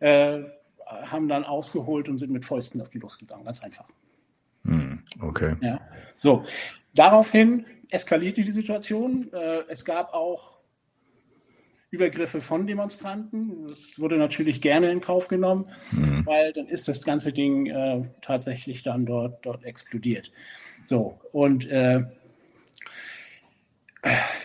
äh, 0.00 0.40
haben 0.86 1.28
dann 1.28 1.44
ausgeholt 1.44 2.08
und 2.08 2.18
sind 2.18 2.32
mit 2.32 2.44
Fäusten 2.44 2.80
auf 2.80 2.88
die 2.88 2.98
Lust 2.98 3.18
gegangen, 3.18 3.44
ganz 3.44 3.62
einfach. 3.62 3.88
Hm. 4.64 5.02
Okay. 5.20 5.56
Ja. 5.60 5.80
So, 6.16 6.44
daraufhin 6.94 7.66
eskalierte 7.90 8.42
die 8.42 8.52
Situation. 8.52 9.30
Äh, 9.32 9.64
es 9.68 9.84
gab 9.84 10.14
auch 10.14 10.61
Übergriffe 11.92 12.40
von 12.40 12.66
Demonstranten. 12.66 13.68
Das 13.68 13.98
wurde 13.98 14.16
natürlich 14.16 14.62
gerne 14.62 14.90
in 14.90 15.02
Kauf 15.02 15.28
genommen, 15.28 15.66
mhm. 15.92 16.24
weil 16.24 16.52
dann 16.54 16.66
ist 16.66 16.88
das 16.88 17.04
ganze 17.04 17.32
Ding 17.32 17.66
äh, 17.66 18.02
tatsächlich 18.22 18.82
dann 18.82 19.04
dort, 19.04 19.44
dort 19.44 19.62
explodiert. 19.64 20.32
So, 20.86 21.20
und 21.32 21.68
äh, 21.68 22.02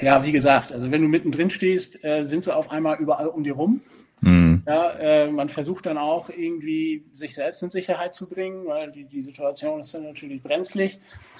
ja, 0.02 0.24
wie 0.26 0.34
gesagt, 0.34 0.74
also 0.74 0.92
wenn 0.92 1.02
du 1.02 1.08
mittendrin 1.08 1.50
stehst, 1.50 2.04
äh, 2.04 2.24
sind 2.24 2.44
sie 2.44 2.54
auf 2.54 2.70
einmal 2.70 2.98
überall 3.00 3.28
um 3.28 3.46
dir 3.46 3.54
rum. 3.54 3.82
Mhm. 4.20 4.57
Ja, 4.68 4.92
äh, 5.00 5.32
man 5.32 5.48
versucht 5.48 5.86
dann 5.86 5.98
auch 5.98 6.30
irgendwie 6.30 7.06
sich 7.14 7.36
selbst 7.36 7.64
in 7.64 7.70
Sicherheit 7.70 8.14
zu 8.14 8.28
bringen, 8.28 8.68
weil 8.68 8.92
die, 8.92 9.06
die 9.06 9.22
Situation 9.22 9.80
ist 9.80 9.94
dann 9.94 10.04
natürlich 10.04 10.44
brenzlig. 10.44 11.00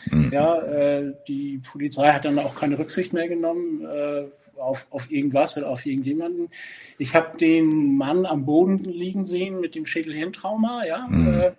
Mhm. 0.10 0.32
Ja, 0.32 0.62
äh, 0.62 1.12
die 1.28 1.58
Polizei 1.58 2.14
hat 2.14 2.24
dann 2.24 2.40
auch 2.40 2.56
keine 2.56 2.80
Rücksicht 2.80 3.12
mehr 3.12 3.28
genommen 3.28 3.86
äh, 3.86 4.28
auf, 4.58 4.88
auf 4.92 5.12
irgendwas 5.12 5.58
oder 5.58 5.70
auf 5.70 5.86
irgendjemanden. 5.86 6.48
Ich 7.00 7.16
habe 7.16 7.38
den 7.38 7.98
Mann 7.98 8.26
am 8.26 8.46
Boden 8.46 8.78
liegen 8.78 9.26
sehen 9.26 9.60
mit 9.60 9.76
dem 9.76 9.86
Schädelhirntrauma, 9.86 10.86
ja. 10.86 11.06
Mhm. 11.10 11.28
Äh, 11.28 11.52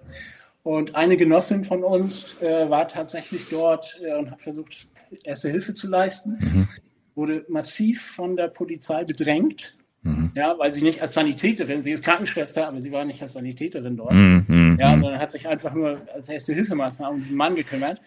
und 0.62 0.94
eine 0.94 1.18
Genossin 1.18 1.64
von 1.64 1.84
uns 1.84 2.40
äh, 2.40 2.70
war 2.70 2.88
tatsächlich 2.88 3.46
dort 3.50 4.00
äh, 4.02 4.14
und 4.16 4.30
hat 4.30 4.40
versucht, 4.40 4.86
erste 5.22 5.50
Hilfe 5.50 5.74
zu 5.74 5.86
leisten. 5.86 6.38
Mhm. 6.40 6.68
Wurde 7.14 7.44
massiv 7.48 8.12
von 8.12 8.36
der 8.36 8.48
Polizei 8.48 9.04
bedrängt 9.04 9.74
Mhm. 10.08 10.30
Ja, 10.34 10.58
weil 10.58 10.72
sie 10.72 10.82
nicht 10.82 11.02
als 11.02 11.14
Sanitäterin, 11.14 11.82
sie 11.82 11.92
ist 11.92 12.04
Krankenschwester, 12.04 12.68
aber 12.68 12.80
sie 12.80 12.92
war 12.92 13.04
nicht 13.04 13.22
als 13.22 13.34
Sanitäterin 13.34 13.96
dort. 13.96 14.12
Mhm. 14.12 14.44
mhm 14.48 14.78
ja, 14.80 14.96
mhm. 14.96 15.02
sondern 15.02 15.20
hat 15.20 15.32
sich 15.32 15.46
einfach 15.46 15.74
nur 15.74 16.00
als 16.14 16.28
erste 16.28 16.54
Hilfemaßnahme 16.54 17.14
um 17.16 17.22
diesen 17.22 17.36
Mann 17.36 17.54
gekümmert. 17.54 18.00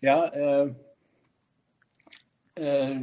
Ja, 0.00 0.26
äh, 0.26 0.72
äh, 2.54 2.96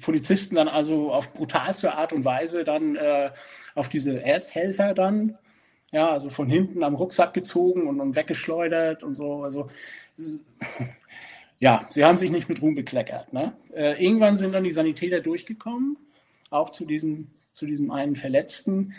Polizisten 0.00 0.56
dann 0.56 0.68
also 0.68 1.12
auf 1.12 1.32
brutalste 1.32 1.94
Art 1.94 2.12
und 2.12 2.24
Weise 2.24 2.64
dann 2.64 2.96
äh, 2.96 3.30
auf 3.74 3.88
diese 3.88 4.22
Ersthelfer 4.22 4.94
dann, 4.94 5.38
ja, 5.92 6.10
also 6.10 6.30
von 6.30 6.48
hinten 6.48 6.82
am 6.82 6.94
Rucksack 6.94 7.32
gezogen 7.32 7.86
und, 7.86 8.00
und 8.00 8.16
weggeschleudert 8.16 9.02
und 9.02 9.14
so. 9.14 9.44
Also 9.44 9.68
ja, 11.60 11.86
sie 11.90 12.04
haben 12.04 12.16
sich 12.18 12.30
nicht 12.30 12.48
mit 12.48 12.60
Ruhm 12.60 12.74
bekleckert. 12.74 13.32
Ne? 13.32 13.52
Äh, 13.72 14.02
irgendwann 14.04 14.38
sind 14.38 14.54
dann 14.54 14.64
die 14.64 14.72
Sanitäter 14.72 15.20
durchgekommen, 15.20 15.96
auch 16.50 16.70
zu 16.70 16.84
diesen 16.84 17.30
zu 17.56 17.66
diesem 17.66 17.90
einen 17.90 18.16
Verletzten, 18.16 18.92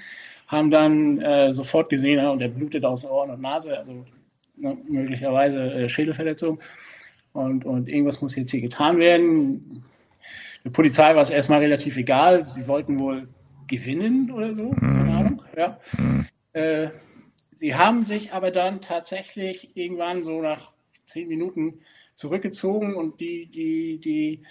haben 0.47 0.71
dann 0.71 1.21
äh, 1.21 1.53
sofort 1.53 1.89
gesehen, 1.89 2.17
ja, 2.17 2.31
und 2.31 2.39
der 2.39 2.47
blutet 2.47 2.83
aus 2.85 3.05
Ohren 3.05 3.29
und 3.29 3.41
Nase, 3.41 3.77
also 3.77 4.03
ne, 4.55 4.77
möglicherweise 4.87 5.73
äh, 5.73 5.89
Schädelverletzung. 5.89 6.59
Und, 7.33 7.65
und 7.65 7.87
irgendwas 7.87 8.19
muss 8.21 8.35
jetzt 8.35 8.49
hier 8.49 8.61
getan 8.61 8.97
werden. 8.97 9.83
Der 10.65 10.71
Polizei 10.71 11.13
war 11.13 11.21
es 11.21 11.29
erstmal 11.29 11.59
relativ 11.59 11.97
egal. 11.97 12.45
Sie 12.45 12.67
wollten 12.67 12.99
wohl 12.99 13.27
gewinnen 13.67 14.31
oder 14.31 14.55
so. 14.55 14.71
Keine 14.71 14.91
mhm. 14.91 15.11
Ahnung. 15.11 15.43
Ja. 15.55 15.79
Mhm. 15.97 16.25
Äh, 16.53 16.89
sie 17.53 17.75
haben 17.75 18.05
sich 18.05 18.33
aber 18.33 18.49
dann 18.49 18.81
tatsächlich 18.81 19.77
irgendwann 19.77 20.23
so 20.23 20.41
nach 20.41 20.71
zehn 21.05 21.27
Minuten 21.27 21.81
zurückgezogen 22.15 22.95
und 22.95 23.19
die, 23.19 23.45
die, 23.45 23.99
die, 23.99 24.41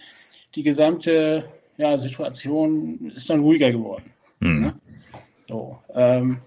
die 0.55 0.63
gesamte 0.63 1.51
ja, 1.77 1.97
Situation 1.99 3.13
ist 3.15 3.29
dann 3.29 3.41
ruhiger 3.41 3.71
geworden. 3.71 4.13
Mhm. 4.41 4.61
Ne? 4.63 4.75
So, 5.49 5.79
ähm, 5.95 6.39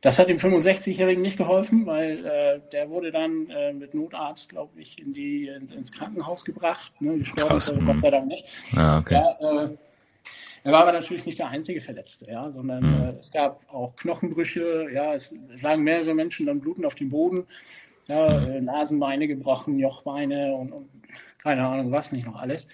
das 0.00 0.18
hat 0.18 0.28
dem 0.28 0.38
65-Jährigen 0.38 1.22
nicht 1.22 1.36
geholfen, 1.36 1.86
weil 1.86 2.26
äh, 2.26 2.60
der 2.72 2.90
wurde 2.90 3.12
dann 3.12 3.48
äh, 3.50 3.72
mit 3.72 3.94
Notarzt, 3.94 4.48
glaube 4.48 4.80
ich, 4.80 5.00
in 5.00 5.12
die, 5.12 5.46
in, 5.46 5.68
ins 5.68 5.92
Krankenhaus 5.92 6.44
gebracht. 6.44 6.92
Ne? 7.00 7.18
Gestorben 7.18 7.56
ist 7.56 7.72
Gott 7.86 8.00
sei 8.00 8.10
Dank 8.10 8.26
nicht. 8.26 8.44
Ah, 8.76 8.98
okay. 8.98 9.14
ja, 9.14 9.64
äh, 9.64 9.76
er 10.64 10.72
war 10.72 10.82
aber 10.82 10.92
natürlich 10.92 11.24
nicht 11.24 11.38
der 11.38 11.48
einzige 11.48 11.80
Verletzte, 11.80 12.30
ja, 12.30 12.50
sondern 12.50 12.82
mhm. 12.82 13.18
es 13.18 13.32
gab 13.32 13.62
auch 13.72 13.96
Knochenbrüche, 13.96 14.88
ja, 14.92 15.14
es, 15.14 15.36
es, 15.54 15.62
lagen 15.62 15.82
mehrere 15.82 16.14
Menschen 16.14 16.46
dann 16.46 16.60
bluten 16.60 16.84
auf 16.84 16.94
dem 16.94 17.08
Boden, 17.08 17.46
ja, 18.08 18.40
mhm. 18.40 18.64
Nasenbeine 18.64 19.26
gebrochen, 19.26 19.78
Jochbeine 19.78 20.54
und, 20.54 20.72
und, 20.72 20.88
keine 21.38 21.66
Ahnung 21.66 21.90
was 21.90 22.12
nicht 22.12 22.26
noch 22.26 22.36
alles. 22.36 22.68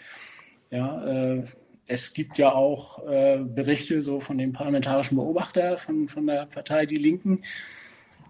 Ja, 0.70 1.04
äh, 1.06 1.44
es 1.86 2.12
gibt 2.12 2.36
ja 2.38 2.52
auch 2.52 3.06
äh, 3.08 3.38
Berichte 3.38 4.02
so 4.02 4.20
von 4.20 4.38
dem 4.38 4.52
parlamentarischen 4.52 5.16
Beobachter 5.16 5.78
von, 5.78 6.08
von 6.08 6.26
der 6.26 6.46
Partei 6.46 6.86
Die 6.86 6.98
Linken. 6.98 7.42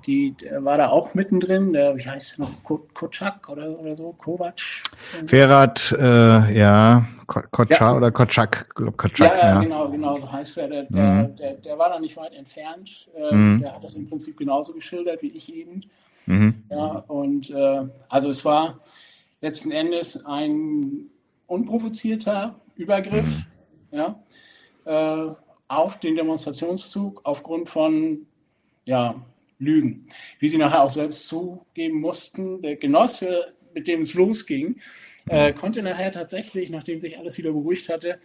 Die 0.07 0.33
der 0.33 0.65
war 0.65 0.79
da 0.79 0.89
auch 0.91 1.15
mittendrin, 1.15 1.73
der, 1.73 1.97
wie 1.97 2.09
heißt 2.09 2.39
er 2.39 2.47
noch, 2.47 2.63
Kotschak 2.95 3.49
oder, 3.49 3.79
oder 3.79 3.97
so, 3.97 4.13
Kovac? 4.13 4.61
Ferhat, 5.27 5.95
äh, 5.99 6.57
ja, 6.57 7.05
Kotschak 7.27 7.81
ja. 7.81 7.97
oder 7.97 8.13
Kotschak, 8.13 8.75
glaube 8.77 8.97
Kotschak. 8.97 9.29
Ja, 9.29 9.39
ja, 9.39 9.61
genau, 9.61 9.89
genau, 9.91 10.15
so 10.15 10.31
heißt 10.31 10.59
er. 10.59 10.69
Der, 10.69 10.83
der, 10.85 11.03
mhm. 11.03 11.37
der, 11.37 11.55
der, 11.55 11.79
war 11.79 11.91
da 11.91 11.99
nicht 11.99 12.17
weit 12.17 12.33
entfernt. 12.33 13.09
Äh, 13.17 13.35
mhm. 13.35 13.61
Der 13.61 13.75
hat 13.75 13.83
das 13.83 13.97
im 13.97 14.09
Prinzip 14.09 14.37
genauso 14.37 14.73
geschildert 14.73 15.21
wie 15.21 15.31
ich 15.31 15.53
eben. 15.53 15.83
Mhm. 16.27 16.63
Ja, 16.71 17.05
und 17.09 17.51
äh, 17.51 17.83
also 18.09 18.31
es 18.31 18.45
war 18.45 18.79
letzten 19.41 19.73
Endes 19.73 20.25
ein 20.25 21.11
unprovozierter 21.49 22.61
Übergriff 22.77 23.27
mhm. 23.27 23.45
ja, 23.91 24.23
äh, 24.85 25.35
auf 25.67 25.99
den 25.99 26.15
Demonstrationszug 26.15 27.21
aufgrund 27.25 27.69
von 27.69 28.27
ja, 28.85 29.21
Lügen. 29.59 30.07
Wie 30.39 30.49
sie 30.49 30.59
nachher 30.59 30.85
auch 30.85 30.91
selbst 30.91 31.27
zugeben 31.27 32.01
mussten, 32.01 32.63
der 32.63 32.77
Genosse, 32.77 33.55
mit 33.75 33.89
dem 33.89 34.03
es 34.03 34.15
losging, 34.15 34.77
äh, 35.27 35.53
konnte 35.53 35.83
nachher 35.83 36.13
tatsächlich, 36.13 36.71
nachdem 36.71 37.01
sich 37.01 37.19
alles 37.19 37.37
wieder 37.37 37.53
beruhigt 37.53 37.89
hatte, 37.89 38.19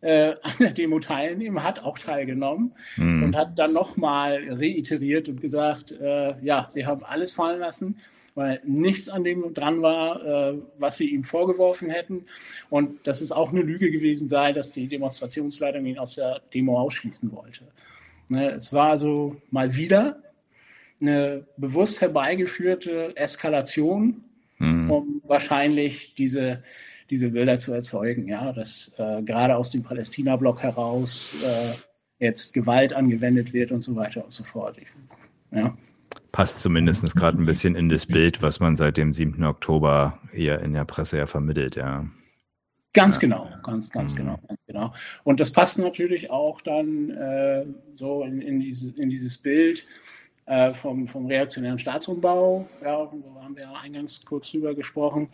äh, 0.00 0.34
an 0.42 0.54
der 0.58 0.72
Demo 0.72 0.98
teilnehmen, 0.98 1.62
hat 1.62 1.82
auch 1.82 1.98
teilgenommen 1.98 2.72
mhm. 2.96 3.22
und 3.22 3.36
hat 3.36 3.58
dann 3.58 3.72
nochmal 3.72 4.42
reiteriert 4.48 5.28
und 5.28 5.40
gesagt, 5.40 5.92
äh, 5.92 6.34
ja, 6.42 6.66
sie 6.68 6.86
haben 6.86 7.04
alles 7.04 7.32
fallen 7.32 7.60
lassen 7.60 8.00
weil 8.34 8.60
nichts 8.64 9.08
an 9.08 9.24
dem 9.24 9.54
dran 9.54 9.80
war, 9.82 10.24
äh, 10.24 10.58
was 10.78 10.96
sie 10.96 11.10
ihm 11.10 11.22
vorgeworfen 11.22 11.90
hätten. 11.90 12.26
Und 12.68 13.06
dass 13.06 13.20
es 13.20 13.32
auch 13.32 13.52
eine 13.52 13.62
Lüge 13.62 13.90
gewesen 13.90 14.28
sei, 14.28 14.52
dass 14.52 14.72
die 14.72 14.88
Demonstrationsleitung 14.88 15.86
ihn 15.86 15.98
aus 15.98 16.16
der 16.16 16.40
Demo 16.52 16.80
ausschließen 16.80 17.30
wollte. 17.32 17.64
Ne, 18.28 18.50
es 18.52 18.72
war 18.72 18.90
also 18.90 19.36
mal 19.50 19.76
wieder 19.76 20.18
eine 21.00 21.46
bewusst 21.56 22.00
herbeigeführte 22.00 23.16
Eskalation, 23.16 24.24
mhm. 24.58 24.90
um 24.90 25.22
wahrscheinlich 25.26 26.14
diese, 26.14 26.62
diese 27.10 27.30
Bilder 27.30 27.60
zu 27.60 27.72
erzeugen, 27.72 28.26
ja, 28.26 28.52
dass 28.52 28.94
äh, 28.98 29.22
gerade 29.22 29.56
aus 29.56 29.70
dem 29.70 29.82
Palästina-Block 29.82 30.62
heraus 30.62 31.34
äh, 31.44 32.24
jetzt 32.24 32.54
Gewalt 32.54 32.94
angewendet 32.94 33.52
wird 33.52 33.70
und 33.70 33.82
so 33.82 33.94
weiter 33.96 34.24
und 34.24 34.32
so 34.32 34.42
fort. 34.42 34.78
Ich, 34.78 34.88
ja 35.50 35.76
passt 36.34 36.58
zumindest 36.58 37.14
gerade 37.14 37.40
ein 37.40 37.46
bisschen 37.46 37.76
in 37.76 37.88
das 37.88 38.06
Bild, 38.06 38.42
was 38.42 38.58
man 38.58 38.76
seit 38.76 38.96
dem 38.96 39.14
7. 39.14 39.44
Oktober 39.44 40.18
eher 40.32 40.60
in 40.62 40.72
der 40.72 40.84
Presse 40.84 41.16
ja 41.16 41.26
vermittelt, 41.28 41.76
ja. 41.76 42.06
Ganz 42.92 43.16
ja. 43.16 43.20
genau, 43.20 43.48
ganz, 43.62 43.88
ganz 43.90 44.12
mhm. 44.12 44.16
genau, 44.16 44.38
ganz 44.48 44.60
genau. 44.66 44.92
Und 45.22 45.38
das 45.38 45.52
passt 45.52 45.78
natürlich 45.78 46.32
auch 46.32 46.60
dann 46.60 47.10
äh, 47.10 47.64
so 47.94 48.24
in, 48.24 48.40
in, 48.40 48.58
dieses, 48.58 48.94
in 48.94 49.10
dieses 49.10 49.38
Bild 49.38 49.84
äh, 50.46 50.72
vom, 50.72 51.06
vom 51.06 51.26
reaktionären 51.26 51.78
Staatsumbau. 51.78 52.68
Ja, 52.82 53.06
da 53.06 53.42
haben 53.42 53.54
wir 53.54 53.62
ja 53.62 53.72
eingangs 53.80 54.24
kurz 54.24 54.50
drüber 54.50 54.74
gesprochen. 54.74 55.28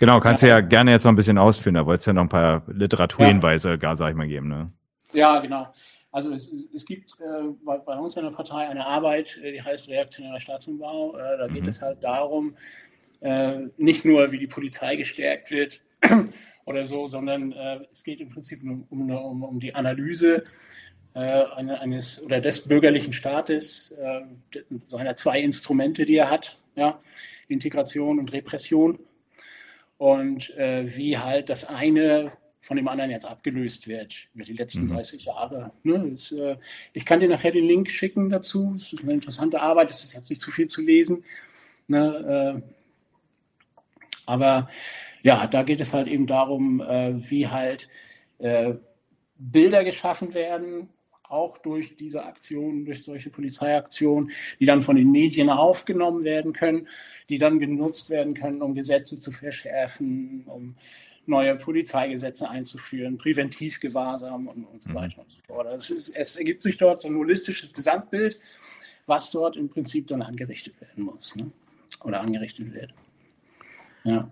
Genau, 0.00 0.20
kannst 0.20 0.42
ja. 0.42 0.48
du 0.48 0.54
ja 0.54 0.60
gerne 0.62 0.92
jetzt 0.92 1.04
noch 1.04 1.12
ein 1.12 1.16
bisschen 1.16 1.36
ausführen. 1.36 1.74
Da 1.74 1.84
wolltest 1.84 2.06
du 2.06 2.12
ja 2.12 2.14
noch 2.14 2.22
ein 2.22 2.30
paar 2.30 2.62
Literaturhinweise, 2.68 3.70
ja. 3.70 3.76
gar 3.76 3.94
sag 3.94 4.10
ich 4.10 4.16
mal, 4.16 4.26
geben. 4.26 4.48
Ne? 4.48 4.68
Ja, 5.12 5.38
genau. 5.40 5.68
Also 6.16 6.32
es, 6.32 6.50
es 6.72 6.86
gibt 6.86 7.10
äh, 7.20 7.48
bei, 7.62 7.76
bei, 7.76 7.94
uns 7.98 8.16
in 8.16 8.24
der 8.24 8.30
Partei 8.30 8.66
eine 8.66 8.86
Arbeit, 8.86 9.38
äh, 9.44 9.52
die 9.52 9.60
heißt 9.60 9.90
Reaktionärer 9.90 10.40
Staatsumbau. 10.40 11.14
Äh, 11.14 11.36
da 11.36 11.46
geht 11.46 11.64
mhm. 11.64 11.68
es 11.68 11.82
halt 11.82 12.02
darum, 12.02 12.56
äh, 13.20 13.58
nicht 13.76 14.06
nur, 14.06 14.32
wie 14.32 14.38
die 14.38 14.46
Polizei 14.46 14.96
gestärkt 14.96 15.50
wird 15.50 15.82
oder 16.64 16.86
so, 16.86 17.06
sondern 17.06 17.52
äh, 17.52 17.80
es 17.92 18.02
geht 18.02 18.22
im 18.22 18.30
Prinzip 18.30 18.62
um, 18.62 18.86
um, 18.88 19.42
um 19.42 19.60
die 19.60 19.74
Analyse 19.74 20.44
äh, 21.12 21.18
eines 21.18 22.22
oder 22.22 22.40
des 22.40 22.66
bürgerlichen 22.66 23.12
Staates, 23.12 23.94
seiner 24.86 25.16
zwei 25.16 25.40
Instrumente, 25.40 26.06
die 26.06 26.16
er 26.16 26.30
hat, 26.30 26.56
ja, 26.76 26.98
Integration 27.46 28.18
und 28.18 28.32
Repression. 28.32 28.98
Und 29.98 30.48
wie 30.56 31.16
halt 31.16 31.48
das 31.48 31.64
eine 31.64 32.32
von 32.66 32.76
dem 32.76 32.88
anderen 32.88 33.12
jetzt 33.12 33.24
abgelöst 33.24 33.86
wird 33.86 34.26
über 34.34 34.42
die 34.42 34.54
letzten 34.54 34.86
mhm. 34.86 34.94
30 34.94 35.24
Jahre. 35.26 35.70
Ne? 35.84 36.04
Das, 36.10 36.32
äh, 36.32 36.56
ich 36.94 37.06
kann 37.06 37.20
dir 37.20 37.28
nachher 37.28 37.52
den 37.52 37.64
Link 37.64 37.88
schicken 37.88 38.28
dazu. 38.28 38.74
Es 38.76 38.92
ist 38.92 39.04
eine 39.04 39.12
interessante 39.12 39.62
Arbeit, 39.62 39.88
es 39.90 40.02
ist 40.02 40.14
jetzt 40.14 40.28
nicht 40.28 40.42
zu 40.42 40.50
viel 40.50 40.66
zu 40.66 40.82
lesen. 40.82 41.22
Ne? 41.86 42.60
Äh, 42.60 42.62
Aber 44.26 44.68
ja, 45.22 45.46
da 45.46 45.62
geht 45.62 45.80
es 45.80 45.92
halt 45.92 46.08
eben 46.08 46.26
darum, 46.26 46.80
äh, 46.80 47.30
wie 47.30 47.46
halt 47.46 47.88
äh, 48.38 48.74
Bilder 49.38 49.84
geschaffen 49.84 50.34
werden, 50.34 50.88
auch 51.22 51.58
durch 51.58 51.96
diese 51.96 52.24
Aktionen, 52.24 52.84
durch 52.84 53.04
solche 53.04 53.30
Polizeiaktionen, 53.30 54.32
die 54.58 54.66
dann 54.66 54.82
von 54.82 54.96
den 54.96 55.12
Medien 55.12 55.50
aufgenommen 55.50 56.24
werden 56.24 56.52
können, 56.52 56.88
die 57.28 57.38
dann 57.38 57.60
genutzt 57.60 58.10
werden 58.10 58.34
können, 58.34 58.60
um 58.60 58.74
Gesetze 58.74 59.20
zu 59.20 59.30
verschärfen, 59.30 60.44
um 60.46 60.74
neue 61.28 61.56
Polizeigesetze 61.56 62.48
einzuführen, 62.48 63.18
Präventivgewahrsam 63.18 64.48
und, 64.48 64.64
und 64.64 64.82
so 64.82 64.90
mhm. 64.90 64.94
weiter 64.94 65.20
und 65.20 65.30
so 65.30 65.38
fort. 65.46 65.66
Also 65.66 65.94
es, 65.94 66.08
ist, 66.08 66.16
es, 66.16 66.36
ergibt 66.36 66.62
sich 66.62 66.76
dort 66.76 67.00
so 67.00 67.08
ein 67.08 67.16
holistisches 67.16 67.72
Gesamtbild, 67.72 68.40
was 69.06 69.30
dort 69.30 69.56
im 69.56 69.68
Prinzip 69.68 70.06
dann 70.08 70.22
angerichtet 70.22 70.80
werden 70.80 71.04
muss 71.04 71.34
ne? 71.36 71.50
oder 72.02 72.20
angerichtet 72.20 72.72
wird. 72.72 72.94
Ja. 74.04 74.30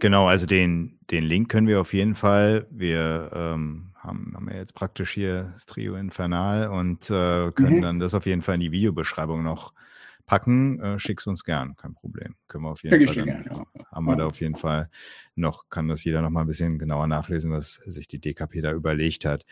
Genau, 0.00 0.26
also 0.26 0.46
den, 0.46 0.98
den 1.10 1.24
Link 1.24 1.48
können 1.48 1.68
wir 1.68 1.80
auf 1.80 1.94
jeden 1.94 2.14
Fall. 2.14 2.66
Wir 2.70 3.30
ähm, 3.34 3.92
haben, 3.96 4.32
haben 4.34 4.48
ja 4.50 4.56
jetzt 4.56 4.74
praktisch 4.74 5.12
hier 5.12 5.52
das 5.54 5.66
Trio 5.66 5.94
Infernal 5.94 6.68
und 6.68 7.08
äh, 7.08 7.52
können 7.52 7.76
mhm. 7.76 7.82
dann 7.82 7.98
das 8.00 8.14
auf 8.14 8.26
jeden 8.26 8.42
Fall 8.42 8.56
in 8.56 8.62
die 8.62 8.72
Videobeschreibung 8.72 9.44
noch 9.44 9.72
packen. 10.26 10.80
Äh, 10.80 10.98
schick's 10.98 11.26
uns 11.26 11.44
gern, 11.44 11.76
kein 11.76 11.94
Problem. 11.94 12.34
Können 12.48 12.64
wir 12.64 12.70
auf 12.70 12.82
jeden 12.82 13.06
Fall. 13.06 13.14
Dann, 13.14 13.24
gern, 13.24 13.44
ja. 13.48 13.66
Haben 14.06 14.18
wir 14.18 14.22
da 14.22 14.26
auf 14.26 14.40
jeden 14.40 14.56
Fall 14.56 14.90
noch, 15.34 15.68
kann 15.68 15.88
das 15.88 16.04
jeder 16.04 16.22
noch 16.22 16.30
mal 16.30 16.42
ein 16.42 16.46
bisschen 16.46 16.78
genauer 16.78 17.06
nachlesen, 17.06 17.52
was 17.52 17.74
sich 17.74 18.08
die 18.08 18.20
DKP 18.20 18.60
da 18.60 18.72
überlegt 18.72 19.24
hat. 19.24 19.44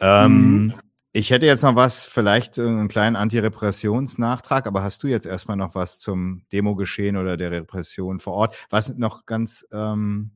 Ähm, 0.00 0.64
mhm. 0.66 0.74
Ich 1.12 1.30
hätte 1.30 1.46
jetzt 1.46 1.62
noch 1.62 1.74
was, 1.74 2.06
vielleicht 2.06 2.58
einen 2.58 2.88
kleinen 2.88 3.16
Antirepressionsnachtrag, 3.16 4.66
aber 4.66 4.82
hast 4.82 5.02
du 5.02 5.08
jetzt 5.08 5.26
erstmal 5.26 5.56
noch 5.56 5.74
was 5.74 5.98
zum 5.98 6.42
Demogeschehen 6.52 7.16
oder 7.16 7.36
der 7.36 7.50
Repression 7.50 8.20
vor 8.20 8.34
Ort? 8.34 8.66
Was 8.70 8.94
noch 8.96 9.26
ganz 9.26 9.66
ähm, 9.72 10.32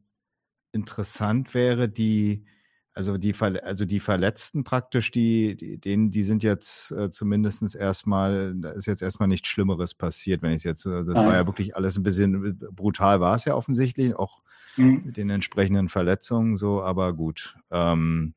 interessant 0.72 1.54
wäre, 1.54 1.88
die 1.88 2.46
also 2.94 3.16
die, 3.16 3.34
also 3.40 3.84
die 3.84 4.00
Verletzten 4.00 4.64
praktisch, 4.64 5.10
die, 5.10 5.56
die, 5.56 5.78
denen, 5.78 6.10
die 6.10 6.22
sind 6.22 6.42
jetzt 6.42 6.90
äh, 6.92 7.10
zumindest 7.10 7.74
erstmal, 7.74 8.54
da 8.54 8.70
ist 8.70 8.86
jetzt 8.86 9.02
erstmal 9.02 9.28
nichts 9.28 9.48
Schlimmeres 9.48 9.94
passiert, 9.94 10.42
wenn 10.42 10.50
ich 10.50 10.58
es 10.58 10.64
jetzt, 10.64 10.86
äh, 10.86 11.04
das 11.04 11.14
Nein. 11.14 11.26
war 11.26 11.34
ja 11.34 11.46
wirklich 11.46 11.74
alles 11.76 11.96
ein 11.96 12.02
bisschen 12.02 12.46
äh, 12.46 12.66
brutal, 12.70 13.20
war 13.20 13.34
es 13.34 13.44
ja 13.44 13.54
offensichtlich, 13.54 14.14
auch 14.14 14.42
mhm. 14.76 15.02
mit 15.06 15.16
den 15.16 15.30
entsprechenden 15.30 15.88
Verletzungen 15.88 16.56
so, 16.56 16.82
aber 16.82 17.12
gut. 17.14 17.56
Ähm, 17.70 18.34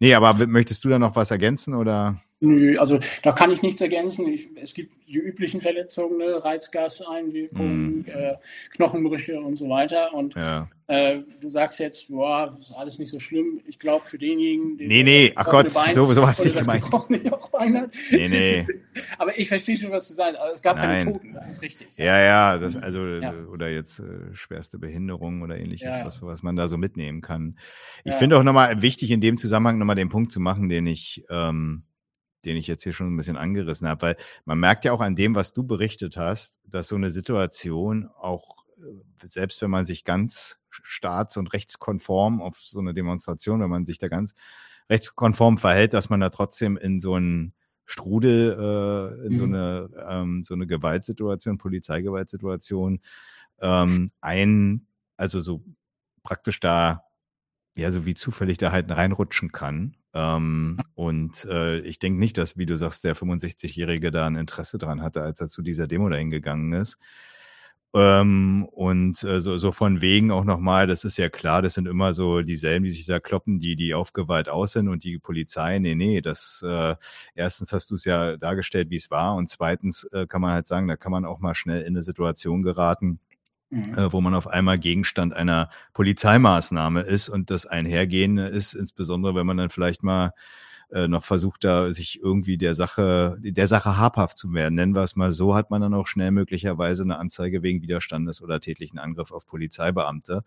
nee, 0.00 0.14
aber 0.14 0.46
möchtest 0.46 0.84
du 0.84 0.88
da 0.88 0.98
noch 0.98 1.14
was 1.14 1.30
ergänzen 1.30 1.74
oder? 1.74 2.20
Nö, 2.44 2.76
also 2.76 2.98
da 3.22 3.30
kann 3.30 3.52
ich 3.52 3.62
nichts 3.62 3.80
ergänzen. 3.80 4.26
Ich, 4.26 4.48
es 4.56 4.74
gibt 4.74 5.06
die 5.06 5.18
üblichen 5.18 5.60
Verletzungen, 5.60 6.18
ne? 6.18 6.42
Reizgaseinwirkungen, 6.42 8.00
mm. 8.00 8.04
äh, 8.08 8.34
Knochenbrüche 8.70 9.40
und 9.40 9.54
so 9.54 9.68
weiter. 9.68 10.12
Und 10.12 10.34
ja. 10.34 10.68
äh, 10.88 11.20
du 11.40 11.48
sagst 11.48 11.78
jetzt, 11.78 12.08
boah, 12.08 12.56
ist 12.58 12.72
alles 12.72 12.98
nicht 12.98 13.10
so 13.10 13.20
schlimm. 13.20 13.60
Ich 13.68 13.78
glaube, 13.78 14.04
für 14.04 14.18
denjenigen, 14.18 14.76
den 14.76 14.88
Nee, 14.88 15.04
nee, 15.04 15.32
ach 15.36 15.44
Gott, 15.44 15.72
Bein, 15.72 15.94
so, 15.94 16.12
so 16.12 16.26
hast 16.26 16.40
du 16.40 16.46
nicht 16.46 16.58
gemeint. 16.58 16.82
nee, 18.10 18.28
nee. 18.28 18.66
Aber 19.18 19.38
ich 19.38 19.46
verstehe 19.46 19.76
schon, 19.76 19.92
was 19.92 20.08
du 20.08 20.14
sagst. 20.14 20.40
Aber 20.40 20.52
es 20.52 20.62
gab 20.62 20.78
Nein. 20.78 20.98
keine 20.98 21.12
Toten, 21.12 21.34
das 21.34 21.48
ist 21.48 21.62
richtig. 21.62 21.90
Ja, 21.96 22.18
ja, 22.18 22.58
das, 22.58 22.74
also, 22.74 23.06
ja. 23.06 23.34
oder 23.52 23.68
jetzt 23.68 24.00
äh, 24.00 24.34
schwerste 24.34 24.80
Behinderung 24.80 25.42
oder 25.42 25.56
ähnliches, 25.56 25.96
ja, 25.96 26.04
was, 26.04 26.20
was 26.22 26.42
man 26.42 26.56
da 26.56 26.66
so 26.66 26.76
mitnehmen 26.76 27.20
kann. 27.20 27.56
Ich 28.02 28.14
finde 28.14 28.36
auch 28.36 28.42
nochmal 28.42 28.82
wichtig, 28.82 29.12
in 29.12 29.20
dem 29.20 29.36
Zusammenhang 29.36 29.78
nochmal 29.78 29.94
den 29.94 30.08
Punkt 30.08 30.32
zu 30.32 30.40
machen, 30.40 30.68
den 30.68 30.88
ich, 30.88 31.24
ähm, 31.30 31.84
den 32.44 32.56
ich 32.56 32.66
jetzt 32.66 32.82
hier 32.82 32.92
schon 32.92 33.12
ein 33.12 33.16
bisschen 33.16 33.36
angerissen 33.36 33.88
habe, 33.88 34.02
weil 34.02 34.16
man 34.44 34.58
merkt 34.58 34.84
ja 34.84 34.92
auch 34.92 35.00
an 35.00 35.14
dem, 35.14 35.34
was 35.34 35.52
du 35.52 35.64
berichtet 35.64 36.16
hast, 36.16 36.54
dass 36.64 36.88
so 36.88 36.96
eine 36.96 37.10
Situation 37.10 38.08
auch, 38.18 38.64
äh, 38.78 39.26
selbst 39.26 39.62
wenn 39.62 39.70
man 39.70 39.86
sich 39.86 40.04
ganz 40.04 40.58
staats- 40.70 41.36
und 41.36 41.52
rechtskonform 41.52 42.42
auf 42.42 42.58
so 42.58 42.80
eine 42.80 42.94
Demonstration, 42.94 43.60
wenn 43.60 43.70
man 43.70 43.84
sich 43.84 43.98
da 43.98 44.08
ganz 44.08 44.34
rechtskonform 44.90 45.58
verhält, 45.58 45.94
dass 45.94 46.10
man 46.10 46.20
da 46.20 46.30
trotzdem 46.30 46.76
in 46.76 46.98
so 46.98 47.14
einen 47.14 47.54
Strudel, 47.84 48.56
äh, 48.58 49.26
in 49.26 49.32
mhm. 49.32 49.36
so 49.36 49.44
eine 49.44 49.90
ähm, 50.08 50.42
so 50.42 50.54
eine 50.54 50.66
Gewaltsituation, 50.66 51.58
Polizeigewaltsituation 51.58 53.00
ähm, 53.60 54.08
ein, 54.20 54.86
also 55.16 55.40
so 55.40 55.62
praktisch 56.22 56.60
da 56.60 57.04
ja, 57.76 57.90
so 57.90 58.04
wie 58.04 58.14
zufällig 58.14 58.58
da 58.58 58.72
halt 58.72 58.90
reinrutschen 58.90 59.52
kann. 59.52 59.96
Ähm, 60.14 60.78
und 60.94 61.44
äh, 61.46 61.80
ich 61.80 61.98
denke 61.98 62.20
nicht, 62.20 62.38
dass, 62.38 62.56
wie 62.56 62.66
du 62.66 62.76
sagst, 62.76 63.04
der 63.04 63.16
65-Jährige 63.16 64.10
da 64.10 64.26
ein 64.26 64.36
Interesse 64.36 64.78
dran 64.78 65.02
hatte, 65.02 65.22
als 65.22 65.40
er 65.40 65.48
zu 65.48 65.62
dieser 65.62 65.86
Demo 65.86 66.08
dahin 66.08 66.30
gegangen 66.30 66.72
ist. 66.72 66.98
Ähm, 67.94 68.66
und 68.72 69.22
äh, 69.22 69.40
so, 69.42 69.58
so 69.58 69.70
von 69.70 70.00
wegen 70.00 70.30
auch 70.30 70.44
nochmal, 70.44 70.86
das 70.86 71.04
ist 71.04 71.18
ja 71.18 71.28
klar, 71.28 71.60
das 71.60 71.74
sind 71.74 71.86
immer 71.86 72.14
so 72.14 72.40
dieselben, 72.40 72.84
die 72.86 72.90
sich 72.90 73.04
da 73.04 73.20
kloppen, 73.20 73.58
die, 73.58 73.76
die 73.76 73.92
auf 73.92 74.14
Gewalt 74.14 74.48
aus 74.48 74.72
sind 74.72 74.88
und 74.88 75.04
die 75.04 75.18
Polizei, 75.18 75.78
nee, 75.78 75.94
nee, 75.94 76.22
das 76.22 76.64
äh, 76.66 76.94
erstens 77.34 77.72
hast 77.74 77.90
du 77.90 77.96
es 77.96 78.06
ja 78.06 78.38
dargestellt, 78.38 78.88
wie 78.88 78.96
es 78.96 79.10
war, 79.10 79.34
und 79.34 79.46
zweitens 79.50 80.04
äh, 80.04 80.26
kann 80.26 80.40
man 80.40 80.52
halt 80.52 80.66
sagen, 80.66 80.88
da 80.88 80.96
kann 80.96 81.12
man 81.12 81.26
auch 81.26 81.40
mal 81.40 81.54
schnell 81.54 81.82
in 81.82 81.88
eine 81.88 82.02
Situation 82.02 82.62
geraten, 82.62 83.20
Mhm. 83.72 83.94
Äh, 83.94 84.12
wo 84.12 84.20
man 84.20 84.34
auf 84.34 84.48
einmal 84.48 84.78
Gegenstand 84.78 85.32
einer 85.32 85.70
Polizeimaßnahme 85.94 87.00
ist 87.00 87.30
und 87.30 87.48
das 87.48 87.64
Einhergehen 87.64 88.36
ist, 88.36 88.74
insbesondere 88.74 89.34
wenn 89.34 89.46
man 89.46 89.56
dann 89.56 89.70
vielleicht 89.70 90.02
mal 90.02 90.34
äh, 90.90 91.08
noch 91.08 91.24
versucht, 91.24 91.64
da 91.64 91.90
sich 91.90 92.20
irgendwie 92.22 92.58
der 92.58 92.74
Sache, 92.74 93.38
der 93.40 93.66
Sache 93.66 93.96
habhaft 93.96 94.36
zu 94.36 94.52
werden. 94.52 94.74
Nennen 94.74 94.94
wir 94.94 95.00
es 95.00 95.16
mal 95.16 95.32
so, 95.32 95.54
hat 95.54 95.70
man 95.70 95.80
dann 95.80 95.94
auch 95.94 96.06
schnell 96.06 96.32
möglicherweise 96.32 97.02
eine 97.02 97.18
Anzeige 97.18 97.62
wegen 97.62 97.80
Widerstandes 97.80 98.42
oder 98.42 98.60
tätlichen 98.60 98.98
Angriff 98.98 99.32
auf 99.32 99.46
Polizeibeamte. 99.46 100.44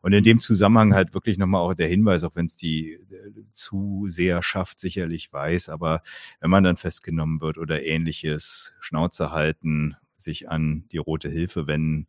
Und 0.00 0.12
in 0.12 0.22
dem 0.22 0.38
Zusammenhang 0.38 0.94
halt 0.94 1.14
wirklich 1.14 1.36
nochmal 1.36 1.62
auch 1.62 1.74
der 1.74 1.88
Hinweis, 1.88 2.22
auch 2.22 2.36
wenn 2.36 2.46
es 2.46 2.54
die 2.54 2.92
äh, 2.92 3.32
Zuseherschaft 3.50 4.78
sicherlich 4.78 5.32
weiß, 5.32 5.68
aber 5.68 6.02
wenn 6.38 6.50
man 6.50 6.62
dann 6.62 6.76
festgenommen 6.76 7.40
wird 7.40 7.58
oder 7.58 7.82
ähnliches, 7.82 8.74
Schnauze 8.78 9.32
halten, 9.32 9.96
sich 10.16 10.48
an 10.48 10.84
die 10.92 10.98
Rote 10.98 11.28
Hilfe 11.28 11.66
wenden, 11.66 12.06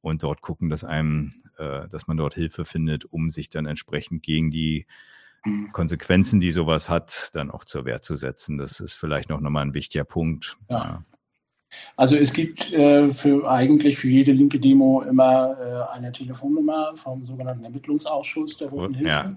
und 0.00 0.22
dort 0.22 0.42
gucken, 0.42 0.70
dass 0.70 0.84
einem, 0.84 1.32
äh, 1.58 1.88
dass 1.88 2.06
man 2.06 2.16
dort 2.16 2.34
Hilfe 2.34 2.64
findet, 2.64 3.04
um 3.04 3.30
sich 3.30 3.50
dann 3.50 3.66
entsprechend 3.66 4.22
gegen 4.22 4.50
die 4.50 4.86
mhm. 5.44 5.72
Konsequenzen, 5.72 6.40
die 6.40 6.52
sowas 6.52 6.88
hat, 6.88 7.30
dann 7.34 7.50
auch 7.50 7.64
zur 7.64 7.84
Wehr 7.84 8.02
zu 8.02 8.16
setzen. 8.16 8.58
Das 8.58 8.80
ist 8.80 8.94
vielleicht 8.94 9.28
noch 9.28 9.40
nochmal 9.40 9.66
ein 9.66 9.74
wichtiger 9.74 10.04
Punkt. 10.04 10.56
Ja. 10.68 11.04
Also 11.96 12.16
es 12.16 12.32
gibt 12.32 12.72
äh, 12.72 13.08
für 13.08 13.48
eigentlich 13.48 13.96
für 13.98 14.08
jede 14.08 14.32
linke 14.32 14.58
Demo 14.58 15.02
immer 15.02 15.56
äh, 15.60 15.96
eine 15.96 16.10
Telefonnummer 16.10 16.96
vom 16.96 17.22
sogenannten 17.22 17.64
Ermittlungsausschuss 17.64 18.56
der 18.56 18.68
Roten 18.68 18.94
Hilfe, 18.94 19.08
ja. 19.08 19.36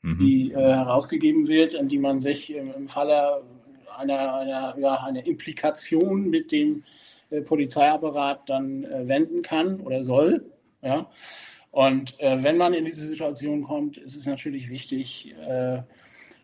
mhm. 0.00 0.18
die 0.18 0.50
äh, 0.52 0.56
herausgegeben 0.56 1.46
wird, 1.46 1.76
an 1.76 1.86
die 1.86 1.98
man 1.98 2.18
sich 2.18 2.54
im, 2.54 2.72
im 2.72 2.88
Falle 2.88 3.42
einer, 3.98 4.34
einer, 4.34 4.78
ja, 4.78 5.04
einer 5.04 5.26
Implikation 5.26 6.30
mit 6.30 6.52
dem 6.52 6.84
Polizeiapparat 7.42 8.48
dann 8.48 8.84
äh, 8.84 9.08
wenden 9.08 9.42
kann 9.42 9.80
oder 9.80 10.02
soll. 10.02 10.44
Ja? 10.82 11.10
Und 11.70 12.20
äh, 12.20 12.42
wenn 12.42 12.56
man 12.56 12.74
in 12.74 12.84
diese 12.84 13.06
Situation 13.06 13.64
kommt, 13.64 13.96
ist 13.96 14.16
es 14.16 14.26
natürlich 14.26 14.68
wichtig, 14.68 15.34
äh, 15.48 15.82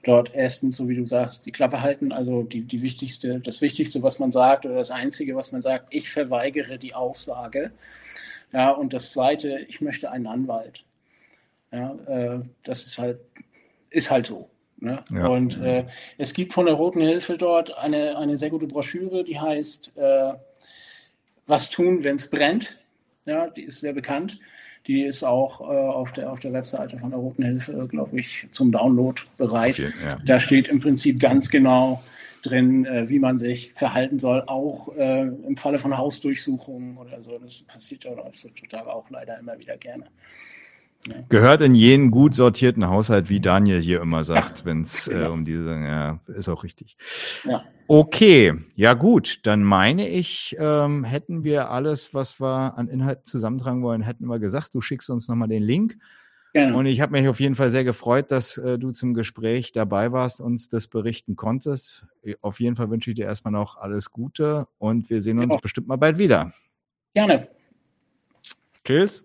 dort 0.02 0.34
erstens, 0.34 0.76
so 0.76 0.88
wie 0.88 0.96
du 0.96 1.04
sagst, 1.04 1.46
die 1.46 1.52
Klappe 1.52 1.82
halten, 1.82 2.12
also 2.12 2.42
die, 2.42 2.62
die 2.62 2.82
wichtigste, 2.82 3.40
das 3.40 3.60
Wichtigste, 3.60 4.02
was 4.02 4.18
man 4.18 4.32
sagt, 4.32 4.66
oder 4.66 4.76
das 4.76 4.90
Einzige, 4.90 5.36
was 5.36 5.52
man 5.52 5.62
sagt, 5.62 5.86
ich 5.90 6.10
verweigere 6.10 6.78
die 6.78 6.94
Aussage. 6.94 7.72
Ja, 8.52 8.70
und 8.70 8.92
das 8.92 9.12
Zweite, 9.12 9.60
ich 9.68 9.80
möchte 9.80 10.10
einen 10.10 10.26
Anwalt. 10.26 10.84
Ja, 11.70 11.94
äh, 12.06 12.40
das 12.64 12.86
ist 12.86 12.98
halt, 12.98 13.20
ist 13.90 14.10
halt 14.10 14.26
so. 14.26 14.50
Ne? 14.78 15.00
Ja. 15.10 15.28
Und 15.28 15.60
äh, 15.60 15.84
es 16.18 16.32
gibt 16.32 16.54
von 16.54 16.66
der 16.66 16.74
Roten 16.74 17.02
Hilfe 17.02 17.36
dort 17.36 17.76
eine, 17.76 18.16
eine 18.16 18.36
sehr 18.36 18.50
gute 18.50 18.66
Broschüre, 18.66 19.22
die 19.24 19.38
heißt 19.38 19.98
äh, 19.98 20.32
was 21.46 21.70
tun, 21.70 22.04
wenn 22.04 22.16
es 22.16 22.30
brennt. 22.30 22.78
Ja, 23.26 23.48
die 23.48 23.62
ist 23.62 23.80
sehr 23.80 23.92
bekannt. 23.92 24.38
Die 24.86 25.02
ist 25.02 25.22
auch 25.24 25.60
äh, 25.60 25.64
auf, 25.64 26.12
der, 26.12 26.32
auf 26.32 26.40
der 26.40 26.52
Webseite 26.52 26.98
von 26.98 27.10
der 27.10 27.18
Roten 27.18 27.44
Hilfe, 27.44 27.86
glaube 27.88 28.18
ich, 28.18 28.46
zum 28.50 28.72
Download 28.72 29.20
bereit. 29.36 29.74
Okay, 29.74 29.92
ja. 30.02 30.18
Da 30.24 30.40
steht 30.40 30.68
im 30.68 30.80
Prinzip 30.80 31.20
ganz 31.20 31.50
genau 31.50 32.02
drin, 32.42 32.86
äh, 32.86 33.08
wie 33.08 33.18
man 33.18 33.36
sich 33.36 33.72
verhalten 33.74 34.18
soll, 34.18 34.42
auch 34.46 34.96
äh, 34.96 35.22
im 35.22 35.56
Falle 35.56 35.78
von 35.78 35.96
Hausdurchsuchungen 35.96 36.96
oder 36.96 37.22
so. 37.22 37.38
Das 37.38 37.62
passiert 37.62 38.04
ja 38.04 38.12
auch 38.86 39.10
leider 39.10 39.38
immer 39.38 39.58
wieder 39.58 39.76
gerne. 39.76 40.06
Gehört 41.30 41.62
in 41.62 41.74
jenen 41.74 42.10
gut 42.10 42.34
sortierten 42.34 42.86
Haushalt, 42.88 43.30
wie 43.30 43.40
Daniel 43.40 43.80
hier 43.80 44.02
immer 44.02 44.22
sagt, 44.22 44.66
wenn 44.66 44.82
es 44.82 45.08
äh, 45.08 45.14
genau. 45.14 45.32
um 45.32 45.44
diese, 45.44 45.74
ja, 45.74 46.20
ist 46.26 46.48
auch 46.50 46.62
richtig. 46.62 46.98
Ja. 47.44 47.64
Okay, 47.88 48.54
ja 48.76 48.92
gut, 48.92 49.46
dann 49.46 49.64
meine 49.64 50.08
ich, 50.08 50.56
ähm, 50.58 51.04
hätten 51.04 51.42
wir 51.42 51.70
alles, 51.70 52.12
was 52.12 52.38
wir 52.38 52.76
an 52.76 52.88
Inhalten 52.88 53.24
zusammentragen 53.24 53.82
wollen, 53.82 54.02
hätten 54.02 54.26
wir 54.26 54.38
gesagt. 54.38 54.74
Du 54.74 54.82
schickst 54.82 55.08
uns 55.08 55.26
nochmal 55.26 55.48
den 55.48 55.62
Link. 55.62 55.96
Genau. 56.52 56.78
Und 56.78 56.86
ich 56.86 57.00
habe 57.00 57.12
mich 57.12 57.28
auf 57.28 57.40
jeden 57.40 57.54
Fall 57.54 57.70
sehr 57.70 57.84
gefreut, 57.84 58.30
dass 58.30 58.58
äh, 58.58 58.78
du 58.78 58.90
zum 58.90 59.14
Gespräch 59.14 59.72
dabei 59.72 60.12
warst, 60.12 60.40
uns 60.40 60.68
das 60.68 60.88
berichten 60.88 61.36
konntest. 61.36 62.06
Auf 62.42 62.60
jeden 62.60 62.76
Fall 62.76 62.90
wünsche 62.90 63.10
ich 63.10 63.16
dir 63.16 63.26
erstmal 63.26 63.52
noch 63.52 63.76
alles 63.76 64.10
Gute 64.10 64.66
und 64.78 65.08
wir 65.10 65.22
sehen 65.22 65.38
uns 65.38 65.54
ja. 65.54 65.60
bestimmt 65.60 65.86
mal 65.86 65.96
bald 65.96 66.18
wieder. 66.18 66.52
Gerne. 67.14 67.48
Tschüss. 68.84 69.24